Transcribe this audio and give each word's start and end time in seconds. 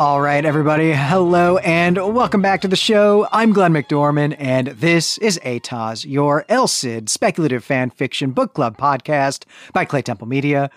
All 0.00 0.22
right, 0.22 0.42
everybody. 0.46 0.92
Hello 0.92 1.58
and 1.58 1.98
welcome 2.14 2.40
back 2.40 2.62
to 2.62 2.68
the 2.68 2.74
show. 2.74 3.28
I'm 3.32 3.52
Glenn 3.52 3.74
McDorman, 3.74 4.34
and 4.38 4.68
this 4.68 5.18
is 5.18 5.38
ATOS, 5.44 6.06
your 6.06 6.46
El 6.48 6.68
Cid 6.68 7.10
speculative 7.10 7.62
fan 7.62 7.90
fiction 7.90 8.30
book 8.30 8.54
club 8.54 8.78
podcast 8.78 9.44
by 9.74 9.84
Clay 9.84 10.00
Temple 10.00 10.26
Media. 10.26 10.70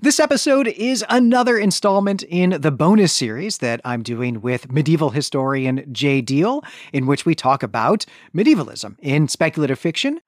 This 0.00 0.18
episode 0.18 0.66
is 0.66 1.04
another 1.10 1.58
installment 1.58 2.22
in 2.22 2.58
the 2.58 2.70
bonus 2.70 3.12
series 3.12 3.58
that 3.58 3.82
I'm 3.84 4.02
doing 4.02 4.40
with 4.40 4.72
medieval 4.72 5.10
historian 5.10 5.84
Jay 5.92 6.22
Deal, 6.22 6.64
in 6.90 7.04
which 7.04 7.26
we 7.26 7.34
talk 7.34 7.62
about 7.62 8.06
medievalism 8.34 8.96
in 9.00 9.28
speculative 9.28 9.78
fiction. 9.78 10.22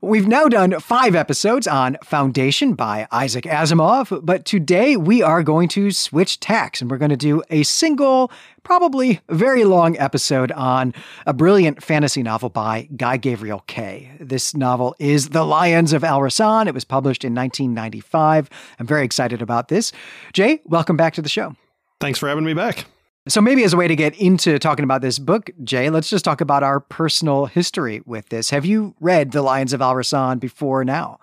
We've 0.00 0.26
now 0.28 0.48
done 0.48 0.78
five 0.80 1.14
episodes 1.14 1.66
on 1.66 1.96
Foundation 2.04 2.74
by 2.74 3.06
Isaac 3.10 3.44
Asimov, 3.44 4.24
but 4.24 4.44
today 4.44 4.96
we 4.96 5.22
are 5.22 5.42
going 5.42 5.68
to 5.68 5.90
switch 5.92 6.40
tacks 6.40 6.82
and 6.82 6.90
we're 6.90 6.98
going 6.98 7.10
to 7.10 7.16
do 7.16 7.42
a 7.48 7.62
single, 7.62 8.30
probably 8.64 9.20
very 9.30 9.64
long 9.64 9.96
episode 9.96 10.52
on 10.52 10.92
a 11.26 11.32
brilliant 11.32 11.82
fantasy 11.82 12.22
novel 12.22 12.50
by 12.50 12.88
Guy 12.96 13.16
Gavriel 13.16 13.66
Kay. 13.66 14.10
This 14.20 14.54
novel 14.54 14.94
is 14.98 15.30
The 15.30 15.44
Lions 15.44 15.92
of 15.92 16.04
Al 16.04 16.20
Rassan. 16.20 16.66
It 16.66 16.74
was 16.74 16.84
published 16.84 17.24
in 17.24 17.34
1995. 17.34 18.50
I'm 18.78 18.86
very 18.86 19.04
excited 19.04 19.40
about 19.40 19.68
this. 19.68 19.90
Jay, 20.34 20.60
welcome 20.66 20.96
back 20.96 21.14
to 21.14 21.22
the 21.22 21.28
show. 21.28 21.56
Thanks 22.00 22.18
for 22.18 22.28
having 22.28 22.44
me 22.44 22.52
back. 22.52 22.84
So, 23.26 23.40
maybe 23.40 23.64
as 23.64 23.72
a 23.72 23.78
way 23.78 23.88
to 23.88 23.96
get 23.96 24.14
into 24.20 24.58
talking 24.58 24.84
about 24.84 25.00
this 25.00 25.18
book, 25.18 25.48
Jay, 25.64 25.88
let's 25.88 26.10
just 26.10 26.26
talk 26.26 26.42
about 26.42 26.62
our 26.62 26.78
personal 26.78 27.46
history 27.46 28.02
with 28.04 28.28
this. 28.28 28.50
Have 28.50 28.66
you 28.66 28.94
read 29.00 29.32
The 29.32 29.40
Lions 29.40 29.72
of 29.72 29.80
Al 29.80 29.94
Rassan 29.94 30.38
before 30.38 30.84
now? 30.84 31.18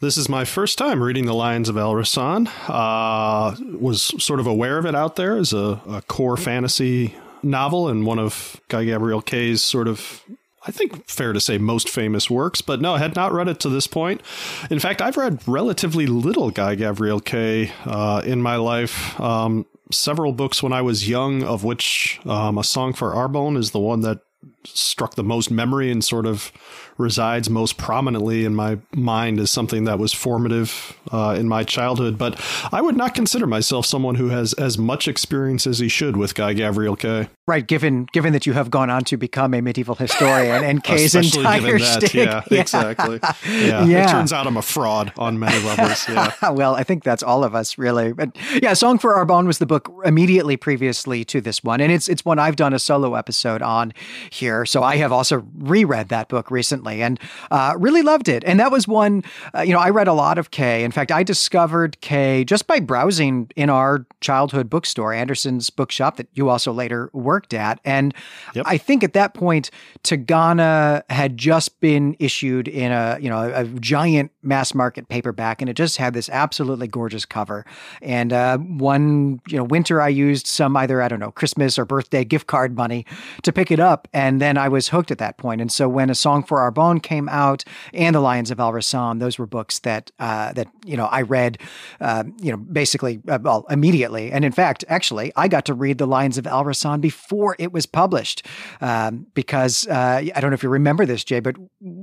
This 0.00 0.16
is 0.16 0.30
my 0.30 0.46
first 0.46 0.78
time 0.78 1.02
reading 1.02 1.26
The 1.26 1.34
Lions 1.34 1.68
of 1.68 1.76
Al 1.76 1.92
Rassan. 1.92 2.48
Uh, 2.68 3.54
was 3.78 4.02
sort 4.24 4.40
of 4.40 4.46
aware 4.46 4.78
of 4.78 4.86
it 4.86 4.94
out 4.94 5.16
there 5.16 5.36
as 5.36 5.52
a, 5.52 5.78
a 5.86 6.02
core 6.08 6.38
fantasy 6.38 7.14
novel 7.42 7.86
and 7.86 8.06
one 8.06 8.18
of 8.18 8.58
Guy 8.68 8.86
Gavriel 8.86 9.22
Kay's 9.22 9.62
sort 9.62 9.88
of 9.88 10.22
I 10.64 10.70
think 10.70 11.06
fair 11.06 11.32
to 11.32 11.40
say 11.40 11.58
most 11.58 11.88
famous 11.88 12.30
works, 12.30 12.62
but 12.62 12.80
no, 12.80 12.94
I 12.94 12.98
had 12.98 13.16
not 13.16 13.32
read 13.32 13.48
it 13.48 13.58
to 13.60 13.68
this 13.68 13.88
point. 13.88 14.22
In 14.70 14.78
fact, 14.78 15.02
I've 15.02 15.16
read 15.16 15.40
relatively 15.46 16.06
little 16.06 16.50
Guy 16.50 16.76
Gavriel 16.76 17.22
Kay 17.22 17.72
uh, 17.84 18.22
in 18.24 18.40
my 18.40 18.56
life. 18.56 19.20
Um, 19.20 19.66
several 19.92 20.32
books 20.32 20.62
when 20.62 20.72
I 20.72 20.82
was 20.82 21.08
young, 21.08 21.42
of 21.42 21.64
which 21.64 22.20
um, 22.24 22.58
A 22.58 22.64
Song 22.64 22.92
for 22.92 23.12
Arbonne 23.12 23.56
is 23.56 23.70
the 23.70 23.80
one 23.80 24.00
that 24.00 24.20
struck 24.64 25.14
the 25.14 25.24
most 25.24 25.50
memory 25.50 25.90
and 25.90 26.04
sort 26.04 26.26
of 26.26 26.52
resides 26.98 27.48
most 27.48 27.76
prominently 27.76 28.44
in 28.44 28.54
my 28.54 28.78
mind 28.94 29.40
as 29.40 29.50
something 29.50 29.84
that 29.84 29.98
was 29.98 30.12
formative 30.12 30.96
uh, 31.10 31.34
in 31.38 31.48
my 31.48 31.64
childhood. 31.64 32.18
But 32.18 32.40
I 32.72 32.80
would 32.80 32.96
not 32.96 33.14
consider 33.14 33.46
myself 33.46 33.86
someone 33.86 34.16
who 34.16 34.28
has 34.28 34.52
as 34.54 34.78
much 34.78 35.08
experience 35.08 35.66
as 35.66 35.78
he 35.78 35.88
should 35.88 36.16
with 36.16 36.34
Guy 36.34 36.54
Gavriel 36.54 36.98
Kay. 36.98 37.28
Right, 37.46 37.66
given 37.66 38.06
given 38.12 38.32
that 38.34 38.46
you 38.46 38.52
have 38.52 38.70
gone 38.70 38.88
on 38.88 39.04
to 39.04 39.16
become 39.16 39.52
a 39.54 39.60
medieval 39.60 39.94
historian 39.94 40.64
and 40.64 40.84
Kay's 40.84 41.14
entire 41.14 41.78
that, 41.78 42.14
yeah, 42.14 42.42
yeah, 42.50 42.60
exactly. 42.60 43.18
Yeah. 43.44 43.84
yeah. 43.84 44.04
It 44.04 44.10
turns 44.10 44.32
out 44.32 44.46
I'm 44.46 44.56
a 44.56 44.62
fraud 44.62 45.12
on 45.18 45.38
many 45.38 45.58
levels. 45.64 46.08
Yeah. 46.08 46.50
well, 46.50 46.74
I 46.74 46.84
think 46.84 47.02
that's 47.02 47.22
all 47.22 47.42
of 47.42 47.54
us 47.54 47.78
really. 47.78 48.12
But 48.12 48.36
yeah, 48.62 48.74
Song 48.74 48.98
for 48.98 49.14
Arbonne 49.14 49.46
was 49.46 49.58
the 49.58 49.66
book 49.66 49.92
immediately 50.04 50.56
previously 50.56 51.24
to 51.26 51.40
this 51.40 51.64
one. 51.64 51.80
And 51.80 51.90
it's 51.90 52.08
it's 52.08 52.24
one 52.24 52.38
I've 52.38 52.56
done 52.56 52.72
a 52.72 52.78
solo 52.78 53.14
episode 53.14 53.62
on 53.62 53.92
here. 54.30 54.51
So 54.64 54.82
I 54.82 54.96
have 54.96 55.12
also 55.12 55.46
reread 55.58 56.08
that 56.08 56.28
book 56.28 56.50
recently 56.50 57.02
and 57.02 57.20
uh, 57.50 57.74
really 57.78 58.02
loved 58.02 58.28
it. 58.28 58.42
And 58.44 58.58
that 58.60 58.70
was 58.70 58.88
one, 58.88 59.24
uh, 59.54 59.60
you 59.60 59.72
know, 59.72 59.80
I 59.80 59.90
read 59.90 60.08
a 60.08 60.12
lot 60.12 60.38
of 60.38 60.50
Kay. 60.50 60.84
In 60.84 60.90
fact, 60.90 61.12
I 61.12 61.22
discovered 61.22 62.00
Kay 62.00 62.44
just 62.44 62.66
by 62.66 62.80
browsing 62.80 63.50
in 63.56 63.68
our 63.68 64.06
childhood 64.20 64.70
bookstore, 64.70 65.12
Anderson's 65.12 65.70
bookshop 65.70 66.16
that 66.16 66.28
you 66.34 66.48
also 66.48 66.72
later 66.72 67.10
worked 67.12 67.32
worked 67.32 67.54
at. 67.54 67.80
And 67.82 68.12
yep. 68.54 68.66
I 68.68 68.76
think 68.76 69.02
at 69.02 69.14
that 69.14 69.32
point, 69.32 69.70
Tigana 70.04 71.02
had 71.08 71.38
just 71.38 71.80
been 71.80 72.14
issued 72.18 72.68
in 72.68 72.92
a, 72.92 73.16
you 73.22 73.30
know, 73.30 73.38
a, 73.38 73.62
a, 73.62 73.64
giant 73.80 74.30
mass 74.42 74.74
market 74.74 75.08
paperback, 75.08 75.62
and 75.62 75.70
it 75.70 75.74
just 75.74 75.96
had 75.96 76.12
this 76.12 76.28
absolutely 76.28 76.86
gorgeous 76.86 77.24
cover. 77.24 77.64
And 78.02 78.34
uh, 78.34 78.58
one, 78.58 79.40
you 79.48 79.56
know, 79.56 79.64
winter 79.64 80.02
I 80.02 80.08
used 80.08 80.46
some 80.46 80.76
either, 80.76 81.00
I 81.00 81.08
don't 81.08 81.20
know, 81.20 81.30
Christmas 81.30 81.78
or 81.78 81.86
birthday 81.86 82.22
gift 82.22 82.48
card 82.48 82.76
money 82.76 83.06
to 83.44 83.52
pick 83.52 83.70
it 83.70 83.80
up. 83.80 84.08
And 84.12 84.41
then 84.42 84.58
I 84.58 84.68
was 84.68 84.88
hooked 84.88 85.10
at 85.10 85.18
that 85.18 85.38
point. 85.38 85.60
And 85.60 85.70
so 85.70 85.88
when 85.88 86.10
A 86.10 86.14
Song 86.14 86.42
for 86.42 86.58
Arbonne 86.58 87.02
came 87.02 87.28
out 87.28 87.64
and 87.94 88.14
The 88.14 88.20
Lions 88.20 88.50
of 88.50 88.60
Al 88.60 88.72
Rassan, 88.72 89.20
those 89.20 89.38
were 89.38 89.46
books 89.46 89.78
that, 89.80 90.10
uh, 90.18 90.52
that, 90.52 90.68
you 90.84 90.96
know, 90.96 91.06
I 91.06 91.22
read, 91.22 91.58
uh, 92.00 92.24
you 92.38 92.50
know, 92.50 92.56
basically, 92.56 93.20
uh, 93.28 93.38
well, 93.40 93.64
immediately. 93.70 94.32
And 94.32 94.44
in 94.44 94.52
fact, 94.52 94.84
actually, 94.88 95.32
I 95.36 95.48
got 95.48 95.64
to 95.66 95.74
read 95.74 95.98
The 95.98 96.06
Lions 96.06 96.38
of 96.38 96.46
Al 96.46 96.64
Rassan 96.64 97.00
before 97.00 97.56
it 97.58 97.72
was 97.72 97.86
published. 97.86 98.46
Um, 98.80 99.26
because 99.34 99.86
uh, 99.86 100.22
I 100.34 100.40
don't 100.40 100.50
know 100.50 100.54
if 100.54 100.62
you 100.62 100.68
remember 100.68 101.06
this, 101.06 101.24
Jay, 101.24 101.40
but 101.40 101.56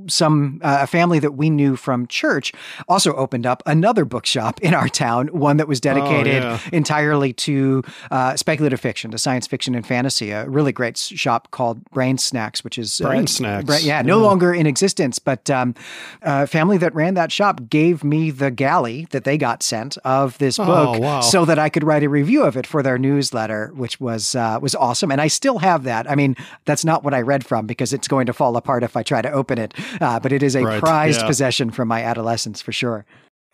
some 0.08 0.60
uh, 0.64 0.80
a 0.82 0.88
family 0.88 1.20
that 1.20 1.34
we 1.34 1.50
knew 1.50 1.76
from 1.76 2.08
church 2.08 2.54
also 2.88 3.14
opened 3.16 3.46
up 3.46 3.62
another 3.66 4.06
bookshop 4.06 4.62
in 4.62 4.74
our 4.74 4.88
town, 4.88 5.28
one 5.28 5.58
that 5.58 5.68
was 5.68 5.80
dedicated 5.80 6.44
oh, 6.44 6.48
yeah. 6.50 6.60
entirely 6.72 7.34
to 7.34 7.84
uh, 8.12 8.36
speculative 8.36 8.80
fiction, 8.80 9.12
to 9.12 9.18
science 9.18 9.48
fiction 9.48 9.76
and 9.76 9.86
fantasy. 9.86 10.32
A 10.32 10.48
really 10.48 10.72
great 10.72 10.98
shop 10.98 11.52
called 11.52 11.84
Brain 11.92 12.18
Snacks, 12.29 12.63
which 12.63 12.78
is 12.78 13.01
uh, 13.01 13.25
Snacks. 13.25 13.66
Bra- 13.66 13.78
yeah, 13.78 14.01
no 14.01 14.19
yeah. 14.19 14.25
longer 14.25 14.53
in 14.53 14.67
existence, 14.67 15.19
but 15.19 15.50
um, 15.50 15.75
a 16.22 16.45
family 16.45 16.78
that 16.78 16.94
ran 16.94 17.16
that 17.16 17.31
shop 17.31 17.62
gave 17.69 18.03
me 18.03 18.31
the 18.31 18.51
galley 18.51 19.07
that 19.12 19.23
they 19.23 19.38
got 19.38 19.63
sent 19.63 19.97
of 20.00 20.38
this 20.38 20.59
oh, 20.59 20.66
book 20.66 21.01
wow. 21.01 21.22
so 21.22 21.45
that 21.45 21.59
I 21.59 21.69
could 21.69 21.84
write 21.84 22.03
a 22.03 22.09
review 22.09 22.44
of 22.44 22.56
it 22.56 22.67
for 22.67 22.84
their 22.84 22.97
newsletter, 22.97 23.72
which 23.73 24.00
was 24.00 24.35
uh, 24.35 24.59
was 24.62 24.75
awesome 24.75 25.00
awesome. 25.00 25.12
And 25.12 25.22
I 25.22 25.28
still 25.28 25.59
have 25.59 25.84
that. 25.84 26.09
I 26.09 26.16
mean, 26.16 26.35
that's 26.66 26.84
not 26.84 27.03
what 27.03 27.13
I 27.13 27.22
read 27.22 27.45
from 27.45 27.67
because 27.67 27.94
it's 27.94 28.07
going 28.07 28.25
to 28.25 28.34
fall 28.34 28.56
apart 28.57 28.84
if 28.84 28.97
I 28.97 29.03
try 29.03 29.22
to 29.22 29.31
open 29.31 29.57
it. 29.57 29.73
Uh, 30.01 30.19
but 30.19 30.31
it 30.31 30.44
is 30.44 30.56
a 30.56 30.63
right. 30.63 30.79
prized 30.79 31.22
yeah. 31.22 31.28
possession 31.28 31.72
from 31.72 31.88
my 31.88 32.03
adolescence 32.03 32.61
for 32.61 32.72
sure. 32.72 33.06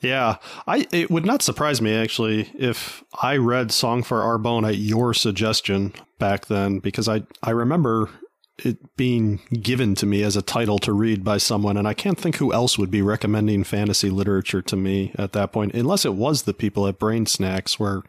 Yeah, 0.02 0.38
I 0.68 0.88
it 0.92 1.10
would 1.10 1.26
not 1.26 1.42
surprise 1.42 1.82
me 1.82 1.96
actually 1.96 2.50
if 2.54 3.04
I 3.22 3.38
read 3.38 3.72
Song 3.72 4.04
for 4.04 4.22
Arbonne 4.22 4.68
at 4.68 4.78
your 4.78 5.14
suggestion 5.14 5.94
back 6.20 6.48
then 6.48 6.80
because 6.80 7.08
I 7.08 7.24
I 7.42 7.52
remember 7.52 8.10
it 8.64 8.96
being 8.96 9.42
given 9.62 9.96
to 9.96 10.06
me 10.06 10.24
as 10.24 10.36
a 10.36 10.42
title 10.42 10.80
to 10.80 10.94
read 10.94 11.24
by 11.24 11.38
someone 11.38 11.76
and 11.76 11.88
I 11.88 11.94
can't 11.94 12.18
think 12.18 12.38
who 12.38 12.54
else 12.54 12.78
would 12.78 12.90
be 12.90 13.02
recommending 13.02 13.64
fantasy 13.64 14.10
literature 14.10 14.62
to 14.62 14.76
me 14.76 15.12
at 15.18 15.34
that 15.34 15.52
point 15.52 15.74
unless 15.74 16.06
it 16.06 16.14
was 16.14 16.44
the 16.44 16.54
people 16.54 16.88
at 16.88 16.98
Brain 16.98 17.26
Snacks 17.26 17.80
where 17.80 18.04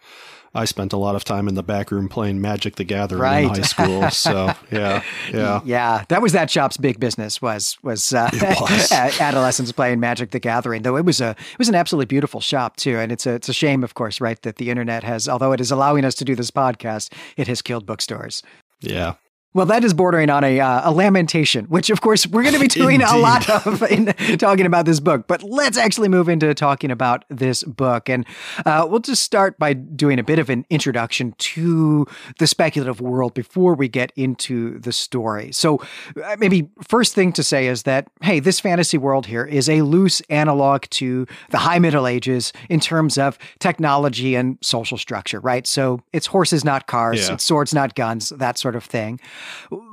I 0.57 0.65
spent 0.65 0.93
a 0.95 0.97
lot 0.97 1.15
of 1.15 1.23
time 1.23 1.49
in 1.49 1.55
the 1.55 1.63
back 1.63 1.91
room 1.91 2.09
playing 2.09 2.41
Magic 2.41 2.77
the 2.77 2.85
Gathering 2.85 3.21
right. 3.21 3.45
in 3.45 3.49
high 3.51 3.61
school. 3.61 4.09
So 4.17 4.53
yeah, 4.71 5.03
yeah, 5.33 5.61
yeah. 5.65 6.05
That 6.09 6.23
was 6.23 6.33
that 6.33 6.51
shop's 6.51 6.77
big 6.77 6.99
business 6.99 7.43
was 7.43 7.77
was, 7.83 8.15
uh, 8.15 8.31
was. 8.33 8.93
adolescents 8.93 9.71
playing 9.73 10.01
Magic 10.01 10.31
the 10.31 10.41
Gathering. 10.41 10.83
Though 10.83 10.97
it 10.97 11.05
was 11.05 11.21
a 11.21 11.31
it 11.31 11.59
was 11.59 11.69
an 11.69 11.75
absolutely 11.75 12.07
beautiful 12.07 12.41
shop 12.41 12.77
too, 12.77 12.99
and 12.99 13.13
it's 13.13 13.27
a 13.27 13.35
it's 13.35 13.49
a 13.49 13.53
shame, 13.53 13.85
of 13.85 13.95
course, 13.95 14.21
right, 14.21 14.41
that 14.43 14.57
the 14.57 14.71
internet 14.71 15.05
has, 15.05 15.29
although 15.29 15.53
it 15.53 15.61
is 15.61 15.71
allowing 15.71 16.05
us 16.05 16.15
to 16.17 16.25
do 16.25 16.35
this 16.35 16.51
podcast, 16.51 17.13
it 17.37 17.47
has 17.49 17.61
killed 17.61 17.85
bookstores. 17.85 18.43
Yeah, 18.81 19.15
well, 19.57 19.65
that 19.65 19.85
is 19.85 19.95
bordering 19.95 20.29
on 20.29 20.45
a, 20.45 20.61
uh, 20.61 20.91
a 20.91 20.93
lamentation, 20.93 21.65
which, 21.65 21.89
of 21.89 22.03
course, 22.03 22.27
we're 22.27 22.43
going 22.43 22.53
to 22.53 22.61
be 22.61 22.69
doing 22.69 23.01
a 23.01 23.17
lot 23.17 23.49
of 23.49 23.83
in 23.85 24.05
talking 24.39 24.67
about 24.67 24.85
this 24.85 25.01
book. 25.01 25.27
But 25.27 25.43
let's 25.43 25.79
actually 25.79 26.09
move 26.09 26.29
into 26.29 26.53
talking 26.53 26.91
about 26.91 27.25
this 27.31 27.63
book. 27.65 28.11
And 28.11 28.27
uh, 28.67 28.87
we'll 28.87 29.01
just 29.01 29.23
start 29.23 29.59
by 29.59 29.73
doing 29.73 30.19
a 30.19 30.23
bit 30.23 30.39
of 30.39 30.51
an 30.51 30.67
introduction 30.69 31.35
to 31.39 32.07
the 32.39 32.47
speculative 32.47 33.01
world 33.01 33.33
before 33.33 33.75
we 33.75 33.89
get 33.89 34.13
into 34.15 34.79
the 34.79 34.93
story. 34.93 35.53
So, 35.53 35.81
uh, 36.23 36.37
maybe 36.39 36.69
first 36.87 37.15
thing 37.15 37.33
to 37.33 37.43
say 37.43 37.67
is 37.67 37.85
that, 37.85 38.09
hey, 38.21 38.41
this 38.41 38.61
fantasy 38.61 38.99
world 38.99 39.25
here 39.25 39.47
is 39.47 39.71
a 39.71 39.81
loose 39.81 40.21
analog 40.29 40.83
to 40.91 41.27
the 41.49 41.59
High 41.59 41.79
Middle 41.79 42.07
Ages 42.07 42.53
in 42.69 42.79
terms 42.79 43.17
of 43.17 43.39
technology 43.59 44.35
and 44.35 44.59
social 44.61 44.99
structure, 44.99 45.41
right? 45.41 45.67
So, 45.67 46.03
it's 46.13 46.27
horses, 46.27 46.63
not 46.63 46.87
cars, 46.87 47.27
yeah. 47.27 47.35
it's 47.35 47.45
swords, 47.45 47.73
not 47.73 47.95
guns, 47.95 48.29
that 48.29 48.59
sort 48.59 48.77
of 48.77 48.85
thing. 48.85 49.19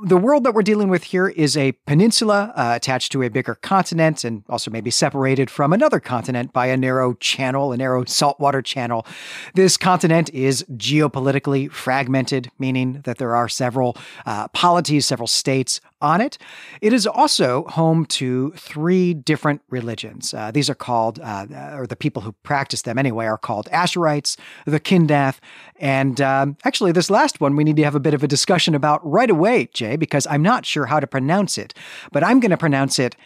The 0.04 0.16
world 0.16 0.44
that 0.44 0.54
we're 0.54 0.62
dealing 0.62 0.88
with 0.88 1.04
here 1.04 1.28
is 1.28 1.56
a 1.56 1.72
peninsula 1.86 2.52
uh, 2.54 2.72
attached 2.74 3.12
to 3.12 3.22
a 3.22 3.28
bigger 3.28 3.54
continent 3.54 4.24
and 4.24 4.44
also 4.48 4.70
maybe 4.70 4.90
separated 4.90 5.50
from 5.50 5.72
another 5.72 6.00
continent 6.00 6.52
by 6.52 6.66
a 6.66 6.76
narrow 6.76 7.14
channel, 7.14 7.72
a 7.72 7.76
narrow 7.76 8.04
saltwater 8.04 8.62
channel. 8.62 9.06
This 9.54 9.76
continent 9.76 10.30
is 10.30 10.64
geopolitically 10.72 11.70
fragmented, 11.70 12.50
meaning 12.58 13.00
that 13.04 13.18
there 13.18 13.34
are 13.34 13.48
several 13.48 13.96
uh, 14.26 14.48
polities, 14.48 15.06
several 15.06 15.28
states 15.28 15.80
on 16.00 16.20
it. 16.20 16.36
It 16.80 16.92
is 16.92 17.06
also 17.06 17.64
home 17.64 18.04
to 18.06 18.52
three 18.52 19.14
different 19.14 19.62
religions. 19.70 20.34
Uh, 20.34 20.50
these 20.50 20.68
are 20.68 20.74
called, 20.74 21.18
uh, 21.20 21.46
or 21.72 21.86
the 21.86 21.96
people 21.96 22.22
who 22.22 22.32
practice 22.42 22.82
them 22.82 22.98
anyway, 22.98 23.24
are 23.26 23.38
called 23.38 23.68
Asherites, 23.72 24.36
the 24.66 24.78
Kindath, 24.78 25.38
and 25.80 26.20
um, 26.20 26.56
actually, 26.64 26.92
this 26.92 27.10
last 27.10 27.40
one 27.40 27.56
we 27.56 27.64
need 27.64 27.76
to 27.76 27.84
have 27.84 27.96
a 27.96 28.00
bit 28.00 28.14
of 28.14 28.22
a 28.22 28.28
discussion 28.28 28.74
about 28.74 29.04
right 29.04 29.28
away, 29.28 29.43
Jay, 29.72 29.96
because 29.96 30.26
I'm 30.28 30.42
not 30.42 30.66
sure 30.66 30.86
how 30.86 31.00
to 31.00 31.06
pronounce 31.06 31.58
it, 31.58 31.74
but 32.12 32.24
I'm 32.24 32.40
going 32.40 32.50
to 32.50 32.56
pronounce 32.56 32.98
it. 32.98 33.16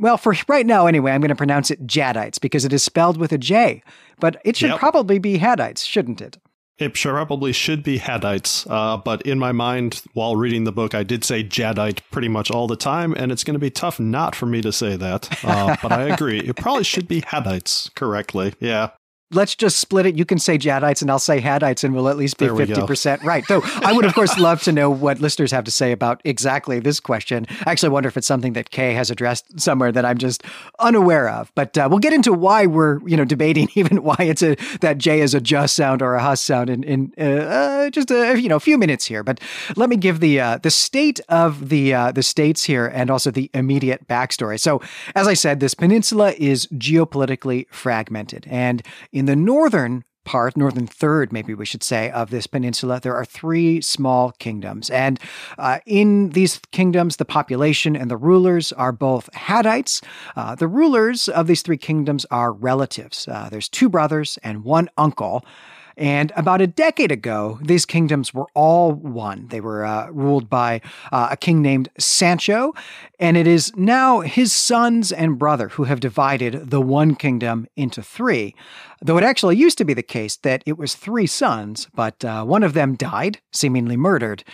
Well, 0.00 0.16
for 0.16 0.34
right 0.48 0.66
now, 0.66 0.86
anyway, 0.86 1.12
I'm 1.12 1.20
going 1.20 1.28
to 1.30 1.34
pronounce 1.36 1.70
it 1.70 1.86
Jaddites 1.86 2.40
because 2.40 2.64
it 2.64 2.72
is 2.72 2.82
spelled 2.82 3.16
with 3.16 3.32
a 3.32 3.38
J, 3.38 3.82
but 4.20 4.40
it 4.44 4.56
should 4.56 4.70
yep. 4.70 4.78
probably 4.78 5.18
be 5.18 5.38
Hadites, 5.38 5.84
shouldn't 5.84 6.20
it? 6.20 6.38
It 6.78 6.94
probably 6.94 7.52
should 7.52 7.82
be 7.82 7.98
Hadites, 7.98 8.64
uh, 8.70 8.98
but 8.98 9.22
in 9.22 9.36
my 9.36 9.50
mind, 9.50 10.00
while 10.12 10.36
reading 10.36 10.62
the 10.62 10.70
book, 10.70 10.94
I 10.94 11.02
did 11.02 11.24
say 11.24 11.42
Jaddite 11.42 12.08
pretty 12.12 12.28
much 12.28 12.52
all 12.52 12.68
the 12.68 12.76
time, 12.76 13.14
and 13.16 13.32
it's 13.32 13.42
going 13.42 13.56
to 13.56 13.60
be 13.60 13.70
tough 13.70 13.98
not 13.98 14.36
for 14.36 14.46
me 14.46 14.62
to 14.62 14.70
say 14.70 14.94
that. 14.94 15.44
Uh, 15.44 15.76
but 15.82 15.90
I 15.90 16.02
agree. 16.14 16.38
It 16.38 16.54
probably 16.54 16.84
should 16.84 17.08
be 17.08 17.20
Hadites 17.20 17.92
correctly. 17.96 18.54
Yeah 18.60 18.90
let's 19.30 19.54
just 19.54 19.78
split 19.78 20.06
it. 20.06 20.16
You 20.16 20.24
can 20.24 20.38
say 20.38 20.56
Jaddites 20.56 21.02
and 21.02 21.10
I'll 21.10 21.18
say 21.18 21.40
Hadites, 21.40 21.84
and 21.84 21.94
we'll 21.94 22.08
at 22.08 22.16
least 22.16 22.38
be 22.38 22.46
50% 22.46 23.22
right. 23.22 23.44
Though 23.46 23.60
I 23.82 23.92
would, 23.92 24.04
of 24.04 24.14
course, 24.14 24.38
love 24.38 24.62
to 24.62 24.72
know 24.72 24.90
what 24.90 25.20
listeners 25.20 25.50
have 25.52 25.64
to 25.64 25.70
say 25.70 25.92
about 25.92 26.20
exactly 26.24 26.80
this 26.80 27.00
question. 27.00 27.46
I 27.66 27.72
actually 27.72 27.90
wonder 27.90 28.08
if 28.08 28.16
it's 28.16 28.26
something 28.26 28.54
that 28.54 28.70
Kay 28.70 28.94
has 28.94 29.10
addressed 29.10 29.60
somewhere 29.60 29.92
that 29.92 30.04
I'm 30.04 30.18
just 30.18 30.42
unaware 30.78 31.28
of. 31.28 31.52
But 31.54 31.76
uh, 31.76 31.88
we'll 31.90 31.98
get 31.98 32.12
into 32.12 32.32
why 32.32 32.66
we're, 32.66 33.06
you 33.06 33.16
know, 33.16 33.24
debating 33.24 33.68
even 33.74 34.02
why 34.02 34.16
it's 34.20 34.42
a 34.42 34.56
that 34.80 34.98
J 34.98 35.20
is 35.20 35.34
a 35.34 35.40
just 35.40 35.74
sound 35.74 36.02
or 36.02 36.14
a 36.14 36.22
hus 36.22 36.40
sound 36.40 36.70
in, 36.70 36.82
in 36.84 37.12
uh, 37.18 37.22
uh, 37.22 37.90
just 37.90 38.10
a 38.10 38.40
you 38.40 38.48
know 38.48 38.56
a 38.56 38.60
few 38.60 38.78
minutes 38.78 39.04
here. 39.04 39.22
But 39.22 39.40
let 39.76 39.90
me 39.90 39.96
give 39.96 40.20
the 40.20 40.40
uh, 40.40 40.58
the 40.58 40.70
state 40.70 41.20
of 41.28 41.68
the 41.68 41.92
uh, 41.92 42.12
the 42.12 42.22
states 42.22 42.64
here 42.64 42.86
and 42.86 43.10
also 43.10 43.30
the 43.30 43.50
immediate 43.52 44.08
backstory. 44.08 44.58
So, 44.58 44.80
as 45.14 45.28
I 45.28 45.34
said, 45.34 45.60
this 45.60 45.74
peninsula 45.74 46.32
is 46.38 46.66
geopolitically 46.68 47.66
fragmented 47.70 48.46
and 48.50 48.82
in 49.18 49.26
the 49.26 49.36
northern 49.36 50.04
part, 50.24 50.56
northern 50.56 50.86
third, 50.86 51.32
maybe 51.32 51.54
we 51.54 51.64
should 51.64 51.82
say, 51.82 52.10
of 52.10 52.30
this 52.30 52.46
peninsula, 52.46 53.00
there 53.00 53.16
are 53.16 53.24
three 53.24 53.80
small 53.80 54.30
kingdoms. 54.32 54.90
And 54.90 55.18
uh, 55.56 55.78
in 55.86 56.30
these 56.30 56.60
kingdoms, 56.70 57.16
the 57.16 57.24
population 57.24 57.96
and 57.96 58.10
the 58.10 58.16
rulers 58.16 58.70
are 58.72 58.92
both 58.92 59.28
Hadites. 59.32 60.04
Uh, 60.36 60.54
the 60.54 60.68
rulers 60.68 61.28
of 61.28 61.46
these 61.46 61.62
three 61.62 61.78
kingdoms 61.78 62.26
are 62.30 62.52
relatives. 62.52 63.26
Uh, 63.26 63.48
there's 63.50 63.68
two 63.68 63.88
brothers 63.88 64.38
and 64.44 64.64
one 64.64 64.88
uncle. 64.96 65.44
And 65.98 66.32
about 66.36 66.60
a 66.60 66.68
decade 66.68 67.10
ago, 67.10 67.58
these 67.60 67.84
kingdoms 67.84 68.32
were 68.32 68.46
all 68.54 68.92
one. 68.92 69.48
They 69.48 69.60
were 69.60 69.84
uh, 69.84 70.08
ruled 70.10 70.48
by 70.48 70.80
uh, 71.10 71.28
a 71.32 71.36
king 71.36 71.60
named 71.60 71.88
Sancho, 71.98 72.72
and 73.18 73.36
it 73.36 73.48
is 73.48 73.74
now 73.74 74.20
his 74.20 74.52
sons 74.52 75.10
and 75.10 75.40
brother 75.40 75.70
who 75.70 75.84
have 75.84 75.98
divided 75.98 76.70
the 76.70 76.80
one 76.80 77.16
kingdom 77.16 77.66
into 77.74 78.00
three. 78.00 78.54
Though 79.02 79.18
it 79.18 79.24
actually 79.24 79.56
used 79.56 79.76
to 79.78 79.84
be 79.84 79.92
the 79.92 80.04
case 80.04 80.36
that 80.36 80.62
it 80.66 80.78
was 80.78 80.94
three 80.94 81.26
sons, 81.26 81.88
but 81.92 82.24
uh, 82.24 82.44
one 82.44 82.62
of 82.62 82.74
them 82.74 82.94
died, 82.94 83.40
seemingly 83.50 83.96
murdered. 83.96 84.44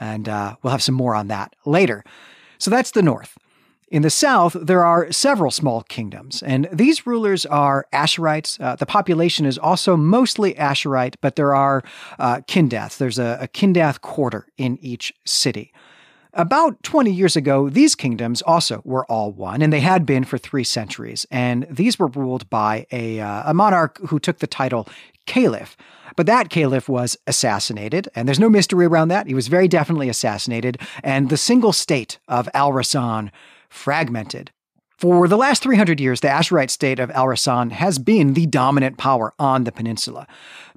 And 0.00 0.30
uh, 0.30 0.56
we'll 0.62 0.70
have 0.70 0.82
some 0.82 0.94
more 0.94 1.14
on 1.14 1.28
that 1.28 1.54
later. 1.66 2.04
So 2.56 2.70
that's 2.70 2.92
the 2.92 3.02
north. 3.02 3.36
In 3.88 4.02
the 4.02 4.10
south, 4.10 4.56
there 4.60 4.84
are 4.84 5.12
several 5.12 5.52
small 5.52 5.82
kingdoms, 5.82 6.42
and 6.42 6.68
these 6.72 7.06
rulers 7.06 7.46
are 7.46 7.86
Asherites. 7.92 8.60
Uh, 8.60 8.74
the 8.74 8.84
population 8.84 9.46
is 9.46 9.58
also 9.58 9.96
mostly 9.96 10.54
Asherite, 10.54 11.14
but 11.20 11.36
there 11.36 11.54
are 11.54 11.84
uh. 12.18 12.40
There's 12.98 13.18
a, 13.18 13.38
a 13.42 13.48
Kindath 13.48 14.00
quarter 14.00 14.48
in 14.56 14.76
each 14.82 15.14
city. 15.24 15.72
About 16.32 16.82
20 16.82 17.12
years 17.12 17.36
ago, 17.36 17.70
these 17.70 17.94
kingdoms 17.94 18.42
also 18.42 18.82
were 18.84 19.06
all 19.06 19.32
one, 19.32 19.62
and 19.62 19.72
they 19.72 19.80
had 19.80 20.04
been 20.04 20.24
for 20.24 20.36
three 20.36 20.64
centuries. 20.64 21.24
And 21.30 21.66
these 21.70 21.98
were 21.98 22.08
ruled 22.08 22.50
by 22.50 22.86
a, 22.90 23.20
uh, 23.20 23.50
a 23.50 23.54
monarch 23.54 23.98
who 24.08 24.18
took 24.18 24.40
the 24.40 24.46
title 24.48 24.88
Caliph. 25.26 25.76
But 26.16 26.26
that 26.26 26.50
caliph 26.50 26.88
was 26.88 27.16
assassinated, 27.26 28.08
and 28.14 28.26
there's 28.26 28.40
no 28.40 28.50
mystery 28.50 28.86
around 28.86 29.08
that. 29.08 29.28
He 29.28 29.34
was 29.34 29.48
very 29.48 29.68
definitely 29.68 30.08
assassinated, 30.08 30.78
and 31.04 31.28
the 31.30 31.36
single 31.36 31.72
state 31.72 32.18
of 32.26 32.48
Al 32.52 32.72
Rassan 32.72 33.30
fragmented. 33.76 34.50
For 34.98 35.28
the 35.28 35.36
last 35.36 35.62
300 35.62 36.00
years, 36.00 36.20
the 36.20 36.28
Asherite 36.28 36.70
state 36.70 36.98
of 36.98 37.10
Al 37.10 37.26
Rassan 37.26 37.70
has 37.70 37.98
been 37.98 38.32
the 38.32 38.46
dominant 38.46 38.96
power 38.96 39.34
on 39.38 39.64
the 39.64 39.72
peninsula. 39.72 40.26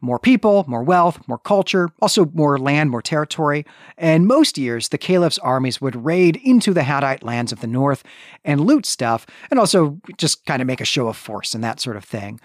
More 0.02 0.20
people, 0.20 0.66
more 0.68 0.84
wealth, 0.84 1.26
more 1.26 1.38
culture, 1.38 1.90
also 2.02 2.26
more 2.34 2.58
land, 2.60 2.92
more 2.92 3.02
territory. 3.02 3.66
And 3.98 4.28
most 4.28 4.58
years, 4.58 4.90
the 4.90 4.98
caliph's 4.98 5.40
armies 5.40 5.80
would 5.80 6.04
raid 6.04 6.36
into 6.44 6.74
the 6.74 6.84
Haddite 6.84 7.24
lands 7.24 7.54
of 7.54 7.62
the 7.62 7.68
north 7.68 8.04
and 8.44 8.60
loot 8.60 8.86
stuff, 8.86 9.26
and 9.50 9.58
also 9.58 10.02
just 10.18 10.46
kind 10.46 10.62
of 10.62 10.68
make 10.68 10.82
a 10.82 10.86
show 10.86 11.08
of 11.08 11.16
force 11.16 11.56
and 11.56 11.64
that 11.64 11.80
sort 11.80 11.96
of 11.96 12.04
thing. 12.04 12.42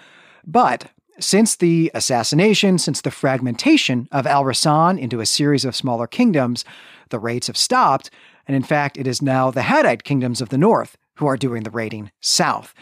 But 0.47 0.91
since 1.19 1.57
the 1.57 1.91
assassination, 1.93 2.79
since 2.79 3.01
the 3.01 3.11
fragmentation 3.11 4.09
of 4.13 4.29
Al 4.29 4.45
Rassan 4.45 4.97
into 4.99 5.19
a 5.19 5.27
series 5.27 5.65
of 5.65 5.75
smaller 5.75 6.07
kingdoms, 6.07 6.65
the 7.11 7.19
raids 7.19 7.49
have 7.49 7.57
stopped, 7.57 8.11
and 8.47 8.57
in 8.57 8.63
fact, 8.63 8.97
it 8.97 9.07
is 9.07 9.23
now 9.23 9.51
the 9.51 9.63
Haddite 9.63 10.05
kingdoms 10.05 10.41
of 10.41 10.49
the 10.49 10.59
north 10.59 10.97
who 11.17 11.27
are 11.27 11.37
doing 11.37 11.63
the 11.63 11.71
raiding 11.71 12.11
south. 12.21 12.75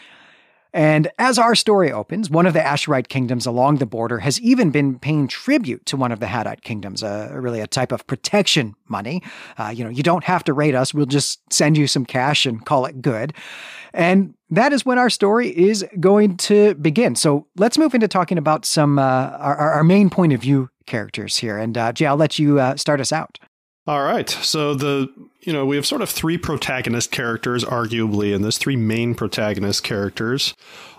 And 0.73 1.11
as 1.19 1.37
our 1.37 1.53
story 1.53 1.91
opens, 1.91 2.31
one 2.31 2.47
of 2.47 2.53
the 2.53 2.59
Asherite 2.59 3.07
kingdoms 3.07 3.45
along 3.45 3.77
the 3.77 3.85
border 3.85 4.19
has 4.19 4.41
even 4.41 4.71
been 4.71 4.97
paying 4.97 5.27
tribute 5.27 5.85
to 5.85 5.97
one 5.97 6.11
of 6.11 6.19
the 6.19 6.25
Haddite 6.25 6.63
kingdoms, 6.63 7.03
uh, 7.03 7.29
really 7.31 7.59
a 7.59 7.67
type 7.67 7.91
of 7.91 8.07
protection 8.07 8.73
money. 8.87 9.21
Uh, 9.57 9.71
you 9.73 9.83
know, 9.83 9.91
you 9.91 10.01
don't 10.01 10.23
have 10.23 10.43
to 10.45 10.53
raid 10.53 10.73
us, 10.73 10.91
we'll 10.91 11.05
just 11.05 11.41
send 11.53 11.77
you 11.77 11.85
some 11.85 12.05
cash 12.05 12.47
and 12.47 12.65
call 12.65 12.85
it 12.87 13.03
good. 13.03 13.33
And 13.93 14.33
that 14.49 14.73
is 14.73 14.83
when 14.83 14.97
our 14.97 15.11
story 15.11 15.55
is 15.55 15.85
going 15.99 16.37
to 16.37 16.73
begin. 16.75 17.15
So 17.15 17.45
let's 17.55 17.77
move 17.77 17.93
into 17.93 18.07
talking 18.07 18.39
about 18.39 18.65
some 18.65 18.97
uh, 18.97 19.29
our, 19.37 19.55
our 19.55 19.83
main 19.83 20.09
point 20.09 20.33
of 20.33 20.41
view 20.41 20.71
characters 20.87 21.37
here. 21.37 21.59
And 21.59 21.77
uh, 21.77 21.93
Jay, 21.93 22.07
I'll 22.07 22.17
let 22.17 22.39
you 22.39 22.59
uh, 22.59 22.77
start 22.77 22.99
us 22.99 23.11
out. 23.11 23.37
All 23.85 24.03
right. 24.03 24.29
So 24.29 24.73
the 24.73 25.07
you 25.45 25.53
know, 25.53 25.65
we 25.65 25.75
have 25.75 25.85
sort 25.85 26.01
of 26.01 26.09
three 26.09 26.37
protagonist 26.37 27.11
characters 27.11 27.63
arguably 27.63 28.33
in 28.33 28.41
this 28.41 28.57
three 28.57 28.75
main 28.75 29.13
protagonist 29.13 29.83
characters 29.83 30.53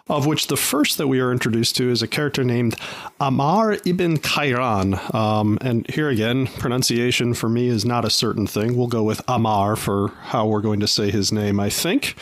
of 0.08 0.26
which 0.26 0.48
the 0.48 0.56
first 0.56 0.98
that 0.98 1.08
we 1.08 1.18
are 1.18 1.32
introduced 1.32 1.76
to 1.76 1.90
is 1.90 2.02
a 2.02 2.06
character 2.06 2.44
named 2.44 2.76
Amar 3.20 3.78
ibn 3.86 4.18
Khairan. 4.18 5.14
Um, 5.14 5.56
and 5.62 5.88
here 5.88 6.10
again, 6.10 6.46
pronunciation 6.46 7.32
for 7.32 7.48
me 7.48 7.68
is 7.68 7.86
not 7.86 8.04
a 8.04 8.10
certain 8.10 8.46
thing. 8.46 8.76
We'll 8.76 8.86
go 8.86 9.02
with 9.02 9.22
Amar 9.26 9.76
for 9.76 10.08
how 10.24 10.46
we're 10.46 10.60
going 10.60 10.80
to 10.80 10.86
say 10.86 11.10
his 11.10 11.32
name, 11.32 11.58
I 11.58 11.70
think. 11.70 12.16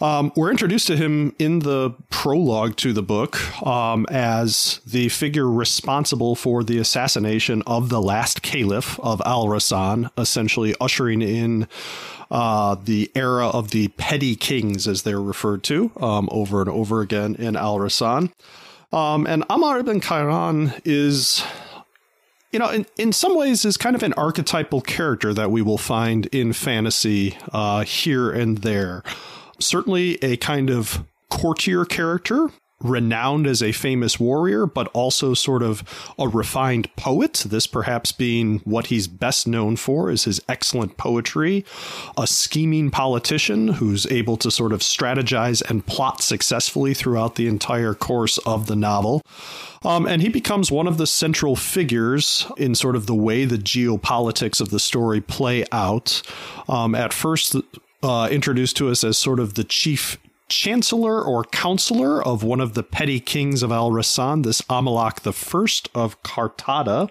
Um, 0.00 0.32
we're 0.36 0.50
introduced 0.50 0.86
to 0.86 0.96
him 0.96 1.34
in 1.40 1.60
the 1.60 1.90
prologue 2.08 2.76
to 2.76 2.92
the 2.92 3.02
book 3.02 3.66
um, 3.66 4.06
as 4.10 4.80
the 4.86 5.08
figure 5.08 5.50
responsible 5.50 6.36
for 6.36 6.62
the 6.62 6.78
assassination 6.78 7.64
of 7.66 7.88
the 7.88 8.00
last 8.00 8.42
caliph 8.42 9.00
of 9.00 9.20
Al 9.26 9.46
Rassan, 9.46 10.08
essentially 10.16 10.76
ushering 10.80 11.20
in 11.20 11.63
uh, 12.30 12.76
the 12.82 13.10
era 13.14 13.48
of 13.48 13.70
the 13.70 13.88
petty 13.88 14.36
kings, 14.36 14.88
as 14.88 15.02
they're 15.02 15.20
referred 15.20 15.62
to 15.64 15.90
um, 16.00 16.28
over 16.32 16.60
and 16.60 16.70
over 16.70 17.00
again 17.00 17.34
in 17.36 17.56
Al 17.56 17.78
Rassan. 17.78 18.32
Um, 18.92 19.26
and 19.26 19.44
Amar 19.50 19.80
ibn 19.80 20.00
Khairan 20.00 20.80
is, 20.84 21.44
you 22.52 22.58
know, 22.58 22.70
in, 22.70 22.86
in 22.96 23.12
some 23.12 23.36
ways 23.36 23.64
is 23.64 23.76
kind 23.76 23.96
of 23.96 24.02
an 24.02 24.12
archetypal 24.14 24.80
character 24.80 25.34
that 25.34 25.50
we 25.50 25.62
will 25.62 25.78
find 25.78 26.26
in 26.26 26.52
fantasy 26.52 27.36
uh, 27.52 27.82
here 27.84 28.30
and 28.30 28.58
there. 28.58 29.02
Certainly 29.58 30.22
a 30.22 30.36
kind 30.36 30.70
of 30.70 31.04
courtier 31.28 31.84
character 31.84 32.50
renowned 32.84 33.46
as 33.46 33.62
a 33.62 33.72
famous 33.72 34.20
warrior, 34.20 34.66
but 34.66 34.86
also 34.88 35.34
sort 35.34 35.62
of 35.62 35.82
a 36.18 36.28
refined 36.28 36.94
poet. 36.94 37.44
This 37.46 37.66
perhaps 37.66 38.12
being 38.12 38.60
what 38.60 38.86
he's 38.86 39.08
best 39.08 39.48
known 39.48 39.74
for 39.76 40.10
is 40.10 40.24
his 40.24 40.40
excellent 40.48 40.96
poetry. 40.96 41.64
A 42.16 42.26
scheming 42.26 42.90
politician 42.90 43.68
who's 43.68 44.06
able 44.06 44.36
to 44.36 44.50
sort 44.50 44.72
of 44.72 44.80
strategize 44.80 45.68
and 45.68 45.84
plot 45.86 46.22
successfully 46.22 46.94
throughout 46.94 47.34
the 47.34 47.48
entire 47.48 47.94
course 47.94 48.38
of 48.38 48.66
the 48.66 48.76
novel. 48.76 49.22
Um, 49.82 50.06
and 50.06 50.22
he 50.22 50.28
becomes 50.28 50.70
one 50.70 50.86
of 50.86 50.98
the 50.98 51.06
central 51.06 51.56
figures 51.56 52.46
in 52.56 52.74
sort 52.74 52.96
of 52.96 53.06
the 53.06 53.14
way 53.14 53.44
the 53.44 53.58
geopolitics 53.58 54.60
of 54.60 54.70
the 54.70 54.80
story 54.80 55.20
play 55.20 55.64
out. 55.72 56.22
Um, 56.68 56.94
at 56.94 57.12
first, 57.12 57.56
uh, 58.02 58.28
introduced 58.30 58.76
to 58.76 58.90
us 58.90 59.02
as 59.04 59.16
sort 59.16 59.40
of 59.40 59.54
the 59.54 59.64
chief 59.64 60.18
chancellor 60.48 61.22
or 61.22 61.44
counselor 61.44 62.22
of 62.22 62.42
one 62.42 62.60
of 62.60 62.74
the 62.74 62.82
petty 62.82 63.20
kings 63.20 63.62
of 63.62 63.72
Al 63.72 63.90
Rassan, 63.90 64.44
this 64.44 64.60
Amalak 64.62 65.26
I 65.26 66.00
of 66.00 66.22
Cartada. 66.22 67.10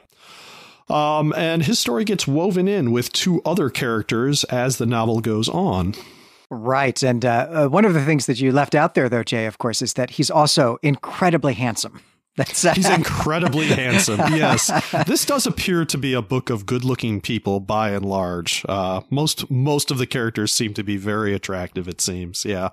Um, 0.89 1.33
and 1.35 1.63
his 1.63 1.79
story 1.79 2.03
gets 2.03 2.27
woven 2.27 2.67
in 2.67 2.91
with 2.91 3.11
two 3.13 3.41
other 3.45 3.69
characters 3.69 4.43
as 4.45 4.77
the 4.77 4.85
novel 4.85 5.21
goes 5.21 5.49
on. 5.49 5.95
Right. 6.49 7.01
And 7.01 7.25
uh, 7.25 7.47
uh, 7.49 7.67
one 7.67 7.85
of 7.85 7.93
the 7.93 8.05
things 8.05 8.25
that 8.27 8.39
you 8.39 8.51
left 8.51 8.75
out 8.75 8.93
there, 8.93 9.09
though, 9.09 9.23
Jay, 9.23 9.45
of 9.45 9.57
course, 9.57 9.81
is 9.81 9.93
that 9.93 10.11
he's 10.11 10.29
also 10.29 10.77
incredibly 10.83 11.53
handsome. 11.53 12.01
That's 12.35 12.65
uh, 12.65 12.73
He's 12.73 12.89
incredibly 12.89 13.67
handsome. 13.67 14.19
Yes, 14.33 14.71
this 15.05 15.23
does 15.23 15.45
appear 15.45 15.85
to 15.85 15.97
be 15.99 16.13
a 16.13 16.21
book 16.23 16.49
of 16.49 16.65
good-looking 16.65 17.21
people 17.21 17.59
by 17.59 17.91
and 17.91 18.03
large. 18.03 18.65
Uh, 18.67 19.01
most 19.11 19.51
most 19.51 19.91
of 19.91 19.99
the 19.99 20.07
characters 20.07 20.51
seem 20.51 20.73
to 20.73 20.83
be 20.83 20.97
very 20.97 21.35
attractive. 21.35 21.87
It 21.87 22.01
seems. 22.01 22.43
Yeah. 22.43 22.69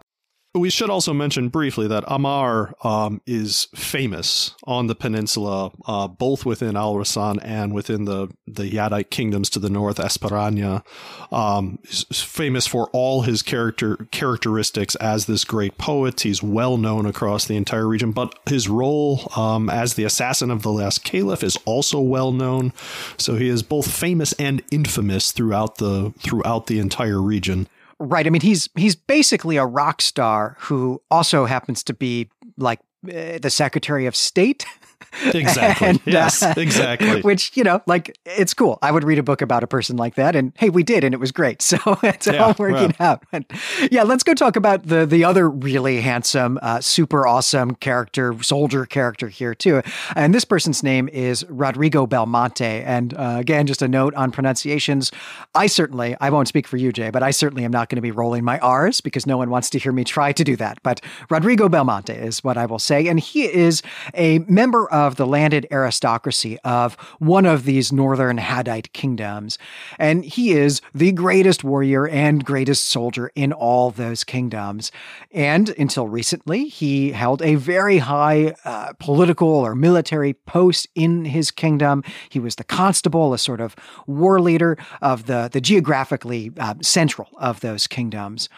We 0.53 0.69
should 0.69 0.91
also 0.91 1.15
mention 1.15 1.49
briefly 1.49 1.87
that 1.87 2.03
Amar 2.09 2.75
um, 2.83 3.21
is 3.25 3.69
famous 3.73 4.57
on 4.65 4.89
the 4.89 4.97
peninsula, 4.97 5.71
uh, 5.87 6.09
both 6.09 6.45
within 6.45 6.77
Al 6.77 6.97
Rassan 6.97 7.39
and 7.41 7.73
within 7.73 8.05
the, 8.05 8.31
the 8.49 8.69
Yadite 8.69 9.11
kingdoms 9.11 9.49
to 9.51 9.61
the 9.61 9.71
north, 9.71 9.99
Esperania. 9.99 10.85
Um, 11.31 11.79
famous 12.13 12.67
for 12.67 12.91
all 12.93 13.23
his 13.23 13.43
character 13.43 14.09
characteristics 14.11 14.97
as 14.97 15.27
this 15.27 15.45
great 15.45 15.79
poet. 15.79 16.23
He's 16.23 16.43
well 16.43 16.77
known 16.77 17.07
across 17.07 17.45
the 17.45 17.57
entire 17.57 17.87
region, 17.87 18.11
but 18.11 18.37
his 18.47 18.69
role 18.69 19.31
um, 19.37 19.71
as 19.71 19.95
the 19.95 20.05
assassin 20.05 20.51
of 20.51 20.63
the 20.63 20.73
last 20.73 21.05
caliph 21.05 21.45
is 21.45 21.59
also 21.65 22.01
well 22.01 22.33
known. 22.33 22.73
So 23.19 23.37
he 23.37 23.49
is 23.49 23.63
both 23.63 23.89
famous 23.89 24.33
and 24.33 24.65
infamous 24.73 25.31
throughout 25.31 25.77
the 25.77 26.13
throughout 26.19 26.67
the 26.67 26.81
entire 26.81 27.23
region. 27.23 27.69
Right. 28.03 28.27
I 28.27 28.31
mean, 28.31 28.41
he's 28.41 28.69
he's 28.77 28.97
basically 28.97 29.59
a 29.59 29.67
rock 29.67 30.01
star 30.01 30.57
who 30.61 31.03
also 31.11 31.45
happens 31.45 31.85
to 31.85 31.93
be 31.93 32.31
like 32.57 32.81
uh, 33.07 33.39
the 33.39 33.51
Secretary 33.51 34.07
of 34.07 34.17
State 34.17 34.65
Exactly. 35.35 35.89
and, 35.89 36.01
yes, 36.07 36.43
uh, 36.43 36.55
exactly. 36.57 37.21
Which, 37.23 37.57
you 37.57 37.63
know, 37.63 37.83
like 37.87 38.17
it's 38.25 38.55
cool. 38.55 38.79
I 38.81 38.91
would 38.91 39.05
read 39.05 39.19
a 39.19 39.23
book 39.23 39.43
about 39.43 39.63
a 39.63 39.67
person 39.67 39.97
like 39.97 40.15
that 40.15 40.35
and 40.35 40.53
hey, 40.57 40.71
we 40.71 40.83
did 40.83 41.05
and 41.05 41.15
it 41.15 41.21
was 41.21 41.33
great. 41.33 41.63
So 41.71 41.79
it's 42.03 42.27
yeah, 42.27 42.43
all 42.45 42.55
working 42.59 42.95
out. 42.99 43.23
And 43.33 43.45
yeah, 43.93 44.03
let's 44.03 44.25
go 44.25 44.35
talk 44.35 44.57
about 44.57 44.87
the 44.87 45.07
the 45.07 45.25
other 45.25 45.49
really 45.49 46.01
handsome, 46.01 46.59
uh, 46.63 46.81
super 46.81 47.29
awesome 47.29 47.77
character, 47.77 48.35
soldier 48.43 48.87
character 48.87 49.29
here 49.29 49.55
too. 49.55 49.83
And 50.17 50.35
this 50.35 50.45
person's 50.45 50.83
name 50.83 51.09
is 51.11 51.45
Rodrigo 51.49 52.07
Belmonte. 52.09 52.83
And 52.83 53.15
uh, 53.15 53.37
again, 53.39 53.69
just 53.69 53.83
a 53.83 53.89
note 53.89 54.15
on 54.15 54.33
pronunciations. 54.33 55.13
I 55.55 55.69
certainly, 55.69 56.17
I 56.21 56.31
won't 56.31 56.49
speak 56.49 56.67
for 56.67 56.77
you, 56.77 56.93
Jay, 56.93 57.11
but 57.11 57.23
I 57.23 57.31
certainly 57.31 57.65
am 57.65 57.71
not 57.71 57.89
going 57.89 57.97
to 57.97 58.03
be 58.03 58.11
rolling 58.11 58.43
my 58.43 58.59
R's 58.59 59.01
because 59.01 59.27
no 59.27 59.37
one 59.37 59.49
wants 59.49 59.71
to 59.71 59.79
hear 59.79 59.93
me 59.93 60.03
try 60.03 60.33
to 60.33 60.43
do 60.43 60.57
that. 60.57 60.83
But 60.83 61.01
Rodrigo 61.29 61.69
Belmonte 61.69 62.15
is 62.15 62.43
what 62.43 62.57
I 62.57 62.67
will 62.67 62.81
say. 62.81 63.07
And 63.07 63.21
he 63.21 63.45
is 63.45 63.83
a 64.15 64.41
member 64.41 64.90
of 64.91 65.17
the 65.17 65.27
landed 65.27 65.67
aristocracy 65.71 66.59
of 66.65 66.95
one 67.19 67.47
of 67.47 67.65
these 67.65 67.93
northern 67.93 68.39
Hadite 68.39 68.93
kingdoms. 68.93 69.59
And 69.99 70.25
he 70.25 70.53
is 70.53 70.81
the 70.95 71.13
greatest 71.13 71.65
warrior 71.65 72.07
and 72.07 72.45
greatest 72.45 72.87
soldier 72.87 73.31
in 73.35 73.53
all 73.53 73.91
those 73.91 74.25
kingdoms. 74.25 74.93
And 75.33 75.71
until 75.71 76.09
recently, 76.09 76.69
he 76.69 77.13
held 77.13 77.43
a 77.43 77.55
very 77.55 77.99
high 77.99 78.55
uh, 78.65 78.93
political 78.99 79.49
or 79.49 79.75
military 79.75 80.35
post 80.35 80.89
in 80.95 81.25
his 81.25 81.51
kingdom. 81.51 82.03
He 82.29 82.39
was 82.39 82.57
the 82.57 82.65
constable, 82.65 83.33
a 83.33 83.39
sort 83.39 83.61
of 83.61 83.77
war 84.07 84.41
leader 84.41 84.77
of 85.01 85.27
the, 85.27 85.49
the 85.51 85.61
geographically 85.61 86.51
uh, 86.59 86.75
central 86.83 87.29
of 87.39 87.61
those 87.61 87.87
kingdoms. 87.87 88.49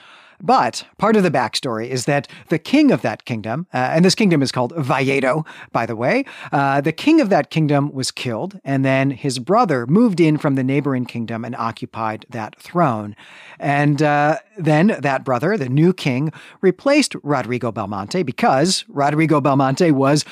But 0.42 0.84
part 0.99 1.14
of 1.14 1.22
the 1.22 1.30
backstory 1.30 1.88
is 1.88 2.04
that 2.06 2.26
the 2.49 2.58
king 2.58 2.90
of 2.90 3.02
that 3.02 3.25
kingdom, 3.25 3.68
uh, 3.72 3.76
and 3.76 4.04
this 4.04 4.16
kingdom 4.16 4.42
is 4.42 4.50
called 4.50 4.72
Valledo, 4.72 5.46
by 5.70 5.87
the 5.87 5.94
way, 5.94 6.25
uh, 6.50 6.80
the 6.80 6.92
king 6.92 7.20
of 7.20 7.28
that 7.28 7.50
kingdom 7.50 7.92
was 7.92 8.11
killed, 8.11 8.61
and 8.64 8.84
then 8.84 9.12
his 9.12 9.38
brother 9.38 9.87
moved 9.87 10.20
in 10.20 10.37
from 10.38 10.56
the 10.56 10.64
neighboring 10.64 11.06
kingdom 11.06 11.44
and 11.44 11.54
occupied 11.54 12.26
that 12.30 12.58
throne. 12.58 13.14
And 13.61 14.02
uh, 14.02 14.38
then 14.58 14.96
that 14.99 15.25
brother, 15.25 15.56
the 15.56 15.68
new 15.68 15.92
king, 15.92 16.32
replaced 16.61 17.14
Rodrigo 17.22 17.70
Belmonte 17.70 18.25
because 18.25 18.84
Rodrigo 18.88 19.40
Belmonte 19.40 19.92
was 19.92 20.25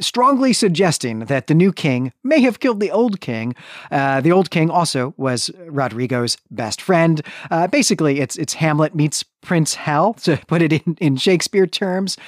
strongly 0.00 0.52
suggesting 0.52 1.20
that 1.20 1.46
the 1.46 1.54
new 1.54 1.72
king 1.72 2.12
may 2.22 2.40
have 2.40 2.60
killed 2.60 2.80
the 2.80 2.90
old 2.90 3.20
king. 3.20 3.54
Uh, 3.90 4.20
the 4.20 4.32
old 4.32 4.50
king 4.50 4.70
also 4.70 5.14
was 5.16 5.50
Rodrigo's 5.66 6.36
best 6.50 6.80
friend. 6.80 7.22
Uh, 7.50 7.66
basically, 7.66 8.20
it's 8.20 8.36
it's 8.36 8.54
Hamlet 8.54 8.94
meets 8.94 9.24
Prince 9.48 9.76
Hal, 9.76 10.12
to 10.24 10.36
put 10.46 10.60
it 10.60 10.74
in, 10.74 10.96
in 11.00 11.16
Shakespeare 11.16 11.66
terms. 11.66 12.18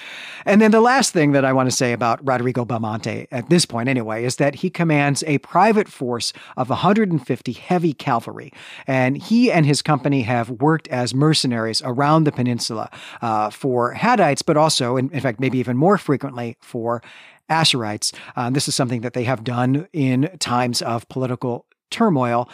And 0.47 0.61
then 0.61 0.71
the 0.71 0.81
last 0.81 1.13
thing 1.13 1.33
that 1.33 1.45
I 1.45 1.53
want 1.53 1.71
to 1.71 1.77
say 1.77 1.93
about 1.93 2.27
Rodrigo 2.27 2.65
Belmonte 2.65 3.27
at 3.31 3.51
this 3.51 3.67
point, 3.67 3.91
anyway, 3.91 4.25
is 4.25 4.37
that 4.37 4.57
he 4.57 4.71
commands 4.71 5.23
a 5.27 5.37
private 5.39 5.87
force 5.87 6.33
of 6.57 6.71
150 6.71 7.53
heavy 7.53 7.93
cavalry. 7.93 8.55
And 8.87 9.19
he 9.19 9.53
and 9.53 9.67
his 9.67 9.83
company 9.83 10.23
have 10.23 10.49
worked 10.49 10.89
as 10.89 11.15
mercenaries 11.15 11.83
around 11.85 12.25
the 12.25 12.33
peninsula 12.33 12.91
uh, 13.21 13.51
for 13.51 13.95
Hadites, 13.95 14.43
but 14.45 14.57
also, 14.57 14.97
in, 14.97 15.11
in 15.11 15.21
fact, 15.21 15.41
maybe 15.41 15.59
even 15.59 15.77
more 15.77 15.99
frequently 15.99 16.57
for 16.63 17.03
Asherites. 17.51 18.15
Um, 18.35 18.55
this 18.55 18.67
is 18.67 18.75
something 18.75 19.03
that 19.03 19.13
they 19.13 19.25
have 19.25 19.45
done 19.45 19.89
in 19.93 20.31
times 20.39 20.81
of 20.81 21.07
political 21.11 21.67
turmoil. 21.91 22.49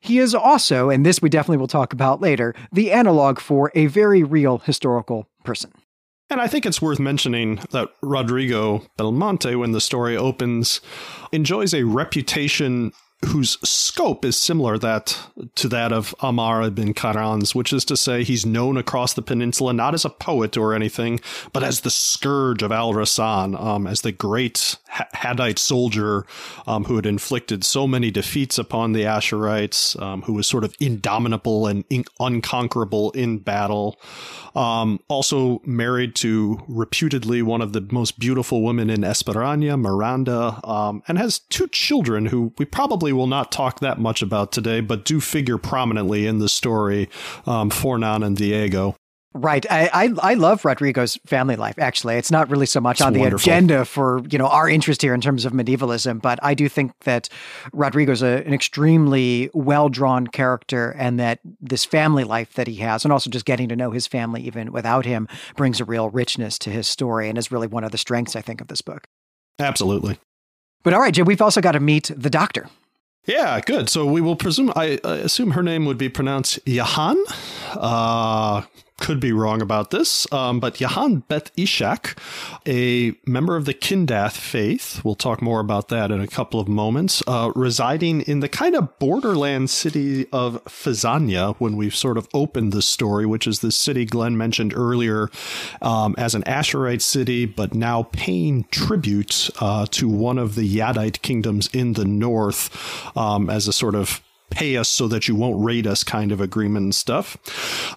He 0.00 0.18
is 0.18 0.34
also, 0.34 0.90
and 0.90 1.06
this 1.06 1.22
we 1.22 1.28
definitely 1.28 1.58
will 1.58 1.68
talk 1.68 1.92
about 1.92 2.20
later, 2.20 2.54
the 2.72 2.92
analog 2.92 3.38
for 3.38 3.70
a 3.74 3.86
very 3.86 4.22
real 4.22 4.58
historical 4.58 5.28
person. 5.44 5.72
And 6.30 6.40
I 6.40 6.48
think 6.48 6.64
it's 6.64 6.80
worth 6.80 6.98
mentioning 6.98 7.60
that 7.72 7.90
Rodrigo 8.02 8.86
Belmonte, 8.96 9.54
when 9.54 9.72
the 9.72 9.80
story 9.82 10.16
opens, 10.16 10.80
enjoys 11.30 11.74
a 11.74 11.82
reputation 11.82 12.92
whose 13.26 13.58
scope 13.66 14.24
is 14.24 14.36
similar 14.36 14.78
that 14.78 15.18
to 15.54 15.68
that 15.68 15.92
of 15.92 16.14
Amar 16.20 16.62
ibn 16.62 16.92
Khairan's, 16.92 17.54
which 17.54 17.72
is 17.72 17.84
to 17.86 17.96
say 17.96 18.24
he's 18.24 18.44
known 18.44 18.76
across 18.76 19.14
the 19.14 19.22
peninsula 19.22 19.72
not 19.72 19.94
as 19.94 20.04
a 20.04 20.10
poet 20.10 20.56
or 20.56 20.74
anything, 20.74 21.20
but 21.52 21.62
as 21.62 21.80
the 21.80 21.90
scourge 21.90 22.62
of 22.62 22.72
Al 22.72 22.92
Rassan, 22.92 23.58
um, 23.60 23.86
as 23.86 24.00
the 24.00 24.12
great 24.12 24.76
Haddite 24.88 25.58
soldier 25.58 26.26
um, 26.66 26.84
who 26.84 26.96
had 26.96 27.06
inflicted 27.06 27.64
so 27.64 27.86
many 27.86 28.10
defeats 28.10 28.58
upon 28.58 28.92
the 28.92 29.04
Asherites, 29.04 30.00
um, 30.02 30.22
who 30.22 30.34
was 30.34 30.46
sort 30.46 30.64
of 30.64 30.74
indomitable 30.80 31.66
and 31.66 31.84
in- 31.88 32.04
unconquerable 32.20 33.12
in 33.12 33.38
battle. 33.38 33.98
Um, 34.54 35.00
also 35.08 35.62
married 35.64 36.14
to 36.16 36.62
reputedly 36.68 37.40
one 37.40 37.62
of 37.62 37.72
the 37.72 37.86
most 37.90 38.18
beautiful 38.18 38.62
women 38.62 38.90
in 38.90 39.00
Esperania, 39.00 39.80
Miranda, 39.80 40.60
um, 40.64 41.02
and 41.08 41.18
has 41.18 41.38
two 41.38 41.68
children 41.68 42.26
who 42.26 42.52
we 42.58 42.64
probably 42.64 43.11
will 43.16 43.26
not 43.26 43.52
talk 43.52 43.80
that 43.80 43.98
much 43.98 44.22
about 44.22 44.52
today, 44.52 44.80
but 44.80 45.04
do 45.04 45.20
figure 45.20 45.58
prominently 45.58 46.26
in 46.26 46.38
the 46.38 46.48
story, 46.48 47.08
um, 47.46 47.70
Fernan 47.70 48.22
and 48.22 48.36
Diego. 48.36 48.96
Right. 49.34 49.64
I, 49.70 49.88
I, 49.94 50.32
I 50.32 50.34
love 50.34 50.62
Rodrigo's 50.62 51.18
family 51.24 51.56
life. 51.56 51.78
Actually, 51.78 52.16
it's 52.16 52.30
not 52.30 52.50
really 52.50 52.66
so 52.66 52.82
much 52.82 52.96
it's 52.96 53.02
on 53.02 53.18
wonderful. 53.18 53.38
the 53.38 53.50
agenda 53.50 53.84
for 53.86 54.22
you 54.30 54.36
know 54.36 54.46
our 54.46 54.68
interest 54.68 55.00
here 55.00 55.14
in 55.14 55.22
terms 55.22 55.46
of 55.46 55.54
medievalism, 55.54 56.18
but 56.18 56.38
I 56.42 56.52
do 56.52 56.68
think 56.68 56.92
that 57.04 57.30
Rodrigo's 57.72 58.22
a, 58.22 58.44
an 58.46 58.52
extremely 58.52 59.48
well 59.54 59.88
drawn 59.88 60.26
character, 60.26 60.94
and 60.98 61.18
that 61.18 61.38
this 61.62 61.82
family 61.82 62.24
life 62.24 62.52
that 62.54 62.66
he 62.66 62.76
has, 62.76 63.04
and 63.04 63.12
also 63.12 63.30
just 63.30 63.46
getting 63.46 63.70
to 63.70 63.76
know 63.76 63.90
his 63.90 64.06
family 64.06 64.42
even 64.42 64.70
without 64.70 65.06
him, 65.06 65.28
brings 65.56 65.80
a 65.80 65.86
real 65.86 66.10
richness 66.10 66.58
to 66.58 66.70
his 66.70 66.86
story, 66.86 67.30
and 67.30 67.38
is 67.38 67.50
really 67.50 67.66
one 67.66 67.84
of 67.84 67.90
the 67.90 67.98
strengths 67.98 68.36
I 68.36 68.42
think 68.42 68.60
of 68.60 68.68
this 68.68 68.82
book. 68.82 69.06
Absolutely. 69.58 70.18
But 70.82 70.92
all 70.92 71.00
right, 71.00 71.14
Jim, 71.14 71.24
we've 71.24 71.40
also 71.40 71.62
got 71.62 71.72
to 71.72 71.80
meet 71.80 72.10
the 72.14 72.30
doctor. 72.30 72.68
Yeah, 73.26 73.60
good. 73.60 73.88
So 73.88 74.04
we 74.04 74.20
will 74.20 74.36
presume. 74.36 74.72
I, 74.74 74.98
assume 75.04 75.52
her 75.52 75.62
name 75.62 75.84
would 75.84 75.98
be 75.98 76.08
pronounced 76.08 76.58
Yahan. 76.66 77.16
Uh, 77.70 78.62
could 79.02 79.18
be 79.18 79.32
wrong 79.32 79.60
about 79.60 79.90
this, 79.90 80.32
um, 80.32 80.60
but 80.60 80.80
Yahan 80.80 81.24
Bet 81.26 81.50
Ishak, 81.56 82.16
a 82.68 83.12
member 83.26 83.56
of 83.56 83.64
the 83.64 83.74
Kindath 83.74 84.36
faith, 84.36 85.04
we'll 85.04 85.16
talk 85.16 85.42
more 85.42 85.58
about 85.58 85.88
that 85.88 86.12
in 86.12 86.20
a 86.20 86.28
couple 86.28 86.60
of 86.60 86.68
moments, 86.68 87.20
uh, 87.26 87.50
residing 87.56 88.20
in 88.22 88.38
the 88.38 88.48
kind 88.48 88.76
of 88.76 88.96
borderland 89.00 89.70
city 89.70 90.26
of 90.32 90.64
Phazania 90.66 91.56
when 91.56 91.76
we've 91.76 91.96
sort 91.96 92.16
of 92.16 92.28
opened 92.32 92.72
the 92.72 92.80
story, 92.80 93.26
which 93.26 93.48
is 93.48 93.58
the 93.58 93.72
city 93.72 94.04
Glenn 94.04 94.36
mentioned 94.36 94.72
earlier 94.72 95.28
um, 95.82 96.14
as 96.16 96.36
an 96.36 96.44
Asherite 96.44 97.02
city, 97.02 97.44
but 97.44 97.74
now 97.74 98.04
paying 98.12 98.64
tribute 98.70 99.50
uh, 99.60 99.84
to 99.90 100.08
one 100.08 100.38
of 100.38 100.54
the 100.54 100.76
Yadite 100.76 101.22
kingdoms 101.22 101.68
in 101.72 101.94
the 101.94 102.04
north 102.04 102.70
um, 103.16 103.50
as 103.50 103.66
a 103.66 103.72
sort 103.72 103.96
of 103.96 104.22
pay 104.54 104.76
us 104.76 104.88
so 104.88 105.08
that 105.08 105.28
you 105.28 105.34
won't 105.34 105.62
raid 105.62 105.86
us 105.86 106.04
kind 106.04 106.32
of 106.32 106.40
agreement 106.40 106.84
and 106.84 106.94
stuff. 106.94 107.36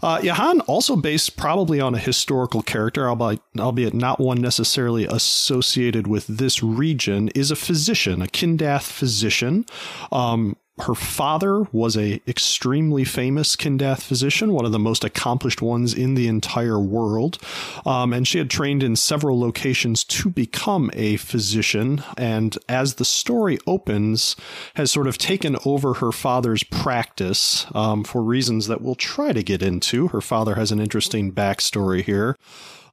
Uh, 0.02 0.20
also 0.62 0.96
based 0.96 1.38
probably 1.38 1.80
on 1.80 1.96
a 1.96 2.00
historical 2.00 2.62
character, 2.62 3.08
albeit, 3.08 3.42
albeit 3.60 3.94
not 3.94 4.20
one 4.20 4.42
necessarily 4.42 5.06
associated 5.06 6.08
with 6.08 6.28
this 6.28 6.64
region, 6.64 7.30
is 7.30 7.52
a 7.52 7.56
physician, 7.56 8.22
a 8.22 8.28
Kindath 8.28 8.84
physician. 8.92 9.66
Um, 10.12 10.58
her 10.80 10.96
father 10.96 11.64
was 11.72 11.96
a 11.96 12.22
extremely 12.28 13.06
famous 13.06 13.56
Kindath 13.56 14.02
physician, 14.02 14.52
one 14.52 14.66
of 14.66 14.74
the 14.74 14.80
most 14.80 15.06
accomplished 15.06 15.62
ones 15.62 15.94
in 15.94 16.16
the 16.16 16.28
entire 16.28 16.80
world. 16.80 17.38
Um, 17.86 18.12
and 18.12 18.28
she 18.28 18.40
had 18.40 18.50
trained 18.50 18.84
in 18.84 18.98
several 18.98 19.40
locations 19.40 20.04
to 20.04 20.30
become 20.30 20.92
a 20.94 21.16
physician. 21.18 22.04
And 22.18 22.58
as 22.68 22.96
the 22.96 23.06
story 23.06 23.58
opens, 23.66 24.36
has 24.76 24.92
sort 24.92 25.08
of 25.08 25.18
taken 25.18 25.56
over 25.66 25.96
her 25.96 26.12
father's 26.12 26.64
practice 26.64 27.66
um, 27.74 28.04
for 28.04 28.22
reasons 28.22 28.68
that 28.68 28.82
we'll 28.82 28.96
try 28.96 29.32
to 29.32 29.44
get 29.44 29.62
into. 29.62 30.10
Her 30.10 30.22
father 30.22 30.56
has 30.56 30.74
an 30.74 30.82
interesting 30.82 31.32
backstory 31.32 32.04
here. 32.04 32.36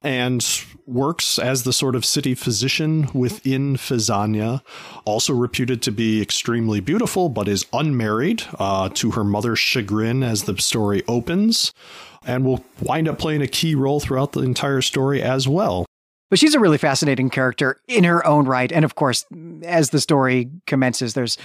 And 0.03 0.65
works 0.87 1.39
as 1.39 1.63
the 1.63 1.73
sort 1.73 1.95
of 1.95 2.05
city 2.05 2.35
physician 2.35 3.09
within 3.15 3.77
Physania. 3.77 4.63
Also 5.05 5.33
reputed 5.33 5.83
to 5.83 5.93
be 5.93 6.21
extremely 6.21 6.81
beautiful, 6.81 7.29
but 7.29 7.49
is 7.49 7.67
unmarried 7.73 8.43
uh, 8.59 8.89
to 8.95 9.13
her 9.13 9.25
mother's 9.25 9.59
chagrin 9.59 10.23
as 10.23 10.45
the 10.45 10.59
story 10.59 11.03
opens, 11.07 11.73
and 12.27 12.45
will 12.45 12.65
wind 12.81 13.09
up 13.09 13.19
playing 13.19 13.43
a 13.43 13.47
key 13.47 13.75
role 13.75 14.01
throughout 14.01 14.33
the 14.33 14.41
entire 14.41 14.83
story 14.83 15.23
as 15.23 15.47
well. 15.47 15.87
But 16.31 16.39
she's 16.39 16.55
a 16.55 16.61
really 16.61 16.79
fascinating 16.79 17.29
character 17.29 17.79
in 17.89 18.05
her 18.05 18.27
own 18.27 18.47
right. 18.47 18.73
And 18.73 18.87
of 18.87 18.95
course, 18.95 19.27
as 19.65 19.91
the 19.91 20.01
story 20.01 20.51
commences, 20.67 21.13
there's 21.13 21.37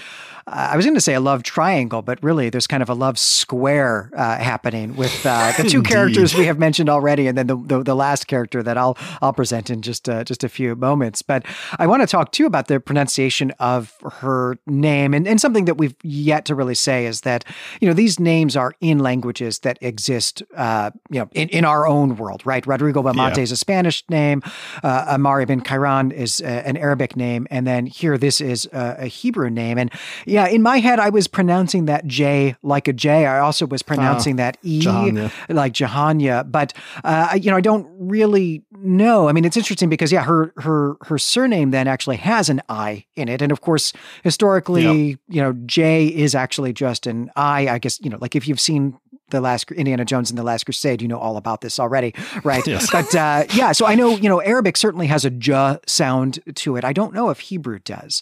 I 0.49 0.77
was 0.77 0.85
going 0.85 0.95
to 0.95 1.01
say 1.01 1.13
a 1.13 1.19
love 1.19 1.43
triangle, 1.43 2.01
but 2.01 2.23
really 2.23 2.49
there's 2.49 2.67
kind 2.67 2.81
of 2.81 2.89
a 2.89 2.93
love 2.93 3.19
square 3.19 4.09
uh, 4.15 4.37
happening 4.37 4.95
with 4.95 5.25
uh, 5.25 5.51
the 5.57 5.63
two 5.63 5.83
characters 5.83 6.35
we 6.35 6.45
have 6.45 6.57
mentioned 6.57 6.89
already, 6.89 7.27
and 7.27 7.37
then 7.37 7.47
the, 7.47 7.57
the, 7.57 7.83
the 7.83 7.95
last 7.95 8.27
character 8.27 8.63
that 8.63 8.77
I'll 8.77 8.97
I'll 9.21 9.33
present 9.33 9.69
in 9.69 9.81
just 9.81 10.07
uh, 10.07 10.23
just 10.23 10.45
a 10.45 10.49
few 10.49 10.73
moments. 10.75 11.21
But 11.21 11.45
I 11.77 11.85
want 11.85 12.01
to 12.01 12.07
talk 12.07 12.31
too 12.31 12.45
about 12.45 12.67
the 12.67 12.79
pronunciation 12.79 13.51
of 13.59 13.93
her 14.21 14.57
name, 14.65 15.13
and, 15.13 15.27
and 15.27 15.41
something 15.41 15.65
that 15.65 15.75
we've 15.75 15.95
yet 16.01 16.45
to 16.45 16.55
really 16.55 16.75
say 16.75 17.05
is 17.05 17.21
that 17.21 17.43
you 17.81 17.87
know 17.87 17.93
these 17.93 18.17
names 18.17 18.55
are 18.55 18.73
in 18.79 18.99
languages 18.99 19.59
that 19.59 19.77
exist, 19.81 20.43
uh, 20.55 20.91
you 21.11 21.19
know, 21.19 21.29
in, 21.33 21.49
in 21.49 21.65
our 21.65 21.85
own 21.85 22.15
world, 22.15 22.45
right? 22.45 22.65
Rodrigo 22.65 23.03
Belmonte 23.03 23.37
yeah. 23.37 23.43
is 23.43 23.51
a 23.51 23.57
Spanish 23.57 24.05
name, 24.09 24.41
uh, 24.81 25.05
Amar 25.09 25.41
ibn 25.41 25.59
Khairan 25.59 26.13
is 26.13 26.39
uh, 26.39 26.45
an 26.45 26.77
Arabic 26.77 27.17
name, 27.17 27.47
and 27.51 27.67
then 27.67 27.85
here 27.85 28.17
this 28.17 28.39
is 28.39 28.63
a, 28.71 28.95
a 28.99 29.05
Hebrew 29.07 29.49
name, 29.49 29.77
and 29.77 29.91
yeah, 30.37 30.47
in 30.49 30.61
my 30.61 30.77
head, 30.77 30.99
I 30.99 31.09
was 31.09 31.27
pronouncing 31.27 31.85
that 31.85 32.05
J 32.05 32.55
like 32.61 32.87
a 32.87 32.93
J. 32.93 33.25
I 33.25 33.39
also 33.39 33.65
was 33.65 33.81
pronouncing 33.81 34.35
uh, 34.35 34.37
that 34.37 34.57
E 34.61 34.81
Jahanya. 34.81 35.31
like 35.49 35.73
Jahanya. 35.73 36.49
But 36.51 36.73
uh, 37.03 37.39
you 37.41 37.49
know, 37.49 37.57
I 37.57 37.61
don't 37.61 37.87
really 37.97 38.61
know. 38.71 39.27
I 39.27 39.31
mean, 39.31 39.45
it's 39.45 39.57
interesting 39.57 39.89
because 39.89 40.11
yeah, 40.11 40.23
her 40.23 40.53
her 40.57 40.97
her 41.01 41.17
surname 41.17 41.71
then 41.71 41.87
actually 41.87 42.17
has 42.17 42.49
an 42.49 42.61
I 42.69 43.05
in 43.15 43.29
it, 43.29 43.41
and 43.41 43.51
of 43.51 43.61
course, 43.61 43.93
historically, 44.23 45.09
yep. 45.09 45.19
you 45.27 45.41
know, 45.41 45.53
J 45.65 46.05
is 46.05 46.35
actually 46.35 46.71
just 46.71 47.07
an 47.07 47.31
I. 47.35 47.67
I 47.67 47.79
guess 47.79 47.99
you 47.99 48.11
know, 48.11 48.19
like 48.21 48.35
if 48.35 48.47
you've 48.47 48.59
seen 48.59 48.95
the 49.29 49.41
last 49.41 49.71
Indiana 49.71 50.05
Jones 50.05 50.29
and 50.29 50.37
the 50.37 50.43
Last 50.43 50.65
Crusade, 50.65 51.01
you 51.01 51.07
know 51.07 51.17
all 51.17 51.37
about 51.37 51.61
this 51.61 51.79
already, 51.79 52.13
right? 52.43 52.65
yes. 52.67 52.91
But 52.91 53.15
uh, 53.15 53.45
yeah, 53.55 53.71
so 53.71 53.87
I 53.87 53.95
know 53.95 54.09
you 54.09 54.29
know 54.29 54.39
Arabic 54.39 54.77
certainly 54.77 55.07
has 55.07 55.25
a 55.25 55.31
j 55.31 55.79
sound 55.87 56.39
to 56.53 56.75
it. 56.75 56.85
I 56.85 56.93
don't 56.93 57.15
know 57.15 57.31
if 57.31 57.39
Hebrew 57.39 57.79
does. 57.79 58.21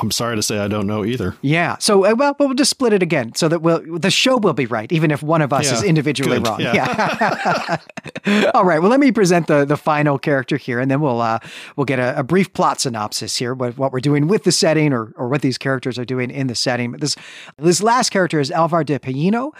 I'm 0.00 0.10
sorry 0.10 0.36
to 0.36 0.42
say 0.42 0.58
I 0.58 0.68
don't 0.68 0.86
know 0.86 1.04
either. 1.04 1.36
Yeah. 1.42 1.76
So 1.78 2.04
uh, 2.04 2.14
well, 2.16 2.36
we'll 2.38 2.54
just 2.54 2.70
split 2.70 2.92
it 2.92 3.02
again 3.02 3.34
so 3.34 3.48
that 3.48 3.62
we'll, 3.62 3.98
the 3.98 4.10
show 4.10 4.36
will 4.36 4.52
be 4.52 4.66
right, 4.66 4.90
even 4.92 5.10
if 5.10 5.22
one 5.22 5.42
of 5.42 5.52
us 5.52 5.66
yeah, 5.66 5.78
is 5.78 5.82
individually 5.82 6.38
good. 6.38 6.46
wrong. 6.46 6.60
Yeah. 6.60 7.78
yeah. 8.26 8.50
All 8.54 8.64
right. 8.64 8.80
Well, 8.80 8.90
let 8.90 9.00
me 9.00 9.12
present 9.12 9.46
the 9.46 9.64
the 9.64 9.76
final 9.76 10.18
character 10.18 10.56
here, 10.56 10.80
and 10.80 10.90
then 10.90 11.00
we'll 11.00 11.20
uh, 11.20 11.38
we'll 11.76 11.84
get 11.84 11.98
a, 11.98 12.18
a, 12.18 12.22
brief 12.22 12.52
plot 12.52 12.80
synopsis 12.80 13.36
here, 13.36 13.54
what, 13.54 13.78
what 13.78 13.92
we're 13.92 14.00
doing 14.00 14.28
with 14.28 14.44
the 14.44 14.52
setting, 14.52 14.92
or 14.92 15.12
or 15.16 15.28
what 15.28 15.42
these 15.42 15.58
characters 15.58 15.98
are 15.98 16.04
doing 16.04 16.30
in 16.30 16.46
the 16.46 16.54
setting. 16.54 16.92
But 16.92 17.00
this 17.00 17.16
this 17.58 17.82
last 17.82 18.10
character 18.10 18.40
is 18.40 18.50
Alvar 18.50 18.84
de 18.84 18.98
Pellino. 18.98 19.52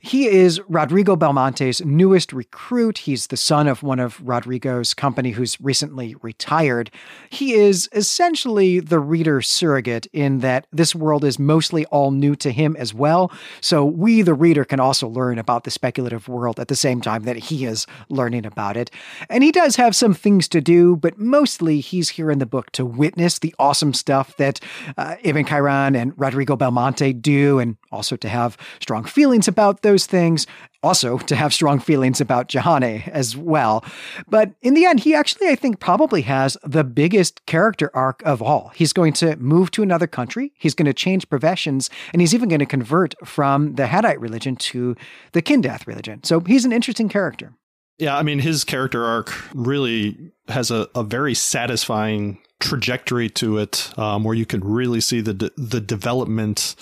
He 0.00 0.26
is 0.26 0.60
Rodrigo 0.68 1.16
Belmonte's 1.16 1.84
newest 1.84 2.32
recruit. 2.32 2.98
He's 2.98 3.28
the 3.28 3.36
son 3.36 3.68
of 3.68 3.82
one 3.82 3.98
of 4.00 4.20
Rodrigo's 4.20 4.94
company 4.94 5.30
who's 5.32 5.60
recently 5.60 6.14
retired. 6.22 6.90
He 7.30 7.54
is 7.54 7.88
essentially 7.92 8.80
the 8.80 8.98
reader 8.98 9.40
surrogate 9.40 9.79
surrogate 9.80 10.06
in 10.12 10.40
that 10.40 10.66
this 10.72 10.94
world 10.94 11.24
is 11.24 11.38
mostly 11.38 11.86
all 11.86 12.10
new 12.10 12.36
to 12.36 12.52
him 12.52 12.76
as 12.76 12.92
well. 12.92 13.32
So 13.60 13.84
we, 13.84 14.22
the 14.22 14.34
reader, 14.34 14.64
can 14.64 14.80
also 14.80 15.08
learn 15.08 15.38
about 15.38 15.64
the 15.64 15.70
speculative 15.70 16.28
world 16.28 16.60
at 16.60 16.68
the 16.68 16.76
same 16.76 17.00
time 17.00 17.22
that 17.24 17.36
he 17.36 17.64
is 17.64 17.86
learning 18.08 18.44
about 18.44 18.76
it. 18.76 18.90
And 19.28 19.42
he 19.42 19.52
does 19.52 19.76
have 19.76 19.96
some 19.96 20.14
things 20.14 20.48
to 20.48 20.60
do, 20.60 20.96
but 20.96 21.18
mostly 21.18 21.80
he's 21.80 22.10
here 22.10 22.30
in 22.30 22.38
the 22.38 22.46
book 22.46 22.70
to 22.72 22.84
witness 22.84 23.38
the 23.38 23.54
awesome 23.58 23.94
stuff 23.94 24.36
that 24.36 24.60
uh, 24.98 25.16
Ibn 25.22 25.44
Khairan 25.44 25.96
and 25.96 26.12
Rodrigo 26.16 26.56
Belmonte 26.56 27.12
do, 27.14 27.58
and 27.58 27.76
also 27.90 28.16
to 28.16 28.28
have 28.28 28.56
strong 28.80 29.04
feelings 29.04 29.48
about 29.48 29.82
those 29.82 30.06
things, 30.06 30.46
also 30.82 31.18
to 31.18 31.36
have 31.36 31.52
strong 31.52 31.78
feelings 31.78 32.20
about 32.20 32.48
Jahane 32.48 33.06
as 33.08 33.36
well. 33.36 33.84
But 34.28 34.52
in 34.62 34.74
the 34.74 34.84
end, 34.84 35.00
he 35.00 35.14
actually, 35.14 35.48
I 35.48 35.54
think, 35.54 35.80
probably 35.80 36.22
has 36.22 36.56
the 36.64 36.84
biggest 36.84 37.44
character 37.46 37.90
arc 37.94 38.22
of 38.24 38.40
all. 38.42 38.72
He's 38.74 38.92
going 38.92 39.12
to 39.14 39.36
move 39.36 39.70
to 39.72 39.82
another 39.82 40.06
country, 40.06 40.52
he's 40.58 40.74
going 40.74 40.86
to 40.86 40.94
change 40.94 41.28
professions, 41.28 41.90
and 42.12 42.20
he's 42.20 42.34
even 42.34 42.48
going 42.48 42.60
to 42.60 42.66
convert 42.66 43.14
from 43.26 43.74
the 43.74 43.86
Haddite 43.86 44.20
religion 44.20 44.56
to 44.56 44.96
the 45.32 45.42
Kindath 45.42 45.86
religion. 45.86 46.22
So 46.24 46.40
he's 46.40 46.64
an 46.64 46.72
interesting 46.72 47.08
character. 47.08 47.54
Yeah, 47.98 48.16
I 48.16 48.22
mean, 48.22 48.38
his 48.38 48.64
character 48.64 49.04
arc 49.04 49.30
really 49.54 50.32
has 50.48 50.70
a, 50.70 50.88
a 50.94 51.02
very 51.02 51.34
satisfying 51.34 52.38
trajectory 52.58 53.28
to 53.30 53.58
it, 53.58 53.92
um, 53.98 54.24
where 54.24 54.34
you 54.34 54.46
can 54.46 54.60
really 54.62 55.00
see 55.00 55.20
the 55.20 55.34
de- 55.34 55.50
the 55.56 55.80
development 55.80 56.76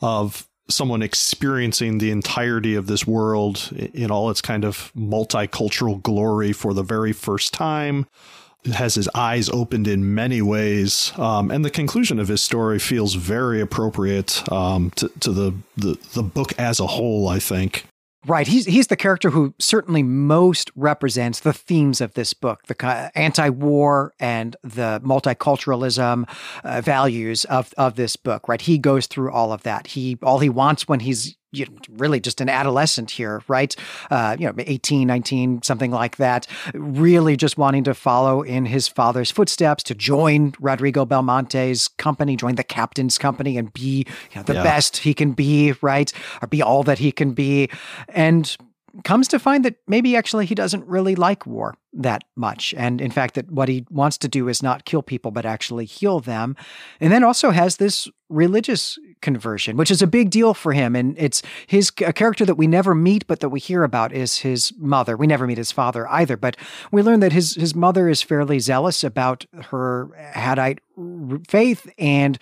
of 0.00 0.46
someone 0.70 1.02
experiencing 1.02 1.98
the 1.98 2.10
entirety 2.10 2.74
of 2.74 2.86
this 2.86 3.06
world 3.06 3.70
in 3.94 4.10
all 4.10 4.30
its 4.30 4.40
kind 4.40 4.64
of 4.64 4.92
multicultural 4.96 6.02
glory 6.02 6.52
for 6.52 6.74
the 6.74 6.82
very 6.82 7.12
first 7.12 7.52
time. 7.52 8.06
has 8.74 8.94
his 8.94 9.08
eyes 9.14 9.48
opened 9.48 9.88
in 9.88 10.14
many 10.14 10.42
ways, 10.42 11.12
um, 11.16 11.50
and 11.50 11.64
the 11.64 11.70
conclusion 11.70 12.18
of 12.18 12.28
his 12.28 12.42
story 12.42 12.78
feels 12.78 13.14
very 13.14 13.60
appropriate 13.60 14.42
um, 14.52 14.90
to, 14.96 15.08
to 15.20 15.32
the, 15.32 15.54
the 15.76 15.96
the 16.14 16.22
book 16.22 16.52
as 16.58 16.80
a 16.80 16.86
whole. 16.86 17.28
I 17.28 17.38
think. 17.38 17.86
Right. 18.26 18.46
He's 18.46 18.66
he's 18.66 18.88
the 18.88 18.96
character 18.96 19.30
who 19.30 19.54
certainly 19.58 20.02
most 20.02 20.70
represents 20.76 21.40
the 21.40 21.54
themes 21.54 22.02
of 22.02 22.12
this 22.12 22.34
book, 22.34 22.66
the 22.66 23.10
anti-war 23.14 24.12
and 24.20 24.56
the 24.62 25.00
multiculturalism 25.02 26.28
uh, 26.62 26.82
values 26.82 27.46
of 27.46 27.72
of 27.78 27.96
this 27.96 28.16
book. 28.16 28.46
Right. 28.46 28.60
He 28.60 28.76
goes 28.76 29.06
through 29.06 29.32
all 29.32 29.54
of 29.54 29.62
that. 29.62 29.86
He 29.86 30.18
all 30.22 30.40
he 30.40 30.50
wants 30.50 30.86
when 30.86 31.00
he's 31.00 31.34
you 31.52 31.66
know, 31.66 31.72
really 31.90 32.20
just 32.20 32.40
an 32.40 32.48
adolescent 32.48 33.10
here, 33.10 33.42
right? 33.48 33.74
Uh, 34.10 34.36
you 34.38 34.46
know, 34.46 34.54
18, 34.58 35.06
19, 35.06 35.62
something 35.62 35.90
like 35.90 36.16
that. 36.16 36.46
Really 36.74 37.36
just 37.36 37.58
wanting 37.58 37.84
to 37.84 37.94
follow 37.94 38.42
in 38.42 38.66
his 38.66 38.86
father's 38.86 39.30
footsteps 39.30 39.82
to 39.84 39.94
join 39.94 40.54
Rodrigo 40.60 41.04
Belmonte's 41.04 41.88
company, 41.88 42.36
join 42.36 42.54
the 42.54 42.64
captain's 42.64 43.18
company 43.18 43.56
and 43.58 43.72
be 43.72 44.06
you 44.32 44.36
know, 44.36 44.42
the 44.42 44.54
yeah. 44.54 44.62
best 44.62 44.98
he 44.98 45.14
can 45.14 45.32
be, 45.32 45.72
right? 45.82 46.12
Or 46.40 46.48
be 46.48 46.62
all 46.62 46.82
that 46.84 46.98
he 46.98 47.10
can 47.10 47.32
be. 47.32 47.68
And 48.08 48.56
comes 49.04 49.28
to 49.28 49.38
find 49.38 49.64
that 49.64 49.76
maybe 49.86 50.16
actually 50.16 50.46
he 50.46 50.54
doesn't 50.54 50.86
really 50.86 51.14
like 51.14 51.46
war 51.46 51.74
that 51.92 52.22
much. 52.36 52.74
And 52.76 53.00
in 53.00 53.10
fact, 53.10 53.34
that 53.34 53.50
what 53.50 53.68
he 53.68 53.84
wants 53.90 54.16
to 54.18 54.28
do 54.28 54.48
is 54.48 54.62
not 54.62 54.84
kill 54.84 55.02
people, 55.02 55.30
but 55.30 55.44
actually 55.44 55.84
heal 55.84 56.20
them. 56.20 56.56
And 57.00 57.12
then 57.12 57.24
also 57.24 57.50
has 57.50 57.76
this 57.76 58.08
religious 58.28 58.98
conversion, 59.22 59.76
which 59.76 59.90
is 59.90 60.02
a 60.02 60.06
big 60.06 60.30
deal 60.30 60.54
for 60.54 60.72
him. 60.72 60.94
And 60.94 61.16
it's 61.18 61.42
his 61.66 61.90
a 62.04 62.12
character 62.12 62.44
that 62.46 62.54
we 62.54 62.66
never 62.66 62.94
meet, 62.94 63.26
but 63.26 63.40
that 63.40 63.48
we 63.48 63.58
hear 63.58 63.82
about 63.82 64.12
is 64.12 64.38
his 64.38 64.72
mother. 64.78 65.16
We 65.16 65.26
never 65.26 65.46
meet 65.46 65.58
his 65.58 65.72
father 65.72 66.08
either, 66.08 66.36
but 66.36 66.56
we 66.92 67.02
learn 67.02 67.20
that 67.20 67.32
his, 67.32 67.54
his 67.54 67.74
mother 67.74 68.08
is 68.08 68.22
fairly 68.22 68.60
zealous 68.60 69.02
about 69.02 69.46
her 69.70 70.10
Haddite 70.34 70.78
faith 71.48 71.90
and 71.98 72.38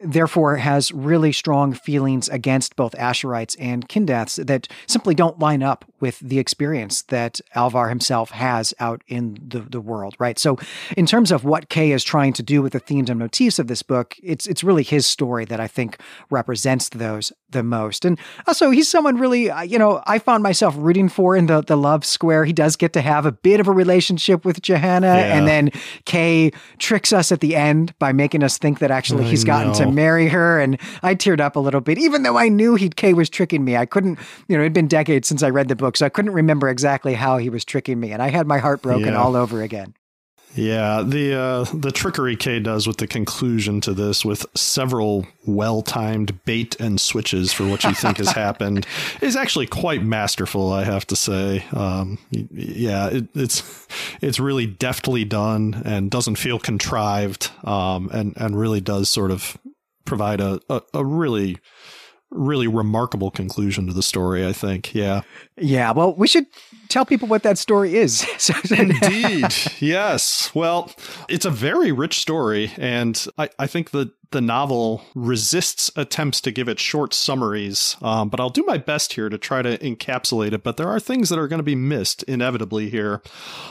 therefore 0.00 0.56
has 0.56 0.92
really 0.92 1.32
strong 1.32 1.72
feelings 1.72 2.28
against 2.28 2.76
both 2.76 2.92
Asherites 2.92 3.56
and 3.58 3.88
Kindaths 3.88 4.44
that 4.46 4.68
simply 4.86 5.14
don't 5.14 5.38
line 5.38 5.62
up 5.62 5.84
with 6.00 6.18
the 6.20 6.38
experience 6.38 7.02
that 7.02 7.40
Alvar 7.54 7.88
himself 7.88 8.30
has 8.30 8.74
out 8.80 9.02
in 9.08 9.38
the, 9.46 9.60
the 9.60 9.80
world, 9.80 10.14
right? 10.18 10.38
So 10.38 10.58
in 10.96 11.06
terms 11.06 11.30
of 11.30 11.44
what 11.44 11.68
Kay 11.68 11.92
is 11.92 12.04
trying 12.04 12.32
to 12.34 12.42
do 12.42 12.62
with 12.62 12.72
the 12.72 12.80
themes 12.80 13.10
and 13.10 13.18
motifs 13.18 13.58
of 13.58 13.66
this 13.66 13.82
book, 13.82 14.16
it's 14.22 14.46
it's 14.46 14.64
really 14.64 14.82
his 14.82 15.06
story 15.06 15.44
that 15.46 15.60
I 15.60 15.66
think 15.66 15.98
represents 16.30 16.88
those 16.88 17.32
the 17.50 17.62
most. 17.62 18.04
And 18.04 18.18
also 18.46 18.70
he's 18.70 18.88
someone 18.88 19.16
really, 19.16 19.50
uh, 19.50 19.62
you 19.62 19.78
know, 19.78 20.02
I 20.06 20.18
found 20.18 20.42
myself 20.42 20.74
rooting 20.78 21.08
for 21.08 21.36
in 21.36 21.46
the, 21.46 21.62
the 21.62 21.76
love 21.76 22.04
square. 22.04 22.44
He 22.44 22.52
does 22.52 22.76
get 22.76 22.92
to 22.94 23.00
have 23.00 23.26
a 23.26 23.32
bit 23.32 23.60
of 23.60 23.68
a 23.68 23.72
relationship 23.72 24.44
with 24.44 24.62
Johanna 24.62 25.06
yeah. 25.06 25.36
and 25.36 25.46
then 25.46 25.70
Kay 26.04 26.52
tricks 26.78 27.12
us 27.12 27.32
at 27.32 27.40
the 27.40 27.56
end 27.56 27.96
by 27.98 28.12
making 28.12 28.42
us 28.42 28.58
think 28.58 28.78
that 28.78 28.90
actually 28.90 29.24
he's 29.24 29.44
gotten 29.44 29.72
to 29.74 29.90
marry 29.90 30.28
her. 30.28 30.60
And 30.60 30.78
I 31.02 31.14
teared 31.14 31.40
up 31.40 31.56
a 31.56 31.60
little 31.60 31.80
bit, 31.80 31.98
even 31.98 32.22
though 32.22 32.38
I 32.38 32.48
knew 32.48 32.74
he 32.74 32.88
Kay 32.88 33.12
was 33.12 33.28
tricking 33.28 33.64
me. 33.64 33.76
I 33.76 33.86
couldn't, 33.86 34.18
you 34.48 34.56
know, 34.56 34.62
it'd 34.62 34.72
been 34.72 34.88
decades 34.88 35.28
since 35.28 35.42
I 35.42 35.50
read 35.50 35.68
the 35.68 35.76
book, 35.76 35.89
so 35.96 36.06
I 36.06 36.08
couldn't 36.08 36.32
remember 36.32 36.68
exactly 36.68 37.14
how 37.14 37.38
he 37.38 37.50
was 37.50 37.64
tricking 37.64 37.98
me. 37.98 38.12
And 38.12 38.22
I 38.22 38.28
had 38.28 38.46
my 38.46 38.58
heart 38.58 38.82
broken 38.82 39.08
yeah. 39.08 39.20
all 39.20 39.36
over 39.36 39.62
again. 39.62 39.94
Yeah, 40.54 41.02
the 41.06 41.34
uh, 41.34 41.64
the 41.72 41.92
trickery 41.92 42.34
Kay 42.34 42.58
does 42.58 42.88
with 42.88 42.96
the 42.96 43.06
conclusion 43.06 43.80
to 43.82 43.94
this, 43.94 44.24
with 44.24 44.44
several 44.56 45.26
well 45.46 45.80
timed 45.80 46.44
bait 46.44 46.74
and 46.80 47.00
switches 47.00 47.52
for 47.52 47.68
what 47.68 47.84
you 47.84 47.94
think 47.94 48.16
has 48.16 48.30
happened, 48.32 48.84
is 49.20 49.36
actually 49.36 49.68
quite 49.68 50.02
masterful. 50.02 50.72
I 50.72 50.82
have 50.82 51.06
to 51.08 51.16
say, 51.16 51.64
um, 51.72 52.18
yeah, 52.32 53.08
it, 53.08 53.28
it's 53.34 53.86
it's 54.20 54.40
really 54.40 54.66
deftly 54.66 55.24
done 55.24 55.82
and 55.84 56.10
doesn't 56.10 56.36
feel 56.36 56.58
contrived, 56.58 57.52
um, 57.62 58.10
and 58.12 58.34
and 58.36 58.58
really 58.58 58.80
does 58.80 59.08
sort 59.08 59.30
of 59.30 59.56
provide 60.04 60.40
a, 60.40 60.60
a, 60.68 60.82
a 60.94 61.04
really 61.04 61.58
really 62.30 62.68
remarkable 62.68 63.30
conclusion 63.30 63.86
to 63.86 63.92
the 63.92 64.02
story, 64.02 64.46
I 64.46 64.52
think. 64.52 64.94
Yeah. 64.94 65.22
Yeah. 65.56 65.92
Well, 65.92 66.14
we 66.14 66.28
should 66.28 66.46
tell 66.88 67.04
people 67.04 67.28
what 67.28 67.42
that 67.42 67.58
story 67.58 67.96
is. 67.96 68.24
Indeed. 68.70 69.46
yes. 69.80 70.50
Well, 70.54 70.92
it's 71.28 71.44
a 71.44 71.50
very 71.50 71.92
rich 71.92 72.20
story. 72.20 72.72
And 72.78 73.26
I, 73.36 73.50
I 73.58 73.66
think 73.66 73.90
that 73.90 74.10
the 74.30 74.40
novel 74.40 75.02
resists 75.14 75.90
attempts 75.96 76.40
to 76.42 76.52
give 76.52 76.68
it 76.68 76.78
short 76.78 77.12
summaries, 77.12 77.96
um, 78.00 78.28
but 78.28 78.38
I'll 78.38 78.48
do 78.48 78.62
my 78.64 78.78
best 78.78 79.14
here 79.14 79.28
to 79.28 79.38
try 79.38 79.62
to 79.62 79.76
encapsulate 79.78 80.52
it. 80.52 80.62
But 80.62 80.76
there 80.76 80.88
are 80.88 81.00
things 81.00 81.30
that 81.30 81.38
are 81.38 81.48
going 81.48 81.58
to 81.58 81.64
be 81.64 81.74
missed 81.74 82.22
inevitably 82.24 82.90
here. 82.90 83.22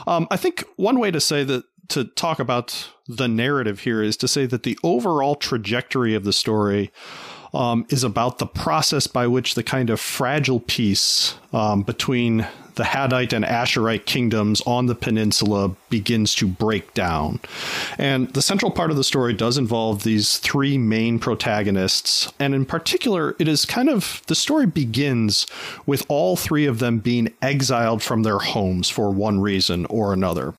Um, 0.06 0.28
I 0.30 0.38
think 0.38 0.66
one 0.76 1.00
way 1.00 1.12
to 1.12 1.22
say 1.22 1.44
that 1.46 1.64
to 1.90 2.04
talk 2.04 2.40
about 2.40 2.90
the 3.08 3.28
narrative 3.28 3.80
here 3.82 4.04
is 4.04 4.16
to 4.18 4.28
say 4.28 4.46
that 4.46 4.64
the 4.64 4.78
overall 4.84 5.36
trajectory 5.36 6.14
of 6.14 6.24
the 6.24 6.34
story 6.34 6.92
um, 7.54 7.86
is 7.90 8.04
about 8.04 8.38
the 8.38 8.46
process 8.46 9.08
by 9.08 9.28
which 9.28 9.56
the 9.56 9.64
kind 9.64 9.90
of 9.90 10.00
fragile 10.00 10.60
peace 10.60 11.36
um, 11.54 11.84
between 11.84 12.48
the 12.80 12.86
Haddite 12.86 13.34
and 13.34 13.44
Asherite 13.44 14.06
kingdoms 14.06 14.62
on 14.66 14.86
the 14.86 14.96
peninsula 14.96 15.76
begins 15.90 16.34
to 16.36 16.48
break 16.48 16.94
down. 16.94 17.42
And 17.98 18.30
the 18.34 18.42
central 18.42 18.72
part 18.72 18.90
of 18.90 18.96
the 18.96 19.04
story 19.04 19.34
does 19.34 19.58
involve 19.58 20.04
these 20.04 20.38
three 20.38 20.78
main 20.78 21.20
protagonists. 21.20 22.32
And 22.40 22.56
in 22.56 22.66
particular, 22.66 23.36
it 23.38 23.50
is 23.50 23.66
kind 23.66 23.90
of 23.90 24.22
the 24.28 24.36
story 24.36 24.66
begins 24.66 25.46
with 25.86 26.06
all 26.08 26.38
three 26.38 26.66
of 26.66 26.80
them 26.80 27.00
being 27.00 27.34
exiled 27.42 28.02
from 28.02 28.24
their 28.24 28.40
homes 28.40 28.90
for 28.90 29.12
one 29.12 29.42
reason 29.42 29.86
or 29.88 30.14
another. 30.14 30.54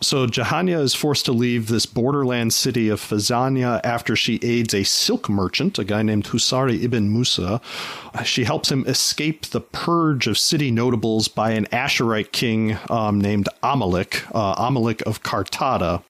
So 0.00 0.26
Jahanya 0.26 0.80
is 0.80 0.94
forced 0.94 1.24
to 1.26 1.32
leave 1.32 1.68
this 1.68 1.86
borderland 1.86 2.52
city 2.52 2.88
of 2.88 3.00
Phazania 3.00 3.80
after 3.84 4.16
she 4.16 4.40
aids 4.42 4.74
a 4.74 4.84
silk 4.84 5.28
merchant, 5.28 5.78
a 5.78 5.84
guy 5.84 6.02
named 6.02 6.26
Husari 6.26 6.82
ibn 6.82 7.12
Musa. 7.12 7.60
She 8.24 8.44
helps 8.44 8.70
him 8.70 8.84
escape 8.86 9.46
the 9.46 9.60
purge 9.60 10.26
of 10.26 10.36
city 10.36 10.70
notables 10.70 11.28
by 11.28 11.52
an 11.52 11.66
Asherite 11.66 12.32
king 12.32 12.76
um, 12.90 13.20
named 13.20 13.48
Amalek, 13.62 14.24
uh, 14.34 14.54
Amalek 14.58 15.02
of 15.06 15.22
Cartada. 15.22 16.02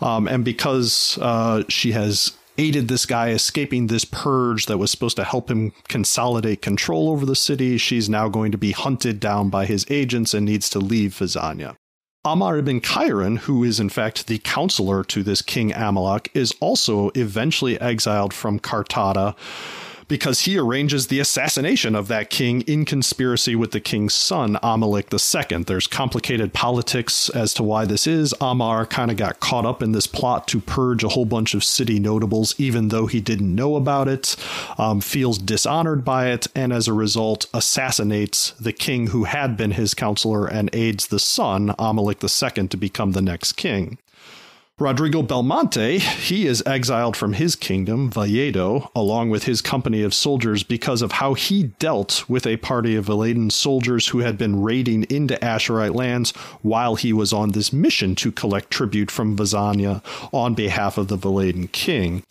Um, 0.00 0.28
and 0.28 0.44
because 0.44 1.18
uh, 1.20 1.64
she 1.68 1.92
has 1.92 2.32
aided 2.56 2.88
this 2.88 3.06
guy 3.06 3.30
escaping 3.30 3.86
this 3.86 4.04
purge 4.04 4.66
that 4.66 4.78
was 4.78 4.90
supposed 4.90 5.16
to 5.16 5.24
help 5.24 5.50
him 5.50 5.72
consolidate 5.88 6.62
control 6.62 7.10
over 7.10 7.26
the 7.26 7.36
city. 7.36 7.78
She's 7.78 8.08
now 8.08 8.28
going 8.28 8.52
to 8.52 8.58
be 8.58 8.72
hunted 8.72 9.18
down 9.18 9.50
by 9.50 9.66
his 9.66 9.84
agents 9.90 10.34
and 10.34 10.46
needs 10.46 10.70
to 10.70 10.78
leave 10.78 11.12
Phazania. 11.12 11.76
Amar 12.26 12.56
ibn 12.56 12.80
Khairan, 12.80 13.40
who 13.40 13.62
is 13.64 13.78
in 13.78 13.90
fact 13.90 14.28
the 14.28 14.38
counselor 14.38 15.04
to 15.04 15.22
this 15.22 15.42
King 15.42 15.74
Amalek, 15.74 16.30
is 16.32 16.54
also 16.58 17.10
eventually 17.14 17.78
exiled 17.78 18.32
from 18.32 18.58
Cartada 18.58 19.36
because 20.14 20.42
he 20.42 20.56
arranges 20.56 21.08
the 21.08 21.18
assassination 21.18 21.96
of 21.96 22.06
that 22.06 22.30
king 22.30 22.60
in 22.68 22.84
conspiracy 22.84 23.56
with 23.56 23.72
the 23.72 23.80
king's 23.80 24.14
son, 24.14 24.56
Amalek 24.62 25.12
II. 25.12 25.64
There's 25.64 25.88
complicated 25.88 26.52
politics 26.52 27.28
as 27.30 27.52
to 27.54 27.64
why 27.64 27.84
this 27.84 28.06
is. 28.06 28.32
Amar 28.40 28.86
kind 28.86 29.10
of 29.10 29.16
got 29.16 29.40
caught 29.40 29.66
up 29.66 29.82
in 29.82 29.90
this 29.90 30.06
plot 30.06 30.46
to 30.46 30.60
purge 30.60 31.02
a 31.02 31.08
whole 31.08 31.24
bunch 31.24 31.52
of 31.52 31.64
city 31.64 31.98
notables, 31.98 32.54
even 32.58 32.90
though 32.90 33.08
he 33.08 33.20
didn't 33.20 33.52
know 33.52 33.74
about 33.74 34.06
it, 34.06 34.36
um, 34.78 35.00
feels 35.00 35.36
dishonored 35.36 36.04
by 36.04 36.28
it, 36.28 36.46
and 36.54 36.72
as 36.72 36.86
a 36.86 36.92
result 36.92 37.48
assassinates 37.52 38.52
the 38.52 38.72
king 38.72 39.08
who 39.08 39.24
had 39.24 39.56
been 39.56 39.72
his 39.72 39.94
counselor 39.94 40.46
and 40.46 40.70
aids 40.72 41.08
the 41.08 41.18
son, 41.18 41.74
Amalek 41.76 42.22
II, 42.22 42.68
to 42.68 42.76
become 42.76 43.10
the 43.12 43.20
next 43.20 43.54
king. 43.54 43.98
Rodrigo 44.80 45.22
Belmonte, 45.22 45.98
he 46.00 46.48
is 46.48 46.60
exiled 46.66 47.16
from 47.16 47.34
his 47.34 47.54
kingdom, 47.54 48.10
Valledo, 48.10 48.90
along 48.96 49.30
with 49.30 49.44
his 49.44 49.62
company 49.62 50.02
of 50.02 50.12
soldiers 50.12 50.64
because 50.64 51.00
of 51.00 51.12
how 51.12 51.34
he 51.34 51.62
dealt 51.78 52.28
with 52.28 52.44
a 52.44 52.56
party 52.56 52.96
of 52.96 53.06
Valledan 53.06 53.52
soldiers 53.52 54.08
who 54.08 54.18
had 54.18 54.36
been 54.36 54.60
raiding 54.60 55.04
into 55.04 55.36
Asherite 55.36 55.94
lands 55.94 56.32
while 56.62 56.96
he 56.96 57.12
was 57.12 57.32
on 57.32 57.50
this 57.50 57.72
mission 57.72 58.16
to 58.16 58.32
collect 58.32 58.72
tribute 58.72 59.12
from 59.12 59.36
Vazania 59.36 60.02
on 60.32 60.54
behalf 60.54 60.98
of 60.98 61.06
the 61.06 61.16
Valledan 61.16 61.70
king 61.70 62.24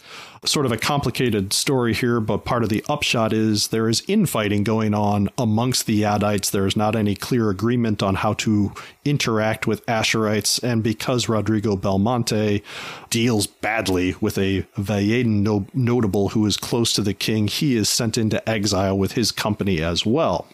sort 0.45 0.65
of 0.65 0.71
a 0.71 0.77
complicated 0.77 1.53
story 1.53 1.93
here, 1.93 2.19
but 2.19 2.45
part 2.45 2.63
of 2.63 2.69
the 2.69 2.83
upshot 2.89 3.33
is 3.33 3.69
there 3.69 3.89
is 3.89 4.03
infighting 4.07 4.63
going 4.63 4.93
on 4.93 5.29
amongst 5.37 5.85
the 5.85 6.01
Yadites. 6.01 6.51
There 6.51 6.67
is 6.67 6.75
not 6.75 6.95
any 6.95 7.15
clear 7.15 7.49
agreement 7.49 8.03
on 8.03 8.15
how 8.15 8.33
to 8.33 8.73
interact 9.05 9.67
with 9.67 9.85
Asherites, 9.85 10.61
and 10.63 10.83
because 10.83 11.29
Rodrigo 11.29 11.75
Belmonte 11.75 12.61
deals 13.09 13.47
badly 13.47 14.15
with 14.19 14.37
a 14.37 14.63
Valledan 14.77 15.41
no- 15.43 15.67
notable 15.73 16.29
who 16.29 16.45
is 16.45 16.57
close 16.57 16.93
to 16.93 17.01
the 17.01 17.13
king, 17.13 17.47
he 17.47 17.75
is 17.75 17.89
sent 17.89 18.17
into 18.17 18.47
exile 18.49 18.97
with 18.97 19.13
his 19.13 19.31
company 19.31 19.81
as 19.81 20.05
well 20.05 20.47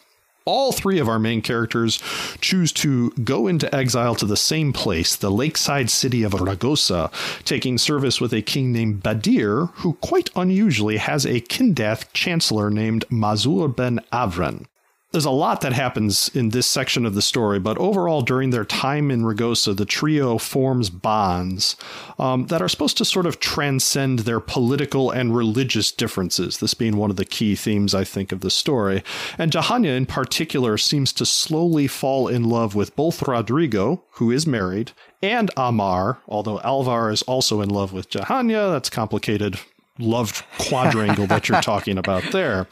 all 0.45 0.71
three 0.71 0.99
of 0.99 1.07
our 1.07 1.19
main 1.19 1.41
characters 1.41 2.01
choose 2.41 2.71
to 2.73 3.11
go 3.23 3.47
into 3.47 3.73
exile 3.73 4.15
to 4.15 4.25
the 4.25 4.37
same 4.37 4.73
place, 4.73 5.15
the 5.15 5.31
lakeside 5.31 5.89
city 5.89 6.23
of 6.23 6.33
Ragosa, 6.33 7.11
taking 7.43 7.77
service 7.77 8.19
with 8.19 8.33
a 8.33 8.41
king 8.41 8.71
named 8.71 9.03
Badir, 9.03 9.69
who 9.75 9.93
quite 9.93 10.29
unusually 10.35 10.97
has 10.97 11.25
a 11.25 11.41
Kindath 11.41 12.11
chancellor 12.13 12.69
named 12.69 13.05
Mazur 13.09 13.67
ben 13.67 13.99
Avran 14.11 14.65
there's 15.11 15.25
a 15.25 15.31
lot 15.31 15.61
that 15.61 15.73
happens 15.73 16.29
in 16.35 16.49
this 16.49 16.67
section 16.67 17.03
of 17.03 17.15
the 17.15 17.21
story, 17.21 17.57
but 17.59 17.77
overall, 17.79 18.21
during 18.21 18.51
their 18.51 18.65
time 18.65 19.09
in 19.09 19.23
Ragosa, 19.23 19.75
the 19.75 19.85
trio 19.85 20.37
forms 20.37 20.91
bonds 20.91 21.75
um, 22.19 22.45
that 22.47 22.61
are 22.61 22.69
supposed 22.69 22.97
to 22.97 23.05
sort 23.05 23.25
of 23.25 23.39
transcend 23.39 24.19
their 24.19 24.39
political 24.39 25.09
and 25.09 25.35
religious 25.35 25.91
differences, 25.91 26.59
this 26.59 26.75
being 26.75 26.95
one 26.95 27.09
of 27.09 27.15
the 27.15 27.25
key 27.25 27.55
themes, 27.55 27.95
I 27.95 28.03
think, 28.03 28.31
of 28.31 28.41
the 28.41 28.51
story. 28.51 29.03
And 29.37 29.51
Jahania, 29.51 29.97
in 29.97 30.05
particular, 30.05 30.77
seems 30.77 31.11
to 31.13 31.25
slowly 31.25 31.87
fall 31.87 32.27
in 32.27 32.43
love 32.43 32.75
with 32.75 32.95
both 32.95 33.27
Rodrigo, 33.27 34.03
who 34.11 34.29
is 34.29 34.45
married, 34.45 34.91
and 35.23 35.49
Amar, 35.57 36.19
although 36.27 36.59
Alvar 36.61 37.09
is 37.09 37.23
also 37.23 37.61
in 37.61 37.69
love 37.69 37.93
with 37.93 38.11
Jahania. 38.11 38.71
That's 38.71 38.91
complicated 38.91 39.59
love 39.99 40.43
quadrangle 40.57 41.27
that 41.27 41.47
you're 41.47 41.61
talking 41.73 41.97
about 41.97 42.23
there. 42.31 42.67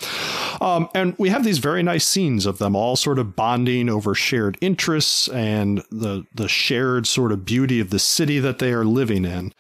Um, 0.62 0.90
and 0.96 1.16
we 1.18 1.30
have 1.30 1.44
these 1.44 1.60
very 1.60 1.84
nice 1.84 2.08
scenes 2.08 2.46
of 2.46 2.58
them 2.58 2.76
all 2.76 2.96
sort 2.96 3.20
of 3.20 3.36
bonding 3.36 3.90
over 3.90 4.16
shared 4.16 4.58
interests 4.62 5.28
and 5.28 5.84
the 5.92 6.26
the 6.34 6.48
shared 6.48 7.06
sort 7.06 7.32
of 7.32 7.46
beauty 7.46 7.80
of 7.80 7.90
the 7.90 8.00
city 8.00 8.40
that 8.40 8.60
they 8.60 8.74
are 8.74 8.86
living 8.86 9.26
in. 9.26 9.54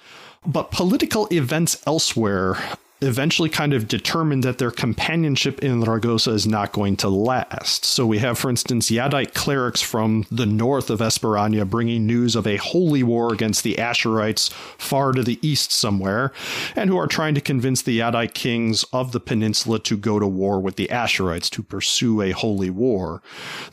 But 0.45 0.71
political 0.71 1.27
events 1.31 1.81
elsewhere 1.85 2.57
eventually 3.01 3.49
kind 3.49 3.73
of 3.73 3.87
determined 3.87 4.43
that 4.43 4.57
their 4.57 4.71
companionship 4.71 5.63
in 5.63 5.83
Ragosa 5.83 6.33
is 6.33 6.47
not 6.47 6.71
going 6.71 6.97
to 6.97 7.09
last. 7.09 7.85
So 7.85 8.07
we 8.07 8.17
have, 8.19 8.39
for 8.39 8.49
instance, 8.49 8.89
Yadite 8.89 9.35
clerics 9.35 9.83
from 9.83 10.25
the 10.31 10.47
north 10.47 10.89
of 10.89 10.99
Esperania 10.99 11.69
bringing 11.69 12.07
news 12.07 12.35
of 12.35 12.47
a 12.47 12.57
holy 12.57 13.03
war 13.03 13.31
against 13.31 13.63
the 13.63 13.75
Asherites 13.75 14.51
far 14.79 15.11
to 15.11 15.21
the 15.21 15.37
east 15.47 15.71
somewhere, 15.71 16.31
and 16.75 16.89
who 16.89 16.97
are 16.97 17.07
trying 17.07 17.35
to 17.35 17.41
convince 17.41 17.83
the 17.83 17.99
Yadite 17.99 18.33
kings 18.33 18.83
of 18.91 19.11
the 19.11 19.19
peninsula 19.19 19.77
to 19.79 19.95
go 19.95 20.17
to 20.17 20.25
war 20.27 20.59
with 20.59 20.75
the 20.75 20.87
Asherites 20.87 21.51
to 21.51 21.61
pursue 21.61 22.21
a 22.21 22.31
holy 22.31 22.71
war. 22.71 23.21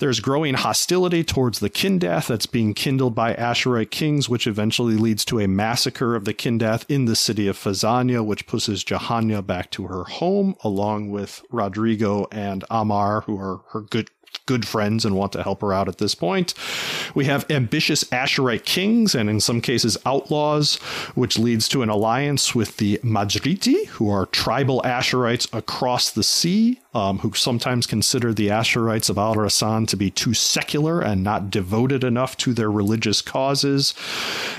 There's 0.01 0.21
growing 0.21 0.55
hostility 0.55 1.25
towards 1.25 1.61
the 1.61 1.71
Kindath 1.71 2.27
that's 2.27 2.47
being 2.47 2.75
kindled 2.75 3.15
by 3.15 3.33
Asherite 3.35 3.91
kings, 3.91 4.29
which 4.29 4.47
eventually 4.47 4.97
leads 4.97 5.25
to 5.27 5.41
a 5.41 5.49
massacre 5.49 6.15
of 6.15 6.27
the 6.27 6.35
Kindath 6.35 6.85
in 6.91 7.07
the 7.07 7.17
city 7.17 7.49
of 7.49 7.57
Phazania, 7.57 8.23
which 8.23 8.47
pushes 8.47 8.85
Jahan 8.85 9.13
Tanya 9.14 9.42
back 9.42 9.70
to 9.70 9.87
her 9.87 10.03
home, 10.03 10.57
along 10.64 11.12
with 11.12 11.44
Rodrigo 11.53 12.27
and 12.33 12.64
Amar, 12.68 13.20
who 13.20 13.38
are 13.38 13.61
her 13.68 13.81
good 13.83 14.11
good 14.47 14.67
friends 14.67 15.05
and 15.05 15.17
want 15.17 15.33
to 15.33 15.43
help 15.43 15.61
her 15.61 15.73
out 15.73 15.89
at 15.89 15.99
this 15.99 16.15
point. 16.15 16.55
We 17.15 17.25
have 17.27 17.51
ambitious 17.51 18.05
Asherite 18.05 18.65
kings 18.65 19.15
and 19.15 19.31
in 19.31 19.41
some 19.41 19.61
cases 19.61 19.97
outlaws, 20.05 20.77
which 21.15 21.39
leads 21.39 21.69
to 21.69 21.83
an 21.83 21.89
alliance 21.89 22.55
with 22.55 22.77
the 22.77 22.99
Majriti, 22.99 23.87
who 23.87 24.11
are 24.11 24.27
tribal 24.27 24.83
Asherites 24.83 25.53
across 25.53 26.11
the 26.11 26.23
sea 26.23 26.81
um, 26.95 27.19
who 27.19 27.33
sometimes 27.33 27.87
consider 27.87 28.33
the 28.33 28.49
Asherites 28.49 29.11
of 29.11 29.19
Al 29.19 29.35
Rassan 29.35 29.89
to 29.89 29.97
be 29.97 30.11
too 30.11 30.33
secular 30.33 31.01
and 31.01 31.25
not 31.25 31.51
devoted 31.51 32.05
enough 32.05 32.37
to 32.39 32.55
their 32.55 32.71
religious 32.71 33.21
causes. 33.21 33.95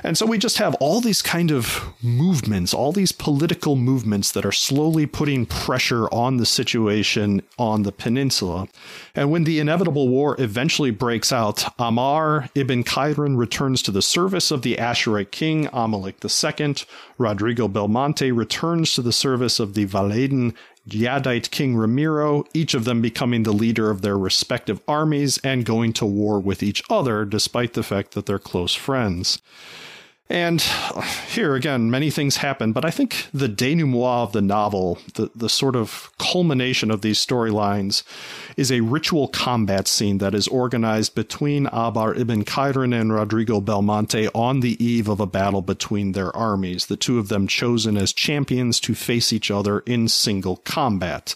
And 0.04 0.18
so 0.18 0.26
we 0.26 0.38
just 0.38 0.58
have 0.58 0.76
all 0.76 1.00
these 1.00 1.22
kind 1.22 1.52
of 1.52 1.94
movements, 2.04 2.74
all 2.74 2.92
these 2.92 3.14
political 3.14 3.78
movements 3.78 4.34
that 4.34 4.46
are 4.46 4.52
slowly 4.52 5.06
putting 5.06 5.46
pressure 5.46 6.14
on 6.14 6.38
the 6.38 6.46
situation 6.46 7.42
on 7.58 7.84
the 7.84 7.94
peninsula. 7.94 8.68
And 9.16 9.32
when 9.32 9.46
the 9.46 9.60
inevitable 9.60 9.75
war 9.84 10.36
eventually 10.40 10.92
breaks 10.92 11.32
out, 11.32 11.66
Amar 11.80 12.50
ibn 12.56 12.84
Khairan 12.84 13.38
returns 13.38 13.82
to 13.84 13.92
the 13.92 14.02
service 14.02 14.52
of 14.52 14.62
the 14.62 14.76
Asherite 14.76 15.32
king 15.32 15.68
Amalek 15.74 16.24
II. 16.24 16.76
Rodrigo 17.18 17.68
Belmonte 17.68 18.32
returns 18.32 18.94
to 18.94 19.02
the 19.02 19.12
service 19.12 19.60
of 19.60 19.74
the 19.74 19.86
Valledan 19.86 20.54
Yadite 20.88 21.50
King 21.50 21.76
Ramiro, 21.76 22.46
each 22.54 22.74
of 22.74 22.86
them 22.86 23.02
becoming 23.02 23.44
the 23.44 23.52
leader 23.52 23.90
of 23.90 24.02
their 24.02 24.18
respective 24.18 24.80
armies 24.88 25.40
and 25.40 25.66
going 25.66 25.94
to 25.94 26.06
war 26.06 26.40
with 26.40 26.62
each 26.62 26.84
other, 26.90 27.26
despite 27.26 27.74
the 27.74 27.84
fact 27.84 28.12
that 28.12 28.28
they're 28.28 28.38
close 28.38 28.76
friends. 28.76 29.42
And 30.28 30.60
here 31.30 31.54
again, 31.54 31.92
many 31.92 32.10
things 32.10 32.38
happen, 32.38 32.72
but 32.72 32.84
I 32.84 32.90
think 32.90 33.28
the 33.32 33.48
denouement 33.48 34.24
of 34.24 34.32
the 34.32 34.42
novel, 34.42 34.98
the, 35.14 35.30
the 35.36 35.50
sort 35.50 35.76
of 35.76 36.12
culmination 36.18 36.90
of 36.90 37.04
these 37.04 37.24
storylines, 37.24 38.02
is 38.58 38.72
a 38.72 38.82
ritual 38.82 39.28
combat 39.28 39.88
scene 39.88 40.18
that 40.18 40.34
is 40.34 40.48
organized 40.48 41.14
between 41.14 41.70
Amar 41.72 42.16
ibn 42.16 42.44
Khairan 42.44 43.00
and 43.00 43.14
Rodrigo 43.14 43.62
Belmonte 43.62 44.28
on 44.34 44.62
the 44.62 44.84
eve 44.84 45.08
of 45.08 45.20
a 45.20 45.28
battle 45.28 45.62
between 45.62 46.14
their 46.14 46.36
armies, 46.36 46.88
the 46.88 46.98
two 46.98 47.20
of 47.20 47.28
them 47.28 47.46
chosen 47.46 47.96
as 47.96 48.12
champions 48.12 48.80
to 48.80 48.96
face 48.96 49.32
each 49.32 49.52
other 49.52 49.82
in 49.82 50.08
single 50.08 50.58
combat 50.58 51.36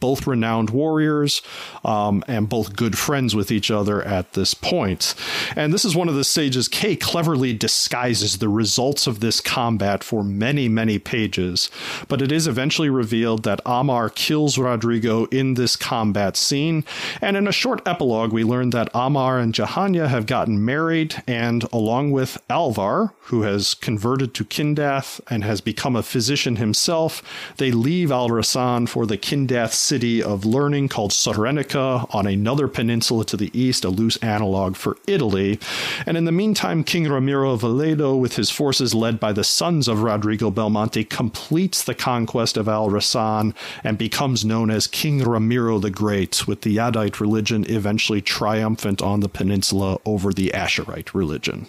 both 0.00 0.26
renowned 0.26 0.70
warriors 0.70 1.42
um, 1.84 2.24
and 2.26 2.48
both 2.48 2.76
good 2.76 2.98
friends 2.98 3.34
with 3.36 3.50
each 3.50 3.70
other 3.70 4.02
at 4.02 4.32
this 4.32 4.54
point. 4.54 5.14
And 5.54 5.72
this 5.72 5.84
is 5.84 5.94
one 5.94 6.08
of 6.08 6.14
the 6.14 6.24
sages 6.24 6.68
Kay 6.68 6.96
cleverly 6.96 7.52
disguises 7.52 8.38
the 8.38 8.48
results 8.48 9.06
of 9.06 9.20
this 9.20 9.40
combat 9.40 10.02
for 10.02 10.24
many, 10.24 10.68
many 10.68 10.98
pages. 10.98 11.70
But 12.08 12.22
it 12.22 12.32
is 12.32 12.46
eventually 12.46 12.90
revealed 12.90 13.44
that 13.44 13.60
Amar 13.64 14.10
kills 14.10 14.58
Rodrigo 14.58 15.26
in 15.26 15.54
this 15.54 15.76
combat 15.76 16.36
scene. 16.36 16.84
And 17.20 17.36
in 17.36 17.46
a 17.46 17.52
short 17.52 17.86
epilogue, 17.86 18.32
we 18.32 18.44
learn 18.44 18.70
that 18.70 18.90
Amar 18.94 19.38
and 19.38 19.54
Jahanya 19.54 20.08
have 20.08 20.26
gotten 20.26 20.64
married, 20.64 21.22
and 21.26 21.64
along 21.72 22.10
with 22.12 22.42
Alvar, 22.48 23.12
who 23.24 23.42
has 23.42 23.74
converted 23.74 24.34
to 24.34 24.44
Kindath 24.44 25.20
and 25.30 25.44
has 25.44 25.60
become 25.60 25.96
a 25.96 26.02
physician 26.02 26.56
himself, 26.56 27.22
they 27.56 27.70
leave 27.70 28.10
Al 28.10 28.28
Rassan 28.28 28.88
for 28.88 29.06
the 29.06 29.18
Kindath 29.18 29.72
city 29.90 30.22
of 30.22 30.44
learning 30.44 30.86
called 30.86 31.10
Sorenica 31.10 32.06
on 32.14 32.24
another 32.24 32.68
peninsula 32.68 33.24
to 33.24 33.36
the 33.36 33.50
east, 33.52 33.84
a 33.84 33.88
loose 33.88 34.16
analog 34.18 34.76
for 34.76 34.96
Italy. 35.08 35.58
And 36.06 36.16
in 36.16 36.26
the 36.26 36.30
meantime, 36.30 36.84
King 36.84 37.08
Ramiro 37.10 37.50
of 37.54 37.62
Valledo, 37.62 38.16
with 38.16 38.36
his 38.36 38.50
forces 38.50 38.94
led 38.94 39.18
by 39.18 39.32
the 39.32 39.42
sons 39.42 39.88
of 39.88 40.04
Rodrigo 40.04 40.48
Belmonte, 40.48 41.02
completes 41.02 41.82
the 41.82 41.96
conquest 41.96 42.56
of 42.56 42.68
Al 42.68 42.88
Rassan 42.88 43.52
and 43.82 43.98
becomes 43.98 44.44
known 44.44 44.70
as 44.70 44.86
King 44.86 45.24
Ramiro 45.24 45.80
the 45.80 45.90
Great, 45.90 46.46
with 46.46 46.60
the 46.60 46.76
Yadite 46.76 47.18
religion 47.18 47.68
eventually 47.68 48.20
triumphant 48.20 49.02
on 49.02 49.18
the 49.18 49.28
peninsula 49.28 49.98
over 50.06 50.32
the 50.32 50.52
Asherite 50.54 51.14
religion. 51.14 51.66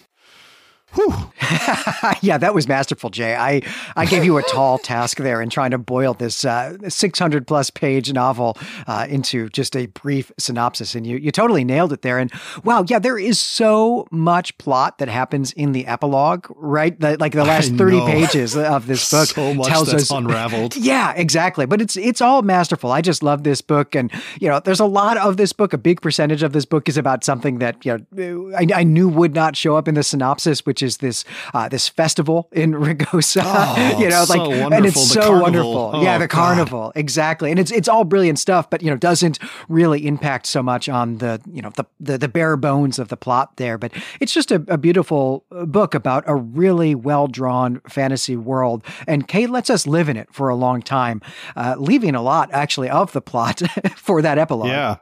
yeah, 2.21 2.37
that 2.37 2.53
was 2.53 2.67
masterful, 2.67 3.09
Jay. 3.09 3.35
I, 3.35 3.61
I 3.95 4.05
gave 4.05 4.25
you 4.25 4.37
a 4.37 4.43
tall 4.43 4.77
task 4.79 5.17
there 5.17 5.41
in 5.41 5.49
trying 5.49 5.71
to 5.71 5.77
boil 5.77 6.13
this 6.13 6.43
uh, 6.43 6.77
600 6.87 7.47
plus 7.47 7.69
page 7.69 8.11
novel 8.11 8.57
uh, 8.87 9.07
into 9.09 9.49
just 9.49 9.75
a 9.75 9.85
brief 9.87 10.31
synopsis, 10.37 10.93
and 10.93 11.07
you, 11.07 11.17
you 11.17 11.31
totally 11.31 11.63
nailed 11.63 11.93
it 11.93 12.01
there. 12.01 12.17
And 12.17 12.31
wow, 12.63 12.83
yeah, 12.87 12.99
there 12.99 13.17
is 13.17 13.39
so 13.39 14.07
much 14.11 14.57
plot 14.57 14.97
that 14.97 15.07
happens 15.07 15.53
in 15.53 15.71
the 15.71 15.87
epilogue, 15.87 16.47
right? 16.49 16.99
The, 16.99 17.17
like 17.17 17.31
the 17.31 17.45
last 17.45 17.73
30 17.73 18.01
pages 18.01 18.57
of 18.57 18.87
this 18.87 19.09
book 19.11 19.27
so 19.27 19.63
tells 19.63 19.93
us 19.93 20.11
unraveled. 20.11 20.75
Yeah, 20.75 21.13
exactly. 21.13 21.65
But 21.65 21.81
it's 21.81 21.95
it's 21.95 22.21
all 22.21 22.41
masterful. 22.41 22.91
I 22.91 23.01
just 23.01 23.23
love 23.23 23.43
this 23.43 23.61
book, 23.61 23.95
and 23.95 24.11
you 24.39 24.49
know, 24.49 24.59
there's 24.59 24.79
a 24.79 24.85
lot 24.85 25.17
of 25.17 25.37
this 25.37 25.53
book. 25.53 25.73
A 25.73 25.77
big 25.77 26.01
percentage 26.01 26.43
of 26.43 26.51
this 26.51 26.65
book 26.65 26.89
is 26.89 26.97
about 26.97 27.23
something 27.23 27.59
that 27.59 27.85
you 27.85 28.05
know 28.17 28.51
I, 28.57 28.67
I 28.75 28.83
knew 28.83 29.07
would 29.07 29.33
not 29.33 29.55
show 29.55 29.77
up 29.77 29.87
in 29.87 29.95
the 29.95 30.03
synopsis, 30.03 30.65
which 30.65 30.80
is 30.81 30.97
this 30.97 31.23
uh, 31.53 31.67
this 31.69 31.87
festival 31.87 32.47
in 32.51 32.71
Ragosa. 32.81 33.41
Oh, 33.43 33.99
you 33.99 34.09
know, 34.09 34.23
so 34.25 34.33
like 34.33 34.41
wonderful. 34.49 34.73
and 34.73 34.85
it's 34.85 34.95
The 34.95 35.13
so 35.13 35.19
carnival. 35.21 35.41
wonderful. 35.41 35.91
Oh, 35.95 36.01
yeah, 36.03 36.17
the 36.17 36.27
God. 36.27 36.35
carnival 36.55 36.91
exactly, 36.95 37.51
and 37.51 37.59
it's 37.59 37.71
it's 37.71 37.87
all 37.87 38.03
brilliant 38.03 38.39
stuff, 38.39 38.69
but 38.69 38.81
you 38.81 38.89
know, 38.89 38.97
doesn't 38.97 39.39
really 39.69 40.05
impact 40.07 40.45
so 40.45 40.61
much 40.63 40.89
on 40.89 41.17
the 41.17 41.41
you 41.51 41.61
know 41.61 41.71
the 41.75 41.85
the, 41.99 42.17
the 42.17 42.27
bare 42.27 42.57
bones 42.57 42.99
of 42.99 43.07
the 43.09 43.17
plot 43.17 43.57
there. 43.57 43.77
But 43.77 43.91
it's 44.19 44.33
just 44.33 44.51
a, 44.51 44.63
a 44.67 44.77
beautiful 44.77 45.45
book 45.49 45.93
about 45.95 46.23
a 46.27 46.35
really 46.35 46.95
well 46.95 47.27
drawn 47.27 47.81
fantasy 47.87 48.35
world, 48.35 48.83
and 49.07 49.27
Kay 49.27 49.47
lets 49.47 49.69
us 49.69 49.85
live 49.87 50.09
in 50.09 50.17
it 50.17 50.27
for 50.31 50.49
a 50.49 50.55
long 50.55 50.81
time, 50.81 51.21
uh, 51.55 51.75
leaving 51.77 52.15
a 52.15 52.21
lot 52.21 52.49
actually 52.53 52.89
of 52.89 53.11
the 53.13 53.21
plot 53.21 53.61
for 53.95 54.21
that 54.21 54.37
epilogue. 54.37 54.67
Yeah. 54.67 54.97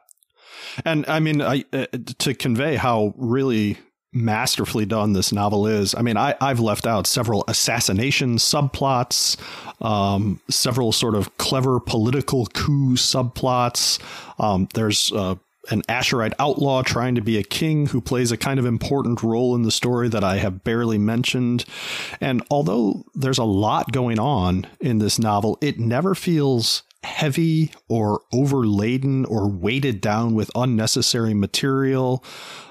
And 0.86 1.06
I 1.08 1.20
mean, 1.20 1.42
I, 1.42 1.66
uh, 1.74 1.86
to 2.20 2.34
convey 2.34 2.76
how 2.76 3.14
really 3.18 3.78
masterfully 4.12 4.86
done 4.86 5.14
this 5.14 5.32
novel 5.32 5.68
is, 5.68 5.94
I 5.94 6.02
mean, 6.02 6.18
I, 6.18 6.36
I've 6.42 6.60
left 6.60 6.88
out 6.88 7.06
several 7.06 7.44
assassination 7.48 8.38
subplots, 8.38 9.38
um, 9.84 10.42
several 10.50 10.92
sort 10.92 11.16
of 11.16 11.38
clever 11.38 11.80
political 11.80 12.48
coup 12.48 12.96
subplots. 12.96 14.00
Um, 14.40 14.68
there's 14.74 15.12
uh, 15.12 15.36
an 15.70 15.84
Asherite 15.84 16.34
outlaw 16.40 16.82
trying 16.82 17.16
to 17.16 17.22
be 17.22 17.38
a 17.38 17.44
king 17.44 17.88
who 17.88 18.02
plays 18.02 18.32
a 18.32 18.38
kind 18.38 18.60
of 18.60 18.66
important 18.66 19.22
role 19.22 19.56
in 19.56 19.64
the 19.64 19.72
story 19.72 20.10
that 20.10 20.24
I 20.24 20.38
have 20.38 20.64
barely 20.64 20.98
mentioned. 20.98 21.66
And 22.20 22.42
although 22.50 23.06
there's 23.14 23.38
a 23.38 23.44
lot 23.44 23.92
going 23.92 24.20
on 24.20 24.66
in 24.80 25.00
this 25.00 25.20
novel, 25.20 25.58
it 25.62 25.80
never 25.80 26.16
feels 26.16 26.84
heavy 27.04 27.72
or 27.88 28.22
overladen 28.34 29.26
or 29.26 29.50
weighted 29.50 30.02
down 30.02 30.34
with 30.34 30.52
unnecessary 30.56 31.34
material. 31.34 32.24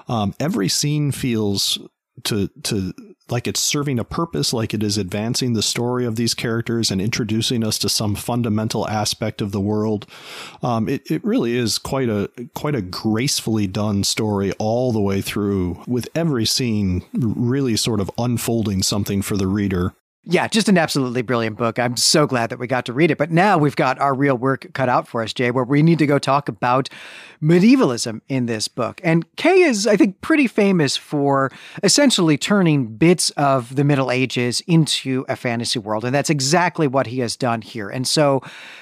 Um, 0.07 0.33
every 0.39 0.69
scene 0.69 1.11
feels 1.11 1.79
to 2.23 2.49
to 2.63 2.93
like 3.31 3.47
it's 3.47 3.59
serving 3.59 3.99
a 3.99 4.03
purpose, 4.03 4.53
like 4.53 4.73
it 4.73 4.83
is 4.83 4.97
advancing 4.97 5.53
the 5.53 5.61
story 5.61 6.05
of 6.05 6.15
these 6.15 6.33
characters 6.33 6.89
and 6.89 7.01
introducing 7.01 7.63
us 7.63 7.77
to 7.79 7.89
some 7.89 8.15
fundamental 8.15 8.87
aspect 8.87 9.41
of 9.41 9.51
the 9.51 9.61
world. 9.61 10.05
Um, 10.61 10.89
it 10.89 11.09
it 11.09 11.23
really 11.23 11.55
is 11.55 11.77
quite 11.77 12.09
a 12.09 12.29
quite 12.55 12.75
a 12.75 12.81
gracefully 12.81 13.67
done 13.67 14.03
story 14.03 14.51
all 14.53 14.91
the 14.91 15.01
way 15.01 15.21
through, 15.21 15.83
with 15.87 16.09
every 16.15 16.45
scene 16.45 17.03
really 17.13 17.75
sort 17.75 17.99
of 17.99 18.11
unfolding 18.17 18.83
something 18.83 19.21
for 19.21 19.37
the 19.37 19.47
reader. 19.47 19.93
Yeah, 20.25 20.47
just 20.49 20.67
an 20.67 20.77
absolutely 20.77 21.21
brilliant 21.21 21.57
book. 21.57 21.79
I'm 21.79 21.95
so 21.95 22.27
glad 22.27 22.49
that 22.49 22.59
we 22.59 22.67
got 22.67 22.85
to 22.87 22.93
read 22.93 23.09
it. 23.09 23.17
But 23.17 23.31
now 23.31 23.57
we've 23.57 23.75
got 23.75 23.97
our 23.99 24.13
real 24.13 24.35
work 24.35 24.67
cut 24.73 24.89
out 24.89 25.07
for 25.07 25.23
us, 25.23 25.33
Jay, 25.33 25.49
where 25.49 25.63
we 25.63 25.81
need 25.81 25.97
to 25.99 26.05
go 26.05 26.19
talk 26.19 26.49
about 26.49 26.89
medievalism 27.41 28.21
in 28.27 28.45
this 28.45 28.67
book. 28.67 28.99
And 29.01 29.25
Kay 29.37 29.61
is, 29.61 29.87
I 29.87 29.95
think, 29.95 30.19
pretty 30.19 30.47
famous 30.47 30.97
for 30.97 31.51
essentially 31.83 32.37
turning 32.37 32.97
bits 32.97 33.29
of 33.31 33.77
the 33.77 33.85
Middle 33.85 34.11
Ages 34.11 34.61
into 34.67 35.25
a 35.29 35.37
fantasy 35.37 35.79
world. 35.79 36.03
And 36.03 36.13
that's 36.13 36.29
exactly 36.29 36.85
what 36.85 37.07
he 37.07 37.19
has 37.19 37.37
done 37.37 37.61
here. 37.61 37.89
And 37.89 38.05
so 38.05 38.41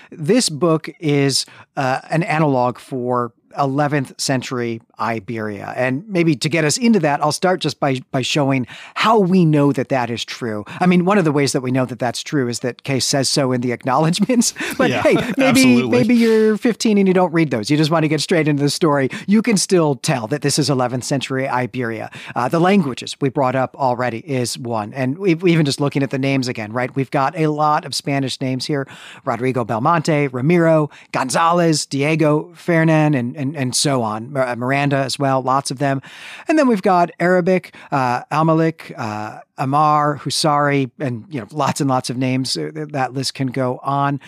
this 0.10 0.50
book 0.50 0.90
is 1.00 1.46
uh, 1.76 2.02
an 2.10 2.24
analog 2.24 2.80
for 2.80 3.32
11th 3.58 4.20
century 4.20 4.82
Iberia. 5.00 5.74
And 5.76 6.08
maybe 6.08 6.36
to 6.36 6.50
get 6.50 6.64
us 6.64 6.78
into 6.78 7.00
that, 7.02 7.22
I'll 7.22 7.32
start 7.32 7.62
just 7.62 7.80
by 7.80 8.00
by 8.12 8.22
showing 8.22 8.66
how 8.96 9.20
we 9.20 9.46
know 9.46 9.72
that 9.72 9.90
that 9.90 10.10
is 10.10 10.26
true. 10.26 10.66
I 10.80 10.86
mean, 10.86 11.06
one 11.06 11.18
of 11.18 11.26
the 11.26 11.32
ways 11.32 11.52
that 11.52 11.62
we 11.62 11.72
know 11.72 11.86
that 11.86 12.00
that's 12.00 12.24
true 12.24 12.48
is 12.48 12.60
that 12.60 12.84
Case 12.84 13.06
says 13.06 13.30
so 13.30 13.52
in 13.52 13.62
the 13.62 13.72
acknowledgments. 13.72 14.54
But 14.78 14.90
Yeah, 14.90 15.02
hey, 15.02 15.14
maybe 15.38 15.62
absolutely. 15.62 15.90
maybe 15.98 16.16
you're 16.16 16.58
15 16.58 16.98
and 16.98 17.08
you 17.08 17.14
don't 17.14 17.34
read 17.34 17.50
those. 17.50 17.72
You 17.72 17.78
just 17.78 17.90
want 17.90 18.04
to 18.04 18.08
get 18.08 18.22
straight 18.22 18.48
into 18.48 18.62
the 18.62 18.70
story. 18.70 19.10
You 19.26 19.42
can 19.42 19.58
still 19.58 19.96
tell 19.96 20.28
that 20.28 20.42
this 20.44 20.60
is 20.60 20.70
11th 20.70 21.04
century 21.04 21.48
Iberia. 21.48 22.12
Uh, 22.36 22.48
the 22.48 22.60
languages 22.60 23.16
we 23.20 23.30
brought 23.30 23.56
up 23.56 23.76
already 23.76 24.20
is 24.20 24.58
one, 24.58 24.94
and 24.94 25.18
we 25.18 25.32
even 25.46 25.66
just 25.66 25.80
looking 25.80 26.04
at 26.04 26.12
the 26.12 26.20
names 26.20 26.48
again, 26.48 26.74
right? 26.74 26.94
We've 26.96 27.10
got 27.10 27.36
a 27.38 27.48
lot 27.48 27.86
of 27.86 27.96
Spanish 27.96 28.40
names 28.40 28.66
here: 28.66 28.88
Rodrigo 29.26 29.64
Belmonte, 29.64 30.28
Ramiro, 30.28 30.90
Gonzalez, 31.12 31.86
Diego, 31.86 32.52
Fernan, 32.54 33.16
and 33.16 33.28
and, 33.36 33.47
and 33.56 33.76
so 33.76 34.02
on. 34.02 34.36
Uh, 34.36 34.56
Miranda 34.58 34.98
as 34.98 35.18
well, 35.18 35.42
lots 35.42 35.72
of 35.72 35.80
them. 35.80 36.02
And 36.48 36.58
then 36.58 36.68
we've 36.68 36.82
got 36.82 37.12
Arabic, 37.20 37.76
uh, 37.92 38.24
Almalik, 38.32 38.98
uh, 38.98 39.42
Amar, 39.58 40.20
Husari, 40.20 40.92
and 41.00 41.26
you 41.30 41.40
know 41.40 41.48
lots 41.52 41.82
and 41.82 41.90
lots 41.90 42.10
of 42.10 42.18
names. 42.18 42.58
Uh, 42.58 42.72
That 42.92 43.14
list 43.14 43.34
can 43.34 43.48
go 43.48 43.80
on, 43.84 44.20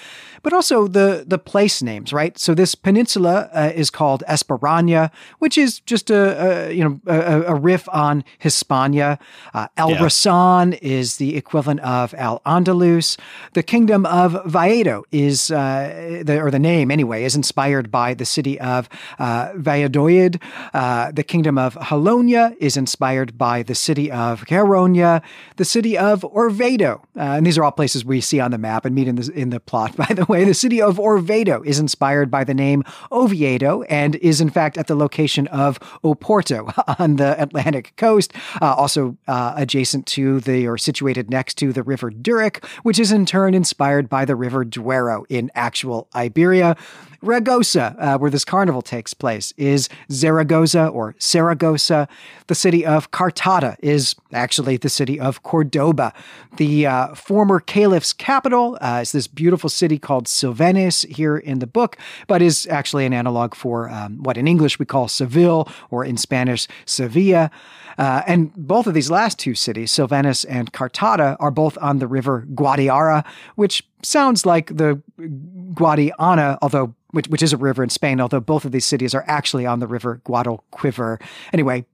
but 0.44 0.54
also 0.54 0.88
the 0.88 1.24
the 1.28 1.38
place 1.38 1.82
names, 1.82 2.12
right? 2.14 2.38
So 2.40 2.54
this 2.54 2.76
peninsula 2.76 3.50
uh, 3.54 3.72
is 3.76 3.90
called 3.90 4.24
Esperania, 4.28 5.12
which 5.40 5.58
is 5.58 5.80
just 5.82 6.10
a, 6.10 6.70
a 6.70 6.74
you 6.74 6.84
know 6.84 7.00
a, 7.08 7.54
a 7.54 7.56
riff 7.56 7.88
on 7.90 8.24
Hispania. 8.40 9.20
Uh, 9.54 9.68
El 9.78 9.92
Yeah. 9.92 10.00
Rasan 10.00 10.78
is 10.82 11.18
the 11.18 11.36
equivalent 11.38 11.80
of 11.82 12.14
Al 12.16 12.42
Andalus. 12.46 13.18
The 13.54 13.64
kingdom 13.64 14.06
of 14.06 14.38
Valladolid 14.46 15.06
is 15.12 15.52
uh, 15.52 16.22
the 16.26 16.40
or 16.40 16.52
the 16.52 16.60
name 16.60 16.92
anyway 16.92 17.24
is 17.24 17.36
inspired 17.36 17.92
by 17.92 18.14
the 18.14 18.26
city 18.26 18.60
of 18.60 18.90
uh, 19.20 19.52
Valladolid. 19.56 20.42
Uh, 20.74 21.12
the 21.12 21.24
kingdom 21.24 21.58
of 21.58 21.76
Halonia 21.76 22.56
is 22.60 22.78
inspired 22.78 23.38
by 23.38 23.64
the 23.64 23.76
city 23.76 24.12
of 24.12 24.46
Caronia. 24.46 25.19
The 25.58 25.66
city 25.66 25.98
of 25.98 26.22
Orvedo, 26.22 27.00
uh, 27.16 27.38
and 27.38 27.46
these 27.46 27.58
are 27.58 27.64
all 27.64 27.72
places 27.72 28.06
we 28.06 28.22
see 28.22 28.40
on 28.40 28.52
the 28.52 28.58
map 28.58 28.86
and 28.86 28.96
meet 28.96 29.08
in 29.08 29.16
the 29.16 29.32
in 29.34 29.50
the 29.50 29.60
plot. 29.60 29.96
By 29.98 30.14
the 30.14 30.26
way, 30.26 30.44
the 30.44 30.54
city 30.54 30.82
of 30.82 30.98
Orvedo 30.98 31.66
is 31.66 31.80
inspired 31.80 32.32
by 32.32 32.44
the 32.44 32.54
name 32.54 32.84
Oviedo 33.12 33.84
and 33.84 34.16
is 34.16 34.42
in 34.42 34.50
fact 34.50 34.78
at 34.78 34.88
the 34.88 34.96
location 34.96 35.48
of 35.48 35.80
Oporto 36.04 36.74
on 37.00 37.18
the 37.18 37.42
Atlantic 37.42 37.94
coast, 37.98 38.34
uh, 38.62 38.74
also 38.74 39.18
uh, 39.28 39.54
adjacent 39.56 40.06
to 40.08 40.40
the 40.42 40.68
or 40.68 40.78
situated 40.78 41.30
next 41.30 41.58
to 41.58 41.74
the 41.74 41.84
river 41.84 42.12
Duric, 42.12 42.64
which 42.84 43.00
is 43.00 43.12
in 43.12 43.26
turn 43.26 43.54
inspired 43.54 44.10
by 44.10 44.26
the 44.26 44.36
river 44.36 44.64
Duero 44.64 45.26
in 45.30 45.52
actual 45.56 46.08
Iberia. 46.16 46.76
Ragosa, 47.22 47.96
uh, 48.00 48.18
where 48.18 48.32
this 48.32 48.46
carnival 48.46 48.82
takes 48.82 49.14
place, 49.14 49.54
is 49.58 49.90
Zaragoza 50.12 50.88
or 50.88 51.16
Saragossa. 51.20 52.08
The 52.48 52.56
city 52.56 52.86
of 52.86 53.12
Cartada 53.12 53.76
is 53.82 54.16
actually 54.34 54.78
the 54.78 54.90
city 54.90 55.20
of 55.20 55.44
Cordoba. 55.44 56.14
The 56.58 56.86
uh, 56.86 57.16
former 57.16 57.60
caliph's 57.60 58.14
capital 58.14 58.78
uh, 58.82 59.00
is 59.02 59.12
this 59.12 59.28
beautiful 59.28 59.70
city 59.70 59.98
called 59.98 60.28
Sylvanes 60.28 61.06
here 61.08 61.38
in 61.38 61.60
the 61.60 61.68
book, 61.68 61.98
but 62.28 62.42
is 62.42 62.68
actually 62.68 63.06
an 63.06 63.14
analog 63.14 63.54
for 63.54 63.90
um, 63.90 64.24
what 64.24 64.38
in 64.38 64.48
English 64.48 64.80
we 64.80 64.86
call 64.86 65.08
Seville 65.08 65.68
or 65.90 66.06
in 66.06 66.18
Spanish 66.18 66.68
Sevilla. 66.86 67.52
Uh, 67.98 68.24
and 68.28 68.54
both 68.56 68.88
of 68.88 68.94
these 68.94 69.12
last 69.12 69.38
two 69.38 69.54
cities, 69.54 69.92
Sylvanes 69.92 70.46
and 70.48 70.72
Cartada, 70.72 71.36
are 71.42 71.52
both 71.52 71.78
on 71.82 72.00
the 72.00 72.08
river 72.08 72.48
Guadiara, 72.54 73.26
which 73.56 73.86
sounds 74.04 74.46
like 74.46 74.68
the 74.78 75.02
Guadiana, 75.20 76.58
although 76.62 76.96
which, 77.12 77.28
which 77.28 77.42
is 77.42 77.54
a 77.54 77.58
river 77.58 77.84
in 77.84 77.90
Spain, 77.90 78.22
although 78.22 78.40
both 78.40 78.66
of 78.66 78.72
these 78.72 78.86
cities 78.86 79.14
are 79.16 79.24
actually 79.28 79.66
on 79.66 79.80
the 79.80 79.88
river 79.88 80.22
Guadalquivir. 80.26 81.22
Anyway, 81.54 81.86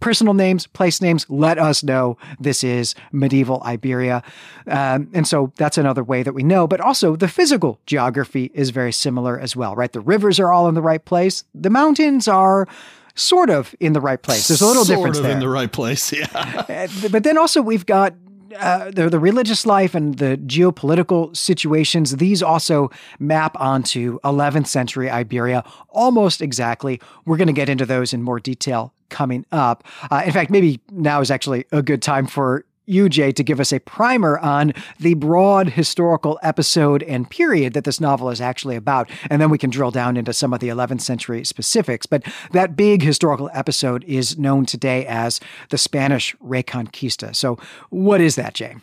personal 0.00 0.34
names, 0.34 0.66
place 0.66 1.00
names, 1.00 1.24
let 1.30 1.58
us 1.58 1.82
know 1.82 2.18
this 2.38 2.62
is 2.62 2.94
medieval 3.12 3.62
Iberia. 3.64 4.22
Um, 4.66 5.08
and 5.14 5.26
so 5.26 5.52
that's 5.56 5.78
another 5.78 6.04
way 6.04 6.22
that 6.22 6.34
we 6.34 6.42
know. 6.42 6.66
But 6.66 6.80
also, 6.80 7.16
the 7.16 7.28
physical 7.28 7.80
geography 7.86 8.50
is 8.52 8.70
very 8.70 8.92
similar 8.92 9.38
as 9.38 9.56
well, 9.56 9.74
right? 9.74 9.92
The 9.92 10.00
rivers 10.00 10.38
are 10.38 10.52
all 10.52 10.68
in 10.68 10.74
the 10.74 10.82
right 10.82 11.04
place. 11.04 11.44
The 11.54 11.70
mountains 11.70 12.28
are 12.28 12.66
sort 13.14 13.50
of 13.50 13.74
in 13.78 13.92
the 13.92 14.00
right 14.00 14.20
place. 14.20 14.48
There's 14.48 14.60
a 14.60 14.66
little 14.66 14.84
sort 14.84 14.98
difference 14.98 15.18
of 15.18 15.24
there. 15.24 15.32
in 15.32 15.40
the 15.40 15.48
right 15.48 15.70
place. 15.70 16.12
Yeah. 16.22 16.26
Uh, 16.34 17.08
but 17.10 17.24
then 17.24 17.38
also 17.38 17.62
we've 17.62 17.86
got 17.86 18.14
uh, 18.58 18.90
the, 18.90 19.08
the 19.08 19.18
religious 19.18 19.66
life 19.66 19.94
and 19.94 20.18
the 20.18 20.36
geopolitical 20.38 21.36
situations, 21.36 22.16
these 22.16 22.42
also 22.42 22.90
map 23.18 23.58
onto 23.60 24.18
11th 24.20 24.66
century 24.66 25.10
Iberia 25.10 25.64
almost 25.88 26.42
exactly. 26.42 27.00
We're 27.24 27.36
going 27.36 27.48
to 27.48 27.52
get 27.52 27.68
into 27.68 27.86
those 27.86 28.12
in 28.12 28.22
more 28.22 28.40
detail 28.40 28.92
coming 29.08 29.44
up. 29.52 29.84
Uh, 30.10 30.22
in 30.24 30.32
fact, 30.32 30.50
maybe 30.50 30.80
now 30.90 31.20
is 31.20 31.30
actually 31.30 31.66
a 31.72 31.82
good 31.82 32.02
time 32.02 32.26
for 32.26 32.64
you, 32.86 33.08
Jay, 33.08 33.32
to 33.32 33.42
give 33.42 33.60
us 33.60 33.72
a 33.72 33.80
primer 33.80 34.38
on 34.38 34.72
the 34.98 35.14
broad 35.14 35.70
historical 35.70 36.38
episode 36.42 37.02
and 37.04 37.28
period 37.28 37.74
that 37.74 37.84
this 37.84 38.00
novel 38.00 38.30
is 38.30 38.40
actually 38.40 38.76
about. 38.76 39.10
And 39.30 39.40
then 39.40 39.50
we 39.50 39.58
can 39.58 39.70
drill 39.70 39.90
down 39.90 40.16
into 40.16 40.32
some 40.32 40.52
of 40.52 40.60
the 40.60 40.68
11th 40.68 41.00
century 41.00 41.44
specifics. 41.44 42.06
But 42.06 42.24
that 42.52 42.76
big 42.76 43.02
historical 43.02 43.50
episode 43.52 44.04
is 44.04 44.38
known 44.38 44.66
today 44.66 45.06
as 45.06 45.40
the 45.70 45.78
Spanish 45.78 46.34
Reconquista. 46.36 47.34
So, 47.34 47.58
what 47.90 48.20
is 48.20 48.36
that, 48.36 48.54
Jay? 48.54 48.76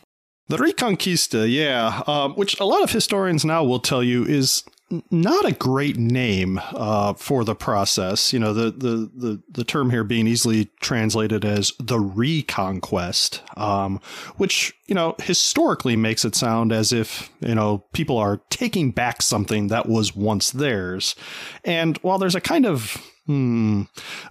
The 0.47 0.57
Reconquista, 0.57 1.51
yeah, 1.51 2.01
um, 2.07 2.33
which 2.33 2.59
a 2.59 2.65
lot 2.65 2.81
of 2.81 2.91
historians 2.91 3.45
now 3.45 3.63
will 3.63 3.79
tell 3.79 4.03
you 4.03 4.25
is 4.25 4.63
not 5.11 5.45
a 5.45 5.51
great 5.51 5.97
name 5.97 6.59
uh, 6.71 7.13
for 7.13 7.43
the 7.43 7.55
process. 7.55 8.33
You 8.33 8.39
know, 8.39 8.53
the, 8.53 8.71
the, 8.71 9.11
the, 9.15 9.43
the, 9.49 9.63
term 9.63 9.91
here 9.91 10.03
being 10.03 10.27
easily 10.27 10.69
translated 10.79 11.45
as 11.45 11.71
the 11.79 11.99
reconquest, 11.99 13.43
um, 13.55 14.01
which, 14.37 14.73
you 14.87 14.95
know, 14.95 15.15
historically 15.21 15.95
makes 15.95 16.25
it 16.25 16.35
sound 16.35 16.71
as 16.71 16.91
if, 16.91 17.29
you 17.39 17.55
know, 17.55 17.85
people 17.93 18.17
are 18.17 18.41
taking 18.49 18.91
back 18.91 19.21
something 19.21 19.67
that 19.67 19.87
was 19.87 20.15
once 20.15 20.51
theirs. 20.51 21.15
And 21.63 21.97
while 21.99 22.17
there's 22.17 22.35
a 22.35 22.41
kind 22.41 22.65
of 22.65 22.97
hmm, 23.29 23.83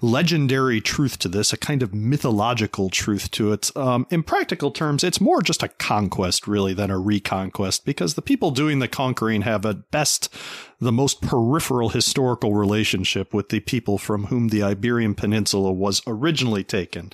legendary 0.03 0.81
truth 0.81 1.21
to 1.21 1.29
this, 1.29 1.53
a 1.53 1.57
kind 1.57 1.85
of 1.85 1.95
mythological 1.95 2.91
truth 2.91 3.31
to 3.31 3.53
it. 3.53 3.71
Um, 3.77 4.09
in 4.11 4.25
practical 4.25 4.73
terms, 4.73 5.05
it's 5.05 5.21
more 5.21 5.41
just 5.41 5.63
a 5.63 5.69
conquest, 5.69 6.49
really, 6.49 6.75
than 6.75 6.91
a 6.91 6.99
reconquest, 6.99 7.85
because 7.85 8.15
the 8.15 8.23
people 8.23 8.51
doing 8.51 8.81
the 8.81 8.89
conquering 8.89 9.43
have 9.43 9.65
at 9.65 9.93
best 9.93 10.35
the 10.81 10.91
most 10.91 11.23
peripheral 11.23 11.91
historical 11.91 12.55
relationship 12.55 13.33
with 13.33 13.51
the 13.51 13.61
people 13.61 13.99
from 13.99 14.25
whom 14.25 14.49
the 14.49 14.65
Iberian 14.65 15.15
Peninsula 15.15 15.73
was 15.73 16.03
originally 16.09 16.65
taken. 16.65 17.13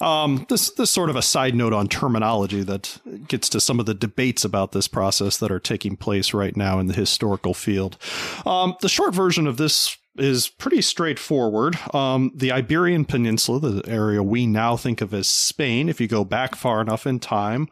Um, 0.00 0.46
this, 0.48 0.70
this 0.70 0.92
sort 0.92 1.10
of 1.10 1.16
a 1.16 1.22
side 1.22 1.56
note 1.56 1.72
on 1.72 1.88
terminology 1.88 2.62
that 2.62 3.00
gets 3.26 3.48
to 3.48 3.60
some 3.60 3.80
of 3.80 3.86
the 3.86 3.94
debates 3.94 4.44
about 4.44 4.70
this 4.70 4.86
process 4.86 5.36
that 5.38 5.50
are 5.50 5.58
taking 5.58 5.96
place 5.96 6.32
right 6.32 6.56
now 6.56 6.78
in 6.78 6.86
the 6.86 6.94
historical 6.94 7.54
field. 7.54 7.98
Um, 8.46 8.76
the 8.82 8.88
short 8.88 9.12
version 9.14 9.48
of 9.48 9.56
this 9.56 9.96
is 10.16 10.48
pretty 10.48 10.80
straightforward. 10.80 11.76
Um, 11.94 12.30
the 12.34 12.52
Iberian 12.52 13.04
Peninsula, 13.04 13.60
the 13.60 13.88
area 13.90 14.22
we 14.22 14.46
now 14.46 14.76
think 14.76 15.00
of 15.00 15.12
as 15.12 15.28
Spain, 15.28 15.88
if 15.88 16.00
you 16.00 16.08
go 16.08 16.24
back 16.24 16.54
far 16.54 16.80
enough 16.80 17.06
in 17.06 17.18
time, 17.18 17.68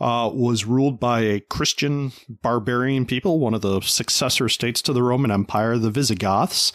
uh, 0.00 0.30
was 0.32 0.64
ruled 0.64 1.00
by 1.00 1.20
a 1.20 1.40
Christian 1.40 2.12
barbarian 2.42 3.06
people, 3.06 3.38
one 3.38 3.54
of 3.54 3.62
the 3.62 3.80
successor 3.80 4.48
states 4.48 4.82
to 4.82 4.92
the 4.92 5.02
Roman 5.02 5.30
Empire, 5.30 5.78
the 5.78 5.90
Visigoths. 5.90 6.72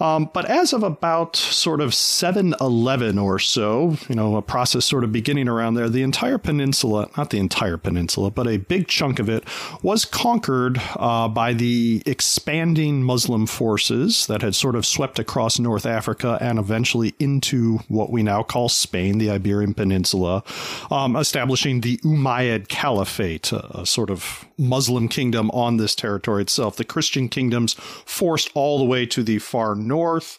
Um, 0.00 0.30
but 0.32 0.44
as 0.46 0.72
of 0.72 0.82
about 0.82 1.36
sort 1.36 1.80
of 1.80 1.94
711 1.94 3.18
or 3.18 3.38
so, 3.38 3.96
you 4.08 4.14
know, 4.14 4.36
a 4.36 4.42
process 4.42 4.84
sort 4.84 5.04
of 5.04 5.12
beginning 5.12 5.48
around 5.48 5.74
there, 5.74 5.88
the 5.88 6.02
entire 6.02 6.38
peninsula, 6.38 7.08
not 7.16 7.30
the 7.30 7.38
entire 7.38 7.76
peninsula, 7.76 8.30
but 8.30 8.46
a 8.46 8.58
big 8.58 8.88
chunk 8.88 9.18
of 9.18 9.28
it 9.28 9.44
was 9.82 10.04
conquered 10.04 10.80
uh, 10.96 11.28
by 11.28 11.52
the 11.52 12.02
expanding 12.06 13.02
Muslim 13.02 13.46
forces 13.46 14.26
that 14.26 14.42
had 14.42 14.54
sort 14.54 14.74
of 14.74 14.84
swept 14.84 15.18
across 15.18 15.58
North 15.58 15.86
Africa 15.86 16.38
and 16.40 16.58
eventually 16.58 17.14
into 17.18 17.78
what 17.88 18.10
we 18.10 18.22
now 18.22 18.42
call 18.42 18.68
Spain, 18.68 19.18
the 19.18 19.30
Iberian 19.30 19.74
Peninsula, 19.74 20.42
um, 20.90 21.16
establishing 21.16 21.80
the 21.80 21.96
Umayyad 21.98 22.57
Caliphate, 22.66 23.52
a, 23.52 23.80
a 23.80 23.86
sort 23.86 24.10
of 24.10 24.46
Muslim 24.58 25.08
kingdom 25.08 25.50
on 25.52 25.76
this 25.76 25.94
territory 25.94 26.42
itself. 26.42 26.76
The 26.76 26.84
Christian 26.84 27.28
kingdoms 27.28 27.74
forced 27.74 28.50
all 28.54 28.78
the 28.78 28.84
way 28.84 29.06
to 29.06 29.22
the 29.22 29.38
far 29.38 29.74
north, 29.74 30.38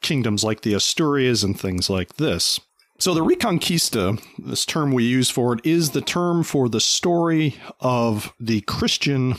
kingdoms 0.00 0.42
like 0.42 0.62
the 0.62 0.74
Asturias 0.74 1.42
and 1.42 1.58
things 1.58 1.88
like 1.88 2.16
this. 2.16 2.60
So 2.98 3.12
the 3.12 3.24
Reconquista, 3.24 4.22
this 4.38 4.64
term 4.64 4.92
we 4.92 5.04
use 5.04 5.28
for 5.28 5.54
it, 5.54 5.60
is 5.64 5.90
the 5.90 6.00
term 6.00 6.42
for 6.42 6.68
the 6.68 6.80
story 6.80 7.56
of 7.80 8.32
the 8.40 8.60
Christian 8.62 9.34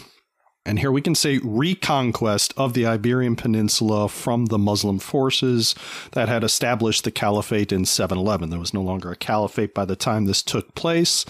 and 0.65 0.79
here 0.79 0.91
we 0.91 1.01
can 1.01 1.15
say 1.15 1.39
reconquest 1.43 2.53
of 2.57 2.73
the 2.73 2.85
Iberian 2.85 3.35
Peninsula 3.35 4.09
from 4.09 4.47
the 4.47 4.57
Muslim 4.57 4.99
forces 4.99 5.75
that 6.13 6.27
had 6.27 6.43
established 6.43 7.03
the 7.03 7.11
caliphate 7.11 7.71
in 7.71 7.85
711. 7.85 8.49
There 8.49 8.59
was 8.59 8.73
no 8.73 8.81
longer 8.81 9.11
a 9.11 9.15
caliphate 9.15 9.73
by 9.73 9.85
the 9.85 9.95
time 9.95 10.25
this 10.25 10.41
took 10.41 10.73
place. 10.73 11.25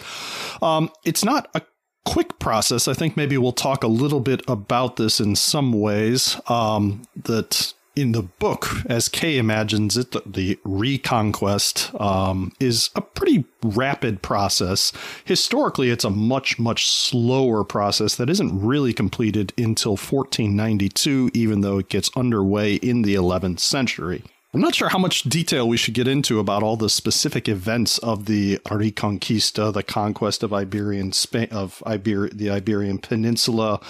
Um, 0.61 0.89
it's 1.03 1.25
not 1.25 1.49
a 1.53 1.61
quick 2.05 2.39
process. 2.39 2.87
I 2.87 2.93
think 2.93 3.17
maybe 3.17 3.37
we'll 3.37 3.51
talk 3.51 3.83
a 3.83 3.87
little 3.87 4.21
bit 4.21 4.41
about 4.47 4.95
this 4.95 5.19
in 5.19 5.35
some 5.35 5.73
ways. 5.73 6.39
Um, 6.47 7.01
that 7.15 7.73
in 7.95 8.11
the 8.11 8.23
book, 8.23 8.67
as 8.87 9.07
Kay 9.07 9.37
imagines 9.37 9.95
it, 9.95 10.11
the, 10.11 10.21
the 10.25 10.59
reconquest 10.63 11.91
um, 11.99 12.51
is 12.59 12.89
a 12.95 13.01
pretty 13.01 13.45
rapid 13.63 14.21
process. 14.21 14.91
Historically, 15.23 15.89
it's 15.89 16.03
a 16.03 16.09
much, 16.09 16.59
much 16.59 16.87
slower 16.89 17.63
process 17.63 18.15
that 18.15 18.29
isn't 18.29 18.61
really 18.61 18.93
completed 18.93 19.53
until 19.57 19.91
1492, 19.91 21.31
even 21.33 21.61
though 21.61 21.79
it 21.79 21.89
gets 21.89 22.09
underway 22.15 22.75
in 22.75 23.01
the 23.01 23.15
11th 23.15 23.59
century. 23.59 24.23
I'm 24.55 24.61
not 24.61 24.73
sure 24.73 24.87
how 24.87 24.99
much 24.99 25.23
detail 25.23 25.67
we 25.67 25.75
should 25.75 25.95
get 25.95 26.07
into 26.07 26.39
about 26.39 26.63
all 26.63 26.77
the 26.77 26.89
specific 26.89 27.49
events 27.49 27.97
of 27.97 28.25
the 28.25 28.57
Reconquista, 28.59 29.73
the 29.73 29.83
conquest 29.83 30.43
of 30.43 30.53
Iberian 30.53 31.11
Spain, 31.11 31.49
of 31.51 31.83
Iber- 31.85 32.31
the 32.31 32.51
Iberian 32.51 32.99
Peninsula. 32.99 33.81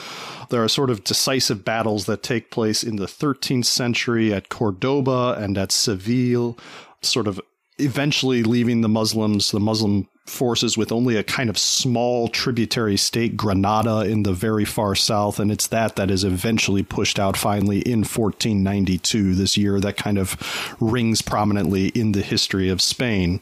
There 0.49 0.63
are 0.63 0.67
sort 0.67 0.89
of 0.89 1.03
decisive 1.03 1.63
battles 1.63 2.07
that 2.07 2.23
take 2.23 2.49
place 2.49 2.81
in 2.81 2.95
the 2.95 3.05
13th 3.05 3.65
century 3.65 4.33
at 4.33 4.49
Cordoba 4.49 5.35
and 5.37 5.55
at 5.55 5.71
Seville, 5.71 6.57
sort 6.99 7.27
of 7.27 7.39
eventually 7.77 8.41
leaving 8.41 8.81
the 8.81 8.89
Muslims, 8.89 9.51
the 9.51 9.59
Muslim 9.59 10.07
forces 10.25 10.77
with 10.77 10.91
only 10.91 11.15
a 11.15 11.23
kind 11.23 11.49
of 11.49 11.57
small 11.57 12.27
tributary 12.27 12.97
state, 12.97 13.37
Granada, 13.37 14.01
in 14.01 14.23
the 14.23 14.33
very 14.33 14.65
far 14.65 14.95
south. 14.95 15.39
And 15.39 15.51
it's 15.51 15.67
that 15.67 15.95
that 15.95 16.09
is 16.09 16.23
eventually 16.23 16.83
pushed 16.83 17.19
out 17.19 17.37
finally 17.37 17.79
in 17.79 17.99
1492, 17.99 19.35
this 19.35 19.57
year 19.57 19.79
that 19.79 19.97
kind 19.97 20.17
of 20.17 20.75
rings 20.79 21.21
prominently 21.21 21.89
in 21.89 22.13
the 22.13 22.21
history 22.21 22.69
of 22.69 22.81
Spain. 22.81 23.41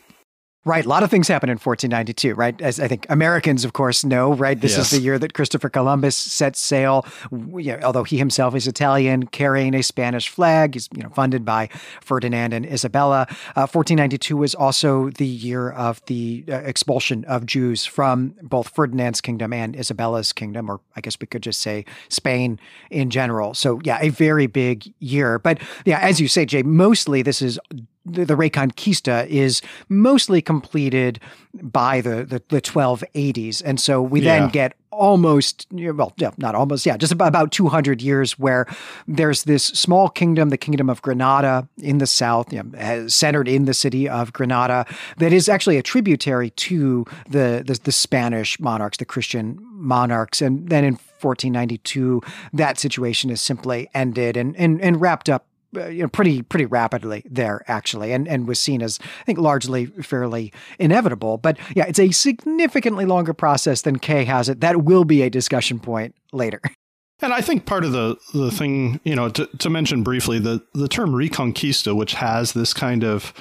Right. 0.65 0.85
A 0.85 0.87
lot 0.87 1.03
of 1.03 1.11
things 1.11 1.27
happened 1.27 1.49
in 1.49 1.57
1492, 1.57 2.35
right? 2.35 2.59
As 2.61 2.79
I 2.79 2.87
think 2.87 3.05
Americans, 3.09 3.65
of 3.65 3.73
course, 3.73 4.05
know, 4.05 4.33
right? 4.33 4.59
This 4.59 4.77
yes. 4.77 4.85
is 4.85 4.97
the 4.97 5.03
year 5.03 5.19
that 5.19 5.33
Christopher 5.33 5.67
Columbus 5.67 6.15
set 6.15 6.55
sail, 6.55 7.05
you 7.31 7.73
know, 7.73 7.79
although 7.83 8.05
he 8.05 8.17
himself 8.17 8.55
is 8.55 8.65
Italian, 8.65 9.25
carrying 9.25 9.75
a 9.75 9.83
Spanish 9.83 10.29
flag. 10.29 10.75
He's, 10.75 10.87
you 10.95 11.03
know, 11.03 11.09
funded 11.09 11.43
by 11.43 11.67
Ferdinand 11.99 12.53
and 12.53 12.65
Isabella. 12.65 13.25
Uh, 13.57 13.67
1492 13.67 14.37
was 14.37 14.55
also 14.55 15.09
the 15.09 15.25
year 15.25 15.69
of 15.69 16.01
the 16.05 16.45
uh, 16.47 16.53
expulsion 16.59 17.25
of 17.25 17.45
Jews 17.45 17.85
from 17.85 18.33
both 18.41 18.69
Ferdinand's 18.69 19.19
kingdom 19.19 19.51
and 19.51 19.75
Isabella's 19.75 20.31
kingdom, 20.31 20.71
or 20.71 20.79
I 20.95 21.01
guess 21.01 21.17
we 21.19 21.27
could 21.27 21.43
just 21.43 21.59
say 21.59 21.83
Spain 22.07 22.57
in 22.89 23.09
general. 23.09 23.53
So, 23.53 23.81
yeah, 23.83 23.97
a 23.99 24.07
very 24.07 24.47
big 24.47 24.93
year. 24.99 25.39
But 25.39 25.59
yeah, 25.83 25.99
as 25.99 26.21
you 26.21 26.29
say, 26.29 26.45
Jay, 26.45 26.63
mostly 26.63 27.21
this 27.21 27.41
is 27.41 27.59
the, 28.05 28.25
the 28.25 28.35
Reconquista 28.35 29.25
is 29.27 29.61
mostly 29.89 30.41
completed 30.41 31.19
by 31.61 32.01
the, 32.01 32.23
the, 32.23 32.41
the 32.49 32.61
1280s. 32.61 33.61
And 33.63 33.79
so 33.79 34.01
we 34.01 34.21
yeah. 34.21 34.39
then 34.39 34.49
get 34.49 34.75
almost, 34.91 35.67
well, 35.71 36.13
not 36.37 36.55
almost, 36.55 36.85
yeah, 36.85 36.97
just 36.97 37.11
about, 37.11 37.27
about 37.27 37.51
200 37.51 38.01
years 38.01 38.37
where 38.37 38.67
there's 39.07 39.43
this 39.43 39.63
small 39.63 40.09
kingdom, 40.09 40.49
the 40.49 40.57
kingdom 40.57 40.89
of 40.89 41.01
Granada 41.01 41.67
in 41.77 41.97
the 41.97 42.07
south, 42.07 42.53
you 42.53 42.61
know, 42.63 43.07
centered 43.07 43.47
in 43.47 43.65
the 43.65 43.73
city 43.73 44.07
of 44.07 44.33
Granada, 44.33 44.85
that 45.17 45.33
is 45.33 45.49
actually 45.49 45.77
a 45.77 45.83
tributary 45.83 46.51
to 46.51 47.05
the, 47.29 47.63
the, 47.65 47.79
the 47.83 47.91
Spanish 47.91 48.59
monarchs, 48.59 48.97
the 48.97 49.05
Christian 49.05 49.57
monarchs. 49.61 50.41
And 50.41 50.69
then 50.69 50.83
in 50.83 50.93
1492, 50.93 52.21
that 52.53 52.77
situation 52.77 53.29
is 53.29 53.41
simply 53.41 53.89
ended 53.93 54.37
and, 54.37 54.55
and, 54.57 54.81
and 54.81 54.99
wrapped 54.99 55.29
up 55.29 55.47
Uh, 55.75 55.87
you 55.87 56.03
know, 56.03 56.07
pretty 56.07 56.41
pretty 56.41 56.65
rapidly 56.65 57.23
there 57.25 57.63
actually, 57.67 58.11
and 58.11 58.27
and 58.27 58.47
was 58.47 58.59
seen 58.59 58.81
as 58.81 58.99
I 59.21 59.23
think 59.23 59.39
largely 59.39 59.87
fairly 59.87 60.53
inevitable. 60.79 61.37
But 61.37 61.57
yeah, 61.75 61.85
it's 61.87 61.99
a 61.99 62.11
significantly 62.11 63.05
longer 63.05 63.33
process 63.33 63.81
than 63.81 63.99
Kay 63.99 64.25
has 64.25 64.49
it. 64.49 64.61
That 64.61 64.83
will 64.83 65.05
be 65.05 65.21
a 65.21 65.29
discussion 65.29 65.79
point 65.79 66.15
later. 66.31 66.61
And 67.23 67.31
I 67.31 67.39
think 67.39 67.65
part 67.65 67.85
of 67.85 67.93
the 67.93 68.17
the 68.33 68.51
thing, 68.51 68.99
you 69.05 69.15
know, 69.15 69.29
to, 69.29 69.45
to 69.45 69.69
mention 69.69 70.03
briefly, 70.03 70.39
the 70.39 70.61
the 70.73 70.89
term 70.89 71.11
Reconquista, 71.11 71.95
which 71.95 72.15
has 72.15 72.51
this 72.51 72.73
kind 72.73 73.03
of 73.03 73.33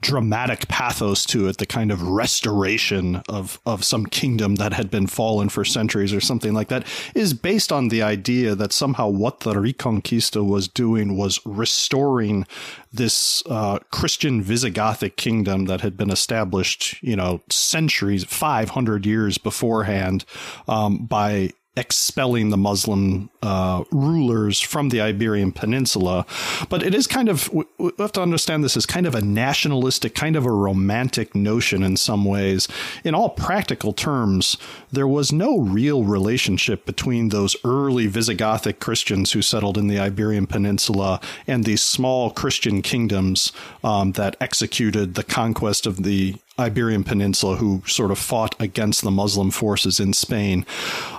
dramatic 0.00 0.66
pathos 0.68 1.24
to 1.26 1.48
it, 1.48 1.58
the 1.58 1.66
kind 1.66 1.92
of 1.92 2.02
restoration 2.02 3.22
of 3.28 3.60
of 3.64 3.84
some 3.84 4.06
kingdom 4.06 4.56
that 4.56 4.72
had 4.72 4.90
been 4.90 5.06
fallen 5.06 5.48
for 5.48 5.64
centuries 5.64 6.12
or 6.12 6.20
something 6.20 6.52
like 6.52 6.66
that, 6.66 6.84
is 7.14 7.32
based 7.32 7.70
on 7.70 7.88
the 7.88 8.02
idea 8.02 8.56
that 8.56 8.72
somehow 8.72 9.08
what 9.08 9.40
the 9.40 9.54
Reconquista 9.54 10.44
was 10.44 10.66
doing 10.66 11.16
was 11.16 11.38
restoring 11.46 12.44
this 12.92 13.44
uh, 13.46 13.78
Christian 13.92 14.42
Visigothic 14.42 15.14
kingdom 15.14 15.66
that 15.66 15.80
had 15.80 15.96
been 15.96 16.10
established, 16.10 17.00
you 17.04 17.14
know, 17.14 17.40
centuries, 17.50 18.24
five 18.24 18.70
hundred 18.70 19.06
years 19.06 19.38
beforehand, 19.38 20.24
um, 20.66 21.06
by 21.06 21.52
expelling 21.76 22.50
the 22.50 22.56
Muslim 22.56 23.30
uh, 23.40 23.84
rulers 23.92 24.60
from 24.60 24.88
the 24.88 25.00
Iberian 25.00 25.52
Peninsula. 25.52 26.26
But 26.68 26.82
it 26.82 26.94
is 26.94 27.06
kind 27.06 27.28
of, 27.28 27.48
we 27.52 27.64
have 27.98 28.12
to 28.12 28.22
understand 28.22 28.64
this 28.64 28.76
as 28.76 28.84
kind 28.84 29.06
of 29.06 29.14
a 29.14 29.20
nationalistic, 29.20 30.14
kind 30.14 30.34
of 30.34 30.44
a 30.44 30.50
romantic 30.50 31.34
notion 31.34 31.82
in 31.84 31.96
some 31.96 32.24
ways. 32.24 32.66
In 33.04 33.14
all 33.14 33.30
practical 33.30 33.92
terms, 33.92 34.58
there 34.90 35.06
was 35.06 35.32
no 35.32 35.58
real 35.58 36.02
relationship 36.02 36.84
between 36.84 37.28
those 37.28 37.56
early 37.64 38.08
Visigothic 38.08 38.80
Christians 38.80 39.32
who 39.32 39.42
settled 39.42 39.78
in 39.78 39.86
the 39.86 40.00
Iberian 40.00 40.46
Peninsula 40.46 41.20
and 41.46 41.64
these 41.64 41.82
small 41.82 42.30
Christian 42.30 42.82
kingdoms 42.82 43.52
um, 43.84 44.12
that 44.12 44.36
executed 44.40 45.14
the 45.14 45.22
conquest 45.24 45.86
of 45.86 46.02
the 46.02 46.36
Iberian 46.58 47.04
Peninsula 47.04 47.56
who 47.56 47.82
sort 47.86 48.10
of 48.10 48.18
fought 48.18 48.54
against 48.60 49.02
the 49.02 49.10
Muslim 49.10 49.50
forces 49.50 50.00
in 50.00 50.12
Spain. 50.12 50.66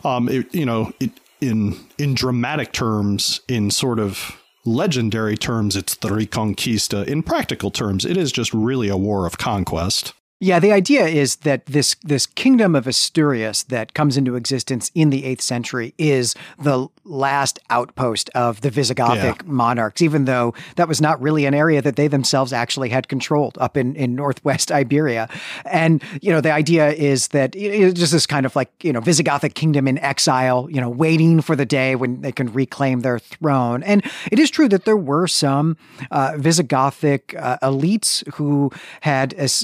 Um, 0.04 0.28
it, 0.30 0.54
you 0.54 0.66
know, 0.66 0.92
it, 1.00 1.12
in 1.42 1.78
in 1.98 2.14
dramatic 2.14 2.72
terms, 2.74 3.42
in 3.48 3.72
sort 3.72 4.00
of 4.00 4.38
legendary 4.66 5.38
terms, 5.38 5.76
it's 5.76 5.96
the 5.96 6.10
Reconquista. 6.10 7.06
In 7.08 7.24
practical 7.24 7.72
terms, 7.72 8.06
it 8.06 8.18
is 8.18 8.32
just 8.32 8.54
really 8.54 8.90
a 8.90 8.98
war 8.98 9.26
of 9.26 9.38
conquest. 9.38 10.14
Yeah, 10.42 10.60
the 10.60 10.72
idea 10.72 11.06
is 11.06 11.38
that 11.38 11.66
this 11.66 11.98
this 12.02 12.26
kingdom 12.26 12.74
of 12.74 12.88
Asturias 12.88 13.64
that 13.64 13.94
comes 13.94 14.16
into 14.16 14.36
existence 14.36 14.90
in 14.96 15.10
the 15.10 15.24
8th 15.24 15.42
century 15.42 15.94
is 15.98 16.34
the 16.58 16.88
last 17.04 17.60
outpost 17.70 18.30
of 18.36 18.62
the 18.62 18.70
Visigothic 18.70 19.42
yeah. 19.42 19.52
monarchs, 19.52 20.02
even 20.02 20.26
though 20.26 20.54
that 20.76 20.88
was 20.88 21.02
not 21.02 21.20
really 21.22 21.46
an 21.46 21.54
area 21.54 21.82
that 21.82 21.96
they 21.96 22.08
themselves 22.08 22.54
actually 22.54 22.90
had 22.90 23.08
controlled 23.08 23.58
up 23.60 23.76
in, 23.76 23.96
in 23.96 24.16
northwest 24.16 24.72
Iberia. 24.80 25.28
And, 25.66 26.04
you 26.22 26.32
know, 26.32 26.40
the 26.40 26.52
idea 26.52 26.92
is 26.92 27.30
that 27.30 27.56
it's 27.56 28.00
just 28.00 28.12
this 28.12 28.26
kind 28.26 28.46
of 28.46 28.56
like, 28.56 28.72
you 28.84 28.94
know, 28.94 29.02
Visigothic 29.02 29.56
kingdom 29.56 29.88
in 29.88 29.98
exile, 30.00 30.68
you 30.70 30.80
know, 30.80 30.90
waiting 30.90 31.42
for 31.42 31.56
the 31.56 31.66
day 31.66 31.96
when 31.96 32.22
they 32.22 32.32
can 32.32 32.54
reclaim 32.54 33.02
their 33.02 33.20
throne. 33.20 33.84
And 33.84 34.04
it 34.32 34.40
is 34.40 34.50
true 34.50 34.70
that 34.70 34.86
there 34.86 34.98
were 34.98 35.28
some 35.28 35.78
uh, 36.12 36.34
Visigothic 36.34 37.36
uh, 37.38 37.58
elites 37.64 38.26
who 38.36 38.72
had 39.02 39.34
as, 39.34 39.64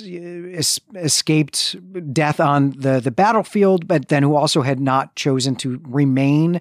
es- 0.66 0.80
escaped 0.96 1.76
death 2.14 2.40
on 2.40 2.72
the, 2.72 3.00
the 3.00 3.12
battlefield, 3.12 3.88
but 3.88 4.08
then 4.10 4.24
who 4.24 4.36
also 4.36 4.62
had 4.62 4.80
not 4.80 5.16
chosen 5.16 5.56
to 5.58 5.80
remain 5.84 6.60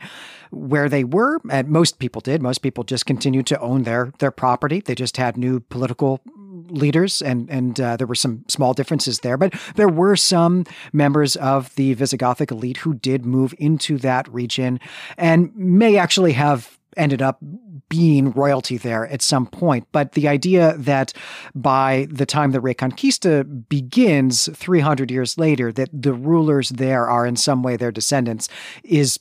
where 0.51 0.89
they 0.89 1.05
were. 1.05 1.41
And 1.51 1.69
most 1.69 1.99
people 1.99 2.21
did. 2.21 2.43
Most 2.43 2.59
people 2.59 2.85
just 2.85 3.07
continued 3.07 3.47
to 3.47 3.61
own 3.61 3.83
their 3.83 4.13
their 4.19 4.31
property. 4.31 4.81
They 4.81 4.95
just 4.95 5.17
had 5.17 5.37
new 5.37 5.61
political 5.61 6.21
leaders, 6.69 7.23
and 7.23 7.51
and 7.51 7.81
uh, 7.81 7.97
there 7.97 8.07
were 8.07 8.15
some 8.15 8.45
small 8.49 8.75
differences 8.75 9.21
there. 9.21 9.37
But 9.37 9.55
there 9.77 9.89
were 9.89 10.17
some 10.17 10.65
members 10.93 11.37
of 11.37 11.75
the 11.75 11.95
Visigothic 11.95 12.51
elite 12.51 12.79
who 12.79 12.95
did 12.95 13.25
move 13.25 13.55
into 13.59 13.99
that 13.99 14.29
region, 14.33 14.81
and 15.17 15.55
may 15.57 15.97
actually 15.97 16.33
have 16.33 16.79
ended 16.97 17.23
up 17.23 17.39
being 17.89 18.31
royalty 18.33 18.77
there 18.77 19.07
at 19.09 19.23
some 19.23 19.47
point. 19.47 19.87
But 19.93 20.13
the 20.13 20.29
idea 20.29 20.77
that 20.79 21.13
by 21.55 22.07
the 22.11 22.27
time 22.27 22.53
the 22.53 22.61
Reconquista 22.61 23.69
begins 23.69 24.49
300 24.55 25.11
years 25.11 25.39
later, 25.39 25.73
that 25.73 25.91
the 25.93 26.15
rulers 26.15 26.71
there 26.71 27.09
are 27.09 27.27
in 27.27 27.37
some 27.37 27.63
way 27.63 27.77
their 27.77 27.93
descendants 27.93 28.49
is 28.83 29.21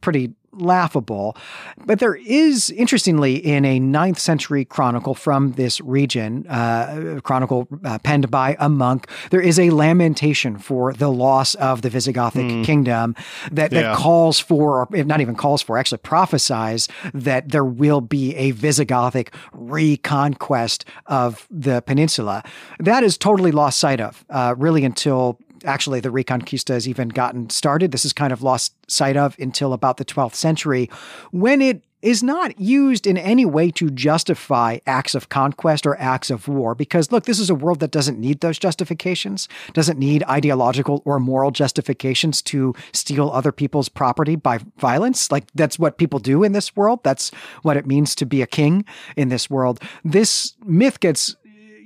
pretty 0.00 0.34
laughable. 0.58 1.36
But 1.84 1.98
there 1.98 2.14
is, 2.14 2.70
interestingly, 2.70 3.34
in 3.34 3.64
a 3.64 3.78
ninth 3.80 4.18
century 4.18 4.64
chronicle 4.64 5.14
from 5.14 5.52
this 5.52 5.80
region, 5.80 6.46
uh, 6.46 7.20
chronicle 7.22 7.68
uh, 7.84 7.98
penned 7.98 8.30
by 8.30 8.56
a 8.58 8.68
monk, 8.68 9.08
there 9.30 9.40
is 9.40 9.58
a 9.58 9.70
lamentation 9.70 10.58
for 10.58 10.92
the 10.92 11.10
loss 11.10 11.54
of 11.56 11.82
the 11.82 11.90
Visigothic 11.90 12.50
mm. 12.50 12.64
kingdom 12.64 13.14
that, 13.50 13.70
that 13.70 13.84
yeah. 13.84 13.96
calls 13.96 14.38
for, 14.38 14.80
or 14.80 14.88
if 14.94 15.06
not 15.06 15.20
even 15.20 15.34
calls 15.34 15.62
for, 15.62 15.76
actually 15.76 15.98
prophesies 15.98 16.88
that 17.12 17.50
there 17.50 17.64
will 17.64 18.00
be 18.00 18.34
a 18.36 18.52
Visigothic 18.52 19.34
reconquest 19.52 20.84
of 21.06 21.46
the 21.50 21.82
peninsula. 21.82 22.44
That 22.78 23.02
is 23.02 23.18
totally 23.18 23.52
lost 23.52 23.78
sight 23.78 24.00
of, 24.00 24.24
uh, 24.30 24.54
really, 24.56 24.84
until 24.84 25.38
actually 25.64 26.00
the 26.00 26.10
Reconquista 26.10 26.74
has 26.74 26.88
even 26.88 27.08
gotten 27.08 27.50
started. 27.50 27.92
This 27.92 28.04
is 28.04 28.12
kind 28.12 28.32
of 28.32 28.42
lost 28.42 28.74
sight 28.90 29.16
of 29.16 29.36
until 29.38 29.72
about 29.72 29.96
the 29.96 30.04
12th 30.04 30.34
century 30.34 30.90
when 31.30 31.60
it 31.60 31.82
is 32.04 32.22
not 32.22 32.60
used 32.60 33.06
in 33.06 33.16
any 33.16 33.46
way 33.46 33.70
to 33.70 33.88
justify 33.88 34.78
acts 34.86 35.14
of 35.14 35.30
conquest 35.30 35.86
or 35.86 35.98
acts 35.98 36.30
of 36.30 36.46
war. 36.46 36.74
Because 36.74 37.10
look, 37.10 37.24
this 37.24 37.40
is 37.40 37.48
a 37.48 37.54
world 37.54 37.80
that 37.80 37.90
doesn't 37.90 38.18
need 38.18 38.40
those 38.40 38.58
justifications, 38.58 39.48
doesn't 39.72 39.98
need 39.98 40.22
ideological 40.24 41.00
or 41.06 41.18
moral 41.18 41.50
justifications 41.50 42.42
to 42.42 42.74
steal 42.92 43.30
other 43.30 43.52
people's 43.52 43.88
property 43.88 44.36
by 44.36 44.58
violence. 44.76 45.32
Like 45.32 45.44
that's 45.54 45.78
what 45.78 45.96
people 45.96 46.18
do 46.18 46.44
in 46.44 46.52
this 46.52 46.76
world. 46.76 47.02
That's 47.04 47.30
what 47.62 47.78
it 47.78 47.86
means 47.86 48.14
to 48.16 48.26
be 48.26 48.42
a 48.42 48.46
king 48.46 48.84
in 49.16 49.30
this 49.30 49.48
world. 49.48 49.80
This 50.04 50.54
myth 50.62 51.00
gets 51.00 51.34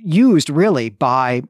used 0.03 0.49
really 0.49 0.89
by 0.89 1.43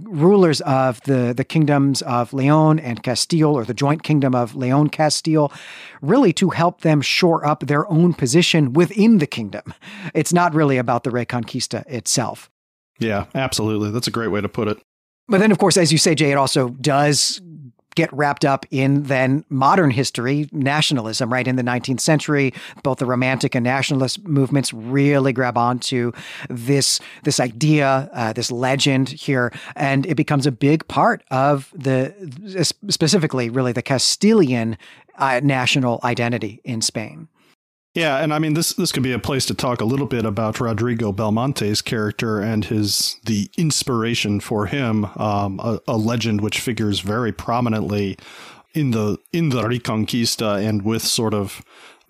rulers 0.00 0.60
of 0.62 1.00
the, 1.02 1.32
the 1.36 1.44
kingdoms 1.44 2.02
of 2.02 2.32
Leon 2.32 2.78
and 2.78 3.02
Castile, 3.02 3.54
or 3.54 3.64
the 3.64 3.74
joint 3.74 4.02
kingdom 4.02 4.34
of 4.34 4.54
Leon 4.54 4.88
Castile, 4.88 5.52
really 6.00 6.32
to 6.34 6.50
help 6.50 6.80
them 6.82 7.00
shore 7.00 7.46
up 7.46 7.60
their 7.66 7.90
own 7.90 8.14
position 8.14 8.72
within 8.72 9.18
the 9.18 9.26
kingdom. 9.26 9.74
It's 10.14 10.32
not 10.32 10.54
really 10.54 10.78
about 10.78 11.04
the 11.04 11.10
Reconquista 11.10 11.84
itself. 11.86 12.50
Yeah, 12.98 13.26
absolutely. 13.34 13.90
That's 13.90 14.06
a 14.06 14.12
great 14.12 14.28
way 14.28 14.40
to 14.40 14.48
put 14.48 14.68
it. 14.68 14.78
But 15.28 15.38
then, 15.38 15.50
of 15.50 15.58
course, 15.58 15.76
as 15.76 15.92
you 15.92 15.98
say, 15.98 16.14
Jay, 16.14 16.32
it 16.32 16.36
also 16.36 16.70
does 16.70 17.40
get 17.94 18.12
wrapped 18.12 18.44
up 18.44 18.66
in 18.70 19.04
then 19.04 19.44
modern 19.48 19.90
history, 19.90 20.48
nationalism, 20.52 21.32
right? 21.32 21.46
In 21.46 21.56
the 21.56 21.62
19th 21.62 22.00
century, 22.00 22.52
both 22.82 22.98
the 22.98 23.06
romantic 23.06 23.54
and 23.54 23.64
nationalist 23.64 24.26
movements 24.26 24.72
really 24.72 25.32
grab 25.32 25.58
onto 25.58 26.12
this, 26.48 27.00
this 27.24 27.40
idea, 27.40 28.10
uh, 28.12 28.32
this 28.32 28.50
legend 28.50 29.08
here, 29.08 29.52
and 29.76 30.06
it 30.06 30.14
becomes 30.14 30.46
a 30.46 30.52
big 30.52 30.86
part 30.88 31.22
of 31.30 31.72
the, 31.74 32.14
specifically, 32.88 33.50
really 33.50 33.72
the 33.72 33.82
Castilian 33.82 34.76
uh, 35.18 35.40
national 35.42 36.00
identity 36.04 36.60
in 36.64 36.80
Spain. 36.80 37.28
Yeah, 37.94 38.18
and 38.18 38.32
I 38.32 38.38
mean 38.38 38.54
this 38.54 38.72
this 38.72 38.90
could 38.90 39.02
be 39.02 39.12
a 39.12 39.18
place 39.18 39.44
to 39.46 39.54
talk 39.54 39.82
a 39.82 39.84
little 39.84 40.06
bit 40.06 40.24
about 40.24 40.60
Rodrigo 40.60 41.12
Belmonte's 41.12 41.82
character 41.82 42.40
and 42.40 42.64
his 42.64 43.18
the 43.24 43.50
inspiration 43.58 44.40
for 44.40 44.66
him, 44.66 45.04
um, 45.16 45.60
a, 45.60 45.78
a, 45.86 45.98
legend 45.98 46.40
which 46.40 46.58
figures 46.58 47.00
very 47.00 47.32
prominently 47.32 48.16
in 48.72 48.92
the 48.92 49.18
in 49.30 49.50
the 49.50 49.62
Reconquista 49.62 50.66
and 50.66 50.82
with 50.82 51.02
sort 51.02 51.34
of 51.34 51.62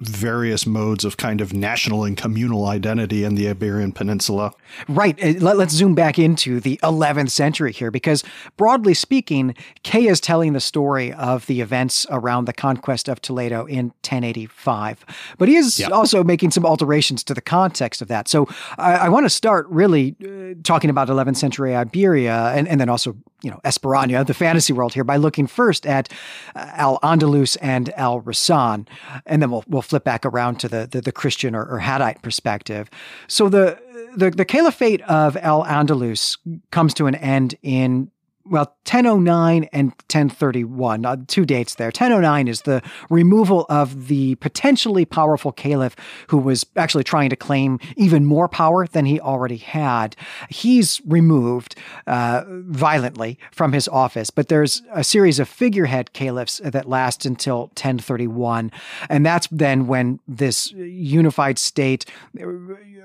various 0.09 0.67
modes 0.67 1.05
of 1.05 1.17
kind 1.17 1.41
of 1.41 1.53
national 1.53 2.05
and 2.05 2.17
communal 2.17 2.67
identity 2.67 3.25
in 3.25 3.35
the 3.35 3.49
Iberian 3.49 3.93
Peninsula. 3.93 4.53
Right. 4.89 5.23
Uh, 5.23 5.35
let, 5.39 5.59
us 5.59 5.71
zoom 5.73 5.95
back 5.95 6.19
into 6.19 6.61
the 6.61 6.79
11th 6.83 7.31
century 7.31 7.73
here, 7.73 7.91
because 7.91 8.25
broadly 8.57 8.95
speaking, 8.95 9.55
Kay 9.83 10.07
is 10.07 10.21
telling 10.21 10.53
the 10.53 10.61
story 10.61 11.13
of 11.13 11.47
the 11.47 11.61
events 11.61 12.07
around 12.11 12.47
the 12.47 12.53
conquest 12.53 13.09
of 13.09 13.21
Toledo 13.21 13.67
in 13.67 13.87
1085. 14.03 15.05
But 15.39 15.49
he 15.49 15.57
is 15.57 15.83
also 15.93 16.25
making 16.25 16.51
some 16.51 16.65
alterations 16.65 17.23
to 17.25 17.35
the 17.35 17.41
context 17.41 18.03
of 18.03 18.09
that. 18.09 18.29
So 18.29 18.49
I, 18.79 18.95
I 18.95 19.09
want 19.09 19.25
to 19.27 19.31
start 19.31 19.67
really 19.69 20.17
uh, 20.23 20.55
talking 20.63 20.91
about 20.91 21.09
11th 21.09 21.37
century 21.37 21.75
Iberia 21.75 22.53
and, 22.55 22.67
and 22.69 22.81
then 22.81 22.89
also, 22.89 23.17
you 23.43 23.51
know, 23.51 23.61
Esperaña, 23.65 24.27
the 24.27 24.35
fantasy 24.35 24.73
world 24.73 24.95
here, 24.95 25.05
by 25.05 25.17
looking 25.17 25.47
first 25.47 25.87
at 25.87 26.09
uh, 26.55 26.71
Al 26.75 26.99
Andalus 27.01 27.57
and 27.61 27.93
Al 27.95 28.21
Rassan. 28.23 28.87
And 29.27 29.43
then 29.43 29.51
we'll, 29.51 29.65
we'll 29.67 29.83
flip 29.93 30.05
back 30.05 30.25
around 30.25 30.59
to 30.61 30.69
the, 30.69 30.89
the, 30.91 31.03
the 31.03 31.13
Christian 31.13 31.55
or, 31.55 31.67
or 31.67 31.79
Jaddite 31.79 32.23
perspective. 32.23 32.89
So 33.29 33.51
the, 33.51 33.79
the, 34.17 34.31
the 34.31 34.47
Caliphate 34.47 35.03
of 35.03 35.37
Al 35.37 35.65
Andalus 35.65 36.39
comes 36.71 36.95
to 36.95 37.07
an 37.07 37.15
end 37.17 37.57
in 37.63 38.11
well, 38.45 38.65
1009 38.85 39.69
and 39.73 39.91
1031, 39.91 41.07
uh, 41.07 41.17
two 41.27 41.45
dates 41.45 41.77
there. 41.77 41.89
1009 41.89 42.49
is 42.49 42.63
the 42.63 42.83
removal 43.11 43.67
of 43.69 44.09
the 44.09 44.35
potentially 44.37 45.05
powerful 45.05 45.53
caliph 45.53 45.95
who 46.29 46.39
was 46.39 46.67
actually 46.77 47.05
trying 47.05 47.31
to 47.31 47.37
claim 47.37 47.79
even 47.97 48.25
more 48.25 48.49
power 48.49 48.87
than 48.87 49.05
he 49.05 49.21
already 49.21 49.59
had. 49.59 50.17
He's 50.49 51.01
removed 51.07 51.77
uh, 52.07 52.45
violently 52.49 53.39
from 53.53 53.73
his 53.73 53.89
office, 53.89 54.31
but 54.31 54.49
there's 54.49 54.83
a 54.93 55.05
series 55.05 55.39
of 55.39 55.49
figurehead 55.49 56.13
caliphs 56.13 56.61
that 56.65 56.89
last 56.89 57.25
until 57.25 57.61
1031. 57.61 58.73
And 59.09 59.25
that's 59.25 59.47
then 59.51 59.87
when 59.87 60.21
this 60.27 60.73
unified 60.73 61.59
state 61.59 62.05
uh, 62.41 62.47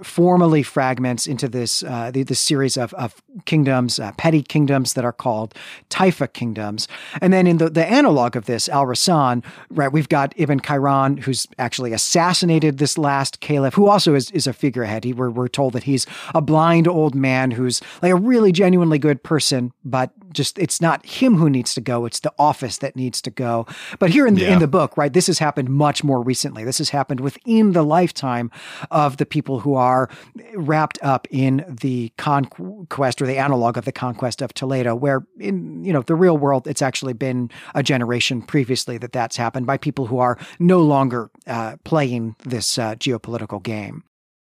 formally 0.03 0.63
fragments 0.63 1.27
into 1.27 1.47
this, 1.47 1.83
uh, 1.83 2.11
the, 2.11 2.23
this 2.23 2.39
series 2.39 2.77
of, 2.77 2.93
of 2.95 3.21
kingdoms, 3.47 3.99
uh, 3.99 4.11
petty 4.17 4.43
kingdoms 4.43 4.93
that 4.93 5.03
are 5.03 5.11
called 5.11 5.55
Taifa 5.89 6.31
kingdoms. 6.31 6.87
And 7.19 7.33
then 7.33 7.47
in 7.47 7.57
the, 7.57 7.71
the 7.71 7.85
analog 7.85 8.35
of 8.35 8.45
this, 8.45 8.69
Al 8.69 8.85
Rassan, 8.85 9.43
right, 9.71 9.91
we've 9.91 10.09
got 10.09 10.33
Ibn 10.35 10.59
Khairan, 10.59 11.19
who's 11.19 11.47
actually 11.57 11.93
assassinated 11.93 12.77
this 12.77 12.97
last 12.97 13.39
caliph, 13.39 13.73
who 13.73 13.87
also 13.87 14.13
is, 14.13 14.29
is 14.31 14.45
a 14.45 14.53
figurehead. 14.53 15.03
He, 15.03 15.13
we're, 15.13 15.31
we're 15.31 15.47
told 15.47 15.73
that 15.73 15.83
he's 15.83 16.05
a 16.35 16.41
blind 16.41 16.87
old 16.87 17.15
man 17.15 17.49
who's 17.49 17.81
like 18.03 18.11
a 18.11 18.15
really 18.15 18.51
genuinely 18.51 18.99
good 18.99 19.23
person, 19.23 19.71
but 19.83 20.11
just 20.37 20.57
it's 20.57 20.79
not 20.79 21.05
him 21.05 21.35
who 21.35 21.49
needs 21.49 21.73
to 21.73 21.81
go, 21.81 22.05
it's 22.05 22.21
the 22.21 22.33
office 22.39 22.77
that 22.77 22.95
needs 22.95 23.21
to 23.23 23.31
go. 23.31 23.65
But 23.99 24.11
here 24.11 24.25
in 24.25 24.35
the, 24.35 24.43
yeah. 24.43 24.53
in 24.53 24.59
the 24.59 24.67
book, 24.67 24.95
right, 24.95 25.11
this 25.11 25.27
has 25.27 25.39
happened 25.39 25.69
much 25.69 26.03
more 26.03 26.21
recently. 26.21 26.63
This 26.63 26.77
has 26.77 26.89
happened 26.89 27.19
within 27.19 27.73
the 27.73 27.83
lifetime 27.83 28.51
of 28.91 29.17
the 29.17 29.25
people 29.25 29.59
who 29.59 29.73
are 29.73 30.09
wrapped 30.53 30.99
up 31.01 31.27
in 31.31 31.65
the 31.81 32.13
conquest 32.17 33.21
or 33.21 33.25
the 33.25 33.37
analog 33.37 33.77
of 33.77 33.85
the 33.85 33.91
conquest 33.91 34.41
of 34.41 34.53
Toledo, 34.53 34.95
where 34.95 35.25
in 35.39 35.83
you 35.83 35.91
know 35.91 36.01
the 36.01 36.15
real 36.15 36.37
world, 36.37 36.67
it's 36.67 36.81
actually 36.81 37.13
been 37.13 37.49
a 37.75 37.83
generation 37.83 38.41
previously 38.41 38.97
that 38.99 39.11
that's 39.11 39.35
happened 39.35 39.65
by 39.65 39.77
people 39.77 40.05
who 40.05 40.19
are 40.19 40.37
no 40.59 40.81
longer 40.81 41.29
uh, 41.47 41.75
playing 41.83 42.35
this 42.45 42.77
uh, 42.77 42.95
geopolitical 42.95 43.61
game. 43.61 44.03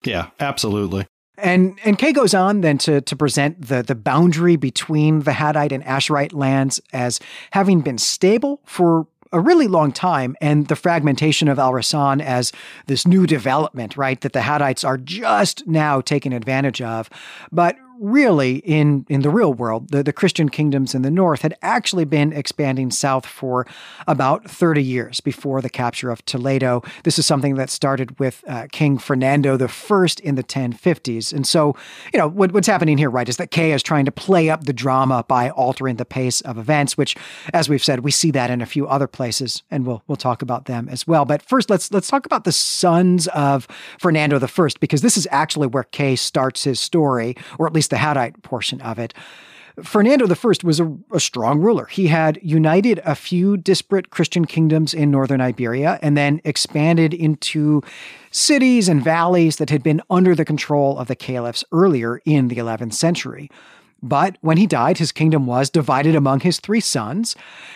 Yeah, 0.05 0.29
absolutely. 0.39 1.07
And 1.41 1.79
and 1.85 1.97
Kay 1.97 2.13
goes 2.13 2.33
on 2.33 2.61
then 2.61 2.77
to 2.79 3.01
to 3.01 3.15
present 3.15 3.67
the 3.67 3.81
the 3.81 3.95
boundary 3.95 4.55
between 4.55 5.21
the 5.21 5.31
Jaddite 5.31 5.71
and 5.71 5.83
Asharite 5.83 6.33
lands 6.33 6.81
as 6.93 7.19
having 7.51 7.81
been 7.81 7.97
stable 7.97 8.61
for 8.65 9.07
a 9.31 9.39
really 9.39 9.67
long 9.67 9.91
time, 9.91 10.35
and 10.41 10.67
the 10.67 10.75
fragmentation 10.75 11.47
of 11.47 11.59
Al 11.59 11.71
Rassan 11.71 12.21
as 12.21 12.51
this 12.87 13.05
new 13.05 13.27
development, 13.27 13.95
right, 13.95 14.19
that 14.21 14.33
the 14.33 14.39
Jaddites 14.39 14.83
are 14.83 14.97
just 14.97 15.67
now 15.67 16.01
taking 16.01 16.33
advantage 16.33 16.81
of. 16.81 17.09
But 17.51 17.77
really, 17.99 18.57
in, 18.57 19.05
in 19.09 19.21
the 19.21 19.29
real 19.29 19.53
world, 19.53 19.89
the, 19.89 20.03
the 20.03 20.13
Christian 20.13 20.49
kingdoms 20.49 20.95
in 20.95 21.01
the 21.01 21.11
north 21.11 21.41
had 21.41 21.55
actually 21.61 22.05
been 22.05 22.33
expanding 22.33 22.91
south 22.91 23.25
for 23.25 23.67
about 24.07 24.49
30 24.49 24.81
years 24.81 25.19
before 25.19 25.61
the 25.61 25.69
capture 25.69 26.09
of 26.09 26.23
Toledo. 26.25 26.81
This 27.03 27.19
is 27.19 27.25
something 27.25 27.55
that 27.55 27.69
started 27.69 28.17
with 28.19 28.43
uh, 28.47 28.67
King 28.71 28.97
Fernando 28.97 29.53
I 29.53 30.07
in 30.23 30.35
the 30.35 30.43
1050s. 30.43 31.33
And 31.33 31.45
so, 31.45 31.75
you 32.13 32.19
know, 32.19 32.27
what, 32.27 32.51
what's 32.53 32.67
happening 32.67 32.97
here, 32.97 33.09
right, 33.09 33.27
is 33.27 33.37
that 33.37 33.51
Kay 33.51 33.73
is 33.73 33.83
trying 33.83 34.05
to 34.05 34.11
play 34.11 34.49
up 34.49 34.63
the 34.63 34.73
drama 34.73 35.25
by 35.27 35.49
altering 35.49 35.97
the 35.97 36.05
pace 36.05 36.41
of 36.41 36.57
events, 36.57 36.97
which, 36.97 37.15
as 37.53 37.69
we've 37.69 37.83
said, 37.83 38.01
we 38.01 38.11
see 38.11 38.31
that 38.31 38.49
in 38.49 38.61
a 38.61 38.65
few 38.65 38.87
other 38.87 39.07
places, 39.07 39.63
and 39.69 39.85
we'll 39.85 40.03
we'll 40.07 40.15
talk 40.15 40.41
about 40.41 40.65
them 40.65 40.87
as 40.89 41.05
well. 41.05 41.25
But 41.25 41.41
first, 41.41 41.69
let's 41.69 41.91
let's 41.91 42.07
talk 42.07 42.25
about 42.25 42.43
the 42.43 42.51
sons 42.51 43.27
of 43.29 43.67
Fernando 43.99 44.39
I, 44.39 44.67
because 44.79 45.01
this 45.01 45.17
is 45.17 45.27
actually 45.31 45.67
where 45.67 45.83
Kay 45.83 46.15
starts 46.15 46.63
his 46.63 46.79
story, 46.79 47.35
or 47.57 47.67
at 47.67 47.73
least 47.73 47.88
the 47.89 47.97
Jaddite 47.97 48.41
portion 48.41 48.81
of 48.81 48.99
it. 48.99 49.13
Fernando 49.83 50.25
I 50.27 50.53
was 50.63 50.79
a, 50.79 50.97
a, 51.11 51.19
strong 51.19 51.59
ruler. 51.59 51.85
He 51.85 52.07
had 52.07 52.39
united 52.41 52.99
a 53.05 53.15
few 53.15 53.57
disparate 53.57 54.09
Christian 54.09 54.45
kingdoms 54.45 54.93
in 54.93 55.11
northern 55.11 55.41
Iberia 55.41 55.99
and 56.01 56.17
then 56.17 56.41
expanded 56.43 57.13
into 57.13 57.81
cities 58.31 58.89
and 58.89 59.03
valleys 59.03 59.57
that 59.57 59.69
had 59.69 59.83
been 59.83 60.01
under 60.09 60.35
the 60.35 60.45
control 60.45 60.97
of 60.97 61.07
the 61.07 61.15
caliphs 61.15 61.63
earlier 61.71 62.21
in 62.25 62.47
the 62.47 62.57
11th 62.57 62.93
century. 62.93 63.49
But 64.01 64.37
when 64.41 64.57
he 64.57 64.67
died, 64.67 64.97
his 64.97 65.11
kingdom 65.11 65.45
was 65.45 65.69
divided 65.69 66.15
among 66.15 66.41
his 66.41 66.59
three 66.59 66.79
sons. 66.79 67.35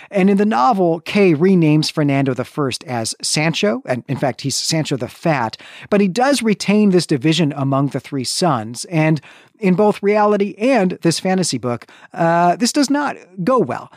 And 0.09 0.29
in 0.29 0.37
the 0.37 0.45
novel, 0.45 0.99
Kay 1.01 1.33
renames 1.33 1.91
Fernando 1.91 2.33
I 2.33 2.69
as 2.85 3.15
Sancho, 3.21 3.81
and 3.85 4.03
in 4.07 4.17
fact, 4.17 4.41
he's 4.41 4.55
Sancho 4.55 4.95
the 4.97 5.07
Fat, 5.07 5.57
but 5.89 6.01
he 6.01 6.07
does 6.07 6.41
retain 6.41 6.91
this 6.91 7.07
division 7.07 7.53
among 7.55 7.87
the 7.87 7.99
three 7.99 8.23
sons. 8.23 8.85
And 8.85 9.21
in 9.59 9.75
both 9.75 10.03
reality 10.03 10.55
and 10.57 10.91
this 11.01 11.19
fantasy 11.19 11.57
book, 11.57 11.87
uh, 12.13 12.55
this 12.55 12.73
does 12.73 12.89
not 12.89 13.17
go 13.43 13.59
well. 13.59 13.91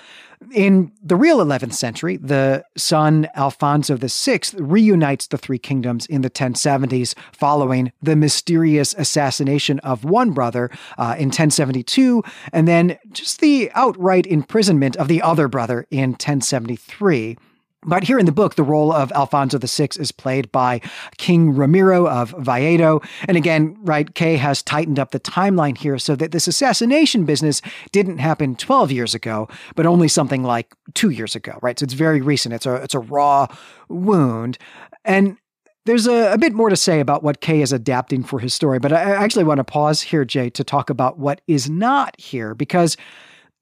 In 0.52 0.92
the 1.02 1.16
real 1.16 1.38
11th 1.38 1.72
century, 1.72 2.16
the 2.18 2.64
son 2.76 3.28
Alfonso 3.34 3.96
VI 3.96 4.40
reunites 4.54 5.26
the 5.26 5.38
three 5.38 5.58
kingdoms 5.58 6.06
in 6.06 6.22
the 6.22 6.30
1070s 6.30 7.14
following 7.32 7.92
the 8.02 8.16
mysterious 8.16 8.94
assassination 8.94 9.78
of 9.80 10.04
one 10.04 10.32
brother 10.32 10.70
uh, 10.98 11.16
in 11.18 11.28
1072, 11.28 12.22
and 12.52 12.68
then 12.68 12.98
just 13.12 13.40
the 13.40 13.70
outright 13.74 14.26
imprisonment 14.26 14.96
of 14.96 15.08
the 15.08 15.22
other 15.22 15.48
brother 15.48 15.86
in 15.90 16.10
1073. 16.10 17.36
But 17.82 18.04
here 18.04 18.18
in 18.18 18.26
the 18.26 18.32
book, 18.32 18.56
the 18.56 18.64
role 18.64 18.92
of 18.92 19.12
Alfonso 19.12 19.58
VI 19.58 19.88
is 19.98 20.10
played 20.10 20.50
by 20.50 20.80
King 21.18 21.54
Ramiro 21.54 22.08
of 22.08 22.32
Valledo. 22.32 23.04
And 23.28 23.36
again, 23.36 23.76
right, 23.80 24.12
Kay 24.14 24.36
has 24.36 24.62
tightened 24.62 24.98
up 24.98 25.12
the 25.12 25.20
timeline 25.20 25.78
here 25.78 25.98
so 25.98 26.16
that 26.16 26.32
this 26.32 26.48
assassination 26.48 27.24
business 27.24 27.62
didn't 27.92 28.18
happen 28.18 28.56
12 28.56 28.90
years 28.90 29.14
ago, 29.14 29.48
but 29.76 29.86
only 29.86 30.08
something 30.08 30.42
like 30.42 30.74
two 30.94 31.10
years 31.10 31.36
ago, 31.36 31.58
right? 31.62 31.78
So 31.78 31.84
it's 31.84 31.94
very 31.94 32.20
recent. 32.20 32.54
It's 32.54 32.66
a, 32.66 32.74
it's 32.76 32.94
a 32.94 32.98
raw 32.98 33.46
wound. 33.88 34.58
And 35.04 35.36
there's 35.84 36.08
a, 36.08 36.32
a, 36.32 36.38
bit 36.38 36.52
more 36.52 36.68
to 36.68 36.76
say 36.76 36.98
about 36.98 37.22
what 37.22 37.40
Kay 37.40 37.62
is 37.62 37.72
adapting 37.72 38.24
for 38.24 38.40
his 38.40 38.52
story, 38.52 38.80
but 38.80 38.92
I 38.92 39.02
actually 39.02 39.44
want 39.44 39.58
to 39.58 39.64
pause 39.64 40.02
here, 40.02 40.24
Jay, 40.24 40.50
to 40.50 40.64
talk 40.64 40.90
about 40.90 41.18
what 41.18 41.40
is 41.46 41.70
not 41.70 42.20
here, 42.20 42.54
because 42.54 42.96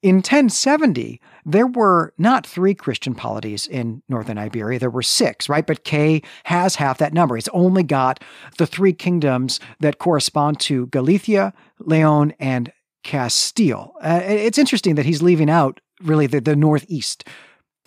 in 0.05 0.17
1070, 0.17 1.19
there 1.47 1.65
were 1.65 2.13
not 2.19 2.45
three 2.45 2.75
Christian 2.75 3.15
polities 3.15 3.65
in 3.65 4.03
northern 4.07 4.37
Iberia, 4.37 4.77
there 4.77 4.91
were 4.91 5.01
six, 5.01 5.49
right? 5.49 5.65
But 5.65 5.83
Kay 5.83 6.21
has 6.43 6.75
half 6.75 6.99
that 6.99 7.11
number. 7.11 7.35
It's 7.35 7.49
only 7.53 7.81
got 7.81 8.23
the 8.59 8.67
three 8.67 8.93
kingdoms 8.93 9.59
that 9.79 9.97
correspond 9.97 10.59
to 10.59 10.85
Galicia, 10.87 11.55
Leon, 11.79 12.35
and 12.39 12.71
Castile. 13.03 13.95
Uh, 13.99 14.21
it's 14.23 14.59
interesting 14.59 14.93
that 14.93 15.07
he's 15.07 15.23
leaving 15.23 15.49
out 15.49 15.81
really 16.03 16.27
the, 16.27 16.39
the 16.39 16.55
northeast. 16.55 17.27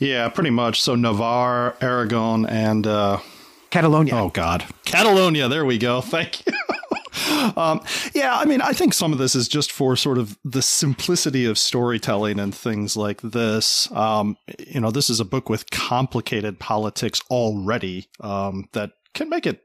Yeah, 0.01 0.29
pretty 0.29 0.51
much. 0.51 0.83
So 0.83 0.97
Navarre, 0.97 1.77
Aragon, 1.81 2.47
and. 2.47 2.85
Uh... 2.85 3.21
Catalonia. 3.71 4.17
Oh, 4.17 4.29
God. 4.31 4.65
Catalonia. 4.87 5.47
There 5.47 5.65
we 5.65 5.79
go. 5.79 6.01
Thank 6.01 6.45
you. 6.45 6.53
um, 7.57 7.81
yeah, 8.15 8.37
I 8.37 8.45
mean, 8.45 8.61
I 8.61 8.73
think 8.73 8.95
some 8.95 9.13
of 9.13 9.19
this 9.19 9.35
is 9.35 9.49
just 9.49 9.73
for 9.73 9.97
sort 9.97 10.19
of 10.19 10.39
the 10.45 10.63
simplicity 10.63 11.45
of 11.45 11.59
storytelling 11.59 12.39
and 12.39 12.55
things 12.55 12.97
like 12.97 13.21
this. 13.23 13.91
Um, 13.93 14.37
you 14.59 14.81
know, 14.81 14.91
this 14.91 15.11
is 15.11 15.21
a 15.21 15.25
book 15.25 15.49
with 15.49 15.71
complicated 15.71 16.59
politics 16.59 17.21
already 17.31 18.09
um, 18.21 18.69
that 18.73 18.93
can 19.15 19.29
make 19.29 19.47
it 19.47 19.63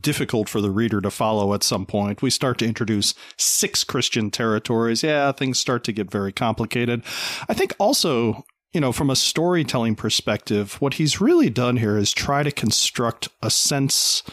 difficult 0.00 0.48
for 0.48 0.60
the 0.60 0.70
reader 0.70 1.00
to 1.00 1.10
follow 1.10 1.54
at 1.54 1.62
some 1.62 1.86
point. 1.86 2.22
We 2.22 2.30
start 2.30 2.58
to 2.58 2.66
introduce 2.66 3.14
six 3.36 3.84
Christian 3.84 4.30
territories. 4.30 5.02
Yeah, 5.02 5.30
things 5.32 5.58
start 5.58 5.84
to 5.84 5.92
get 5.92 6.10
very 6.10 6.32
complicated. 6.32 7.02
I 7.48 7.54
think 7.54 7.74
also 7.78 8.44
you 8.72 8.80
know, 8.80 8.90
from 8.90 9.08
a 9.08 9.14
storytelling 9.14 9.94
perspective, 9.94 10.80
what 10.80 10.94
he's 10.94 11.20
really 11.20 11.48
done 11.48 11.76
here 11.76 11.96
is 11.96 12.12
try 12.12 12.42
to 12.42 12.50
construct 12.50 13.28
a 13.40 13.48
sense 13.48 14.24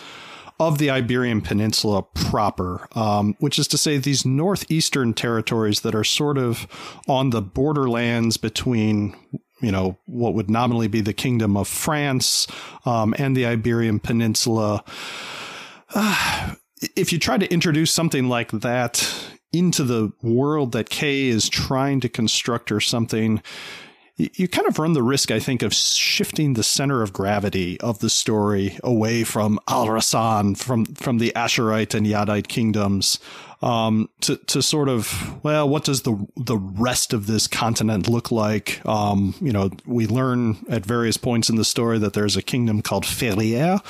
of 0.61 0.77
the 0.77 0.91
Iberian 0.91 1.41
Peninsula 1.41 2.03
proper, 2.03 2.87
um, 2.93 3.35
which 3.39 3.57
is 3.57 3.67
to 3.69 3.79
say 3.79 3.97
these 3.97 4.27
northeastern 4.27 5.11
territories 5.15 5.81
that 5.81 5.95
are 5.95 6.03
sort 6.03 6.37
of 6.37 6.67
on 7.07 7.31
the 7.31 7.41
borderlands 7.41 8.37
between 8.37 9.15
you 9.59 9.71
know, 9.71 9.97
what 10.05 10.35
would 10.35 10.49
nominally 10.49 10.87
be 10.87 11.01
the 11.01 11.13
Kingdom 11.13 11.57
of 11.57 11.67
France 11.67 12.47
um, 12.85 13.15
and 13.17 13.35
the 13.35 13.45
Iberian 13.45 13.99
Peninsula. 13.99 14.83
Uh, 15.93 16.55
if 16.95 17.11
you 17.11 17.17
try 17.17 17.37
to 17.39 17.51
introduce 17.51 17.91
something 17.91 18.29
like 18.29 18.51
that 18.51 19.07
into 19.51 19.83
the 19.83 20.11
world 20.21 20.73
that 20.73 20.89
Kay 20.89 21.25
is 21.25 21.49
trying 21.49 21.99
to 22.01 22.09
construct 22.09 22.71
or 22.71 22.79
something, 22.79 23.41
you 24.17 24.47
kind 24.47 24.67
of 24.67 24.77
run 24.77 24.93
the 24.93 25.03
risk, 25.03 25.31
I 25.31 25.39
think, 25.39 25.61
of 25.61 25.73
shifting 25.73 26.53
the 26.53 26.63
center 26.63 27.01
of 27.01 27.13
gravity 27.13 27.79
of 27.81 27.99
the 27.99 28.09
story 28.09 28.77
away 28.83 29.23
from 29.23 29.59
Al 29.67 29.87
Rassan, 29.87 30.57
from 30.57 30.85
from 30.85 31.17
the 31.17 31.31
Asharite 31.35 31.95
and 31.95 32.05
Jaddite 32.05 32.47
kingdoms, 32.47 33.19
um, 33.61 34.09
to 34.21 34.37
to 34.37 34.61
sort 34.61 34.89
of 34.89 35.43
well, 35.43 35.69
what 35.69 35.83
does 35.83 36.01
the 36.01 36.27
the 36.35 36.57
rest 36.57 37.13
of 37.13 37.27
this 37.27 37.47
continent 37.47 38.09
look 38.09 38.31
like? 38.31 38.81
Um, 38.85 39.35
you 39.39 39.51
know, 39.51 39.69
we 39.85 40.07
learn 40.07 40.65
at 40.69 40.85
various 40.85 41.17
points 41.17 41.49
in 41.49 41.55
the 41.55 41.65
story 41.65 41.99
that 41.99 42.13
there's 42.13 42.35
a 42.35 42.41
kingdom 42.41 42.81
called 42.81 43.03
Ferrières 43.03 43.81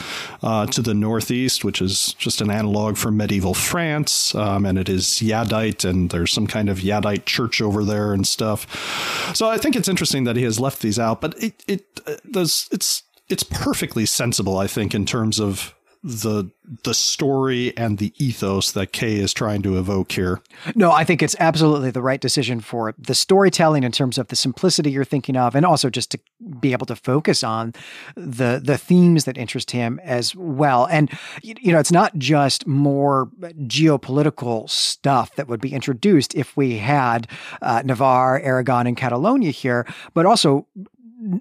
uh, 0.44 0.66
to 0.68 0.82
the 0.82 0.94
northeast, 0.94 1.64
which 1.64 1.82
is 1.82 2.14
just 2.14 2.42
an 2.42 2.52
analog 2.52 2.98
for 2.98 3.12
medieval 3.12 3.54
France, 3.54 4.36
um, 4.36 4.66
and 4.66 4.78
it 4.78 4.90
is 4.90 5.20
Jaddite, 5.20 5.84
and 5.86 6.10
there's 6.10 6.34
some 6.34 6.48
kind 6.48 6.70
of 6.70 6.80
Jaddite 6.80 7.26
church 7.26 7.62
over 7.62 7.84
there 7.84 8.14
and 8.14 8.28
stuff. 8.28 9.36
So 9.36 9.50
I 9.50 9.58
think 9.58 9.76
it's 9.76 9.88
interesting 9.88 10.26
that 10.26 10.36
he 10.36 10.44
has 10.44 10.60
left 10.60 10.82
these 10.82 11.00
out, 11.00 11.22
but 11.22 11.42
it 11.42 11.64
it 11.68 12.02
uh, 12.06 12.16
does 12.30 12.68
it's 12.72 13.04
it's 13.30 13.44
perfectly 13.44 14.06
sensible, 14.06 14.58
I 14.58 14.68
think, 14.68 14.94
in 14.94 15.06
terms 15.06 15.40
of 15.40 15.74
the 16.04 16.50
the 16.84 16.94
story 16.94 17.76
and 17.78 17.98
the 17.98 18.14
ethos 18.18 18.72
that 18.72 18.92
Kay 18.92 19.18
is 19.18 19.34
trying 19.34 19.62
to 19.62 19.78
evoke 19.78 20.14
here. 20.14 20.42
No, 20.74 20.92
I 20.92 21.04
think 21.04 21.22
it's 21.22 21.36
absolutely 21.40 21.92
the 21.92 22.02
right 22.02 22.20
decision 22.20 22.60
for 22.60 22.96
the 22.98 23.14
storytelling 23.14 23.84
in 23.84 23.92
terms 23.92 24.18
of 24.18 24.30
the 24.30 24.36
simplicity 24.36 24.92
you're 24.92 25.04
thinking 25.04 25.38
of, 25.38 25.54
and 25.54 25.66
also 25.66 25.90
just 25.90 26.10
to 26.12 26.20
be 26.60 26.72
able 26.72 26.86
to 26.88 26.96
focus 26.96 27.44
on 27.44 27.74
the 28.16 28.60
the 28.64 28.78
themes 28.78 29.26
that 29.26 29.38
interest 29.38 29.72
him 29.72 30.00
as 30.04 30.36
well. 30.36 30.88
And 30.88 31.12
you 31.44 31.72
know, 31.72 31.80
it's 31.80 31.92
not 31.92 32.18
just 32.18 32.66
more 32.66 33.30
geopolitical 33.68 34.70
stuff 34.70 35.36
that 35.36 35.48
would 35.48 35.62
be 35.62 35.74
introduced 35.74 36.34
if 36.34 36.58
we 36.58 36.78
had 36.78 37.28
uh, 37.62 37.84
Navarre, 37.86 38.40
Aragon, 38.40 38.88
and 38.88 38.98
Catalonia 38.98 39.52
here, 39.52 39.86
but 40.14 40.26
also 40.26 40.66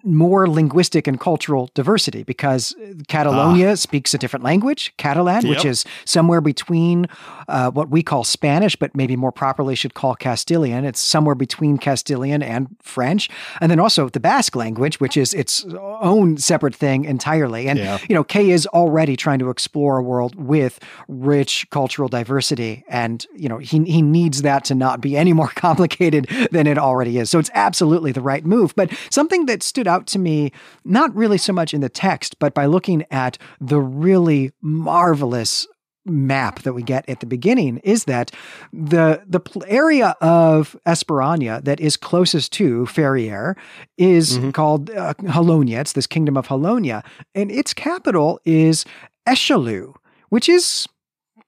more 0.02 0.48
linguistic 0.48 1.06
and 1.06 1.18
cultural 1.18 1.70
diversity 1.74 2.22
because 2.22 2.74
Catalonia 3.08 3.72
ah. 3.72 3.74
speaks 3.74 4.12
a 4.12 4.18
different 4.18 4.44
language, 4.44 4.92
Catalan, 4.96 5.46
yep. 5.46 5.50
which 5.50 5.64
is 5.64 5.84
somewhere 6.04 6.40
between 6.40 7.06
uh, 7.48 7.70
what 7.70 7.90
we 7.90 8.02
call 8.02 8.22
Spanish, 8.22 8.76
but 8.76 8.94
maybe 8.94 9.16
more 9.16 9.32
properly 9.32 9.74
should 9.74 9.94
call 9.94 10.14
Castilian. 10.14 10.84
It's 10.84 11.00
somewhere 11.00 11.34
between 11.34 11.78
Castilian 11.78 12.42
and 12.42 12.76
French. 12.80 13.30
And 13.60 13.70
then 13.70 13.80
also 13.80 14.08
the 14.08 14.20
Basque 14.20 14.54
language, 14.54 15.00
which 15.00 15.16
is 15.16 15.32
its 15.34 15.64
own 16.00 16.36
separate 16.36 16.74
thing 16.74 17.04
entirely. 17.04 17.68
And, 17.68 17.78
yeah. 17.78 17.98
you 18.08 18.14
know, 18.14 18.24
Kay 18.24 18.50
is 18.50 18.66
already 18.68 19.16
trying 19.16 19.38
to 19.38 19.50
explore 19.50 19.98
a 19.98 20.02
world 20.02 20.34
with 20.34 20.78
rich 21.08 21.68
cultural 21.70 22.08
diversity. 22.08 22.84
And, 22.88 23.26
you 23.34 23.48
know, 23.48 23.58
he, 23.58 23.82
he 23.84 24.02
needs 24.02 24.42
that 24.42 24.64
to 24.66 24.74
not 24.74 25.00
be 25.00 25.16
any 25.16 25.32
more 25.32 25.48
complicated 25.54 26.28
than 26.50 26.66
it 26.66 26.78
already 26.78 27.18
is. 27.18 27.30
So 27.30 27.38
it's 27.38 27.50
absolutely 27.54 28.12
the 28.12 28.20
right 28.20 28.44
move. 28.44 28.74
But 28.76 28.92
something 29.10 29.46
that's 29.46 29.69
stood 29.70 29.88
out 29.88 30.06
to 30.08 30.18
me, 30.18 30.52
not 30.84 31.14
really 31.16 31.38
so 31.38 31.52
much 31.52 31.72
in 31.72 31.80
the 31.80 31.88
text, 31.88 32.38
but 32.38 32.52
by 32.52 32.66
looking 32.66 33.04
at 33.10 33.38
the 33.60 33.80
really 33.80 34.52
marvelous 34.60 35.66
map 36.06 36.60
that 36.62 36.72
we 36.72 36.82
get 36.82 37.08
at 37.08 37.20
the 37.20 37.26
beginning 37.26 37.78
is 37.78 38.04
that 38.04 38.30
the 38.72 39.22
the 39.26 39.40
area 39.68 40.16
of 40.20 40.76
Esperaña 40.86 41.62
that 41.64 41.78
is 41.80 41.96
closest 41.96 42.52
to 42.52 42.84
Ferrières 42.86 43.54
is 43.98 44.38
mm-hmm. 44.38 44.50
called 44.50 44.90
uh, 44.90 45.14
Jaloña. 45.14 45.80
It's 45.80 45.92
this 45.92 46.06
kingdom 46.06 46.36
of 46.36 46.48
Jaloña, 46.48 47.04
and 47.34 47.50
its 47.50 47.74
capital 47.74 48.40
is 48.44 48.84
Echeleu, 49.26 49.94
which 50.30 50.48
is 50.48 50.86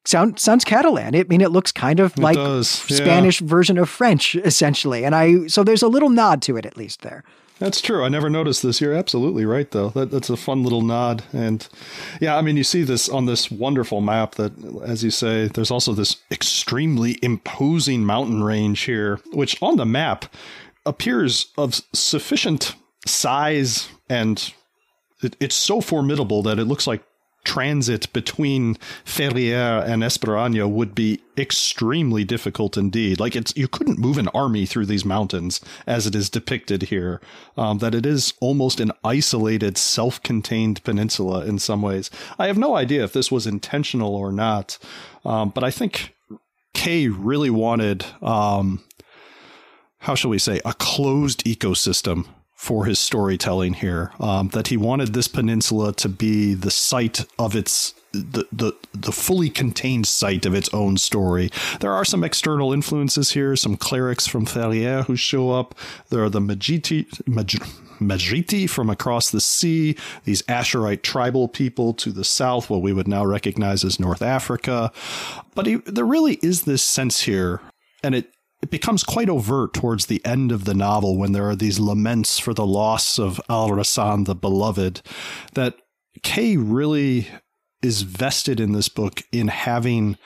sound 0.05 0.39
sounds 0.39 0.65
Catalan. 0.65 1.17
I 1.17 1.25
mean, 1.25 1.41
it 1.41 1.51
looks 1.51 1.73
kind 1.73 2.01
of 2.01 2.19
like 2.19 2.37
does, 2.37 2.69
Spanish 2.69 3.41
version 3.41 3.79
of 3.79 3.89
French, 3.89 4.35
essentially. 4.35 5.05
And 5.05 5.15
I 5.15 5.47
so 5.47 5.65
there's 5.65 5.83
a 5.83 5.89
little 5.89 6.11
nod 6.11 6.43
to 6.43 6.57
it 6.57 6.67
at 6.67 6.77
least 6.77 7.03
there. 7.03 7.25
That's 7.63 7.81
true. 7.81 8.03
I 8.03 8.09
never 8.09 8.29
noticed 8.29 8.65
this. 8.65 8.81
You're 8.81 8.93
absolutely 8.93 9.45
right, 9.45 9.71
though. 9.71 9.91
That, 9.91 10.11
that's 10.11 10.29
a 10.29 10.37
fun 10.37 10.65
little 10.65 10.83
nod. 10.83 11.23
And 11.33 11.67
yeah, 12.21 12.37
I 12.37 12.43
mean, 12.43 12.57
you 12.57 12.65
see 12.65 12.83
this 12.83 13.09
on 13.09 13.27
this 13.27 13.53
wonderful 13.53 14.01
map 14.01 14.35
that, 14.35 14.53
as 14.85 15.05
you 15.05 15.13
say, 15.13 15.47
there's 15.47 15.71
also 15.71 15.93
this 15.93 16.17
extremely 16.33 17.21
imposing 17.23 18.05
mountain 18.05 18.43
range 18.43 18.81
here, 18.81 19.21
which 19.33 19.63
on 19.63 19.77
the 19.77 19.87
map 19.87 20.25
appears 20.85 21.53
of 21.57 21.81
sufficient 21.93 22.75
size 23.07 23.89
and 24.09 24.53
it, 25.23 25.37
it's 25.39 25.55
so 25.55 25.81
formidable 25.81 26.43
that 26.43 26.59
it 26.59 26.65
looks 26.65 26.89
like 26.89 27.05
transit 27.45 28.13
between 28.13 28.77
Ferrières 29.05 29.85
and 29.85 30.03
Esperaña 30.03 30.71
would 30.71 30.95
be 30.95 31.21
extremely 31.37 32.25
difficult 32.25 32.77
indeed. 32.77 33.19
Like 33.19 33.35
it's 33.35 33.57
you 33.57 33.69
couldn't 33.69 33.99
move 33.99 34.19
an 34.19 34.29
army 34.29 34.67
through 34.67 34.87
these 34.87 35.05
mountains 35.05 35.61
as 35.87 36.07
it 36.07 36.15
is 36.15 36.31
depicted 36.31 36.85
here. 36.85 37.21
Um, 37.57 37.79
that 37.79 37.95
it 37.95 38.07
is 38.07 38.35
almost 38.41 38.81
an 38.81 38.93
isolated, 39.05 39.77
self-contained 39.77 40.83
peninsula 40.85 41.45
in 41.45 41.59
some 41.59 41.83
ways. 41.83 42.11
I 42.39 42.47
have 42.47 42.59
no 42.59 42.77
idea 42.77 43.05
if 43.05 43.13
this 43.13 43.31
was 43.31 43.47
intentional 43.47 44.15
or 44.15 44.33
not, 44.33 44.79
um, 45.25 45.51
but 45.51 45.65
I 45.65 45.71
think 45.71 46.15
Kay 46.75 47.09
really 47.09 47.51
wanted. 47.51 48.07
Um, 48.21 48.83
how 49.99 50.17
shall 50.17 50.31
we 50.31 50.39
say, 50.39 50.61
a 50.65 50.75
closed 50.75 51.45
ecosystem 51.45 52.27
for 52.63 52.85
his 52.85 53.01
storytelling 53.01 53.73
here. 53.73 54.13
Um, 54.21 54.47
that 54.51 54.69
he 54.69 54.77
wanted 54.77 55.15
this 55.15 55.27
peninsula 55.27 55.93
to 55.95 56.09
be 56.09 56.55
the 56.55 56.71
site 56.71 57.27
of 57.37 57.57
its 57.57 57.93
the, 58.13 58.47
the 58.53 58.73
the 58.95 59.11
fully 59.11 59.51
contained 59.51 60.07
site 60.07 60.47
of 60.47 60.55
its 60.55 60.73
own 60.73 60.97
story. 60.97 61.51
There 61.81 61.93
are 61.93 62.05
some 62.05 62.23
external 62.23 62.73
influences 62.73 63.33
here, 63.33 63.57
some 63.57 63.77
clerics 63.77 64.29
from 64.29 64.47
Ferrières 64.47 65.07
who 65.07 65.17
show 65.17 65.51
up. 65.51 65.75
There 66.11 66.23
are 66.23 66.31
the 66.31 66.39
Magiti, 66.39 67.07
Mag, 67.27 67.49
Majiti 68.01 68.71
from 68.71 68.91
across 68.91 69.31
the 69.31 69.41
sea, 69.41 69.97
these 70.23 70.43
Asharite 70.43 71.03
tribal 71.03 71.49
people 71.49 71.93
to 71.95 72.13
the 72.13 72.25
south, 72.25 72.71
what 72.71 72.81
we 72.81 72.93
would 72.93 73.09
now 73.09 73.25
recognize 73.25 73.83
as 73.83 73.99
North 73.99 74.23
Africa. 74.23 74.93
But 75.57 75.67
he, 75.67 75.77
there 75.77 76.05
really 76.05 76.35
is 76.43 76.63
this 76.63 76.85
sense 76.85 77.23
here, 77.23 77.61
and 78.05 78.15
it 78.15 78.32
it 78.63 78.71
becomes 78.71 79.03
quite 79.03 79.29
overt 79.29 79.75
towards 79.75 80.07
the 80.07 80.25
end 80.25 80.53
of 80.53 80.65
the 80.65 80.75
novel 80.75 81.19
when 81.19 81.33
there 81.33 81.49
are 81.49 81.57
these 81.57 81.81
laments 81.81 82.39
for 82.39 82.55
the 82.55 82.67
loss 82.67 83.19
of 83.19 83.41
Al 83.51 83.71
Rassan 83.71 84.25
the 84.25 84.35
beloved 84.35 85.03
that 85.55 85.77
Kay 86.23 86.57
really 86.57 87.29
is 87.83 88.03
vested 88.03 88.61
in 88.61 88.73
this 88.73 88.89
book 88.89 89.23
in 89.33 89.49
having 89.49 90.17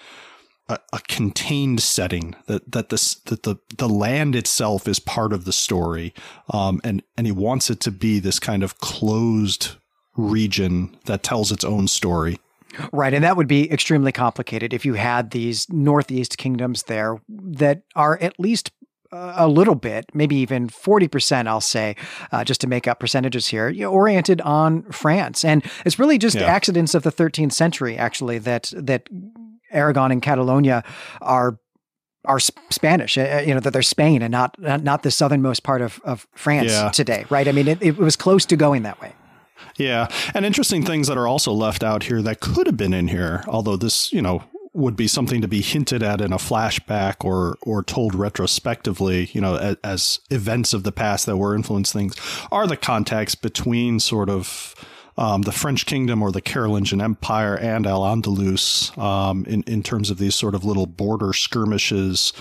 a, 0.69 0.79
a, 0.93 1.01
contained 1.09 1.81
setting 1.81 2.35
that 2.47 2.71
that 2.73 2.91
this 2.91 3.15
that 3.15 3.45
the 3.45 3.57
the 3.79 3.89
land 3.89 4.37
itself 4.37 4.87
is 4.87 4.99
part 4.99 5.33
of 5.33 5.45
the 5.45 5.53
story 5.53 6.13
um, 6.51 6.81
and 6.85 7.03
and 7.17 7.27
he 7.27 7.33
wants 7.33 7.71
it 7.71 7.81
to 7.81 7.91
be 7.91 8.19
this 8.19 8.39
kind 8.39 8.63
of 8.63 8.79
closed 8.79 9.77
region 10.17 10.97
that 11.07 11.23
tells 11.23 11.53
its 11.53 11.65
own 11.65 11.89
story 11.89 12.39
Right. 12.93 13.15
And 13.15 13.25
that 13.25 13.37
would 13.37 13.49
be 13.49 13.71
extremely 13.71 14.13
complicated 14.13 14.73
if 14.73 14.85
you 14.85 14.95
had 14.95 15.31
these 15.31 15.69
Northeast 15.71 16.39
kingdoms 16.39 16.85
there 16.85 17.21
that 17.29 17.83
are 17.95 18.19
at 18.21 18.39
least 18.39 18.71
a 19.13 19.49
little 19.49 19.75
bit, 19.75 20.07
maybe 20.15 20.37
even 20.37 20.69
40%, 20.69 21.47
I'll 21.47 21.61
say, 21.61 21.97
uh, 22.33 22.45
just 22.45 22.61
to 22.63 22.67
make 22.67 22.89
up 22.89 23.01
percentages 23.01 23.49
here, 23.49 23.69
you 23.69 23.83
know, 23.83 23.91
oriented 23.91 24.41
on 24.41 24.83
France. 24.91 25.45
And 25.45 25.65
it's 25.85 25.99
really 25.99 26.19
just 26.19 26.37
yeah. 26.37 26.45
accidents 26.45 26.95
of 26.95 27.03
the 27.03 27.13
13th 27.13 27.53
century, 27.53 27.97
actually, 27.97 28.39
that, 28.39 28.73
that 28.77 29.09
Aragon 29.71 30.13
and 30.13 30.23
Catalonia 30.23 30.85
are 31.21 31.59
are 32.25 32.41
Spanish, 32.41 33.17
uh, 33.17 33.45
you 33.47 33.55
know, 33.55 33.61
that 33.61 33.73
they're 33.73 33.83
Spain 33.83 34.21
and 34.21 34.33
not 34.33 34.57
not 34.59 35.05
the 35.05 35.13
southernmost 35.13 35.63
part 35.63 35.81
of, 35.81 36.01
of 36.05 36.27
France 36.35 36.73
yeah. 36.73 36.91
today, 36.91 37.25
right? 37.31 37.47
I 37.47 37.53
mean, 37.53 37.69
it, 37.69 37.81
it 37.81 37.99
was 37.99 38.17
close 38.17 38.45
to 38.47 38.57
going 38.57 38.83
that 38.83 39.01
way. 39.01 39.13
Yeah. 39.77 40.09
And 40.35 40.45
interesting 40.45 40.85
things 40.85 41.09
that 41.09 41.19
are 41.19 41.29
also 41.29 41.53
left 41.53 41.83
out 41.83 42.05
here 42.05 42.23
that 42.23 42.41
could 42.41 42.67
have 42.67 42.77
been 42.77 42.95
in 42.95 43.09
here, 43.09 43.45
although 43.47 43.77
this, 43.77 44.13
you 44.13 44.23
know, 44.23 44.45
would 44.73 44.97
be 44.97 45.09
something 45.09 45.41
to 45.41 45.49
be 45.49 45.63
hinted 45.63 46.03
at 46.03 46.21
in 46.21 46.33
a 46.33 46.37
flashback 46.37 47.25
or 47.25 47.57
or 47.63 47.83
told 47.83 48.15
retrospectively, 48.15 49.31
you 49.33 49.41
know, 49.41 49.57
as, 49.57 49.77
as 49.83 50.21
events 50.31 50.75
of 50.75 50.83
the 50.83 50.93
past 50.93 51.27
that 51.27 51.39
were 51.39 51.55
influenced 51.55 51.93
things, 51.93 52.15
are 52.53 52.67
the 52.67 52.77
contacts 52.77 53.35
between 53.35 53.99
sort 53.99 54.29
of 54.29 54.75
um, 55.19 55.43
the 55.43 55.53
French 55.53 55.87
kingdom 55.87 56.23
or 56.23 56.31
the 56.31 56.41
Carolingian 56.41 57.01
Empire 57.01 57.57
and 57.57 57.87
Al 57.87 58.03
Andalus 58.03 58.97
um, 58.99 59.45
in, 59.47 59.63
in 59.63 59.83
terms 59.83 60.11
of 60.11 60.19
these 60.19 60.35
sort 60.35 60.55
of 60.55 60.65
little 60.65 60.87
border 60.87 61.33
skirmishes 61.33 62.33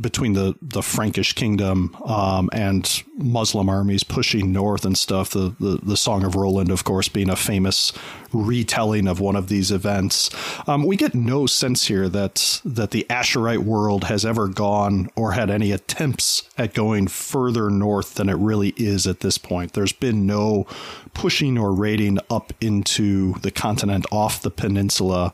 between 0.00 0.32
the, 0.32 0.56
the 0.60 0.82
Frankish 0.82 1.34
kingdom 1.34 1.94
um, 2.04 2.50
and 2.52 3.04
Muslim 3.16 3.68
armies 3.68 4.02
pushing 4.02 4.52
north 4.52 4.84
and 4.84 4.98
stuff. 4.98 5.30
The, 5.30 5.54
the, 5.60 5.78
the 5.82 5.96
Song 5.96 6.24
of 6.24 6.34
Roland, 6.34 6.70
of 6.70 6.82
course, 6.82 7.08
being 7.08 7.30
a 7.30 7.36
famous 7.36 7.92
retelling 8.32 9.06
of 9.06 9.20
one 9.20 9.36
of 9.36 9.48
these 9.48 9.70
events. 9.70 10.30
Um, 10.66 10.84
we 10.84 10.96
get 10.96 11.14
no 11.14 11.46
sense 11.46 11.86
here 11.86 12.08
that 12.08 12.60
that 12.64 12.90
the 12.90 13.06
Asharite 13.08 13.58
world 13.58 14.04
has 14.04 14.24
ever 14.24 14.48
gone 14.48 15.08
or 15.14 15.32
had 15.32 15.50
any 15.50 15.70
attempts 15.70 16.42
at 16.58 16.74
going 16.74 17.06
further 17.06 17.70
north 17.70 18.14
than 18.14 18.28
it 18.28 18.36
really 18.36 18.74
is 18.76 19.06
at 19.06 19.20
this 19.20 19.38
point. 19.38 19.74
There's 19.74 19.92
been 19.92 20.26
no 20.26 20.66
pushing 21.14 21.56
or 21.56 21.72
raiding 21.72 22.18
up 22.30 22.52
into 22.60 23.34
the 23.40 23.50
continent 23.50 24.06
off 24.10 24.42
the 24.42 24.50
peninsula. 24.50 25.32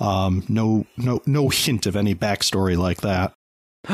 Um, 0.00 0.44
no, 0.48 0.86
no, 0.96 1.20
no 1.26 1.48
hint 1.48 1.86
of 1.86 1.96
any 1.96 2.14
backstory 2.14 2.76
like 2.76 3.02
that. 3.02 3.32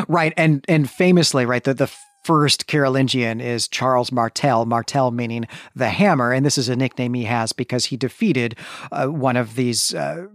Right, 0.09 0.32
and 0.37 0.64
and 0.68 0.89
famously, 0.91 1.45
right, 1.45 1.62
the 1.62 1.74
the 1.74 1.93
first 2.24 2.66
Carolingian 2.66 3.41
is 3.41 3.68
Charles 3.68 4.11
Martel, 4.11 4.64
Martel 4.64 5.11
meaning 5.11 5.47
the 5.76 5.91
hammer, 5.91 6.32
and 6.32 6.45
this 6.45 6.59
is 6.59 6.68
a 6.68 6.76
nickname 6.76 7.14
he 7.14 7.24
has 7.24 7.53
because 7.53 7.87
he 7.87 7.97
defeated 7.97 8.57
uh, 8.91 9.07
one 9.07 9.37
of 9.37 9.55
these. 9.55 9.95
Uh, 9.95 10.26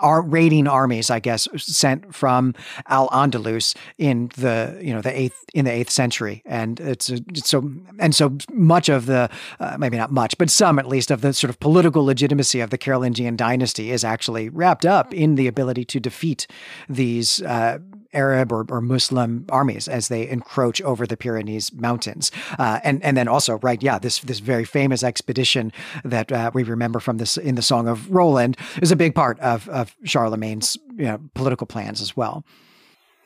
our 0.00 0.22
raiding 0.22 0.66
armies, 0.66 1.10
I 1.10 1.20
guess, 1.20 1.48
sent 1.56 2.14
from 2.14 2.54
Al 2.86 3.08
Andalus 3.10 3.74
in 3.96 4.30
the 4.36 4.78
you 4.82 4.92
know 4.92 5.00
the 5.00 5.18
eighth 5.18 5.44
in 5.54 5.64
the 5.64 5.72
eighth 5.72 5.90
century, 5.90 6.42
and 6.44 6.78
it's, 6.80 7.08
it's 7.08 7.48
so 7.48 7.70
and 7.98 8.14
so 8.14 8.36
much 8.52 8.88
of 8.88 9.06
the 9.06 9.30
uh, 9.60 9.76
maybe 9.78 9.96
not 9.96 10.12
much, 10.12 10.36
but 10.38 10.50
some 10.50 10.78
at 10.78 10.86
least 10.86 11.10
of 11.10 11.20
the 11.20 11.32
sort 11.32 11.50
of 11.50 11.60
political 11.60 12.04
legitimacy 12.04 12.60
of 12.60 12.70
the 12.70 12.78
Carolingian 12.78 13.36
dynasty 13.36 13.90
is 13.90 14.04
actually 14.04 14.48
wrapped 14.48 14.86
up 14.86 15.12
in 15.12 15.34
the 15.34 15.46
ability 15.46 15.84
to 15.86 16.00
defeat 16.00 16.46
these 16.88 17.42
uh, 17.42 17.78
Arab 18.12 18.52
or, 18.52 18.64
or, 18.70 18.80
Muslim 18.80 19.44
armies 19.50 19.86
as 19.86 20.08
they 20.08 20.28
encroach 20.28 20.80
over 20.82 21.06
the 21.06 21.16
Pyrenees 21.16 21.72
Mountains. 21.72 22.30
Uh, 22.58 22.80
and 22.82 23.02
and 23.04 23.16
then 23.16 23.28
also, 23.28 23.58
right, 23.58 23.82
yeah, 23.82 23.98
this 23.98 24.20
this 24.20 24.38
very 24.38 24.64
famous 24.64 25.02
expedition 25.02 25.72
that 26.04 26.32
uh, 26.32 26.50
we 26.54 26.62
remember 26.62 27.00
from 27.00 27.18
this 27.18 27.36
in 27.36 27.54
the 27.54 27.62
Song 27.62 27.86
of 27.86 28.10
Roland 28.10 28.56
is 28.80 28.90
a 28.90 28.96
big 28.96 29.14
part 29.14 29.38
of 29.40 29.68
of 29.68 29.94
Charlemagne's 30.04 30.76
you 30.96 31.04
know, 31.04 31.20
political 31.34 31.66
plans 31.66 32.00
as 32.00 32.16
well. 32.16 32.44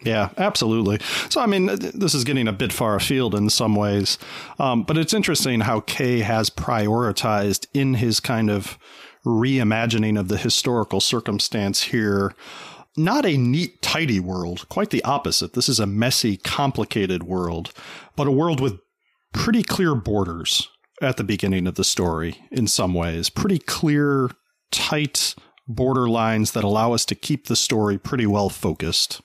Yeah, 0.05 0.30
absolutely. 0.37 0.99
So, 1.28 1.41
I 1.41 1.47
mean, 1.47 1.66
this 1.66 2.14
is 2.14 2.24
getting 2.24 2.49
a 2.49 2.53
bit 2.53 2.72
far 2.72 2.97
afield 2.97 3.37
in 3.37 3.49
some 3.51 3.76
ways, 3.76 4.18
um, 4.59 4.83
but 4.83 4.99
it's 4.99 5.14
interesting 5.14 5.61
how 5.61 5.80
Kay 5.80 6.20
has 6.20 6.51
prioritized 6.51 7.66
in 7.72 7.95
his 7.95 8.18
kind 8.18 8.51
of 8.51 8.78
reimagining 9.24 10.18
of 10.18 10.26
the 10.28 10.37
historical 10.37 11.01
circumstance 11.01 11.83
here 11.83 12.35
not 12.97 13.24
a 13.24 13.36
neat, 13.36 13.80
tidy 13.82 14.20
world, 14.20 14.68
quite 14.68 14.90
the 14.90 15.05
opposite. 15.05 15.55
This 15.55 15.68
is 15.68 15.80
a 15.80 15.86
messy, 15.86 16.36
complicated 16.36 17.22
world, 17.22 17.72
but 18.16 18.26
a 18.26 18.32
world 18.32 18.61
with 18.61 18.78
pretty 19.32 19.62
clear 19.62 19.95
borders 19.95 20.68
at 21.01 21.16
the 21.16 21.24
beginning 21.24 21.66
of 21.66 21.74
the 21.74 21.84
story 21.84 22.36
in 22.51 22.66
some 22.66 22.95
ways. 22.95 23.30
Pretty 23.30 23.59
clear, 23.59 24.30
tight 24.70 25.34
border 25.66 26.09
lines 26.09 26.53
that 26.53 26.64
allow 26.64 26.93
us 26.93 27.05
to 27.07 27.14
keep 27.14 27.47
the 27.47 27.57
story 27.57 27.99
pretty 27.99 28.26
well 28.26 28.49
focused. 28.49 29.20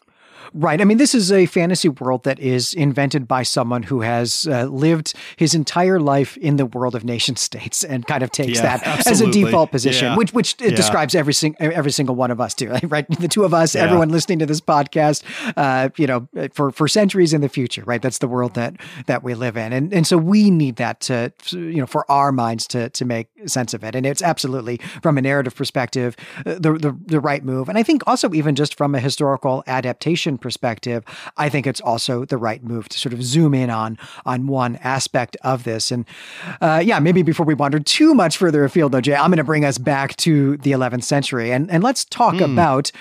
Right. 0.53 0.81
I 0.81 0.83
mean, 0.83 0.97
this 0.97 1.13
is 1.13 1.31
a 1.31 1.45
fantasy 1.45 1.89
world 1.89 2.23
that 2.23 2.39
is 2.39 2.73
invented 2.73 3.27
by 3.27 3.43
someone 3.43 3.83
who 3.83 4.01
has 4.01 4.47
uh, 4.49 4.65
lived 4.65 5.13
his 5.35 5.53
entire 5.53 5.99
life 5.99 6.37
in 6.37 6.57
the 6.57 6.65
world 6.65 6.95
of 6.95 7.03
nation 7.03 7.35
states 7.47 7.83
and 7.83 8.05
kind 8.05 8.23
of 8.23 8.31
takes 8.31 8.59
yeah, 8.59 8.77
that 8.77 8.87
absolutely. 8.87 9.27
as 9.27 9.35
a 9.35 9.45
default 9.45 9.71
position, 9.71 10.05
yeah. 10.05 10.17
which 10.17 10.33
which 10.33 10.55
yeah. 10.59 10.69
describes 10.69 11.15
every 11.15 11.33
sing- 11.33 11.55
every 11.59 11.91
single 11.91 12.15
one 12.15 12.31
of 12.31 12.41
us 12.41 12.53
too. 12.53 12.73
Right. 12.87 13.05
The 13.19 13.27
two 13.27 13.43
of 13.43 13.53
us, 13.53 13.75
everyone 13.75 14.09
listening 14.09 14.39
to 14.39 14.45
this 14.45 14.61
podcast, 14.61 15.23
uh, 15.57 15.89
you 15.97 16.07
know, 16.07 16.27
for 16.53 16.71
for 16.71 16.87
centuries 16.87 17.33
in 17.33 17.41
the 17.41 17.49
future. 17.49 17.83
Right. 17.85 18.01
That's 18.01 18.19
the 18.19 18.27
world 18.27 18.53
that 18.53 18.75
that 19.07 19.23
we 19.23 19.33
live 19.33 19.57
in, 19.57 19.73
and 19.73 19.93
and 19.93 20.07
so 20.07 20.17
we 20.17 20.49
need 20.49 20.77
that 20.77 21.01
to 21.01 21.33
you 21.51 21.77
know 21.77 21.85
for 21.85 22.09
our 22.09 22.31
minds 22.31 22.65
to 22.67 22.89
to 22.91 23.03
make 23.03 23.29
sense 23.45 23.73
of 23.73 23.83
it. 23.83 23.93
And 23.93 24.05
it's 24.05 24.21
absolutely 24.21 24.79
from 25.01 25.17
a 25.17 25.21
narrative 25.21 25.55
perspective 25.55 26.15
uh, 26.45 26.53
the 26.53 26.73
the, 26.73 26.97
the 27.05 27.19
right 27.19 27.43
move, 27.43 27.67
and 27.67 27.77
I 27.77 27.83
think 27.83 28.03
also 28.07 28.33
even 28.33 28.55
just 28.55 28.75
from 28.75 28.95
a 28.95 28.99
historical 28.99 29.63
adaptation 29.67 30.36
perspective, 30.37 31.03
I 31.37 31.49
think 31.49 31.67
it's 31.67 31.81
also 31.81 32.25
the 32.25 32.37
right 32.37 32.63
move 32.63 32.89
to 32.89 32.99
sort 32.99 33.13
of 33.13 33.23
zoom 33.23 33.53
in 33.53 33.69
on 33.69 33.97
on 34.25 34.47
one 34.47 34.77
aspect 34.77 35.37
of 35.43 35.63
this. 35.63 35.91
And 35.91 36.05
uh, 36.61 36.81
yeah, 36.83 36.99
maybe 36.99 37.21
before 37.21 37.45
we 37.45 37.53
wander 37.53 37.79
too 37.79 38.13
much 38.13 38.37
further 38.37 38.63
afield, 38.63 38.91
though, 38.91 39.01
Jay, 39.01 39.15
I'm 39.15 39.29
going 39.29 39.37
to 39.37 39.43
bring 39.43 39.65
us 39.65 39.77
back 39.77 40.15
to 40.17 40.57
the 40.57 40.71
11th 40.71 41.03
century 41.03 41.51
and 41.51 41.69
and 41.71 41.83
let's 41.83 42.05
talk 42.05 42.35
mm. 42.35 42.53
about. 42.53 42.91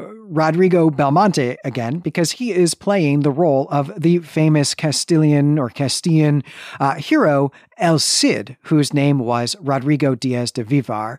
Uh, 0.00 0.14
Rodrigo 0.28 0.90
Belmonte 0.90 1.56
again, 1.64 1.98
because 1.98 2.30
he 2.30 2.52
is 2.52 2.72
playing 2.74 3.20
the 3.20 3.32
role 3.32 3.66
of 3.68 3.90
the 4.00 4.18
famous 4.20 4.72
Castilian 4.72 5.58
or 5.58 5.70
Castilian 5.70 6.44
uh, 6.78 6.94
hero 6.94 7.50
El 7.78 7.98
Cid, 7.98 8.56
whose 8.62 8.94
name 8.94 9.18
was 9.18 9.56
Rodrigo 9.60 10.14
Diaz 10.14 10.52
de 10.52 10.62
Vivar. 10.62 11.18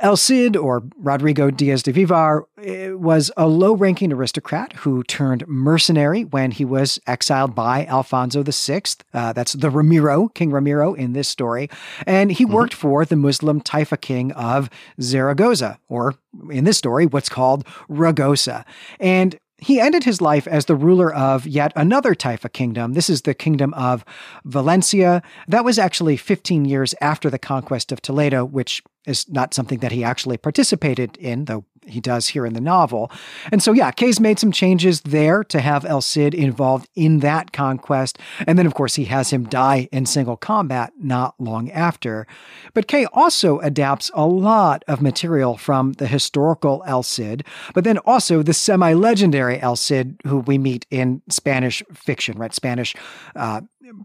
El 0.00 0.16
Cid, 0.16 0.56
or 0.56 0.82
Rodrigo 0.96 1.50
Diaz 1.50 1.82
de 1.82 1.92
Vivar, 1.92 2.46
eh, 2.62 2.90
was 2.90 3.30
a 3.36 3.46
low 3.46 3.74
ranking 3.74 4.12
aristocrat 4.12 4.72
who 4.72 5.02
turned 5.04 5.46
mercenary 5.46 6.24
when 6.24 6.52
he 6.52 6.64
was 6.64 6.98
exiled 7.06 7.54
by 7.54 7.84
Alfonso 7.84 8.42
VI. 8.42 8.82
Uh, 9.12 9.32
that's 9.34 9.52
the 9.52 9.68
Ramiro, 9.68 10.28
King 10.28 10.52
Ramiro 10.52 10.94
in 10.94 11.12
this 11.12 11.28
story. 11.28 11.68
And 12.06 12.32
he 12.32 12.44
mm-hmm. 12.44 12.54
worked 12.54 12.74
for 12.74 13.04
the 13.04 13.16
Muslim 13.16 13.60
Taifa 13.60 14.00
king 14.00 14.32
of 14.32 14.70
Zaragoza, 15.00 15.78
or 15.88 16.14
in 16.50 16.64
this 16.64 16.78
story, 16.78 17.04
what's 17.04 17.28
called 17.28 17.66
Ragosa. 17.88 18.64
And 18.98 19.38
he 19.60 19.78
ended 19.78 20.04
his 20.04 20.20
life 20.20 20.46
as 20.46 20.64
the 20.64 20.74
ruler 20.74 21.12
of 21.12 21.46
yet 21.46 21.72
another 21.76 22.14
Taifa 22.14 22.50
kingdom. 22.52 22.94
This 22.94 23.10
is 23.10 23.22
the 23.22 23.34
kingdom 23.34 23.74
of 23.74 24.04
Valencia. 24.44 25.22
That 25.48 25.64
was 25.64 25.78
actually 25.78 26.16
15 26.16 26.64
years 26.64 26.94
after 27.00 27.28
the 27.28 27.38
conquest 27.38 27.92
of 27.92 28.00
Toledo, 28.00 28.44
which 28.44 28.82
is 29.06 29.28
not 29.28 29.54
something 29.54 29.78
that 29.78 29.92
he 29.92 30.04
actually 30.04 30.36
participated 30.36 31.16
in, 31.16 31.46
though 31.46 31.64
he 31.86 32.00
does 32.00 32.28
here 32.28 32.46
in 32.46 32.52
the 32.52 32.60
novel. 32.60 33.10
And 33.50 33.62
so, 33.62 33.72
yeah, 33.72 33.90
Kay's 33.90 34.20
made 34.20 34.38
some 34.38 34.52
changes 34.52 35.00
there 35.02 35.42
to 35.44 35.60
have 35.60 35.84
El 35.84 36.00
Cid 36.00 36.34
involved 36.34 36.88
in 36.94 37.20
that 37.20 37.52
conquest. 37.52 38.18
And 38.46 38.58
then, 38.58 38.66
of 38.66 38.74
course, 38.74 38.94
he 38.94 39.04
has 39.06 39.30
him 39.30 39.44
die 39.44 39.88
in 39.90 40.06
single 40.06 40.36
combat 40.36 40.92
not 40.98 41.34
long 41.38 41.70
after. 41.70 42.26
But 42.74 42.86
Kay 42.86 43.06
also 43.12 43.58
adapts 43.60 44.10
a 44.14 44.26
lot 44.26 44.84
of 44.86 45.00
material 45.00 45.56
from 45.56 45.94
the 45.94 46.06
historical 46.06 46.82
El 46.86 47.02
Cid, 47.02 47.44
but 47.74 47.84
then 47.84 47.98
also 47.98 48.42
the 48.42 48.54
semi 48.54 48.92
legendary 48.92 49.60
El 49.60 49.76
Cid, 49.76 50.20
who 50.26 50.38
we 50.38 50.58
meet 50.58 50.86
in 50.90 51.22
Spanish 51.28 51.82
fiction, 51.94 52.38
right? 52.38 52.54
Spanish 52.54 52.94
uh, 53.36 53.62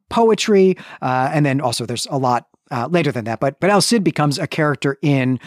poetry. 0.09 0.77
Uh, 1.01 1.29
and 1.33 1.45
then 1.45 1.61
also 1.61 1.85
there's 1.85 2.07
a 2.09 2.17
lot 2.17 2.47
uh, 2.71 2.87
later 2.89 3.11
than 3.11 3.25
that. 3.25 3.39
But 3.39 3.59
but 3.59 3.69
El 3.69 3.81
Cid 3.81 4.03
becomes 4.03 4.39
a 4.39 4.47
character 4.47 4.97
in 5.01 5.39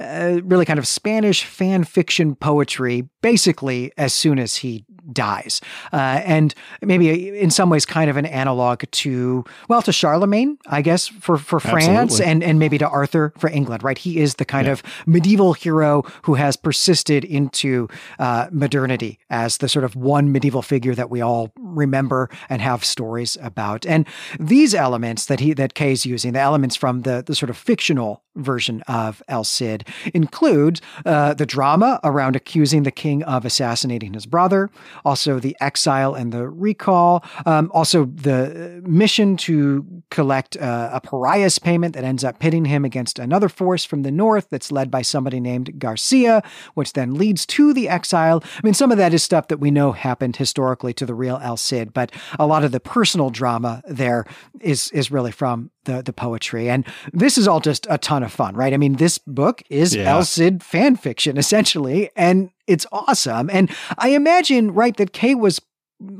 uh, 0.00 0.40
really 0.44 0.64
kind 0.64 0.78
of 0.78 0.86
Spanish 0.86 1.44
fan 1.44 1.84
fiction 1.84 2.34
poetry, 2.34 3.08
basically 3.20 3.92
as 3.96 4.12
soon 4.12 4.38
as 4.38 4.56
he 4.56 4.84
dies, 5.12 5.60
uh, 5.92 5.96
and 6.24 6.54
maybe 6.80 7.38
in 7.38 7.50
some 7.50 7.70
ways 7.70 7.84
kind 7.84 8.08
of 8.08 8.16
an 8.16 8.26
analog 8.26 8.84
to 8.90 9.44
well 9.68 9.82
to 9.82 9.92
Charlemagne, 9.92 10.58
I 10.66 10.82
guess 10.82 11.08
for 11.08 11.36
for 11.36 11.60
France, 11.60 11.88
Absolutely. 11.88 12.26
and 12.26 12.44
and 12.44 12.58
maybe 12.58 12.78
to 12.78 12.88
Arthur 12.88 13.32
for 13.38 13.50
England. 13.50 13.82
Right, 13.82 13.98
he 13.98 14.18
is 14.18 14.34
the 14.36 14.44
kind 14.44 14.66
yeah. 14.66 14.72
of 14.72 14.82
medieval 15.06 15.52
hero 15.52 16.02
who 16.22 16.34
has 16.34 16.56
persisted 16.56 17.24
into 17.24 17.88
uh, 18.18 18.48
modernity 18.50 19.18
as 19.30 19.58
the 19.58 19.68
sort 19.68 19.84
of 19.84 19.96
one 19.96 20.32
medieval 20.32 20.62
figure 20.62 20.94
that 20.94 21.10
we 21.10 21.20
all 21.20 21.52
remember 21.58 22.30
and 22.48 22.62
have 22.62 22.84
stories 22.84 23.36
about. 23.42 23.86
And 23.86 24.06
these 24.38 24.74
elements 24.74 25.26
that 25.26 25.40
he 25.40 25.52
that 25.54 25.74
Kay's 25.74 26.06
using, 26.06 26.32
the 26.32 26.40
elements 26.40 26.61
elements 26.62 26.76
from 26.76 27.02
the, 27.02 27.24
the 27.26 27.34
sort 27.34 27.50
of 27.50 27.56
fictional 27.56 28.22
version 28.36 28.82
of 28.86 29.20
El 29.28 29.44
Cid 29.44 29.84
include 30.14 30.80
uh, 31.04 31.34
the 31.34 31.44
drama 31.44 31.98
around 32.04 32.36
accusing 32.36 32.84
the 32.84 32.90
king 32.90 33.22
of 33.24 33.44
assassinating 33.44 34.14
his 34.14 34.26
brother, 34.26 34.70
also 35.04 35.40
the 35.40 35.56
exile 35.60 36.14
and 36.14 36.32
the 36.32 36.48
recall, 36.48 37.24
um, 37.46 37.68
also 37.74 38.06
the 38.06 38.80
mission 38.86 39.36
to 39.36 39.84
collect 40.10 40.56
uh, 40.56 40.90
a 40.92 41.00
pariah's 41.00 41.58
payment 41.58 41.94
that 41.94 42.04
ends 42.04 42.22
up 42.22 42.38
pitting 42.38 42.64
him 42.64 42.84
against 42.84 43.18
another 43.18 43.48
force 43.48 43.84
from 43.84 44.02
the 44.02 44.12
north 44.12 44.48
that's 44.50 44.70
led 44.70 44.88
by 44.90 45.02
somebody 45.02 45.40
named 45.40 45.78
Garcia, 45.78 46.42
which 46.74 46.92
then 46.92 47.14
leads 47.14 47.44
to 47.44 47.74
the 47.74 47.88
exile. 47.88 48.40
I 48.44 48.60
mean, 48.62 48.74
some 48.74 48.92
of 48.92 48.98
that 48.98 49.12
is 49.12 49.22
stuff 49.22 49.48
that 49.48 49.58
we 49.58 49.70
know 49.70 49.92
happened 49.92 50.36
historically 50.36 50.94
to 50.94 51.06
the 51.06 51.14
real 51.14 51.40
El 51.42 51.56
Cid, 51.56 51.92
but 51.92 52.12
a 52.38 52.46
lot 52.46 52.64
of 52.64 52.70
the 52.70 52.80
personal 52.80 53.30
drama 53.30 53.82
there 53.86 54.24
is 54.60 54.90
is 54.92 55.10
really 55.10 55.32
from 55.32 55.70
the 55.84 56.02
the 56.02 56.12
poetry. 56.12 56.68
And 56.68 56.86
this 57.12 57.38
is 57.38 57.48
all 57.48 57.60
just 57.60 57.86
a 57.90 57.98
ton 57.98 58.22
of 58.22 58.32
fun, 58.32 58.54
right? 58.54 58.72
I 58.72 58.76
mean, 58.76 58.94
this 58.94 59.18
book 59.18 59.62
is 59.70 59.94
yeah. 59.94 60.10
El 60.10 60.24
Cid 60.24 60.62
fan 60.62 60.96
fiction 60.96 61.36
essentially, 61.36 62.10
and 62.16 62.50
it's 62.66 62.86
awesome. 62.92 63.50
And 63.50 63.70
I 63.98 64.10
imagine, 64.10 64.72
right, 64.72 64.96
that 64.96 65.12
Kay 65.12 65.34
was 65.34 65.60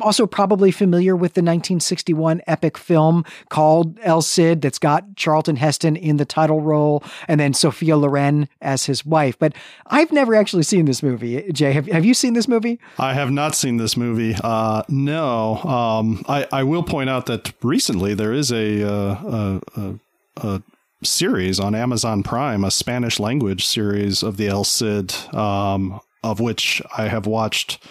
also 0.01 0.27
probably 0.27 0.71
familiar 0.71 1.15
with 1.15 1.35
the 1.35 1.41
1961 1.41 2.43
epic 2.47 2.77
film 2.79 3.25
called 3.49 3.99
El 4.03 4.23
Cid 4.23 4.63
that's 4.63 4.79
got 4.79 5.17
Charlton 5.17 5.57
Heston 5.57 5.97
in 5.97 6.17
the 6.17 6.25
title 6.25 6.61
role 6.61 7.03
and 7.29 7.41
then 7.41 7.55
Sophia 7.55 7.97
Loren 7.97 8.49
as 8.61 8.87
his 8.87 9.05
wife. 9.05 9.39
But 9.39 9.55
I've 9.87 10.13
never 10.13 10.35
actually 10.35 10.65
seen 10.65 10.85
this 10.85 11.03
movie. 11.03 11.51
Jay, 11.53 11.73
have, 11.73 11.87
have 11.87 12.05
you 12.05 12.15
seen 12.15 12.35
this 12.35 12.49
movie? 12.49 12.79
I 12.99 13.15
have 13.15 13.31
not 13.31 13.55
seen 13.55 13.77
this 13.77 13.97
movie. 13.97 14.37
Uh, 14.43 14.83
no. 14.89 15.57
Um, 15.59 16.25
I, 16.29 16.47
I 16.53 16.63
will 16.63 16.83
point 16.83 17.11
out 17.11 17.27
that 17.27 17.53
recently 17.63 18.15
there 18.15 18.33
is 18.33 18.51
a, 18.53 18.83
uh, 18.83 19.15
a, 19.15 19.61
a, 19.77 19.99
a 20.37 20.63
series 21.05 21.59
on 21.59 21.75
Amazon 21.75 22.23
Prime, 22.23 22.65
a 22.65 22.71
Spanish 22.71 23.19
language 23.19 23.67
series 23.67 24.23
of 24.23 24.37
the 24.37 24.49
El 24.49 24.65
Cid, 24.65 25.15
um, 25.35 26.01
of 26.23 26.41
which 26.41 26.81
I 26.97 27.09
have 27.09 27.27
watched 27.27 27.83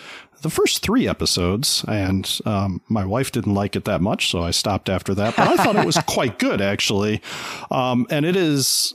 the 0.41 0.49
first 0.49 0.81
three 0.81 1.07
episodes, 1.07 1.85
and 1.87 2.39
um, 2.45 2.81
my 2.89 3.05
wife 3.05 3.31
didn't 3.31 3.53
like 3.53 3.75
it 3.75 3.85
that 3.85 4.01
much, 4.01 4.29
so 4.29 4.41
I 4.41 4.51
stopped 4.51 4.89
after 4.89 5.13
that. 5.15 5.35
But 5.35 5.47
I 5.47 5.63
thought 5.63 5.75
it 5.75 5.85
was 5.85 5.97
quite 6.07 6.39
good, 6.39 6.61
actually. 6.61 7.21
Um, 7.69 8.05
and 8.09 8.25
it 8.25 8.35
is 8.35 8.93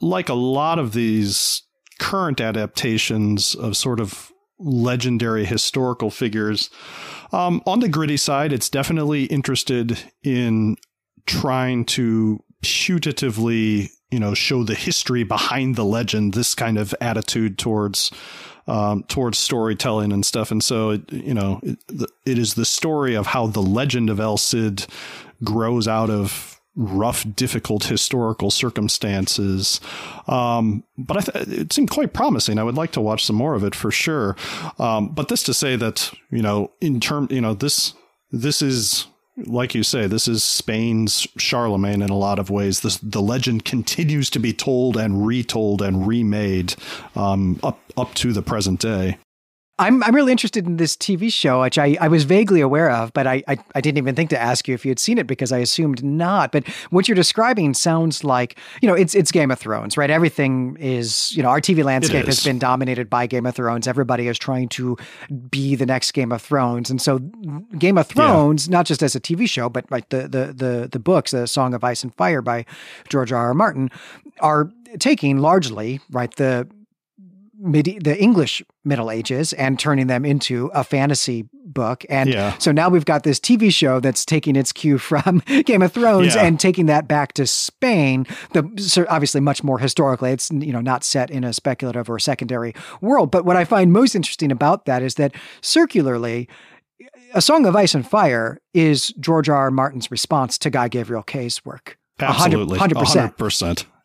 like 0.00 0.28
a 0.28 0.34
lot 0.34 0.78
of 0.78 0.92
these 0.92 1.62
current 1.98 2.40
adaptations 2.40 3.54
of 3.54 3.76
sort 3.76 4.00
of 4.00 4.30
legendary 4.58 5.44
historical 5.44 6.10
figures. 6.10 6.70
Um, 7.32 7.62
on 7.66 7.80
the 7.80 7.88
gritty 7.88 8.16
side, 8.16 8.52
it's 8.52 8.70
definitely 8.70 9.24
interested 9.24 9.98
in 10.22 10.76
trying 11.26 11.84
to 11.84 12.42
putatively, 12.62 13.90
you 14.10 14.18
know, 14.18 14.34
show 14.34 14.64
the 14.64 14.74
history 14.74 15.22
behind 15.22 15.76
the 15.76 15.84
legend, 15.84 16.34
this 16.34 16.54
kind 16.54 16.78
of 16.78 16.94
attitude 17.00 17.58
towards 17.58 18.10
um, 18.68 19.02
towards 19.04 19.38
storytelling 19.38 20.12
and 20.12 20.24
stuff. 20.24 20.50
And 20.50 20.62
so, 20.62 20.90
it, 20.90 21.12
you 21.12 21.34
know, 21.34 21.60
it, 21.62 21.78
it 22.24 22.38
is 22.38 22.54
the 22.54 22.64
story 22.64 23.14
of 23.16 23.26
how 23.26 23.48
the 23.48 23.62
legend 23.62 24.10
of 24.10 24.20
El 24.20 24.36
Cid 24.36 24.86
grows 25.42 25.88
out 25.88 26.10
of 26.10 26.60
rough, 26.76 27.26
difficult 27.34 27.84
historical 27.84 28.52
circumstances. 28.52 29.80
Um, 30.28 30.84
but 30.96 31.24
th- 31.24 31.48
it 31.48 31.72
seemed 31.72 31.90
quite 31.90 32.12
promising. 32.12 32.58
I 32.58 32.62
would 32.62 32.76
like 32.76 32.92
to 32.92 33.00
watch 33.00 33.24
some 33.24 33.36
more 33.36 33.54
of 33.54 33.64
it 33.64 33.74
for 33.74 33.90
sure. 33.90 34.36
Um, 34.78 35.08
but 35.08 35.28
this 35.28 35.42
to 35.44 35.54
say 35.54 35.74
that, 35.74 36.12
you 36.30 36.42
know, 36.42 36.70
in 36.80 37.00
term, 37.00 37.26
you 37.30 37.40
know, 37.40 37.54
this, 37.54 37.94
this 38.30 38.62
is 38.62 39.08
like 39.46 39.74
you 39.74 39.82
say, 39.82 40.06
this 40.06 40.28
is 40.28 40.42
Spain's 40.42 41.26
Charlemagne 41.36 42.02
in 42.02 42.10
a 42.10 42.16
lot 42.16 42.38
of 42.38 42.50
ways. 42.50 42.80
This, 42.80 42.96
the 42.98 43.22
legend 43.22 43.64
continues 43.64 44.30
to 44.30 44.38
be 44.38 44.52
told 44.52 44.96
and 44.96 45.26
retold 45.26 45.82
and 45.82 46.06
remade 46.06 46.74
um, 47.14 47.58
up 47.62 47.80
up 47.96 48.14
to 48.14 48.32
the 48.32 48.42
present 48.42 48.80
day. 48.80 49.18
I'm 49.80 50.02
I'm 50.02 50.14
really 50.14 50.32
interested 50.32 50.66
in 50.66 50.76
this 50.76 50.96
TV 50.96 51.32
show, 51.32 51.62
which 51.62 51.78
I, 51.78 51.96
I 52.00 52.08
was 52.08 52.24
vaguely 52.24 52.60
aware 52.60 52.90
of, 52.90 53.12
but 53.12 53.28
I, 53.28 53.44
I, 53.46 53.58
I 53.76 53.80
didn't 53.80 53.98
even 53.98 54.16
think 54.16 54.30
to 54.30 54.40
ask 54.40 54.66
you 54.66 54.74
if 54.74 54.84
you 54.84 54.90
had 54.90 54.98
seen 54.98 55.18
it 55.18 55.26
because 55.28 55.52
I 55.52 55.58
assumed 55.58 56.02
not. 56.02 56.50
But 56.50 56.66
what 56.90 57.06
you're 57.06 57.14
describing 57.14 57.74
sounds 57.74 58.24
like 58.24 58.58
you 58.82 58.88
know 58.88 58.94
it's 58.94 59.14
it's 59.14 59.30
Game 59.30 59.52
of 59.52 59.58
Thrones, 59.58 59.96
right? 59.96 60.10
Everything 60.10 60.76
is 60.80 61.34
you 61.36 61.44
know 61.44 61.48
our 61.48 61.60
TV 61.60 61.84
landscape 61.84 62.26
has 62.26 62.42
been 62.42 62.58
dominated 62.58 63.08
by 63.08 63.26
Game 63.26 63.46
of 63.46 63.54
Thrones. 63.54 63.86
Everybody 63.86 64.26
is 64.26 64.38
trying 64.38 64.68
to 64.70 64.96
be 65.50 65.76
the 65.76 65.86
next 65.86 66.12
Game 66.12 66.32
of 66.32 66.42
Thrones, 66.42 66.90
and 66.90 67.00
so 67.00 67.18
Game 67.78 67.98
of 67.98 68.08
Thrones, 68.08 68.66
yeah. 68.66 68.72
not 68.72 68.86
just 68.86 69.02
as 69.02 69.14
a 69.14 69.20
TV 69.20 69.48
show, 69.48 69.68
but 69.68 69.88
like 69.92 70.08
the 70.08 70.22
the 70.22 70.52
the 70.52 70.88
the 70.90 70.98
books, 70.98 71.30
the 71.30 71.46
Song 71.46 71.72
of 71.72 71.84
Ice 71.84 72.02
and 72.02 72.12
Fire 72.16 72.42
by 72.42 72.64
George 73.08 73.32
R. 73.32 73.46
R. 73.46 73.54
Martin, 73.54 73.90
are 74.40 74.72
taking 74.98 75.38
largely 75.38 76.00
right 76.10 76.34
the 76.34 76.68
mid- 77.58 78.04
the 78.04 78.16
English 78.20 78.62
Middle 78.84 79.10
Ages 79.10 79.52
and 79.52 79.78
turning 79.78 80.06
them 80.06 80.24
into 80.24 80.70
a 80.74 80.84
fantasy 80.84 81.48
book. 81.52 82.04
And 82.08 82.30
yeah. 82.30 82.56
so 82.58 82.72
now 82.72 82.88
we've 82.88 83.04
got 83.04 83.24
this 83.24 83.38
TV 83.38 83.72
show 83.72 84.00
that's 84.00 84.24
taking 84.24 84.56
its 84.56 84.72
cue 84.72 84.98
from 84.98 85.40
Game 85.64 85.82
of 85.82 85.92
Thrones 85.92 86.34
yeah. 86.34 86.44
and 86.44 86.58
taking 86.58 86.86
that 86.86 87.08
back 87.08 87.32
to 87.34 87.46
Spain. 87.46 88.26
The 88.52 89.06
obviously 89.08 89.40
much 89.40 89.62
more 89.62 89.78
historically, 89.78 90.30
it's 90.30 90.50
you 90.50 90.72
know 90.72 90.80
not 90.80 91.04
set 91.04 91.30
in 91.30 91.44
a 91.44 91.52
speculative 91.52 92.08
or 92.08 92.18
secondary 92.18 92.74
world. 93.00 93.30
But 93.30 93.44
what 93.44 93.56
I 93.56 93.64
find 93.64 93.92
most 93.92 94.14
interesting 94.14 94.52
about 94.52 94.86
that 94.86 95.02
is 95.02 95.14
that 95.16 95.34
circularly. 95.60 96.48
A 97.34 97.42
Song 97.42 97.66
of 97.66 97.76
Ice 97.76 97.94
and 97.94 98.08
Fire 98.08 98.58
is 98.72 99.08
George 99.20 99.48
R. 99.48 99.56
R. 99.56 99.70
Martin's 99.70 100.10
response 100.10 100.56
to 100.58 100.70
Guy 100.70 100.88
Gavriel 100.88 101.24
Kay's 101.24 101.64
work. 101.64 101.98
Absolutely, 102.18 102.78
hundred 102.78 102.98
percent. 102.98 103.36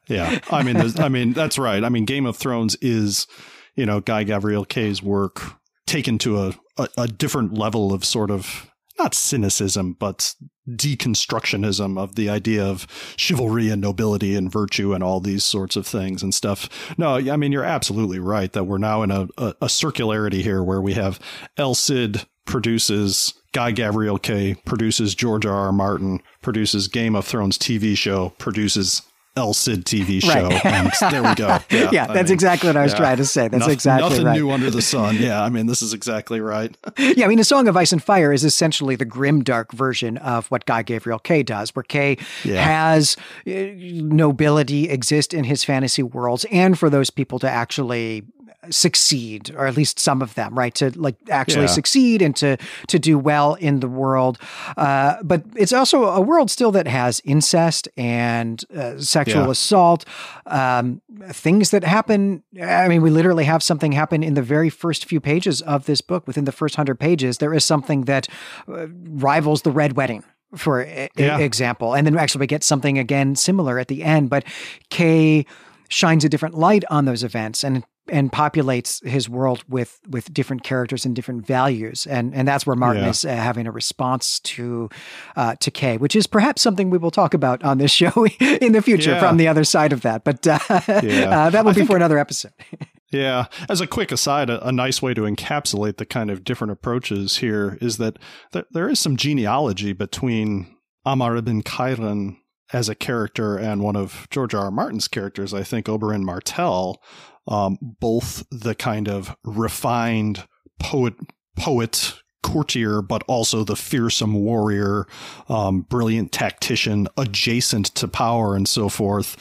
Yeah, 0.08 0.40
I 0.52 0.64
mean, 0.64 0.78
I 1.00 1.10
mean 1.10 1.34
that's 1.34 1.58
right. 1.58 1.84
I 1.84 1.90
mean, 1.90 2.06
Game 2.06 2.26
of 2.26 2.36
Thrones 2.36 2.76
is, 2.82 3.28
you 3.76 3.86
know, 3.86 4.00
Guy 4.02 4.26
Gavriel 4.26 4.68
Kay's 4.68 5.02
work 5.02 5.42
taken 5.86 6.18
to 6.20 6.40
a, 6.40 6.54
a, 6.78 6.88
a 6.98 7.08
different 7.08 7.54
level 7.54 7.94
of 7.94 8.04
sort 8.04 8.32
of 8.32 8.70
not 9.00 9.14
cynicism, 9.16 9.94
but 9.94 10.36
deconstructionism 10.70 11.98
of 11.98 12.16
the 12.16 12.30
idea 12.30 12.64
of 12.64 12.88
chivalry 13.18 13.70
and 13.70 13.82
nobility 13.82 14.36
and 14.36 14.52
virtue 14.52 14.94
and 14.94 15.04
all 15.04 15.20
these 15.20 15.44
sorts 15.44 15.76
of 15.76 15.86
things 15.86 16.24
and 16.24 16.34
stuff. 16.34 16.70
No, 16.98 17.16
I 17.16 17.36
mean, 17.36 17.52
you're 17.52 17.64
absolutely 17.64 18.20
right 18.20 18.52
that 18.54 18.66
we're 18.66 18.78
now 18.78 19.02
in 19.04 19.12
a, 19.12 19.28
a, 19.38 19.48
a 19.62 19.68
circularity 19.68 20.42
here 20.42 20.64
where 20.64 20.82
we 20.82 20.94
have 20.94 21.20
El 21.58 21.76
Cid 21.76 22.26
produces 22.46 23.34
Guy 23.52 23.72
Gabriel 23.72 24.18
Kay, 24.18 24.56
produces 24.66 25.16
George 25.16 25.46
R. 25.46 25.54
R. 25.54 25.72
Martin, 25.72 26.22
produces 26.42 26.88
Game 26.88 27.16
of 27.16 27.26
Thrones 27.26 27.58
TV 27.58 27.98
show, 27.98 28.30
produces 28.38 29.02
El 29.36 29.54
Cid 29.54 29.86
TV 29.86 30.22
show. 30.22 30.30
Right. 30.30 30.66
and 30.66 30.92
there 31.12 31.24
we 31.24 31.34
go. 31.34 31.58
Yeah, 31.72 31.90
yeah 31.92 32.08
that's 32.08 32.30
mean, 32.30 32.34
exactly 32.34 32.70
what 32.70 32.78
I 32.78 32.84
was 32.84 32.92
yeah. 32.94 33.00
trying 33.00 33.18
to 33.18 33.26
say. 33.26 33.48
That's 33.48 33.62
nothing, 33.62 33.74
exactly 33.74 34.10
nothing 34.10 34.26
right. 34.26 34.36
new 34.36 34.52
under 34.52 34.70
the 34.70 34.82
sun. 34.82 35.18
Yeah, 35.18 35.44
I 35.44 35.50
mean, 35.50 35.66
this 35.66 35.82
is 35.82 35.94
exactly 35.94 36.40
right. 36.40 36.76
yeah, 36.98 37.26
I 37.26 37.28
mean, 37.28 37.40
A 37.40 37.44
Song 37.44 37.68
of 37.68 37.76
Ice 37.76 37.92
and 37.92 38.04
Fire 38.04 38.32
is 38.32 38.44
essentially 38.44 38.96
the 38.96 39.06
grim 39.06 39.44
dark 39.44 39.72
version 39.72 40.18
of 40.18 40.48
what 40.52 40.66
Guy 40.66 40.84
Gavriel 40.84 41.22
Kay 41.22 41.42
does, 41.42 41.76
where 41.76 41.84
Kay 41.84 42.18
yeah. 42.44 42.64
has 42.64 43.18
uh, 43.48 43.52
nobility 43.76 44.90
exist 44.90 45.34
in 45.34 45.46
his 45.46 45.64
fantasy 45.64 46.04
worlds, 46.04 46.46
and 46.52 46.78
for 46.78 46.90
those 46.90 47.10
people 47.10 47.40
to 47.40 47.50
actually 47.50 48.24
succeed 48.70 49.54
or 49.56 49.66
at 49.66 49.76
least 49.76 50.00
some 50.00 50.22
of 50.22 50.34
them 50.36 50.58
right 50.58 50.74
to 50.76 50.90
like 51.00 51.16
actually 51.30 51.62
yeah. 51.62 51.68
succeed 51.68 52.22
and 52.22 52.36
to 52.36 52.58
to 52.88 53.00
do 53.00 53.18
well 53.18 53.56
in 53.56 53.80
the 53.80 53.88
world 53.88 54.38
uh, 54.78 55.16
but 55.24 55.44
it's 55.56 55.74
also 55.74 56.06
a 56.06 56.22
world 56.22 56.50
still 56.50 56.72
that 56.72 56.88
has 56.88 57.22
incest 57.26 57.88
and 57.98 58.64
uh, 58.76 58.98
sexual 59.00 59.46
yeah. 59.46 59.52
assault 59.52 60.06
um, 60.48 61.02
things 61.30 61.72
that 61.72 61.84
happen 61.84 62.44
i 62.62 62.88
mean 62.88 63.02
we 63.02 63.10
literally 63.10 63.46
have 63.46 63.62
something 63.62 63.92
happen 63.92 64.24
in 64.24 64.34
the 64.34 64.42
very 64.42 64.70
first 64.70 65.06
few 65.06 65.20
pages 65.20 65.62
of 65.62 65.86
this 65.86 66.02
book 66.02 66.26
within 66.28 66.46
the 66.46 66.52
first 66.52 66.78
100 66.78 67.00
pages 67.00 67.38
there 67.38 67.54
is 67.54 67.64
something 67.64 68.02
that 68.02 68.28
uh, 68.68 68.88
rivals 68.88 69.64
the 69.64 69.72
red 69.72 69.96
wedding 69.96 70.24
for 70.56 70.86
yeah. 71.16 71.40
example 71.40 71.96
and 71.96 72.06
then 72.06 72.18
actually 72.18 72.40
we 72.40 72.48
get 72.48 72.64
something 72.64 72.98
again 72.98 73.36
similar 73.36 73.80
at 73.80 73.88
the 73.88 74.04
end 74.04 74.30
but 74.30 74.44
kay 74.90 75.46
shines 75.90 76.24
a 76.24 76.30
different 76.30 76.56
light 76.56 76.84
on 76.90 77.06
those 77.06 77.24
events 77.24 77.64
and 77.64 77.84
and 78.10 78.32
populates 78.32 79.06
his 79.08 79.30
world 79.30 79.64
with 79.70 80.00
with 80.10 80.34
different 80.34 80.64
characters 80.64 81.06
and 81.06 81.16
different 81.16 81.46
values 81.46 82.06
and 82.06 82.36
and 82.36 82.48
that's 82.48 82.66
where 82.66 82.76
Martin 82.76 83.04
yeah. 83.04 83.10
is 83.10 83.24
uh, 83.24 83.30
having 83.30 83.66
a 83.66 83.72
response 83.72 84.40
to 84.42 84.90
uh, 85.36 85.56
to 85.56 85.72
Kay 85.72 85.98
which 85.98 86.16
is 86.16 86.28
perhaps 86.28 86.62
something 86.62 86.90
we 86.90 86.98
will 86.98 87.12
talk 87.12 87.34
about 87.34 87.64
on 87.64 87.78
this 87.78 87.92
show 88.04 88.26
in 88.40 88.74
the 88.74 88.82
future 88.82 89.12
yeah. 89.12 89.20
from 89.20 89.38
the 89.38 89.48
other 89.48 89.64
side 89.64 89.94
of 89.94 90.02
that 90.02 90.24
but 90.24 90.46
uh, 90.46 90.60
yeah. 90.70 90.78
uh, 91.46 91.50
that 91.50 91.64
will 91.64 91.72
I 91.72 91.74
be 91.74 91.80
think, 91.82 91.90
for 91.90 91.96
another 91.96 92.18
episode 92.18 92.54
yeah 93.12 93.46
as 93.70 93.80
a 93.80 93.88
quick 93.88 94.12
aside 94.12 94.50
a, 94.50 94.68
a, 94.68 94.72
nice 94.72 95.02
way 95.02 95.14
to 95.14 95.22
encapsulate 95.22 95.98
the 95.98 96.06
kind 96.06 96.30
of 96.30 96.44
different 96.44 96.72
approaches 96.72 97.38
here 97.38 97.78
is 97.80 97.98
that 97.98 98.18
th- 98.52 98.66
there 98.72 98.90
is 98.90 99.00
some 99.00 99.16
genealogy 99.16 99.94
between 99.94 100.76
Amar 101.06 101.38
ibn 101.38 101.64
Khairan 101.64 102.38
as 102.74 102.90
a 102.90 102.96
character 102.96 103.58
and 103.58 103.82
one 103.82 103.96
of 103.96 104.28
George 104.32 104.54
R. 104.54 104.66
R. 104.66 104.72
Martin's 104.72 105.08
characters, 105.08 105.54
I 105.54 105.64
think 105.64 105.86
Oberyn 105.86 106.24
Martell, 106.24 107.02
um, 107.48 107.78
both 107.82 108.44
the 108.52 108.76
kind 108.76 109.08
of 109.08 109.36
refined 109.44 110.46
poet, 110.80 111.14
poet, 111.56 112.14
courtier, 112.42 113.02
but 113.02 113.24
also 113.28 113.64
the 113.64 113.76
fearsome 113.76 114.34
warrior, 114.34 115.08
um, 115.50 115.82
brilliant 115.82 116.32
tactician, 116.32 117.08
adjacent 117.18 117.88
to 117.96 118.08
power 118.08 118.56
and 118.56 118.68
so 118.68 118.90
forth. 118.90 119.38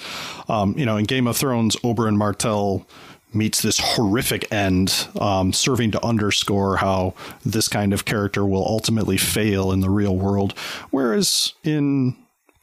Um, 0.49 0.75
you 0.79 0.87
know, 0.87 0.97
in 0.97 1.05
Game 1.05 1.27
of 1.27 1.37
Thrones, 1.37 1.77
Oberyn 1.77 2.17
Martell 2.17 2.87
meets 3.35 3.63
this 3.63 3.79
horrific 3.79 4.51
end, 4.53 5.09
um, 5.21 5.53
serving 5.53 5.91
to 5.91 6.05
underscore 6.05 6.77
how 6.77 7.15
this 7.45 7.69
kind 7.69 7.93
of 7.93 8.05
character 8.05 8.45
will 8.45 8.65
ultimately 8.67 9.17
fail 9.17 9.73
in 9.73 9.81
the 9.81 9.91
real 9.91 10.17
world. 10.17 10.57
Whereas 10.91 11.55
in 11.65 12.17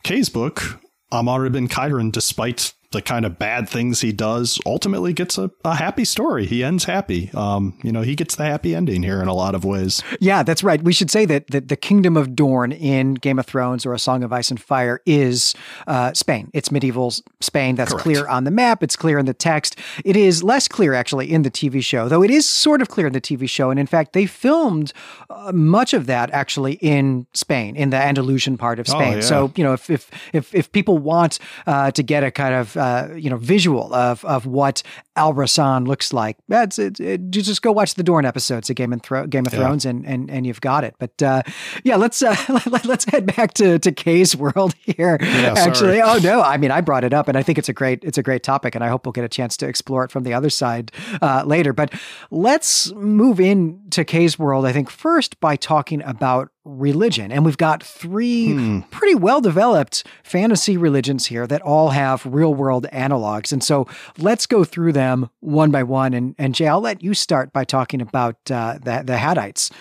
Kay's 0.04 0.30
book, 0.30 0.80
Amar 1.12 1.46
ibn 1.46 1.68
despite 2.12 2.74
the 2.92 3.02
kind 3.04 3.24
of 3.24 3.38
bad 3.38 3.70
things 3.70 4.02
he 4.02 4.12
does 4.12 4.60
ultimately 4.66 5.14
gets 5.14 5.38
a, 5.38 5.52
a 5.64 5.76
happy 5.76 6.04
story. 6.04 6.48
He 6.48 6.64
ends 6.64 6.86
happy. 6.86 7.30
Um, 7.36 7.78
you 7.84 7.92
know, 7.92 8.02
he 8.02 8.16
gets 8.16 8.36
the 8.36 8.46
happy 8.46 8.74
ending 8.74 9.04
here 9.04 9.22
in 9.22 9.28
a 9.28 9.34
lot 9.34 9.54
of 9.54 9.64
ways. 9.64 10.02
Yeah, 10.20 10.42
that's 10.42 10.64
right. 10.64 10.82
We 10.82 10.92
should 10.92 11.12
say 11.12 11.26
that, 11.26 11.48
that 11.48 11.68
the 11.68 11.76
kingdom 11.76 12.18
of 12.18 12.36
Dorne 12.36 12.72
in 12.72 13.14
Game 13.14 13.38
of 13.38 13.46
Thrones 13.46 13.86
or 13.86 13.94
A 13.94 14.00
Song 14.00 14.24
of 14.24 14.34
Ice 14.34 14.50
and 14.50 14.60
Fire 14.60 15.02
is 15.06 15.54
uh, 15.86 16.14
Spain. 16.14 16.50
It's 16.54 16.72
medieval 16.72 17.14
Spain. 17.42 17.76
That's 17.76 17.92
Correct. 17.92 18.04
clear 18.04 18.28
on 18.28 18.44
the 18.44 18.52
map. 18.52 18.82
It's 18.82 18.96
clear 18.96 19.20
in 19.20 19.28
the 19.28 19.36
text. 19.36 19.78
It 20.04 20.16
is 20.16 20.44
less 20.44 20.68
clear 20.68 20.96
actually 20.96 21.32
in 21.32 21.44
the 21.44 21.52
TV 21.52 21.84
show, 21.84 22.10
though 22.10 22.24
it 22.24 22.32
is 22.32 22.50
sort 22.50 22.82
of 22.82 22.90
clear 22.90 23.06
in 23.06 23.14
the 23.14 23.22
TV 23.22 23.48
show. 23.48 23.70
And 23.70 23.80
in 23.80 23.88
fact, 23.88 24.14
they 24.14 24.26
filmed 24.26 24.94
uh, 25.30 25.52
much 25.52 25.94
of 25.94 26.08
that 26.08 26.32
actually 26.32 26.74
in 26.74 27.28
Spain, 27.34 27.76
in 27.76 27.92
the 27.92 27.98
Andalusian 27.98 28.58
part 28.58 28.80
of 28.80 28.90
oh, 28.90 28.94
Spain. 28.94 29.14
Oh, 29.14 29.16
yeah. 29.18 29.22
So 29.22 29.54
you 29.56 29.64
know, 29.64 29.74
if 29.74 29.92
if 29.92 30.10
if, 30.34 30.56
if 30.56 30.72
people 30.72 30.98
want 30.98 31.38
uh, 31.68 31.92
to 31.92 32.02
get 32.02 32.24
a 32.24 32.32
kind 32.32 32.56
of 32.56 32.79
uh, 32.80 33.10
you 33.16 33.30
know 33.30 33.38
visual 33.38 33.94
of 33.94 34.24
of 34.26 34.46
what 34.46 34.82
Al 35.16 35.34
Rassan 35.34 35.88
looks 35.88 36.14
like. 36.14 36.38
That's 36.48 36.80
it, 36.80 37.00
it, 37.00 37.30
just 37.30 37.62
go 37.62 37.72
watch 37.72 37.96
the 37.96 38.04
Dorne 38.04 38.26
episodes 38.26 38.70
of 38.70 38.76
Game 38.76 38.94
of, 38.94 39.02
Thro- 39.02 39.28
Game 39.28 39.46
of 39.46 39.54
yeah. 39.54 39.60
Thrones 39.60 39.86
and, 39.86 40.06
and 40.06 40.32
and 40.32 40.48
you've 40.48 40.62
got 40.62 40.84
it. 40.84 40.96
But 40.98 41.22
uh, 41.22 41.44
yeah, 41.84 41.98
let's 41.98 42.22
uh, 42.22 42.36
let's 42.86 43.06
head 43.06 43.36
back 43.36 43.54
to 43.56 43.78
to 43.80 43.92
Kay's 43.92 44.36
world 44.36 44.74
here. 44.80 45.18
Yeah, 45.22 45.54
Actually, 45.58 46.02
oh 46.02 46.18
no, 46.24 46.42
I 46.42 46.58
mean 46.58 46.72
I 46.72 46.82
brought 46.82 47.04
it 47.04 47.14
up 47.14 47.28
and 47.28 47.38
I 47.38 47.44
think 47.44 47.58
it's 47.58 47.70
a 47.70 47.74
great 47.74 48.04
it's 48.04 48.18
a 48.18 48.24
great 48.24 48.44
topic 48.44 48.76
and 48.76 48.84
I 48.84 48.88
hope 48.88 49.06
we'll 49.06 49.14
get 49.14 49.26
a 49.26 49.30
chance 49.30 49.58
to 49.58 49.68
explore 49.68 50.04
it 50.04 50.12
from 50.12 50.24
the 50.24 50.34
other 50.34 50.50
side 50.50 50.92
uh, 51.22 51.44
later. 51.46 51.74
But 51.74 51.94
let's 52.32 52.94
move 52.94 53.40
into 53.40 54.04
Kay's 54.06 54.40
world. 54.40 54.66
I 54.66 54.72
think 54.72 54.90
first 54.90 55.40
by 55.40 55.56
talking 55.56 56.02
about 56.04 56.50
religion. 56.66 57.32
And 57.32 57.46
we've 57.46 57.58
got 57.58 57.84
three 57.84 58.54
hmm. 58.54 58.80
pretty 58.92 59.16
well 59.16 59.42
developed 59.42 60.06
fantasy 60.24 60.78
religions 60.78 61.28
here 61.28 61.48
that 61.48 61.62
all 61.62 61.90
have 61.90 62.26
real 62.26 62.54
world 62.54 62.88
analogs. 62.92 63.52
And 63.52 63.64
so 63.64 63.88
let's 64.18 64.46
go 64.46 64.64
through 64.64 64.94
them 64.94 65.30
one 65.40 65.72
by 65.72 65.84
one. 65.84 66.14
And, 66.14 66.36
and 66.38 66.54
Jay, 66.54 66.68
I'll 66.68 66.82
let 66.82 67.04
you 67.04 67.14
start 67.14 67.54
by 67.54 67.64
talking 67.64 68.02
about 68.02 68.36
uh, 68.52 68.80
the, 68.82 69.04
the 69.06 69.14
Jaddites. 69.14 69.72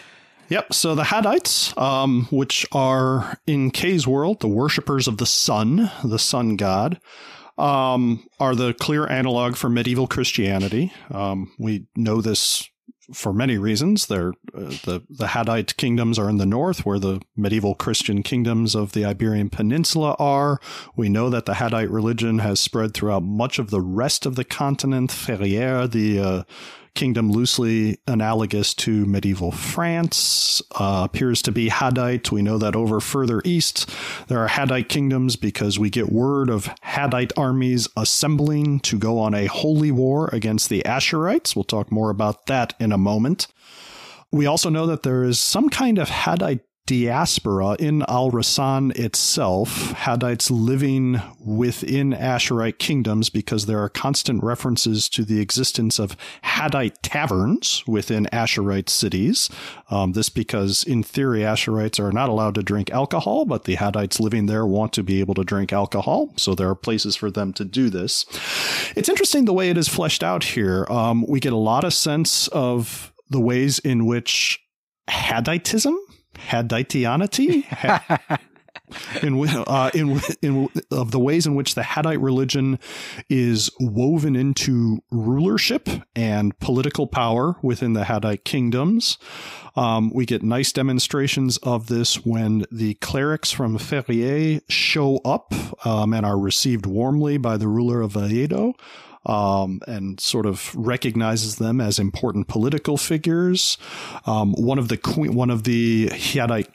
Yep. 0.48 0.72
So 0.72 0.94
the 0.94 1.02
Jaddites, 1.02 1.76
um, 1.76 2.26
which 2.30 2.66
are 2.72 3.38
in 3.46 3.70
Kay's 3.70 4.06
world, 4.06 4.40
the 4.40 4.48
worshippers 4.48 5.06
of 5.06 5.18
the 5.18 5.26
sun, 5.26 5.90
the 6.02 6.18
sun 6.18 6.56
god, 6.56 7.00
um, 7.58 8.26
are 8.40 8.54
the 8.54 8.72
clear 8.72 9.06
analog 9.06 9.56
for 9.56 9.68
medieval 9.68 10.06
Christianity. 10.06 10.92
Um, 11.10 11.52
we 11.58 11.86
know 11.96 12.20
this 12.22 12.68
for 13.12 13.32
many 13.32 13.58
reasons. 13.58 14.06
They're, 14.06 14.34
uh, 14.54 14.74
the, 14.84 15.02
the 15.08 15.28
Jaddite 15.28 15.76
kingdoms 15.76 16.18
are 16.18 16.28
in 16.28 16.38
the 16.38 16.46
north, 16.46 16.84
where 16.84 16.98
the 16.98 17.20
medieval 17.36 17.74
Christian 17.74 18.22
kingdoms 18.22 18.74
of 18.74 18.92
the 18.92 19.04
Iberian 19.04 19.50
Peninsula 19.50 20.14
are. 20.18 20.60
We 20.96 21.08
know 21.08 21.30
that 21.30 21.46
the 21.46 21.54
Jaddite 21.54 21.90
religion 21.90 22.38
has 22.40 22.60
spread 22.60 22.94
throughout 22.94 23.22
much 23.22 23.58
of 23.58 23.70
the 23.70 23.80
rest 23.80 24.26
of 24.26 24.36
the 24.36 24.44
continent. 24.44 25.10
Ferrières, 25.10 25.92
the 25.92 26.20
uh, 26.20 26.42
kingdom 26.94 27.30
loosely 27.30 27.98
analogous 28.06 28.74
to 28.74 29.06
medieval 29.06 29.52
France, 29.52 30.62
uh, 30.76 31.02
appears 31.04 31.42
to 31.42 31.52
be 31.52 31.68
Jaddite. 31.68 32.32
We 32.32 32.42
know 32.42 32.58
that 32.58 32.76
over 32.76 33.00
further 33.00 33.40
east, 33.44 33.90
there 34.28 34.38
are 34.38 34.48
Jaddite 34.48 34.88
kingdoms 34.88 35.36
because 35.36 35.78
we 35.78 35.90
get 35.90 36.12
word 36.12 36.50
of 36.50 36.70
Jaddite 36.82 37.32
armies 37.36 37.88
assembling 37.96 38.80
to 38.80 38.98
go 38.98 39.18
on 39.18 39.34
a 39.34 39.46
holy 39.46 39.90
war 39.90 40.28
against 40.32 40.68
the 40.68 40.82
Asharites. 40.84 41.54
We'll 41.54 41.64
talk 41.64 41.90
more 41.92 42.10
about 42.10 42.46
that 42.46 42.74
in 42.80 42.92
a 42.92 42.98
moment. 42.98 43.46
We 44.30 44.46
also 44.46 44.68
know 44.68 44.86
that 44.86 45.04
there 45.04 45.24
is 45.24 45.38
some 45.38 45.70
kind 45.70 45.98
of 45.98 46.08
Jaddite 46.08 46.60
diaspora 46.88 47.76
in 47.78 48.02
Al 48.08 48.30
Rassan 48.30 48.98
itself, 48.98 49.92
Jaddites 49.92 50.50
living 50.50 51.20
within 51.38 52.12
Asharite 52.14 52.78
kingdoms 52.78 53.28
because 53.28 53.66
there 53.66 53.82
are 53.82 53.90
constant 53.90 54.42
references 54.42 55.06
to 55.10 55.22
the 55.22 55.38
existence 55.38 55.98
of 55.98 56.16
Jaddite 56.42 57.02
taverns 57.02 57.84
within 57.86 58.24
Asharite 58.32 58.88
cities. 58.88 59.50
Um, 59.90 60.12
this 60.12 60.30
because, 60.30 60.82
in 60.82 61.02
theory, 61.02 61.40
Asharites 61.40 62.00
are 62.00 62.10
not 62.10 62.30
allowed 62.30 62.54
to 62.54 62.62
drink 62.62 62.90
alcohol, 62.90 63.44
but 63.44 63.64
the 63.64 63.76
Jaddites 63.76 64.18
living 64.18 64.46
there 64.46 64.64
want 64.64 64.94
to 64.94 65.02
be 65.02 65.20
able 65.20 65.34
to 65.34 65.44
drink 65.44 65.74
alcohol, 65.74 66.32
so 66.38 66.54
there 66.54 66.70
are 66.70 66.74
places 66.74 67.14
for 67.14 67.30
them 67.30 67.52
to 67.52 67.66
do 67.66 67.90
this. 67.90 68.24
It's 68.96 69.10
interesting 69.10 69.44
the 69.44 69.52
way 69.52 69.68
it 69.68 69.76
is 69.76 69.88
fleshed 69.88 70.24
out 70.24 70.42
here. 70.42 70.86
Um, 70.88 71.26
we 71.28 71.38
get 71.38 71.52
a 71.52 71.56
lot 71.56 71.84
of 71.84 71.92
sense 71.92 72.48
of 72.48 73.12
the 73.28 73.40
ways 73.40 73.78
in 73.78 74.06
which 74.06 74.58
Hadditism 76.38 76.98
Hadditianity. 76.98 78.38
in 79.22 79.46
uh, 79.66 79.90
in 79.94 80.20
in 80.42 80.68
of 80.90 81.10
the 81.10 81.18
ways 81.18 81.46
in 81.46 81.54
which 81.54 81.74
the 81.74 81.82
Jaddite 81.82 82.20
religion 82.20 82.78
is 83.28 83.70
woven 83.78 84.36
into 84.36 85.02
rulership 85.10 85.88
and 86.16 86.58
political 86.58 87.06
power 87.06 87.56
within 87.62 87.92
the 87.92 88.04
Jaddite 88.04 88.44
kingdoms. 88.44 89.18
Um, 89.76 90.10
we 90.12 90.26
get 90.26 90.42
nice 90.42 90.72
demonstrations 90.72 91.56
of 91.58 91.86
this 91.86 92.24
when 92.24 92.64
the 92.72 92.94
clerics 92.94 93.52
from 93.52 93.78
Ferrières 93.78 94.62
show 94.68 95.18
up 95.24 95.54
um, 95.86 96.12
and 96.12 96.26
are 96.26 96.38
received 96.38 96.86
warmly 96.86 97.38
by 97.38 97.56
the 97.56 97.68
ruler 97.68 98.00
of 98.00 98.12
Valladolid 98.12 98.74
um, 99.28 99.80
and 99.86 100.18
sort 100.20 100.46
of 100.46 100.74
recognizes 100.74 101.56
them 101.56 101.80
as 101.80 101.98
important 101.98 102.48
political 102.48 102.96
figures. 102.96 103.78
Um, 104.26 104.54
one 104.54 104.78
of 104.78 104.88
the 104.88 104.96
queen, 104.96 105.34
one 105.34 105.50
of 105.50 105.64
the 105.64 106.10
Jaddite 106.14 106.68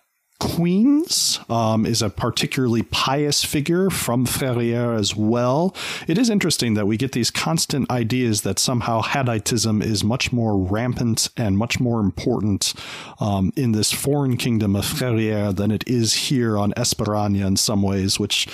queens 0.44 1.40
um, 1.50 1.86
is 1.86 2.02
a 2.02 2.10
particularly 2.10 2.82
pious 2.82 3.46
figure 3.46 3.90
from 3.90 4.26
Ferrières 4.26 5.00
as 5.00 5.16
well. 5.16 5.74
It 6.06 6.18
is 6.18 6.30
interesting 6.30 6.74
that 6.74 6.86
we 6.86 6.98
get 6.98 7.14
these 7.14 7.32
constant 7.32 7.90
ideas 7.90 8.42
that 8.42 8.60
somehow 8.60 9.02
Jadditism 9.02 9.82
is 9.82 10.04
much 10.04 10.34
more 10.34 10.58
rampant 10.58 11.30
and 11.38 11.58
much 11.58 11.80
more 11.80 12.02
important 12.02 12.74
um, 13.22 13.54
in 13.56 13.72
this 13.72 13.94
foreign 13.94 14.36
kingdom 14.36 14.76
of 14.76 14.84
Ferrières 14.84 15.56
than 15.56 15.72
it 15.72 15.88
is 15.88 16.14
here 16.14 16.58
on 16.58 16.74
Esperaña 16.74 17.48
in 17.48 17.56
some 17.56 17.82
ways, 17.82 18.20
which 18.20 18.48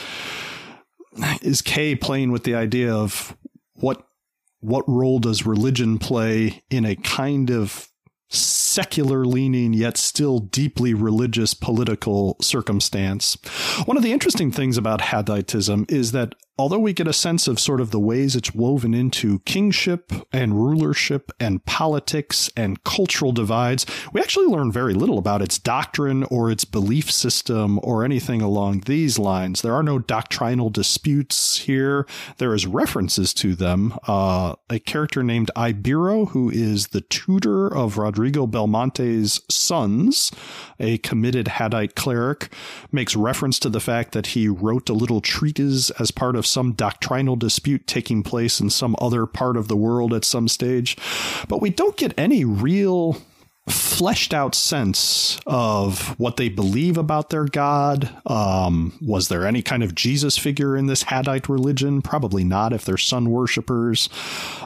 is 1.41 1.61
Kay 1.63 1.95
playing 1.95 2.31
with 2.31 2.43
the 2.43 2.53
idea 2.53 2.93
of 2.93 3.35
what 3.81 4.05
what 4.61 4.83
role 4.87 5.19
does 5.19 5.45
religion 5.45 5.99
play 5.99 6.63
in 6.69 6.85
a 6.85 6.95
kind 6.95 7.49
of 7.49 7.88
secular 8.29 9.25
leaning 9.25 9.73
yet 9.73 9.97
still 9.97 10.39
deeply 10.39 10.93
religious 10.93 11.53
political 11.53 12.37
circumstance. 12.41 13.37
One 13.85 13.97
of 13.97 14.03
the 14.03 14.13
interesting 14.13 14.51
things 14.51 14.77
about 14.77 15.01
Jadditism 15.01 15.91
is 15.91 16.11
that 16.11 16.35
although 16.59 16.77
we 16.77 16.91
get 16.91 17.07
a 17.07 17.13
sense 17.13 17.47
of 17.47 17.57
sort 17.57 17.79
of 17.79 17.91
the 17.91 17.99
ways 17.99 18.35
it's 18.35 18.53
woven 18.53 18.93
into 18.93 19.39
kingship 19.39 20.11
and 20.33 20.61
rulership 20.61 21.31
and 21.39 21.63
politics 21.65 22.51
and 22.57 22.83
cultural 22.83 23.31
divides, 23.31 23.85
we 24.11 24.19
actually 24.19 24.45
learn 24.45 24.69
very 24.69 24.93
little 24.93 25.17
about 25.17 25.41
its 25.41 25.57
doctrine 25.57 26.23
or 26.25 26.51
its 26.51 26.65
belief 26.65 27.09
system 27.09 27.79
or 27.81 28.03
anything 28.03 28.41
along 28.41 28.81
these 28.81 29.17
lines. 29.17 29.61
There 29.61 29.73
are 29.73 29.83
no 29.83 29.99
doctrinal 29.99 30.69
disputes 30.69 31.59
here. 31.59 32.05
There 32.37 32.53
is 32.53 32.67
references 32.67 33.33
to 33.35 33.55
them. 33.55 33.97
Uh, 34.05 34.55
a 34.69 34.79
character 34.79 35.23
named 35.23 35.49
Ibero, 35.55 36.29
who 36.29 36.49
is 36.49 36.87
the 36.87 37.01
tutor 37.01 37.73
of 37.73 37.97
Rodrigo 38.19 38.45
Belmonte's 38.45 39.41
sons, 39.49 40.29
a 40.77 40.97
committed 40.97 41.47
Jaddite 41.57 41.95
cleric, 41.95 42.51
makes 42.91 43.15
reference 43.15 43.59
to 43.59 43.69
the 43.69 43.79
fact 43.79 44.11
that 44.11 44.27
he 44.27 44.49
wrote 44.49 44.89
a 44.89 44.93
little 44.93 45.21
treatise 45.21 45.89
as 45.91 46.11
part 46.11 46.35
of 46.35 46.45
some 46.45 46.73
doctrinal 46.73 47.37
dispute 47.37 47.87
taking 47.87 48.21
place 48.21 48.59
in 48.59 48.69
some 48.69 48.97
other 48.99 49.25
part 49.25 49.55
of 49.55 49.69
the 49.69 49.77
world 49.77 50.13
at 50.13 50.25
some 50.25 50.49
stage. 50.49 50.97
But 51.47 51.61
we 51.61 51.69
don't 51.69 51.95
get 51.95 52.13
any 52.19 52.43
real 52.43 53.21
fleshed 53.69 54.33
out 54.33 54.55
sense 54.55 55.39
of 55.45 56.19
what 56.19 56.37
they 56.37 56.49
believe 56.49 56.97
about 56.97 57.29
their 57.29 57.45
God. 57.45 58.09
Um, 58.25 58.97
was 59.01 59.27
there 59.27 59.45
any 59.45 59.61
kind 59.61 59.83
of 59.83 59.95
Jesus 59.95 60.37
figure 60.37 60.75
in 60.75 60.87
this 60.87 61.03
Jaddite 61.03 61.49
religion? 61.49 62.01
Probably 62.01 62.43
not 62.43 62.73
if 62.73 62.85
they're 62.85 62.97
sun 62.97 63.29
worshippers. 63.29 64.09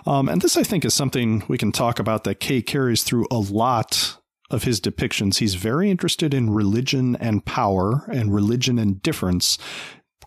Um, 0.05 0.29
and 0.29 0.41
this, 0.41 0.57
I 0.57 0.63
think, 0.63 0.85
is 0.85 0.93
something 0.93 1.43
we 1.47 1.57
can 1.57 1.71
talk 1.71 1.99
about 1.99 2.23
that 2.23 2.39
Kay 2.39 2.61
carries 2.61 3.03
through 3.03 3.27
a 3.31 3.37
lot 3.37 4.17
of 4.49 4.63
his 4.63 4.79
depictions. 4.79 5.37
He's 5.37 5.55
very 5.55 5.89
interested 5.89 6.33
in 6.33 6.51
religion 6.51 7.15
and 7.15 7.45
power 7.45 8.05
and 8.11 8.33
religion 8.33 8.77
and 8.77 9.01
difference 9.01 9.57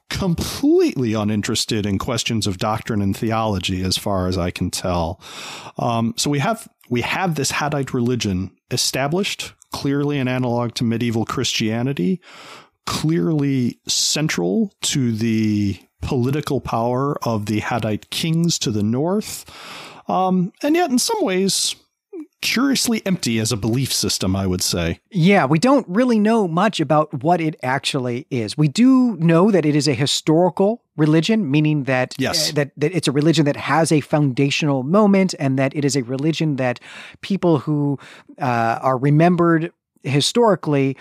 completely 0.09 1.15
uninterested 1.15 1.85
in 1.85 1.99
questions 1.99 2.47
of 2.47 2.59
doctrine 2.59 3.03
and 3.03 3.17
theology, 3.17 3.83
as 3.83 3.99
far 3.99 4.29
as 4.29 4.39
I 4.39 4.51
can 4.51 4.71
tell. 4.71 5.21
Um, 5.79 6.15
so 6.17 6.31
we 6.31 6.39
have 6.39 6.69
we 6.89 7.03
have 7.03 7.35
this 7.35 7.53
Jaddite 7.53 7.95
religion 7.95 8.51
established, 8.71 9.55
clearly 9.73 10.19
an 10.19 10.29
analog 10.29 10.75
to 10.75 10.85
medieval 10.85 11.25
Christianity, 11.25 12.21
clearly 12.87 13.81
central 13.87 14.73
to 14.83 15.13
the 15.13 15.79
political 16.03 16.61
power 16.61 17.17
of 17.27 17.47
the 17.47 17.61
Jaddite 17.61 18.11
kings 18.11 18.59
to 18.61 18.71
the 18.71 18.83
north, 18.83 19.45
um, 20.09 20.53
and 20.63 20.77
yet 20.77 20.91
in 20.91 20.99
some 20.99 21.25
ways 21.25 21.75
curiously 22.43 23.05
empty 23.05 23.41
as 23.41 23.51
a 23.51 23.57
belief 23.57 23.93
system, 23.93 24.37
I 24.37 24.47
would 24.47 24.63
say. 24.63 25.01
Yeah, 25.11 25.47
we 25.47 25.59
don't 25.59 25.87
really 25.89 26.19
know 26.19 26.47
much 26.47 26.81
about 26.81 27.23
what 27.23 27.41
it 27.41 27.57
actually 27.63 28.27
is. 28.31 28.57
We 28.57 28.69
do 28.69 29.17
know 29.17 29.51
that 29.51 29.67
it 29.67 29.75
is 29.75 29.89
a 29.89 29.95
historical 29.95 30.83
religion, 30.97 31.51
meaning 31.51 31.85
that, 31.85 32.15
yes. 32.19 32.51
Uh, 32.51 32.55
that 32.55 32.71
that 32.77 32.93
it's 32.93 33.09
a 33.09 33.13
religion 33.13 33.45
that 33.45 33.57
has 33.57 33.93
a 33.93 34.01
foundational 34.01 34.83
moment, 34.83 35.35
and 35.39 35.59
that 35.59 35.75
it 35.75 35.85
is 35.85 35.97
a 35.97 36.03
religion 36.03 36.57
that 36.57 36.81
people 37.21 37.59
who 37.59 37.99
uh, 38.41 38.79
are 38.83 38.99
remembered 38.99 39.73
historically 40.03 40.97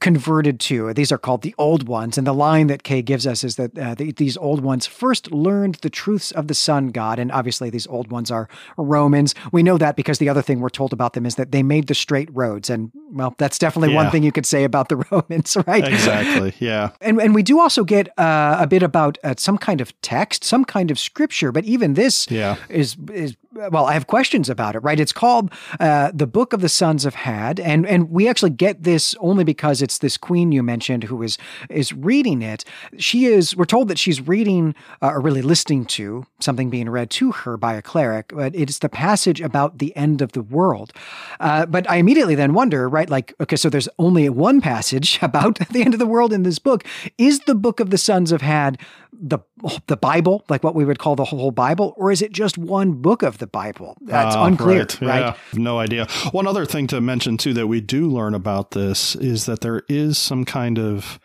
converted 0.00 0.60
to. 0.60 0.92
These 0.94 1.12
are 1.12 1.18
called 1.18 1.42
the 1.42 1.54
old 1.58 1.88
ones. 1.88 2.18
And 2.18 2.26
the 2.26 2.34
line 2.34 2.66
that 2.68 2.82
Kay 2.82 3.02
gives 3.02 3.26
us 3.26 3.44
is 3.44 3.56
that 3.56 3.78
uh, 3.78 3.94
the, 3.94 4.12
these 4.12 4.36
old 4.36 4.60
ones 4.60 4.86
first 4.86 5.30
learned 5.32 5.76
the 5.76 5.90
truths 5.90 6.30
of 6.32 6.48
the 6.48 6.54
sun 6.54 6.88
god. 6.88 7.18
And 7.18 7.30
obviously, 7.32 7.70
these 7.70 7.86
old 7.86 8.10
ones 8.10 8.30
are 8.30 8.48
Romans. 8.76 9.34
We 9.52 9.62
know 9.62 9.78
that 9.78 9.96
because 9.96 10.18
the 10.18 10.28
other 10.28 10.42
thing 10.42 10.60
we're 10.60 10.68
told 10.68 10.92
about 10.92 11.12
them 11.12 11.26
is 11.26 11.36
that 11.36 11.52
they 11.52 11.62
made 11.62 11.86
the 11.86 11.94
straight 11.94 12.28
roads. 12.32 12.70
And 12.70 12.90
well, 13.12 13.34
that's 13.38 13.58
definitely 13.58 13.94
yeah. 13.94 14.02
one 14.02 14.10
thing 14.10 14.22
you 14.22 14.32
could 14.32 14.46
say 14.46 14.64
about 14.64 14.88
the 14.88 14.96
Romans, 15.10 15.56
right? 15.66 15.86
Exactly. 15.86 16.52
Yeah. 16.64 16.90
And, 17.00 17.20
and 17.20 17.34
we 17.34 17.42
do 17.42 17.60
also 17.60 17.84
get 17.84 18.16
uh, 18.18 18.56
a 18.58 18.66
bit 18.66 18.82
about 18.82 19.18
uh, 19.22 19.34
some 19.36 19.58
kind 19.58 19.80
of 19.80 20.00
text, 20.00 20.44
some 20.44 20.64
kind 20.64 20.90
of 20.90 20.98
scripture. 20.98 21.52
But 21.52 21.64
even 21.64 21.94
this 21.94 22.30
yeah. 22.30 22.56
is, 22.68 22.96
is 23.12 23.36
well, 23.54 23.86
I 23.86 23.92
have 23.92 24.06
questions 24.06 24.48
about 24.48 24.74
it, 24.74 24.80
right? 24.80 24.98
It's 24.98 25.12
called 25.12 25.52
uh, 25.78 26.10
the 26.12 26.26
Book 26.26 26.52
of 26.52 26.60
the 26.60 26.68
Sons 26.68 27.04
of 27.04 27.14
Jad, 27.16 27.60
and 27.60 27.86
and 27.86 28.10
we 28.10 28.28
actually 28.28 28.50
get 28.50 28.82
this 28.82 29.14
only 29.20 29.44
because 29.44 29.73
it's 29.82 29.98
this 29.98 30.16
queen 30.16 30.52
you 30.52 30.62
mentioned 30.62 31.04
who 31.04 31.22
is 31.22 31.38
is 31.70 31.92
reading 31.92 32.42
it. 32.42 32.64
She 32.98 33.26
is. 33.26 33.56
We're 33.56 33.64
told 33.64 33.88
that 33.88 33.98
she's 33.98 34.20
reading 34.26 34.74
uh, 35.02 35.12
or 35.12 35.20
really 35.20 35.42
listening 35.42 35.84
to 35.86 36.26
something 36.40 36.70
being 36.70 36.88
read 36.88 37.10
to 37.10 37.32
her 37.32 37.56
by 37.56 37.74
a 37.74 37.82
cleric, 37.82 38.32
but 38.34 38.54
it's 38.54 38.78
the 38.78 38.88
passage 38.88 39.40
about 39.40 39.78
the 39.78 39.94
end 39.96 40.22
of 40.22 40.32
the 40.32 40.42
world. 40.42 40.92
Uh, 41.40 41.66
but 41.66 41.88
I 41.90 41.96
immediately 41.96 42.34
then 42.34 42.54
wonder, 42.54 42.88
right? 42.88 43.08
Like, 43.08 43.34
okay, 43.40 43.56
so 43.56 43.68
there's 43.68 43.88
only 43.98 44.28
one 44.28 44.60
passage 44.60 45.18
about 45.22 45.58
the 45.70 45.82
end 45.82 45.94
of 45.94 46.00
the 46.00 46.06
world 46.06 46.32
in 46.32 46.42
this 46.42 46.58
book. 46.58 46.84
Is 47.18 47.40
the 47.40 47.54
Book 47.54 47.80
of 47.80 47.90
the 47.90 47.98
Sons 47.98 48.32
of 48.32 48.40
Jad 48.40 48.78
the 49.12 49.38
the 49.86 49.96
Bible, 49.96 50.44
like 50.48 50.62
what 50.62 50.74
we 50.74 50.84
would 50.84 50.98
call 50.98 51.16
the 51.16 51.24
whole 51.24 51.50
Bible, 51.50 51.94
or 51.96 52.10
is 52.10 52.22
it 52.22 52.32
just 52.32 52.58
one 52.58 52.92
book 52.92 53.22
of 53.22 53.38
the 53.38 53.46
Bible? 53.46 53.96
That's 54.02 54.36
uh, 54.36 54.42
unclear, 54.42 54.80
right? 54.80 55.00
right? 55.00 55.20
Yeah, 55.20 55.36
no 55.54 55.78
idea. 55.78 56.06
One 56.32 56.46
other 56.46 56.66
thing 56.66 56.86
to 56.88 57.00
mention 57.00 57.36
too 57.36 57.54
that 57.54 57.66
we 57.66 57.80
do 57.80 58.08
learn 58.08 58.34
about 58.34 58.72
this 58.72 59.14
is 59.16 59.46
that 59.46 59.60
there 59.60 59.82
is 59.88 60.18
some 60.18 60.44
kind 60.44 60.78
of 60.78 61.18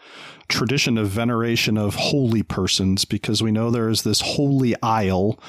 tradition 0.48 0.98
of 0.98 1.08
veneration 1.10 1.78
of 1.78 1.96
holy 1.96 2.44
persons 2.44 3.06
because 3.06 3.44
we 3.44 3.52
know 3.52 3.70
there 3.70 3.90
is 3.90 4.04
this 4.04 4.22
holy 4.22 4.76
isle 4.82 5.40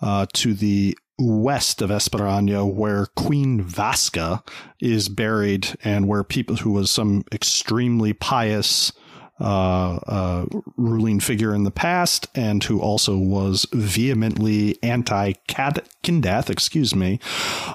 uh, 0.00 0.26
to 0.34 0.54
the 0.54 0.96
west 1.18 1.82
of 1.82 1.90
Esperaña 1.90 2.72
where 2.72 3.06
Queen 3.16 3.62
Vasca 3.62 4.42
is 4.80 5.08
buried 5.08 5.68
and 5.82 6.06
where 6.06 6.22
people 6.22 6.56
who 6.56 6.70
was 6.70 6.90
some 6.90 7.24
extremely 7.32 8.12
pious 8.12 8.92
uh, 9.40 9.96
uh, 10.06 10.46
ruling 10.76 11.20
figure 11.20 11.54
in 11.54 11.64
the 11.64 11.70
past 11.70 12.28
and 12.34 12.62
who 12.64 12.80
also 12.80 13.16
was 13.16 13.66
vehemently 13.72 14.78
anti 14.82 15.32
Kindath, 15.48 16.50
excuse 16.50 16.94
me, 16.94 17.20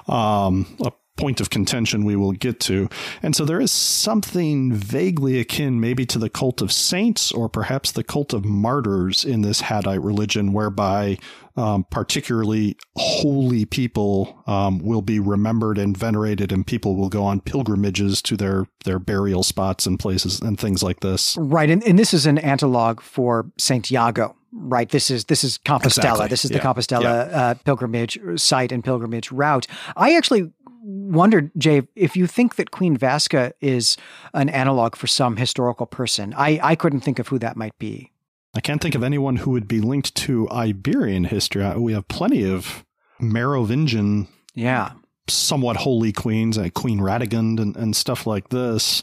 um, 0.08 0.66
a 0.80 0.92
point 1.16 1.40
of 1.40 1.50
contention 1.50 2.04
we 2.04 2.16
will 2.16 2.32
get 2.32 2.60
to. 2.60 2.88
And 3.22 3.36
so 3.36 3.44
there 3.44 3.60
is 3.60 3.70
something 3.70 4.72
vaguely 4.72 5.38
akin 5.38 5.80
maybe 5.80 6.04
to 6.06 6.18
the 6.18 6.28
cult 6.28 6.60
of 6.60 6.72
saints 6.72 7.30
or 7.30 7.48
perhaps 7.48 7.92
the 7.92 8.04
cult 8.04 8.32
of 8.32 8.44
martyrs 8.44 9.24
in 9.24 9.42
this 9.42 9.62
Jaddite 9.62 10.02
religion, 10.02 10.52
whereby 10.52 11.18
um, 11.56 11.84
particularly 11.90 12.76
holy 12.96 13.64
people 13.64 14.42
um, 14.46 14.78
will 14.78 15.02
be 15.02 15.20
remembered 15.20 15.78
and 15.78 15.96
venerated, 15.96 16.50
and 16.50 16.66
people 16.66 16.96
will 16.96 17.08
go 17.08 17.24
on 17.24 17.40
pilgrimages 17.40 18.20
to 18.22 18.36
their 18.36 18.66
their 18.84 18.98
burial 18.98 19.42
spots 19.42 19.86
and 19.86 19.98
places 19.98 20.40
and 20.40 20.58
things 20.58 20.82
like 20.82 21.00
this. 21.00 21.36
Right, 21.38 21.70
and, 21.70 21.82
and 21.84 21.98
this 21.98 22.12
is 22.12 22.26
an 22.26 22.38
analogue 22.38 23.00
for 23.00 23.50
Saint 23.56 23.90
Iago. 23.92 24.34
Right, 24.52 24.88
this 24.88 25.10
is 25.10 25.26
this 25.26 25.44
is 25.44 25.58
Compostela. 25.58 25.86
Exactly. 25.86 26.28
This 26.28 26.44
is 26.44 26.50
yeah. 26.50 26.58
the 26.58 26.64
Compostela 26.64 27.02
yeah. 27.02 27.40
uh, 27.40 27.54
pilgrimage 27.64 28.18
site 28.36 28.72
and 28.72 28.82
pilgrimage 28.82 29.30
route. 29.30 29.66
I 29.96 30.16
actually 30.16 30.52
wondered, 30.84 31.50
Jay, 31.56 31.82
if 31.96 32.16
you 32.16 32.26
think 32.26 32.56
that 32.56 32.70
Queen 32.70 32.96
Vasca 32.96 33.52
is 33.60 33.96
an 34.34 34.48
analog 34.50 34.96
for 34.96 35.06
some 35.06 35.36
historical 35.36 35.86
person. 35.86 36.34
I, 36.36 36.60
I 36.62 36.74
couldn't 36.74 37.00
think 37.00 37.18
of 37.18 37.28
who 37.28 37.38
that 37.38 37.56
might 37.56 37.76
be. 37.78 38.10
I 38.54 38.60
can't 38.60 38.80
think 38.80 38.94
of 38.94 39.02
anyone 39.02 39.36
who 39.36 39.50
would 39.50 39.66
be 39.66 39.80
linked 39.80 40.14
to 40.16 40.48
Iberian 40.50 41.24
history. 41.24 41.68
We 41.76 41.94
have 41.94 42.06
plenty 42.08 42.48
of 42.48 42.84
Merovingian, 43.18 44.28
yeah, 44.54 44.92
somewhat 45.26 45.78
holy 45.78 46.12
queens, 46.12 46.58
like 46.58 46.74
Queen 46.74 47.00
Radegund 47.00 47.58
and, 47.58 47.76
and 47.76 47.96
stuff 47.96 48.26
like 48.26 48.50
this. 48.50 49.02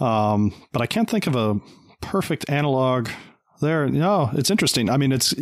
Um, 0.00 0.52
but 0.72 0.82
I 0.82 0.86
can't 0.86 1.08
think 1.08 1.26
of 1.26 1.36
a 1.36 1.60
perfect 2.00 2.50
analog 2.50 3.08
there. 3.60 3.86
No, 3.88 4.30
it's 4.34 4.50
interesting. 4.50 4.90
I 4.90 4.96
mean, 4.98 5.12
it's 5.12 5.32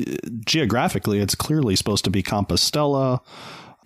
geographically, 0.45 1.19
it's 1.19 1.35
clearly 1.35 1.75
supposed 1.75 2.05
to 2.05 2.11
be 2.11 2.23
Compostela, 2.23 3.21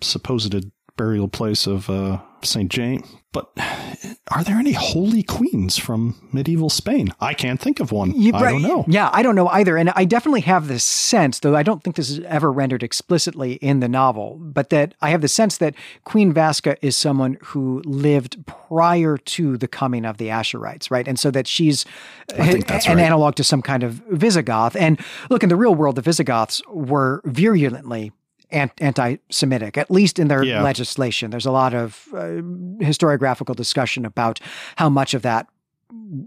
supposed 0.01 0.53
burial 0.95 1.27
place 1.27 1.67
of 1.67 1.89
uh, 1.89 2.19
St. 2.41 2.71
James. 2.71 3.07
But 3.31 3.51
are 4.31 4.45
there 4.45 4.55
any 4.55 4.71
holy 4.71 5.21
queens 5.21 5.77
from 5.77 6.15
medieval 6.31 6.69
Spain? 6.69 7.13
I 7.19 7.33
can't 7.33 7.59
think 7.59 7.81
of 7.81 7.91
one. 7.91 8.13
You, 8.15 8.33
I 8.33 8.49
don't 8.49 8.61
know. 8.61 8.85
Yeah, 8.87 9.09
I 9.11 9.23
don't 9.23 9.35
know 9.35 9.49
either. 9.49 9.75
And 9.75 9.89
I 9.89 10.05
definitely 10.05 10.39
have 10.41 10.69
this 10.69 10.85
sense, 10.85 11.39
though 11.39 11.53
I 11.53 11.61
don't 11.61 11.83
think 11.83 11.97
this 11.97 12.09
is 12.09 12.21
ever 12.21 12.49
rendered 12.49 12.81
explicitly 12.81 13.55
in 13.55 13.81
the 13.81 13.89
novel, 13.89 14.37
but 14.39 14.69
that 14.69 14.95
I 15.01 15.09
have 15.09 15.19
the 15.19 15.27
sense 15.27 15.57
that 15.57 15.75
Queen 16.05 16.33
Vasca 16.33 16.77
is 16.81 16.95
someone 16.95 17.37
who 17.43 17.81
lived 17.85 18.45
prior 18.45 19.17
to 19.17 19.57
the 19.57 19.67
coming 19.67 20.05
of 20.05 20.15
the 20.15 20.29
Asharites, 20.29 20.89
right? 20.89 21.05
And 21.05 21.19
so 21.19 21.29
that 21.31 21.45
she's 21.45 21.83
an 22.37 22.39
right. 22.39 22.87
analog 22.87 23.35
to 23.35 23.43
some 23.43 23.61
kind 23.61 23.83
of 23.83 23.95
Visigoth. 24.11 24.77
And 24.77 24.97
look, 25.29 25.43
in 25.43 25.49
the 25.49 25.57
real 25.57 25.75
world, 25.75 25.97
the 25.97 26.01
Visigoths 26.01 26.61
were 26.69 27.21
virulently 27.25 28.13
anti-Semitic, 28.51 29.77
at 29.77 29.91
least 29.91 30.19
in 30.19 30.27
their 30.27 30.43
yeah. 30.43 30.61
legislation. 30.61 31.31
There's 31.31 31.45
a 31.45 31.51
lot 31.51 31.73
of 31.73 32.07
uh, 32.13 32.41
historiographical 32.83 33.55
discussion 33.55 34.05
about 34.05 34.39
how 34.75 34.89
much 34.89 35.13
of 35.13 35.21
that 35.23 35.47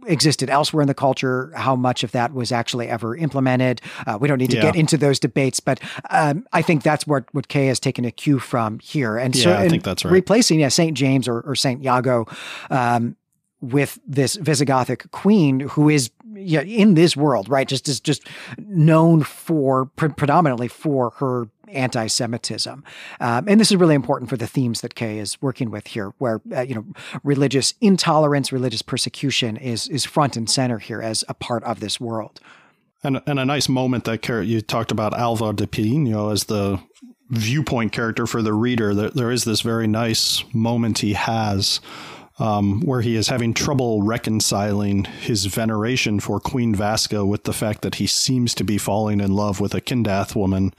existed 0.06 0.50
elsewhere 0.50 0.82
in 0.82 0.88
the 0.88 0.94
culture, 0.94 1.52
how 1.54 1.76
much 1.76 2.02
of 2.02 2.12
that 2.12 2.32
was 2.32 2.52
actually 2.52 2.88
ever 2.88 3.16
implemented. 3.16 3.80
Uh, 4.06 4.18
we 4.20 4.28
don't 4.28 4.38
need 4.38 4.50
to 4.50 4.56
yeah. 4.56 4.62
get 4.62 4.76
into 4.76 4.96
those 4.96 5.18
debates, 5.18 5.60
but 5.60 5.80
um, 6.10 6.46
I 6.52 6.62
think 6.62 6.82
that's 6.82 7.06
what, 7.06 7.24
what 7.32 7.48
Kay 7.48 7.66
has 7.66 7.80
taken 7.80 8.04
a 8.04 8.10
cue 8.10 8.38
from 8.38 8.78
here. 8.80 9.16
And 9.16 9.34
yeah, 9.36 9.44
so, 9.44 9.54
I 9.54 9.68
think 9.68 9.84
that's 9.84 10.04
right. 10.04 10.12
Replacing 10.12 10.60
yeah, 10.60 10.68
St. 10.68 10.96
James 10.96 11.28
or, 11.28 11.40
or 11.40 11.54
St. 11.54 11.82
Iago 11.82 12.26
um, 12.70 13.16
with 13.60 13.98
this 14.06 14.36
Visigothic 14.36 15.10
queen 15.10 15.60
who 15.60 15.88
is 15.88 16.10
yeah, 16.34 16.60
in 16.60 16.94
this 16.94 17.16
world, 17.16 17.48
right? 17.48 17.66
Just 17.66 17.88
is 17.88 18.00
just 18.00 18.26
known 18.58 19.22
for 19.22 19.86
pre- 19.86 20.10
predominantly 20.10 20.68
for 20.68 21.10
her 21.16 21.48
anti-Semitism, 21.72 22.84
um, 23.20 23.48
and 23.48 23.60
this 23.60 23.70
is 23.70 23.76
really 23.76 23.94
important 23.94 24.30
for 24.30 24.36
the 24.36 24.46
themes 24.46 24.80
that 24.80 24.94
Kay 24.94 25.18
is 25.18 25.40
working 25.40 25.70
with 25.70 25.88
here, 25.88 26.12
where 26.18 26.40
uh, 26.54 26.62
you 26.62 26.74
know 26.74 26.84
religious 27.22 27.74
intolerance, 27.80 28.52
religious 28.52 28.82
persecution 28.82 29.56
is 29.56 29.88
is 29.88 30.04
front 30.04 30.36
and 30.36 30.48
center 30.48 30.78
here 30.78 31.02
as 31.02 31.24
a 31.28 31.34
part 31.34 31.64
of 31.64 31.80
this 31.80 32.00
world. 32.00 32.40
And 33.02 33.20
and 33.26 33.38
a 33.38 33.44
nice 33.44 33.68
moment 33.68 34.04
that 34.04 34.26
you 34.46 34.60
talked 34.60 34.90
about 34.90 35.14
Alvar 35.14 35.52
de 35.52 35.66
Pino 35.66 36.30
as 36.30 36.44
the 36.44 36.80
viewpoint 37.30 37.92
character 37.92 38.26
for 38.26 38.42
the 38.42 38.54
reader. 38.54 38.94
There, 38.94 39.10
there 39.10 39.30
is 39.30 39.44
this 39.44 39.60
very 39.60 39.86
nice 39.86 40.42
moment 40.52 40.98
he 40.98 41.12
has 41.12 41.80
um, 42.39 42.80
where 42.82 43.01
he 43.01 43.16
is 43.16 43.28
having 43.28 43.55
trouble 43.55 44.03
reconciling 44.03 45.05
his 45.05 45.47
veneration 45.47 46.20
for 46.20 46.41
Queen 46.41 46.74
Vasca 46.74 47.26
with 47.26 47.45
the 47.45 47.53
fact 47.53 47.82
that 47.82 47.97
he 47.97 48.07
seems 48.07 48.55
to 48.55 48.64
be 48.64 48.78
falling 48.78 49.20
in 49.20 49.32
love 49.32 49.61
with 49.61 49.74
a 49.74 49.80
Kindath 49.80 50.34
woman. 50.34 50.72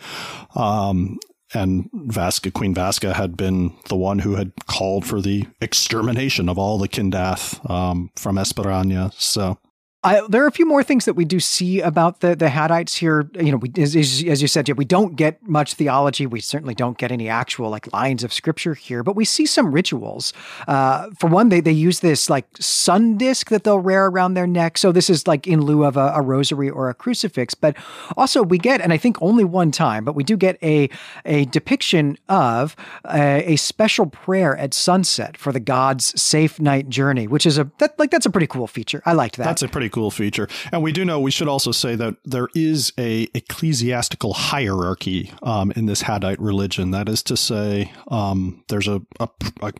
Um, 0.56 1.20
and 1.54 1.90
Vasca, 1.94 2.54
Queen 2.54 2.76
Vasca, 2.76 3.14
had 3.14 3.36
been 3.36 3.74
the 3.88 3.96
one 3.96 4.20
who 4.20 4.36
had 4.36 4.52
called 4.68 5.06
for 5.06 5.20
the 5.20 5.48
extermination 5.62 6.48
of 6.48 6.60
all 6.60 6.78
the 6.78 6.88
Kindath 6.88 7.68
um, 7.70 8.12
from 8.16 8.36
Esperaña. 8.36 9.12
So 9.14 9.58
I, 10.02 10.22
there 10.30 10.42
are 10.46 10.48
a 10.48 10.52
few 10.52 10.66
more 10.66 10.82
things 10.82 11.04
that 11.04 11.16
we 11.16 11.26
do 11.26 11.42
see 11.42 11.82
about 11.82 12.22
the 12.22 12.34
the 12.34 12.46
Jaddites 12.46 12.96
here. 13.00 13.30
You 13.36 13.52
know, 13.52 13.58
we, 13.58 13.70
as, 13.78 13.98
as, 13.98 14.42
you 14.42 14.48
said, 14.48 14.70
yeah, 14.70 14.76
we 14.76 14.86
don't 14.86 15.18
get 15.18 15.46
much 15.46 15.74
theology. 15.74 16.26
We 16.26 16.40
certainly 16.40 16.74
don't 16.74 16.98
get 16.98 17.12
any 17.12 17.28
actual 17.28 17.70
like 17.70 17.92
lines 17.92 18.24
of 18.24 18.32
scripture 18.32 18.76
here, 18.76 19.04
but 19.04 19.18
we 19.18 19.26
see 19.26 19.46
some 19.46 19.74
rituals. 19.74 20.32
Uh, 20.70 21.10
for 21.20 21.30
one, 21.30 21.50
they 21.50 21.60
they 21.60 21.74
use 21.74 22.00
this 22.00 22.30
like 22.30 22.46
sun 22.62 23.18
disk 23.18 23.50
that 23.50 23.66
they'll 23.66 23.80
wear 23.80 24.06
around 24.06 24.36
their 24.36 24.48
neck. 24.48 24.78
So 24.78 24.94
this 24.94 25.10
is 25.10 25.28
like 25.28 25.46
in 25.48 25.60
lieu 25.60 25.84
of 25.84 25.98
a, 25.98 26.14
a 26.16 26.22
rosary 26.22 26.70
or 26.70 26.90
a 26.90 26.94
crucifix. 26.94 27.54
But 27.54 27.76
also 28.16 28.42
we 28.42 28.58
get, 28.58 28.80
and 28.80 28.94
I 28.94 28.98
think 28.98 29.22
only 29.22 29.44
one 29.44 29.70
time, 29.70 30.06
but 30.06 30.16
we 30.16 30.24
do 30.24 30.38
get 30.38 30.58
a 30.64 30.90
a 31.26 31.44
depiction 31.46 32.18
of 32.30 32.74
a, 33.04 33.52
a 33.52 33.56
special 33.58 34.06
prayer 34.06 34.56
at 34.56 34.74
sunset 34.74 35.36
for 35.36 35.52
the 35.52 35.60
gods' 35.60 36.20
safe 36.22 36.58
night 36.58 36.88
journey, 36.88 37.28
which 37.28 37.46
is 37.46 37.58
a 37.58 37.70
that 37.80 38.00
like 38.00 38.12
that's 38.12 38.26
a 38.26 38.30
pretty 38.30 38.48
cool 38.48 38.68
feature. 38.68 39.04
I 39.06 39.12
liked 39.12 39.36
that. 39.36 39.44
That's 39.44 39.62
a 39.62 39.68
pretty 39.68 39.89
cool 39.90 40.12
feature. 40.12 40.48
And 40.72 40.82
we 40.84 40.92
do 40.92 41.04
know 41.04 41.20
we 41.20 41.32
should 41.32 41.48
also 41.48 41.72
say 41.72 41.96
that 41.96 42.16
there 42.26 42.48
is 42.56 42.94
a 42.98 43.28
ecclesiastical 43.34 44.34
hierarchy 44.34 45.32
um, 45.44 45.72
in 45.76 45.86
this 45.86 46.04
Jaddite 46.04 46.40
religion. 46.40 46.92
That 46.92 47.10
is 47.10 47.24
to 47.24 47.38
say, 47.38 47.92
um, 48.10 48.64
there's 48.70 48.88
a, 48.88 49.02
a, 49.20 49.30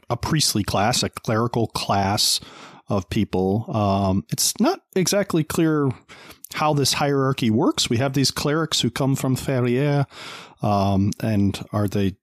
a 0.10 0.18
priestly 0.18 0.64
class, 0.64 1.04
a 1.04 1.10
clerical 1.10 1.68
class. 1.68 2.40
of 2.90 3.08
people. 3.10 3.66
Um, 3.70 4.26
it's 4.32 4.60
not 4.60 4.82
exactly 4.96 5.44
clear 5.44 5.92
how 6.56 6.74
this 6.74 6.94
hierarchy 6.94 7.52
works. 7.52 7.90
We 7.90 7.98
have 7.98 8.14
these 8.14 8.32
clerics 8.32 8.82
who 8.82 8.90
come 8.90 9.16
from 9.16 9.36
Ferrières, 9.36 10.08
um, 10.64 11.12
and 11.22 11.64
are 11.72 11.88
they 11.88 12.16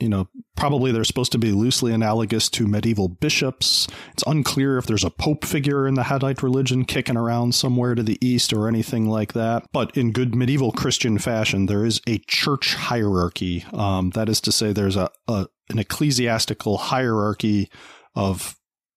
you 0.00 0.08
know, 0.08 0.28
probably 0.56 0.92
they're 0.92 1.04
supposed 1.04 1.32
to 1.32 1.38
be 1.38 1.52
loosely 1.52 1.92
analogous 1.92 2.48
to 2.50 2.66
medieval 2.66 3.08
bishops. 3.08 3.86
It's 4.12 4.24
unclear 4.26 4.78
if 4.78 4.86
there's 4.86 5.04
a 5.04 5.10
pope 5.10 5.44
figure 5.44 5.86
in 5.86 5.94
the 5.94 6.04
Jaddite 6.04 6.42
religion 6.42 6.84
kicking 6.84 7.16
around 7.16 7.54
somewhere 7.54 7.94
to 7.94 8.02
the 8.02 8.18
east 8.26 8.52
or 8.52 8.68
anything 8.68 9.08
like 9.08 9.32
that. 9.34 9.66
But 9.72 9.96
in 9.96 10.12
good 10.12 10.34
medieval 10.34 10.72
Christian 10.72 11.18
fashion, 11.18 11.66
there 11.66 11.84
is 11.84 12.00
a 12.06 12.18
church 12.26 12.74
hierarchy. 12.74 13.64
Um, 13.72 14.10
that 14.10 14.28
is 14.28 14.40
to 14.42 14.52
say, 14.52 14.72
there's 14.72 14.96
a, 14.96 15.10
a 15.28 15.46
an 15.68 15.78
ecclesiastical 15.78 16.78
hierarchy 16.78 17.70
of 18.14 18.56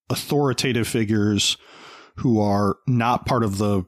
authoritative 0.10 0.88
figures 0.88 1.58
who 2.18 2.40
are 2.40 2.78
not 2.88 3.26
part 3.26 3.44
of 3.44 3.58
the 3.58 3.84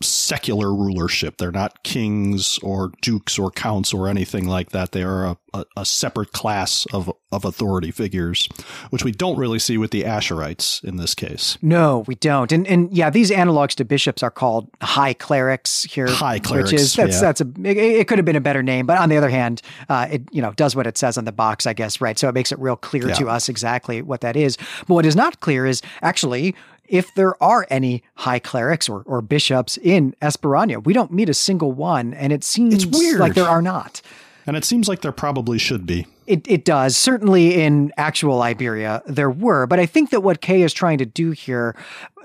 secular 0.00 0.72
rulership. 0.72 1.38
They're 1.38 1.50
not 1.50 1.82
kings 1.82 2.58
or 2.62 2.92
dukes 3.02 3.38
or 3.38 3.50
counts 3.50 3.92
or 3.92 4.06
anything 4.06 4.46
like 4.46 4.70
that. 4.70 4.92
They 4.92 5.02
are 5.02 5.24
a, 5.24 5.36
a, 5.52 5.64
a, 5.78 5.84
separate 5.84 6.30
class 6.32 6.86
of, 6.92 7.10
of 7.32 7.44
authority 7.44 7.90
figures, 7.90 8.48
which 8.90 9.02
we 9.02 9.10
don't 9.10 9.36
really 9.36 9.58
see 9.58 9.76
with 9.76 9.90
the 9.90 10.02
Asharites 10.02 10.84
in 10.84 10.98
this 10.98 11.16
case. 11.16 11.58
No, 11.62 12.04
we 12.06 12.14
don't. 12.14 12.52
And 12.52 12.66
and 12.68 12.92
yeah, 12.92 13.10
these 13.10 13.30
analogs 13.30 13.74
to 13.76 13.84
bishops 13.84 14.22
are 14.22 14.30
called 14.30 14.70
high 14.80 15.14
clerics 15.14 15.82
here. 15.84 16.06
High 16.08 16.38
clerics, 16.38 16.70
which 16.70 16.80
is 16.80 16.94
that's 16.94 17.16
yeah. 17.16 17.20
that's 17.20 17.40
a 17.40 17.48
it, 17.64 17.76
it, 17.76 18.08
could 18.08 18.18
have 18.18 18.24
been 18.24 18.36
a 18.36 18.40
better 18.40 18.62
name, 18.62 18.86
but 18.86 18.98
on 18.98 19.08
the 19.08 19.16
other 19.16 19.30
hand, 19.30 19.62
uh, 19.88 20.06
it 20.12 20.22
you 20.30 20.42
know 20.42 20.52
does 20.52 20.76
what 20.76 20.86
it 20.86 20.96
says 20.96 21.18
on 21.18 21.24
the 21.24 21.32
box, 21.32 21.66
I 21.66 21.72
guess, 21.72 22.00
right? 22.00 22.18
So 22.18 22.28
it 22.28 22.34
makes 22.34 22.52
it 22.52 22.58
real 22.60 22.76
clear 22.76 23.08
Yeah. 23.08 23.14
to 23.14 23.28
us 23.28 23.48
exactly 23.48 24.00
what 24.02 24.20
that 24.20 24.36
is. 24.36 24.56
But 24.86 24.94
what 24.94 25.06
is 25.06 25.16
not 25.16 25.40
clear 25.40 25.66
is 25.66 25.82
actually 26.02 26.54
if 26.88 27.14
there 27.14 27.40
are 27.42 27.66
any 27.70 28.02
high 28.14 28.38
clerics 28.38 28.88
or, 28.88 29.02
or 29.06 29.20
bishops 29.22 29.76
in 29.78 30.14
Esperaña. 30.22 30.82
We 30.84 30.92
don't 30.92 31.12
meet 31.12 31.28
a 31.28 31.34
single 31.34 31.72
one, 31.72 32.14
and 32.14 32.32
it 32.32 32.44
seems 32.44 32.86
weird. 32.86 33.20
like 33.20 33.34
there 33.34 33.48
are 33.48 33.62
not. 33.62 34.00
And 34.46 34.56
it 34.56 34.64
seems 34.64 34.88
like 34.88 35.02
there 35.02 35.12
probably 35.12 35.58
should 35.58 35.86
be. 35.86 36.06
It, 36.26 36.46
it 36.48 36.64
does. 36.64 36.96
Certainly 36.96 37.60
in 37.62 37.92
actual 37.96 38.40
Iberia, 38.42 39.02
there 39.06 39.30
were. 39.30 39.66
But 39.66 39.78
I 39.78 39.86
think 39.86 40.10
that 40.10 40.22
what 40.22 40.40
Kay 40.40 40.62
is 40.62 40.72
trying 40.72 40.98
to 40.98 41.06
do 41.06 41.32
here 41.32 41.76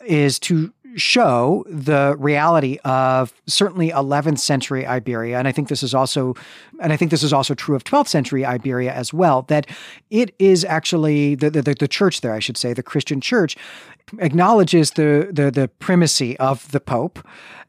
is 0.05 0.39
to 0.39 0.73
show 0.95 1.65
the 1.67 2.15
reality 2.19 2.77
of 2.83 3.33
certainly 3.47 3.89
11th 3.89 4.39
century 4.39 4.85
Iberia. 4.85 5.37
And 5.37 5.47
I 5.47 5.51
think 5.51 5.67
this 5.67 5.83
is 5.83 5.93
also, 5.93 6.35
and 6.79 6.93
I 6.93 6.97
think 6.97 7.11
this 7.11 7.23
is 7.23 7.33
also 7.33 7.53
true 7.53 7.75
of 7.75 7.83
12th 7.83 8.07
century 8.07 8.45
Iberia 8.45 8.93
as 8.93 9.13
well, 9.13 9.43
that 9.43 9.67
it 10.09 10.33
is 10.39 10.63
actually 10.65 11.35
the, 11.35 11.49
the, 11.49 11.61
the 11.61 11.87
church 11.87 12.21
there, 12.21 12.33
I 12.33 12.39
should 12.39 12.57
say, 12.57 12.73
the 12.73 12.83
Christian 12.83 13.21
church 13.21 13.57
acknowledges 14.19 14.91
the, 14.91 15.29
the, 15.31 15.51
the 15.51 15.67
primacy 15.67 16.37
of 16.39 16.71
the 16.71 16.79
Pope, 16.79 17.19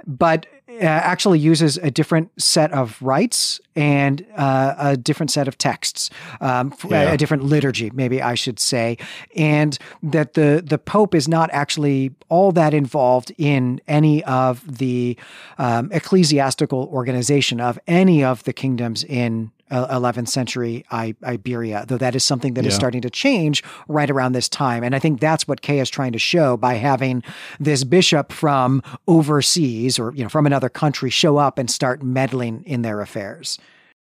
but 0.06 0.46
uh, 0.68 0.76
actually 0.86 1.38
uses 1.38 1.76
a 1.78 1.90
different 1.90 2.30
set 2.42 2.72
of 2.72 3.00
rites 3.00 3.60
and 3.76 4.26
uh, 4.36 4.74
a 4.78 4.96
different 4.96 5.30
set 5.30 5.46
of 5.46 5.56
texts, 5.56 6.10
um, 6.40 6.72
Yeah. 6.88 7.12
a 7.12 7.16
different 7.16 7.44
liturgy, 7.44 7.90
maybe 7.94 8.20
I 8.20 8.34
should 8.34 8.58
say, 8.58 8.96
and 9.36 9.78
that 10.02 10.34
the 10.34 10.62
the 10.66 10.78
Pope 10.78 11.14
is 11.14 11.28
not 11.28 11.48
actually 11.52 12.12
all 12.28 12.50
that 12.52 12.74
involved 12.74 13.30
in 13.38 13.80
any 13.86 14.24
of 14.24 14.78
the 14.78 15.16
um, 15.58 15.90
ecclesiastical 15.92 16.88
organization 16.92 17.60
of 17.60 17.78
any 17.86 18.24
of 18.24 18.42
the 18.44 18.52
kingdoms 18.52 19.04
in 19.04 19.52
11th 19.70 20.28
century 20.28 20.84
I- 20.90 21.14
Iberia, 21.24 21.84
though 21.88 21.98
that 21.98 22.14
is 22.14 22.22
something 22.24 22.54
that 22.54 22.66
is 22.66 22.72
Yeah. 22.74 22.78
starting 22.78 23.00
to 23.02 23.10
change 23.10 23.62
right 23.88 24.10
around 24.10 24.32
this 24.32 24.48
time. 24.48 24.84
And 24.84 24.94
I 24.94 24.98
think 24.98 25.20
that's 25.20 25.48
what 25.48 25.62
Kay 25.62 25.80
is 25.80 25.88
trying 25.90 26.12
to 26.12 26.18
show 26.18 26.56
by 26.56 26.74
having 26.74 27.22
this 27.58 27.84
bishop 27.84 28.32
from 28.32 28.82
overseas 29.08 29.98
or 29.98 30.12
you 30.14 30.22
know 30.22 30.28
from 30.28 30.46
another 30.46 30.68
country 30.68 31.10
show 31.10 31.38
up 31.38 31.58
and 31.58 31.70
start 31.70 32.02
meddling 32.02 32.62
in 32.66 32.82
their 32.82 33.00
affairs. 33.00 33.58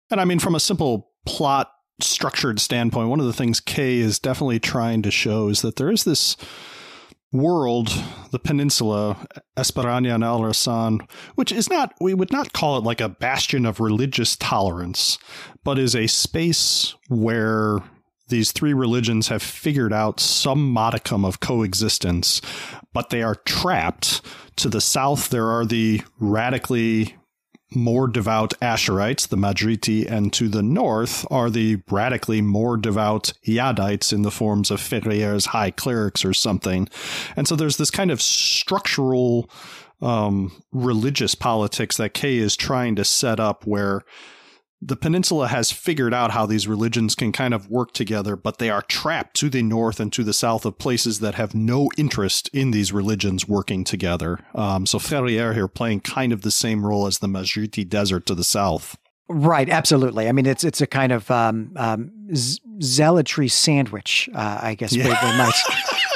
And 0.09 0.19
I 0.19 0.25
mean, 0.25 0.39
from 0.39 0.55
a 0.55 0.59
simple 0.59 1.09
plot 1.25 1.71
structured 2.01 2.59
standpoint, 2.59 3.09
one 3.09 3.19
of 3.19 3.25
the 3.27 3.33
things 3.33 3.59
Kay 3.59 3.99
is 3.99 4.17
definitely 4.19 4.59
trying 4.59 5.01
to 5.03 5.11
show 5.11 5.47
is 5.49 5.61
that 5.61 5.75
there 5.75 5.91
is 5.91 6.03
this 6.03 6.35
world, 7.31 7.89
the 8.31 8.39
peninsula, 8.39 9.17
Esperaña 9.57 10.15
and 10.15 10.23
Al 10.23 10.41
Rassan, 10.41 10.99
which 11.35 11.51
is 11.51 11.69
not, 11.69 11.93
we 12.01 12.13
would 12.13 12.31
not 12.31 12.53
call 12.53 12.77
it 12.77 12.83
like 12.83 13.01
a 13.01 13.09
bastion 13.09 13.65
of 13.65 13.79
religious 13.79 14.35
tolerance, 14.35 15.17
but 15.63 15.79
is 15.79 15.95
a 15.95 16.07
space 16.07 16.95
where 17.07 17.79
these 18.27 18.51
three 18.51 18.73
religions 18.73 19.27
have 19.27 19.43
figured 19.43 19.93
out 19.93 20.19
some 20.19 20.71
modicum 20.71 21.23
of 21.25 21.39
coexistence, 21.39 22.41
but 22.93 23.09
they 23.09 23.21
are 23.21 23.35
trapped. 23.35 24.21
To 24.57 24.69
the 24.69 24.81
south, 24.81 25.29
there 25.29 25.47
are 25.47 25.65
the 25.65 26.01
radically 26.19 27.15
more 27.73 28.07
devout 28.07 28.53
Asharites, 28.61 29.27
the 29.27 29.37
Majriti, 29.37 30.09
and 30.09 30.31
to 30.33 30.49
the 30.49 30.61
north 30.61 31.25
are 31.31 31.49
the 31.49 31.81
radically 31.89 32.41
more 32.41 32.77
devout 32.77 33.33
Jaddites 33.45 34.11
in 34.11 34.23
the 34.23 34.31
forms 34.31 34.71
of 34.71 34.79
Ferrières's 34.79 35.47
high 35.47 35.71
clerics 35.71 36.25
or 36.25 36.33
something. 36.33 36.89
And 37.35 37.47
so 37.47 37.55
there's 37.55 37.77
this 37.77 37.91
kind 37.91 38.11
of 38.11 38.21
structural 38.21 39.49
um, 40.01 40.63
religious 40.71 41.35
politics 41.35 41.97
that 41.97 42.13
Kay 42.13 42.37
is 42.37 42.55
trying 42.55 42.95
to 42.95 43.05
set 43.05 43.39
up 43.39 43.65
where 43.65 44.03
the 44.81 44.95
peninsula 44.95 45.47
has 45.47 45.71
figured 45.71 46.13
out 46.13 46.31
how 46.31 46.45
these 46.47 46.67
religions 46.67 47.13
can 47.13 47.31
kind 47.31 47.53
of 47.53 47.69
work 47.69 47.93
together, 47.93 48.35
but 48.35 48.57
they 48.57 48.69
are 48.69 48.81
trapped 48.81 49.35
to 49.35 49.49
the 49.49 49.61
north 49.61 49.99
and 49.99 50.11
to 50.13 50.23
the 50.23 50.33
south 50.33 50.65
of 50.65 50.79
places 50.79 51.19
that 51.19 51.35
have 51.35 51.53
no 51.53 51.89
interest 51.97 52.49
in 52.51 52.71
these 52.71 52.91
religions 52.91 53.47
working 53.47 53.83
together. 53.83 54.39
Um, 54.55 54.87
so 54.87 54.97
Ferrières 54.97 55.53
here 55.53 55.67
playing 55.67 56.01
kind 56.01 56.33
of 56.33 56.41
the 56.41 56.51
same 56.51 56.83
role 56.85 57.05
as 57.05 57.19
the 57.19 57.27
Majriti 57.27 57.87
Desert 57.87 58.25
to 58.25 58.35
the 58.35 58.43
south. 58.43 58.97
Right, 59.29 59.69
absolutely. 59.69 60.27
I 60.27 60.33
mean, 60.33 60.45
it's 60.45 60.63
it's 60.63 60.81
a 60.81 60.87
kind 60.87 61.13
of 61.13 61.31
um, 61.31 61.71
um, 61.77 62.11
z- 62.35 62.59
zealotry 62.81 63.47
sandwich, 63.47 64.29
uh, 64.33 64.59
I 64.61 64.75
guess 64.75 64.91
we, 64.91 65.03
we 65.03 65.09
might 65.09 65.53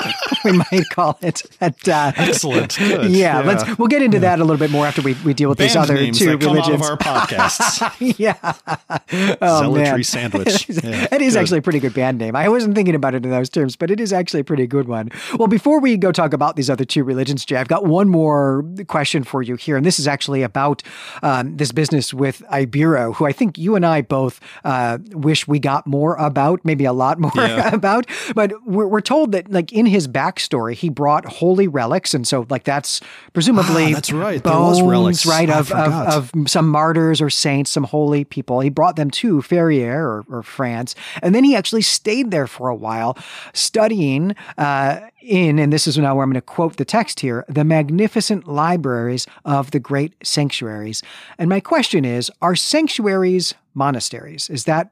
we 0.46 0.52
might 0.54 0.90
call 0.90 1.18
it. 1.22 1.44
At, 1.62 1.88
uh, 1.88 2.12
Excellent. 2.16 2.80
Yeah, 2.80 3.06
Yeah. 3.06 3.40
let's 3.42 3.78
we'll 3.78 3.88
get 3.88 4.02
into 4.02 4.20
that 4.20 4.40
a 4.40 4.44
little 4.44 4.60
bit 4.60 4.72
more 4.72 4.86
after 4.86 5.02
we, 5.02 5.16
we 5.26 5.34
deal 5.34 5.50
with 5.50 5.58
these 5.58 5.76
other 5.76 5.96
two 6.12 6.38
that 6.38 6.42
come 6.42 6.58
out 6.58 6.70
of 6.70 6.80
religions. 6.82 6.90
our 6.90 6.98
podcasts. 6.98 7.96
yeah, 8.20 8.36
oh, 9.42 9.62
Zealotry 9.64 9.92
man. 9.98 10.04
sandwich. 10.04 10.70
Yeah, 10.70 11.08
it 11.12 11.22
is 11.22 11.34
good. 11.34 11.40
actually 11.42 11.60
a 11.60 11.62
pretty 11.62 11.80
good 11.80 11.94
band 11.94 12.18
name. 12.18 12.36
I 12.36 12.50
wasn't 12.50 12.76
thinking 12.76 12.96
about 12.96 13.16
it 13.16 13.24
in 13.26 13.32
those 13.32 13.50
terms, 13.50 13.76
but 13.76 13.92
it 13.92 14.00
is 14.00 14.14
actually 14.14 14.42
a 14.42 14.44
pretty 14.44 14.68
good 14.68 14.88
one. 14.88 15.10
Well, 15.38 15.48
before 15.48 15.80
we 15.80 15.98
go 15.98 16.12
talk 16.12 16.34
about 16.34 16.56
these 16.56 16.70
other 16.70 16.86
two 16.86 17.04
religions, 17.04 17.46
Jay, 17.46 17.56
I've 17.58 17.68
got 17.68 17.86
one 17.86 18.10
more 18.10 18.64
question 18.88 19.24
for 19.24 19.42
you 19.42 19.56
here, 19.56 19.78
and 19.78 19.86
this 19.86 20.00
is 20.00 20.08
actually 20.08 20.44
about 20.44 20.84
um, 21.24 21.58
this 21.58 21.72
business 21.72 22.14
with 22.14 22.42
Ibero, 22.52 23.16
who 23.16 23.26
I 23.26 23.32
think 23.32 23.58
you 23.58 23.76
and 23.76 23.86
I 23.86 24.02
both 24.02 24.40
uh, 24.64 24.98
wish 25.12 25.48
we 25.48 25.60
got 25.60 25.88
more 25.88 26.16
about, 26.16 26.62
maybe 26.64 26.86
a 26.86 26.94
lot 26.94 27.20
more 27.20 27.32
Yeah. 27.36 27.74
about. 27.74 28.08
But 28.34 28.54
we're, 28.66 28.88
we're 28.88 29.02
told 29.02 29.32
that, 29.34 29.52
like 29.52 29.72
in 29.74 29.85
his 29.86 30.08
backstory, 30.08 30.74
he 30.74 30.90
brought 30.90 31.26
holy 31.26 31.68
relics, 31.68 32.14
and 32.14 32.28
so 32.28 32.46
like 32.50 32.64
that's 32.64 33.02
presumably 33.34 33.92
Ah, 33.92 33.96
that's 33.96 34.12
right. 34.12 34.42
Bones, 34.42 34.82
relics. 34.82 35.26
right? 35.26 35.50
Of, 35.50 35.72
of 35.72 35.94
of 36.36 36.50
some 36.50 36.68
martyrs 36.70 37.22
or 37.22 37.30
saints, 37.30 37.72
some 37.72 37.84
holy 37.84 38.24
people. 38.24 38.60
He 38.60 38.70
brought 38.70 38.96
them 38.96 39.10
to 39.12 39.38
Ferrières 39.42 39.96
or, 39.96 40.26
or 40.30 40.44
France, 40.44 40.96
and 41.22 41.34
then 41.34 41.44
he 41.44 41.56
actually 41.56 41.82
stayed 41.82 42.32
there 42.32 42.48
for 42.48 42.70
a 42.70 42.76
while, 42.76 43.18
studying 43.54 44.36
uh, 44.58 45.00
in, 45.22 45.60
and 45.60 45.74
this 45.74 45.88
is 45.88 45.98
now 45.98 46.16
where 46.16 46.24
I'm 46.24 46.30
going 46.30 46.36
to 46.36 46.42
quote 46.42 46.78
the 46.78 46.86
text 46.86 47.20
here, 47.20 47.46
the 47.48 47.64
magnificent 47.64 48.48
libraries 48.48 49.26
of 49.44 49.72
the 49.72 49.80
great 49.80 50.14
sanctuaries. 50.24 51.02
And 51.38 51.50
my 51.50 51.60
question 51.60 52.06
is: 52.06 52.32
Are 52.42 52.56
sanctuaries 52.56 53.54
monasteries? 53.74 54.50
Is 54.50 54.66
that 54.66 54.92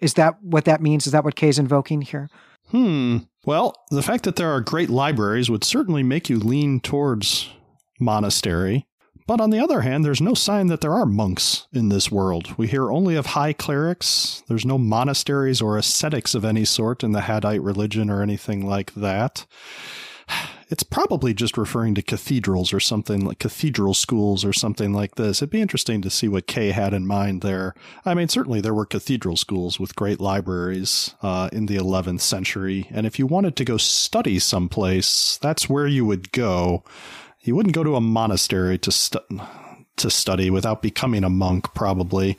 is 0.00 0.14
that 0.14 0.42
what 0.42 0.64
that 0.66 0.82
means? 0.82 1.06
Is 1.06 1.12
that 1.12 1.24
what 1.24 1.34
Kay 1.36 1.48
is 1.48 1.58
invoking 1.58 2.02
here? 2.02 2.28
Hmm. 2.70 3.18
Well, 3.46 3.74
the 3.90 4.02
fact 4.02 4.24
that 4.24 4.36
there 4.36 4.50
are 4.50 4.60
great 4.60 4.88
libraries 4.88 5.50
would 5.50 5.64
certainly 5.64 6.02
make 6.02 6.30
you 6.30 6.38
lean 6.38 6.80
towards 6.80 7.50
monastery. 8.00 8.86
But 9.26 9.40
on 9.40 9.50
the 9.50 9.58
other 9.58 9.80
hand, 9.80 10.04
there's 10.04 10.20
no 10.20 10.34
sign 10.34 10.66
that 10.66 10.82
there 10.82 10.92
are 10.92 11.06
monks 11.06 11.66
in 11.72 11.88
this 11.88 12.10
world. 12.10 12.56
We 12.58 12.66
hear 12.66 12.90
only 12.90 13.16
of 13.16 13.26
high 13.26 13.54
clerics. 13.54 14.42
There's 14.48 14.66
no 14.66 14.76
monasteries 14.76 15.62
or 15.62 15.78
ascetics 15.78 16.34
of 16.34 16.44
any 16.44 16.66
sort 16.66 17.02
in 17.02 17.12
the 17.12 17.22
Jaddite 17.22 17.62
religion 17.62 18.10
or 18.10 18.22
anything 18.22 18.66
like 18.66 18.92
that. 18.94 19.46
It's 20.70 20.82
probably 20.82 21.34
just 21.34 21.58
referring 21.58 21.94
to 21.94 22.02
cathedrals 22.02 22.72
or 22.72 22.80
something 22.80 23.24
like 23.24 23.38
cathedral 23.38 23.94
schools 23.94 24.44
or 24.44 24.52
something 24.52 24.92
like 24.92 25.16
this. 25.16 25.38
It'd 25.38 25.50
be 25.50 25.60
interesting 25.60 26.00
to 26.02 26.10
see 26.10 26.28
what 26.28 26.46
Kay 26.46 26.70
had 26.70 26.94
in 26.94 27.06
mind 27.06 27.42
there. 27.42 27.74
I 28.04 28.14
mean, 28.14 28.28
certainly 28.28 28.60
there 28.60 28.74
were 28.74 28.86
cathedral 28.86 29.36
schools 29.36 29.78
with 29.78 29.96
great 29.96 30.20
libraries 30.20 31.14
uh, 31.22 31.50
in 31.52 31.66
the 31.66 31.76
11th 31.76 32.20
century. 32.20 32.88
And 32.90 33.06
if 33.06 33.18
you 33.18 33.26
wanted 33.26 33.56
to 33.56 33.64
go 33.64 33.76
study 33.76 34.38
someplace, 34.38 35.38
that's 35.38 35.68
where 35.68 35.86
you 35.86 36.04
would 36.06 36.32
go. 36.32 36.84
You 37.42 37.54
wouldn't 37.54 37.74
go 37.74 37.84
to 37.84 37.96
a 37.96 38.00
monastery 38.00 38.78
to 38.78 38.90
stu- 38.90 39.40
to 39.96 40.10
study 40.10 40.50
without 40.50 40.82
becoming 40.82 41.22
a 41.22 41.30
monk, 41.30 41.72
probably. 41.74 42.36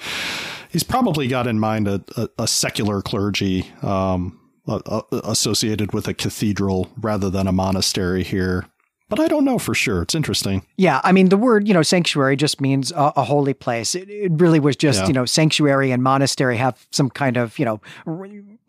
He's 0.70 0.84
probably 0.84 1.28
got 1.28 1.48
in 1.48 1.60
mind 1.60 1.88
a, 1.88 2.04
a, 2.18 2.30
a 2.40 2.48
secular 2.48 3.02
clergy. 3.02 3.72
Um, 3.82 4.40
uh, 4.68 4.80
uh, 4.86 5.02
associated 5.24 5.94
with 5.94 6.08
a 6.08 6.14
cathedral 6.14 6.92
rather 7.00 7.30
than 7.30 7.48
a 7.48 7.52
monastery 7.52 8.24
here. 8.24 8.66
But 9.08 9.20
I 9.20 9.28
don't 9.28 9.46
know 9.46 9.60
for 9.60 9.76
sure. 9.76 10.02
It's 10.02 10.16
interesting. 10.16 10.66
Yeah, 10.78 11.00
I 11.04 11.12
mean, 11.12 11.30
the 11.30 11.38
word, 11.38 11.68
you 11.68 11.76
know, 11.76 11.84
sanctuary 11.84 12.36
just 12.36 12.60
means 12.60 12.92
a, 12.92 13.14
a 13.16 13.24
holy 13.24 13.54
place. 13.54 13.94
It, 13.94 14.10
it, 14.10 14.32
really 14.34 14.60
was 14.60 14.76
just, 14.76 15.02
yeah. 15.02 15.08
you 15.08 15.14
know, 15.14 15.26
sanctuary 15.26 15.92
and 15.92 16.02
monastery 16.02 16.58
have 16.58 16.88
some 16.92 17.12
kind 17.12 17.38
of, 17.38 17.60
you 17.60 17.66
know, 17.66 17.82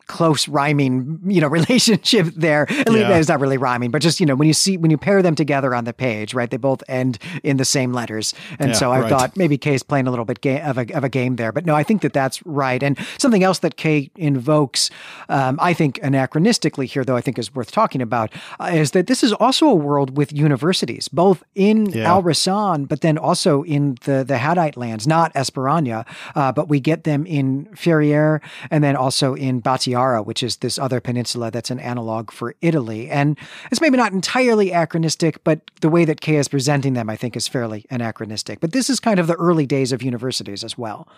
close 0.06 0.48
rhyming, 0.48 1.20
you 1.26 1.40
know, 1.40 1.48
relationship 1.56 2.26
there. 2.34 2.62
At 2.70 2.88
least 2.88 3.08
yeah. 3.08 3.16
it's 3.16 3.28
not 3.28 3.40
really 3.40 3.58
rhyming, 3.58 3.90
but 3.90 4.02
just, 4.02 4.20
you 4.20 4.26
know, 4.26 4.34
when 4.34 4.48
you 4.48 4.54
see, 4.54 4.76
when 4.76 4.90
you 4.90 4.98
pair 4.98 5.22
them 5.22 5.34
together 5.34 5.74
on 5.74 5.84
the 5.84 5.92
page, 5.92 6.34
right, 6.34 6.50
they 6.50 6.56
both 6.56 6.82
end 6.88 7.18
in 7.42 7.56
the 7.56 7.64
same 7.64 7.92
letters. 7.92 8.34
And 8.58 8.70
yeah, 8.70 8.76
so 8.76 8.92
I 8.92 9.00
right. 9.00 9.08
thought 9.08 9.36
maybe 9.36 9.58
Kay's 9.58 9.82
playing 9.82 10.06
a 10.06 10.10
little 10.10 10.24
bit 10.24 10.40
ga- 10.40 10.62
of, 10.62 10.78
a, 10.78 10.92
of 10.92 11.04
a 11.04 11.08
game 11.08 11.36
there. 11.36 11.52
But 11.52 11.66
no, 11.66 11.74
I 11.74 11.82
think 11.82 12.02
that 12.02 12.12
that's 12.12 12.44
right. 12.46 12.82
And 12.82 12.98
something 13.18 13.42
else 13.42 13.60
that 13.60 13.76
Kay 13.76 14.10
invokes, 14.16 14.90
um, 15.28 15.58
I 15.60 15.72
think 15.72 16.00
anachronistically 16.00 16.86
here, 16.86 17.04
though 17.04 17.16
I 17.16 17.20
think 17.20 17.38
is 17.38 17.54
worth 17.54 17.70
talking 17.70 18.02
about, 18.02 18.32
uh, 18.60 18.70
is 18.72 18.92
that 18.92 19.06
this 19.06 19.22
is 19.22 19.32
also 19.34 19.66
a 19.66 19.74
world 19.74 20.16
with 20.16 20.32
universities, 20.32 21.08
both 21.08 21.42
in 21.54 21.86
yeah. 21.86 22.08
Al 22.08 22.22
Rassan, 22.22 22.88
but 22.88 23.00
then 23.00 23.18
also 23.18 23.62
in 23.62 23.96
the, 24.04 24.24
the 24.24 24.38
Jaddite 24.38 24.76
lands, 24.76 25.06
not 25.06 25.32
Esperaña, 25.34 26.06
uh, 26.34 26.52
but 26.52 26.68
we 26.68 26.80
get 26.80 27.04
them 27.04 27.26
in 27.26 27.66
Ferrières 27.74 28.40
and 28.70 28.82
then 28.84 28.96
also 28.96 29.34
in 29.34 29.60
Which 29.97 30.43
is 30.43 30.59
this 30.59 30.78
other 30.78 31.01
peninsula 31.01 31.51
that's 31.51 31.70
an 31.70 31.81
analog 31.81 32.31
for 32.31 32.55
Italy. 32.60 33.09
And 33.10 33.39
it's 33.70 33.81
maybe 33.81 33.97
not 33.97 34.12
entirely 34.12 34.70
anachronistic, 34.70 35.43
but 35.44 35.60
the 35.81 35.89
way 35.89 36.05
that 36.05 36.20
Kay 36.20 36.36
is 36.36 36.48
presenting 36.48 36.94
them, 36.94 37.10
I 37.10 37.16
think, 37.16 37.36
is 37.36 37.48
fairly 37.48 37.85
anachronistic. 37.90 38.60
But 38.60 38.73
this 38.73 38.89
is 38.89 39.01
kind 39.01 39.18
of 39.18 39.27
the 39.27 39.35
early 39.35 39.66
days 39.66 39.93
of 39.93 40.02
universities 40.02 40.62
as 40.62 40.78
well. 40.78 41.09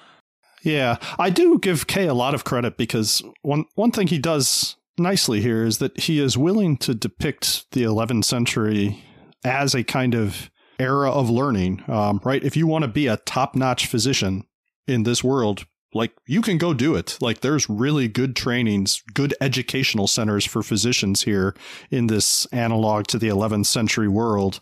Yeah, 0.63 0.97
I 1.19 1.31
do 1.31 1.59
give 1.59 1.87
Kay 1.87 2.07
a 2.07 2.15
lot 2.15 2.35
of 2.35 2.45
credit 2.45 2.77
because 2.77 3.23
one 3.43 3.65
one 3.75 3.93
thing 3.93 4.09
he 4.09 4.19
does 4.19 4.77
nicely 4.99 5.41
here 5.41 5.65
is 5.65 5.79
that 5.79 5.99
he 6.01 6.21
is 6.21 6.37
willing 6.37 6.77
to 6.79 6.95
depict 6.95 7.71
the 7.73 7.83
11th 7.83 8.25
century 8.25 9.05
as 9.45 9.75
a 9.75 9.85
kind 9.85 10.15
of 10.15 10.51
era 10.79 11.11
of 11.11 11.31
learning. 11.31 11.83
Um, 11.89 12.21
right, 12.25 12.43
if 12.43 12.57
you 12.57 12.67
want 12.67 12.83
to 12.83 12.89
be 12.89 13.07
a 13.07 13.19
top 13.19 13.55
notch 13.55 13.87
physician 13.87 14.45
in 14.87 15.05
this 15.05 15.23
world, 15.23 15.67
like 15.95 16.13
you 16.27 16.43
can 16.43 16.59
go 16.59 16.75
do 16.75 16.95
it. 16.95 17.17
Like 17.21 17.41
there's 17.41 17.69
really 17.69 18.09
good 18.09 18.37
trainings, 18.37 19.03
good 19.15 19.35
educational 19.41 20.07
centers 20.07 20.45
for 20.45 20.63
physicians 20.63 21.23
here 21.23 21.55
in 21.91 22.09
this 22.09 22.47
analog 22.47 23.07
to 23.09 23.19
the 23.19 23.29
11th 23.29 23.67
century 23.67 24.09
world. 24.09 24.61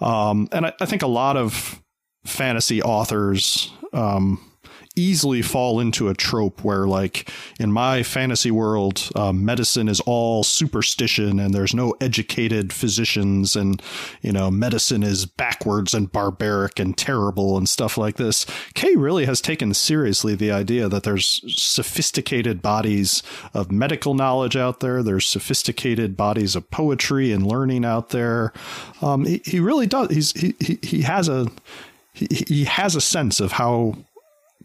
Um, 0.00 0.48
and 0.52 0.66
I, 0.66 0.72
I, 0.80 0.86
think 0.86 1.02
a 1.02 1.08
lot 1.08 1.36
of 1.36 1.82
fantasy 2.24 2.82
authors, 2.82 3.72
um, 3.92 4.40
easily 4.98 5.40
fall 5.40 5.80
into 5.80 6.08
a 6.08 6.14
trope 6.14 6.64
where, 6.64 6.86
like, 6.86 7.30
in 7.58 7.72
my 7.72 8.02
fantasy 8.02 8.50
world, 8.50 9.08
uh, 9.14 9.32
medicine 9.32 9.88
is 9.88 10.00
all 10.00 10.42
superstition 10.42 11.38
and 11.38 11.54
there's 11.54 11.74
no 11.74 11.94
educated 12.00 12.72
physicians, 12.72 13.56
and, 13.56 13.80
you 14.20 14.32
know, 14.32 14.50
medicine 14.50 15.02
is 15.02 15.24
backwards 15.24 15.94
and 15.94 16.10
barbaric 16.10 16.78
and 16.78 16.96
terrible 16.96 17.56
and 17.56 17.68
stuff 17.68 17.96
like 17.96 18.16
this. 18.16 18.44
Kay 18.74 18.96
really 18.96 19.24
has 19.26 19.40
taken 19.40 19.72
seriously 19.72 20.34
the 20.34 20.50
idea 20.50 20.88
that 20.88 21.04
there's 21.04 21.40
sophisticated 21.46 22.60
bodies 22.60 23.22
of 23.54 23.70
medical 23.70 24.14
knowledge 24.14 24.56
out 24.56 24.80
there, 24.80 25.02
there's 25.02 25.26
sophisticated 25.26 26.16
bodies 26.16 26.56
of 26.56 26.70
poetry 26.70 27.32
and 27.32 27.46
learning 27.46 27.84
out 27.84 28.10
there. 28.10 28.52
Um, 29.00 29.24
he, 29.24 29.40
he 29.44 29.60
really 29.60 29.86
does. 29.86 30.10
He's, 30.10 30.32
he, 30.32 30.54
he, 30.60 30.78
he 30.82 31.02
has 31.02 31.28
a 31.28 31.48
he, 32.12 32.26
he 32.48 32.64
has 32.64 32.96
a 32.96 33.00
sense 33.00 33.38
of 33.38 33.52
how 33.52 33.96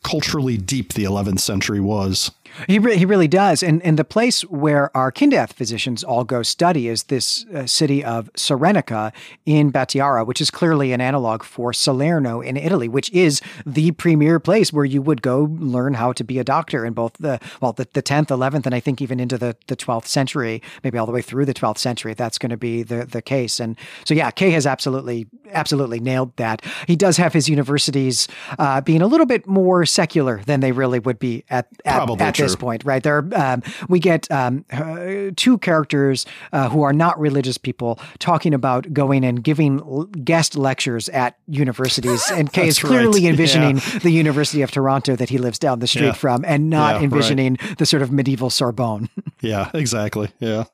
culturally 0.03 0.57
deep 0.57 0.93
the 0.93 1.03
11th 1.03 1.39
century 1.39 1.79
was. 1.79 2.31
He, 2.67 2.79
re- 2.79 2.97
he 2.97 3.05
really 3.05 3.27
does. 3.27 3.63
And, 3.63 3.81
and 3.83 3.97
the 3.97 4.03
place 4.03 4.41
where 4.43 4.95
our 4.95 5.11
Kindath 5.11 5.53
physicians 5.53 6.03
all 6.03 6.23
go 6.23 6.43
study 6.43 6.87
is 6.87 7.03
this 7.03 7.45
uh, 7.47 7.65
city 7.65 8.03
of 8.03 8.31
Sorenica 8.33 9.11
in 9.45 9.71
Batiara, 9.71 10.25
which 10.25 10.41
is 10.41 10.51
clearly 10.51 10.91
an 10.91 11.01
analog 11.01 11.43
for 11.43 11.73
Salerno 11.73 12.41
in 12.41 12.57
Italy, 12.57 12.87
which 12.87 13.11
is 13.11 13.41
the 13.65 13.91
premier 13.91 14.39
place 14.39 14.71
where 14.71 14.85
you 14.85 15.01
would 15.01 15.21
go 15.21 15.49
learn 15.59 15.95
how 15.95 16.13
to 16.13 16.23
be 16.23 16.39
a 16.39 16.43
doctor 16.43 16.85
in 16.85 16.93
both 16.93 17.13
the, 17.13 17.39
well, 17.61 17.73
the, 17.73 17.87
the 17.93 18.03
10th, 18.03 18.27
11th, 18.27 18.65
and 18.65 18.75
I 18.75 18.79
think 18.79 19.01
even 19.01 19.19
into 19.19 19.37
the, 19.37 19.55
the 19.67 19.75
12th 19.75 20.07
century, 20.07 20.61
maybe 20.83 20.97
all 20.97 21.05
the 21.05 21.11
way 21.11 21.21
through 21.21 21.45
the 21.45 21.53
12th 21.53 21.77
century. 21.77 22.13
That's 22.13 22.37
going 22.37 22.51
to 22.51 22.57
be 22.57 22.83
the, 22.83 23.05
the 23.05 23.21
case. 23.21 23.59
And 23.59 23.77
so, 24.05 24.13
yeah, 24.13 24.31
Kay 24.31 24.51
has 24.51 24.65
absolutely, 24.65 25.27
absolutely 25.51 25.99
nailed 25.99 26.35
that. 26.37 26.63
He 26.87 26.95
does 26.95 27.17
have 27.17 27.33
his 27.33 27.49
universities 27.49 28.27
uh, 28.59 28.81
being 28.81 29.01
a 29.01 29.07
little 29.07 29.25
bit 29.25 29.47
more 29.47 29.85
secular 29.85 30.41
than 30.45 30.59
they 30.59 30.71
really 30.71 30.99
would 30.99 31.19
be 31.19 31.43
at, 31.49 31.67
at, 31.85 32.07
at 32.21 32.35
this 32.43 32.55
point, 32.55 32.83
right? 32.85 33.01
There, 33.03 33.27
um, 33.35 33.63
we 33.89 33.99
get 33.99 34.29
um, 34.31 34.65
uh, 34.71 35.31
two 35.35 35.57
characters 35.59 36.25
uh, 36.51 36.69
who 36.69 36.83
are 36.83 36.93
not 36.93 37.19
religious 37.19 37.57
people 37.57 37.99
talking 38.19 38.53
about 38.53 38.93
going 38.93 39.23
and 39.23 39.43
giving 39.43 39.79
l- 39.79 40.05
guest 40.05 40.55
lectures 40.55 41.09
at 41.09 41.37
universities, 41.47 42.29
and 42.31 42.51
Kay 42.51 42.67
is 42.67 42.79
clearly 42.79 43.23
right. 43.23 43.29
envisioning 43.33 43.77
yeah. 43.77 43.99
the 43.99 44.11
University 44.11 44.61
of 44.61 44.71
Toronto 44.71 45.15
that 45.15 45.29
he 45.29 45.37
lives 45.37 45.59
down 45.59 45.79
the 45.79 45.87
street 45.87 46.05
yeah. 46.07 46.13
from, 46.13 46.43
and 46.45 46.69
not 46.69 46.95
yeah, 46.95 47.03
envisioning 47.03 47.57
right. 47.61 47.77
the 47.77 47.85
sort 47.85 48.01
of 48.01 48.11
medieval 48.11 48.49
Sorbonne. 48.49 49.09
yeah, 49.41 49.69
exactly. 49.73 50.29
Yeah. 50.39 50.65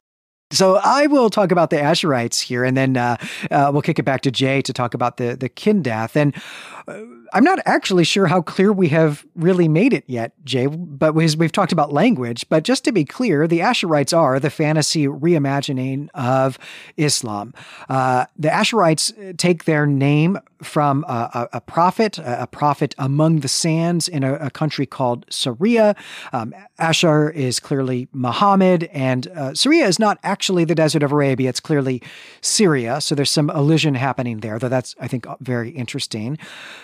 So 0.52 0.80
I 0.84 1.06
will 1.06 1.30
talk 1.30 1.52
about 1.52 1.70
the 1.70 1.76
Asharites 1.76 2.41
here, 2.41 2.64
and 2.64 2.76
then 2.76 2.98
uh, 2.98 3.18
uh, 3.52 3.70
we'll 3.72 3.84
kick 3.84 4.00
it 4.00 4.04
back 4.04 4.22
to 4.22 4.32
Jay 4.32 4.64
to 4.64 4.74
talk 4.74 4.96
about 4.96 5.18
the 5.18 5.36
the 5.36 5.48
Kindath. 5.48 6.16
And 6.16 6.36
uh, 6.88 7.02
I'm 7.34 7.44
not 7.44 7.60
actually 7.66 8.04
sure 8.04 8.28
how 8.28 8.42
clear 8.42 8.72
we 8.72 8.90
have 8.90 9.26
really 9.36 9.68
made 9.68 9.94
it 9.94 10.04
yet, 10.08 10.34
Jay, 10.44 10.68
but 10.68 11.14
we've 11.14 11.52
talked 11.52 11.72
about 11.72 11.94
language. 11.94 12.46
But 12.50 12.64
just 12.64 12.84
to 12.86 12.92
be 12.92 13.06
clear, 13.06 13.48
the 13.48 13.60
Asharites 13.60 14.18
are 14.18 14.40
the 14.40 14.50
fantasy 14.50 15.08
reimagining 15.08 16.10
of 16.14 16.58
Islam. 16.98 17.54
Uh, 17.88 18.26
the 18.38 18.50
Asharites 18.50 19.38
take 19.38 19.66
their 19.66 19.86
name 19.86 20.40
from 20.62 21.06
a, 21.08 21.48
a, 21.54 21.58
a 21.58 21.62
prophet, 21.62 22.18
a, 22.18 22.48
prophet 22.48 22.94
among 22.98 23.40
the 23.40 23.48
sands 23.48 24.08
in 24.08 24.24
a, 24.24 24.34
a 24.36 24.50
country 24.50 24.86
called 24.86 25.26
Soriyya. 25.28 25.96
Um, 26.34 26.54
Ashar 26.78 27.30
is 27.30 27.60
clearly 27.60 28.10
Muhammad, 28.12 28.86
and 28.92 29.28
uh, 29.28 29.52
Soriyya 29.52 29.88
is 29.88 30.00
not 30.00 30.20
actually 30.24 30.66
the 30.66 30.76
desert 30.76 31.04
of 31.04 31.12
Arabia. 31.12 31.50
It's 31.50 31.60
clearly 31.62 32.02
Syria. 32.42 33.00
So 33.00 33.16
there's 33.16 33.32
some 33.32 33.50
illusion 33.50 33.96
happening 33.96 34.40
there, 34.40 34.60
though 34.60 34.70
that's, 34.70 34.96
I 35.00 35.08
think, 35.08 35.26
very 35.40 35.70
interesting. 35.70 36.38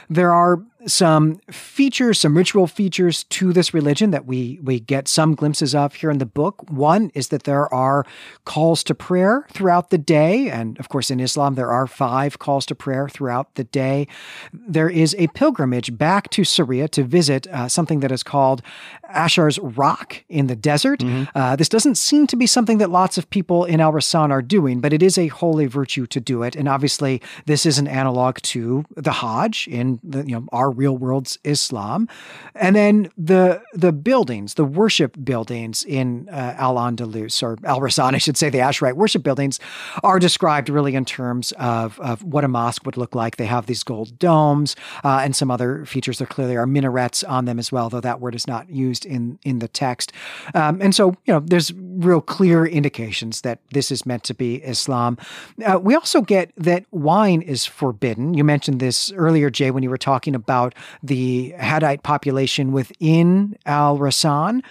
There 0.10 0.32
are 0.36 0.62
some 0.88 1.38
features, 1.50 2.20
some 2.20 2.38
ritual 2.38 2.68
features 2.68 3.24
to 3.26 3.54
this 3.54 3.74
religion 3.74 4.12
that 4.12 4.26
we 4.26 4.60
we 4.64 4.80
get 4.80 5.08
some 5.08 5.36
glimpses 5.36 5.74
of 5.74 5.96
here 5.96 6.12
in 6.12 6.20
the 6.20 6.26
book. 6.26 6.70
One 6.70 7.12
is 7.14 7.30
that 7.30 7.44
there 7.44 7.74
are 7.74 8.06
calls 8.46 8.84
to 8.86 8.96
prayer 8.96 9.46
throughout 9.52 9.90
the 9.90 9.98
day, 9.98 10.50
and 10.50 10.80
of 10.80 10.90
course 10.90 11.10
in 11.10 11.20
Islam 11.20 11.56
there 11.56 11.72
are 11.72 11.88
five 11.88 12.40
calls 12.40 12.66
to 12.68 12.76
prayer 12.76 13.10
throughout 13.10 13.56
the 13.56 13.64
day. 13.64 14.08
There 14.54 14.90
is 14.90 15.16
a 15.18 15.28
pilgrimage 15.28 15.98
back 15.98 16.30
to 16.32 16.44
Soriyya 16.44 16.90
to 16.92 17.04
visit 17.04 17.48
uh, 17.48 17.68
something 17.68 18.00
that 18.02 18.12
is 18.12 18.24
called 18.24 18.62
Ashar's 19.10 19.60
Rock 19.60 20.24
in 20.30 20.48
the 20.48 20.56
desert. 20.56 21.00
Mm-hmm. 21.00 21.38
Uh, 21.38 21.56
this 21.56 21.70
doesn't 21.70 21.96
seem 21.96 22.28
to 22.28 22.36
be 22.36 22.46
something 22.46 22.78
that 22.78 22.90
lots 22.90 23.18
of 23.18 23.30
people 23.30 23.66
in 23.66 23.80
Al 23.82 23.92
Rassan 23.92 24.30
are 24.30 24.42
doing, 24.42 24.82
but 24.82 24.94
it 24.94 25.02
is 25.02 25.18
a 25.18 25.28
holy 25.28 25.66
virtue 25.66 26.06
to 26.08 26.20
do 26.20 26.44
it, 26.44 26.56
and 26.56 26.68
obviously 26.68 27.22
this 27.46 27.66
is 27.66 27.80
an 27.80 27.88
analog 27.88 28.38
to 28.38 28.86
the 28.96 29.14
Hajj 29.14 29.68
in 29.68 30.00
the 30.04 30.26
you 30.26 30.36
know 30.36 30.46
our 30.52 30.75
real 30.76 30.98
world's 30.98 31.40
Islam, 31.44 32.08
and 32.56 32.76
then 32.76 33.12
the 33.18 33.62
the 33.74 33.92
buildings, 33.92 34.54
the 34.54 34.66
worship 34.66 35.18
buildings 35.24 35.84
in 35.84 36.30
uh, 36.30 36.56
Al 36.58 36.76
Andalus 36.76 37.42
or 37.44 37.58
Al 37.64 37.80
Rassan, 37.80 38.14
I 38.14 38.18
should 38.18 38.38
say, 38.38 38.50
the 38.50 38.60
Asharite 38.60 38.96
worship 38.96 39.24
buildings 39.24 39.60
are 40.04 40.20
described 40.20 40.70
really 40.70 40.96
in 40.96 41.06
terms 41.06 41.52
of, 41.54 42.00
of 42.00 42.24
what 42.24 42.44
a 42.44 42.48
mosque 42.48 42.86
would 42.86 42.98
look 42.98 43.16
like. 43.16 43.38
They 43.38 43.46
have 43.46 43.66
these 43.66 43.84
gold 43.84 44.20
domes 44.20 44.76
uh, 45.04 45.22
and 45.24 45.36
some 45.36 45.52
other 45.52 45.86
features. 45.86 46.18
There 46.18 46.28
clearly 46.28 46.56
are 46.56 46.68
minarets 46.68 47.24
on 47.24 47.46
them 47.46 47.60
as 47.60 47.72
well, 47.72 47.90
though 47.90 48.02
that 48.02 48.20
word 48.20 48.36
is 48.36 48.48
not 48.48 48.70
used 48.70 49.06
in 49.06 49.40
in 49.44 49.60
the 49.60 49.68
text. 49.68 50.12
Um, 50.54 50.82
and 50.82 50.94
so, 50.96 51.16
you 51.26 51.34
know, 51.34 51.40
there's 51.40 51.72
real 51.98 52.22
clear 52.22 52.66
indications 52.66 53.42
that 53.42 53.60
this 53.72 53.92
is 53.92 54.06
meant 54.06 54.24
to 54.26 54.34
be 54.34 54.56
Islam. 54.58 55.18
Uh, 55.66 55.80
we 55.80 55.96
also 55.96 56.22
get 56.22 56.52
that 56.58 56.86
wine 56.92 57.42
is 57.42 57.66
forbidden. 57.66 58.34
You 58.34 58.44
mentioned 58.44 58.80
this 58.80 59.12
earlier, 59.14 59.50
Jay, 59.50 59.72
when 59.72 59.84
you 59.84 59.90
were 59.90 59.98
talking 59.98 60.36
about 60.36 60.76
the 61.04 61.54
Jaddite 61.60 62.04
population 62.04 62.72
within 62.72 63.58
Al 63.66 63.98
Rassan. 63.98 64.62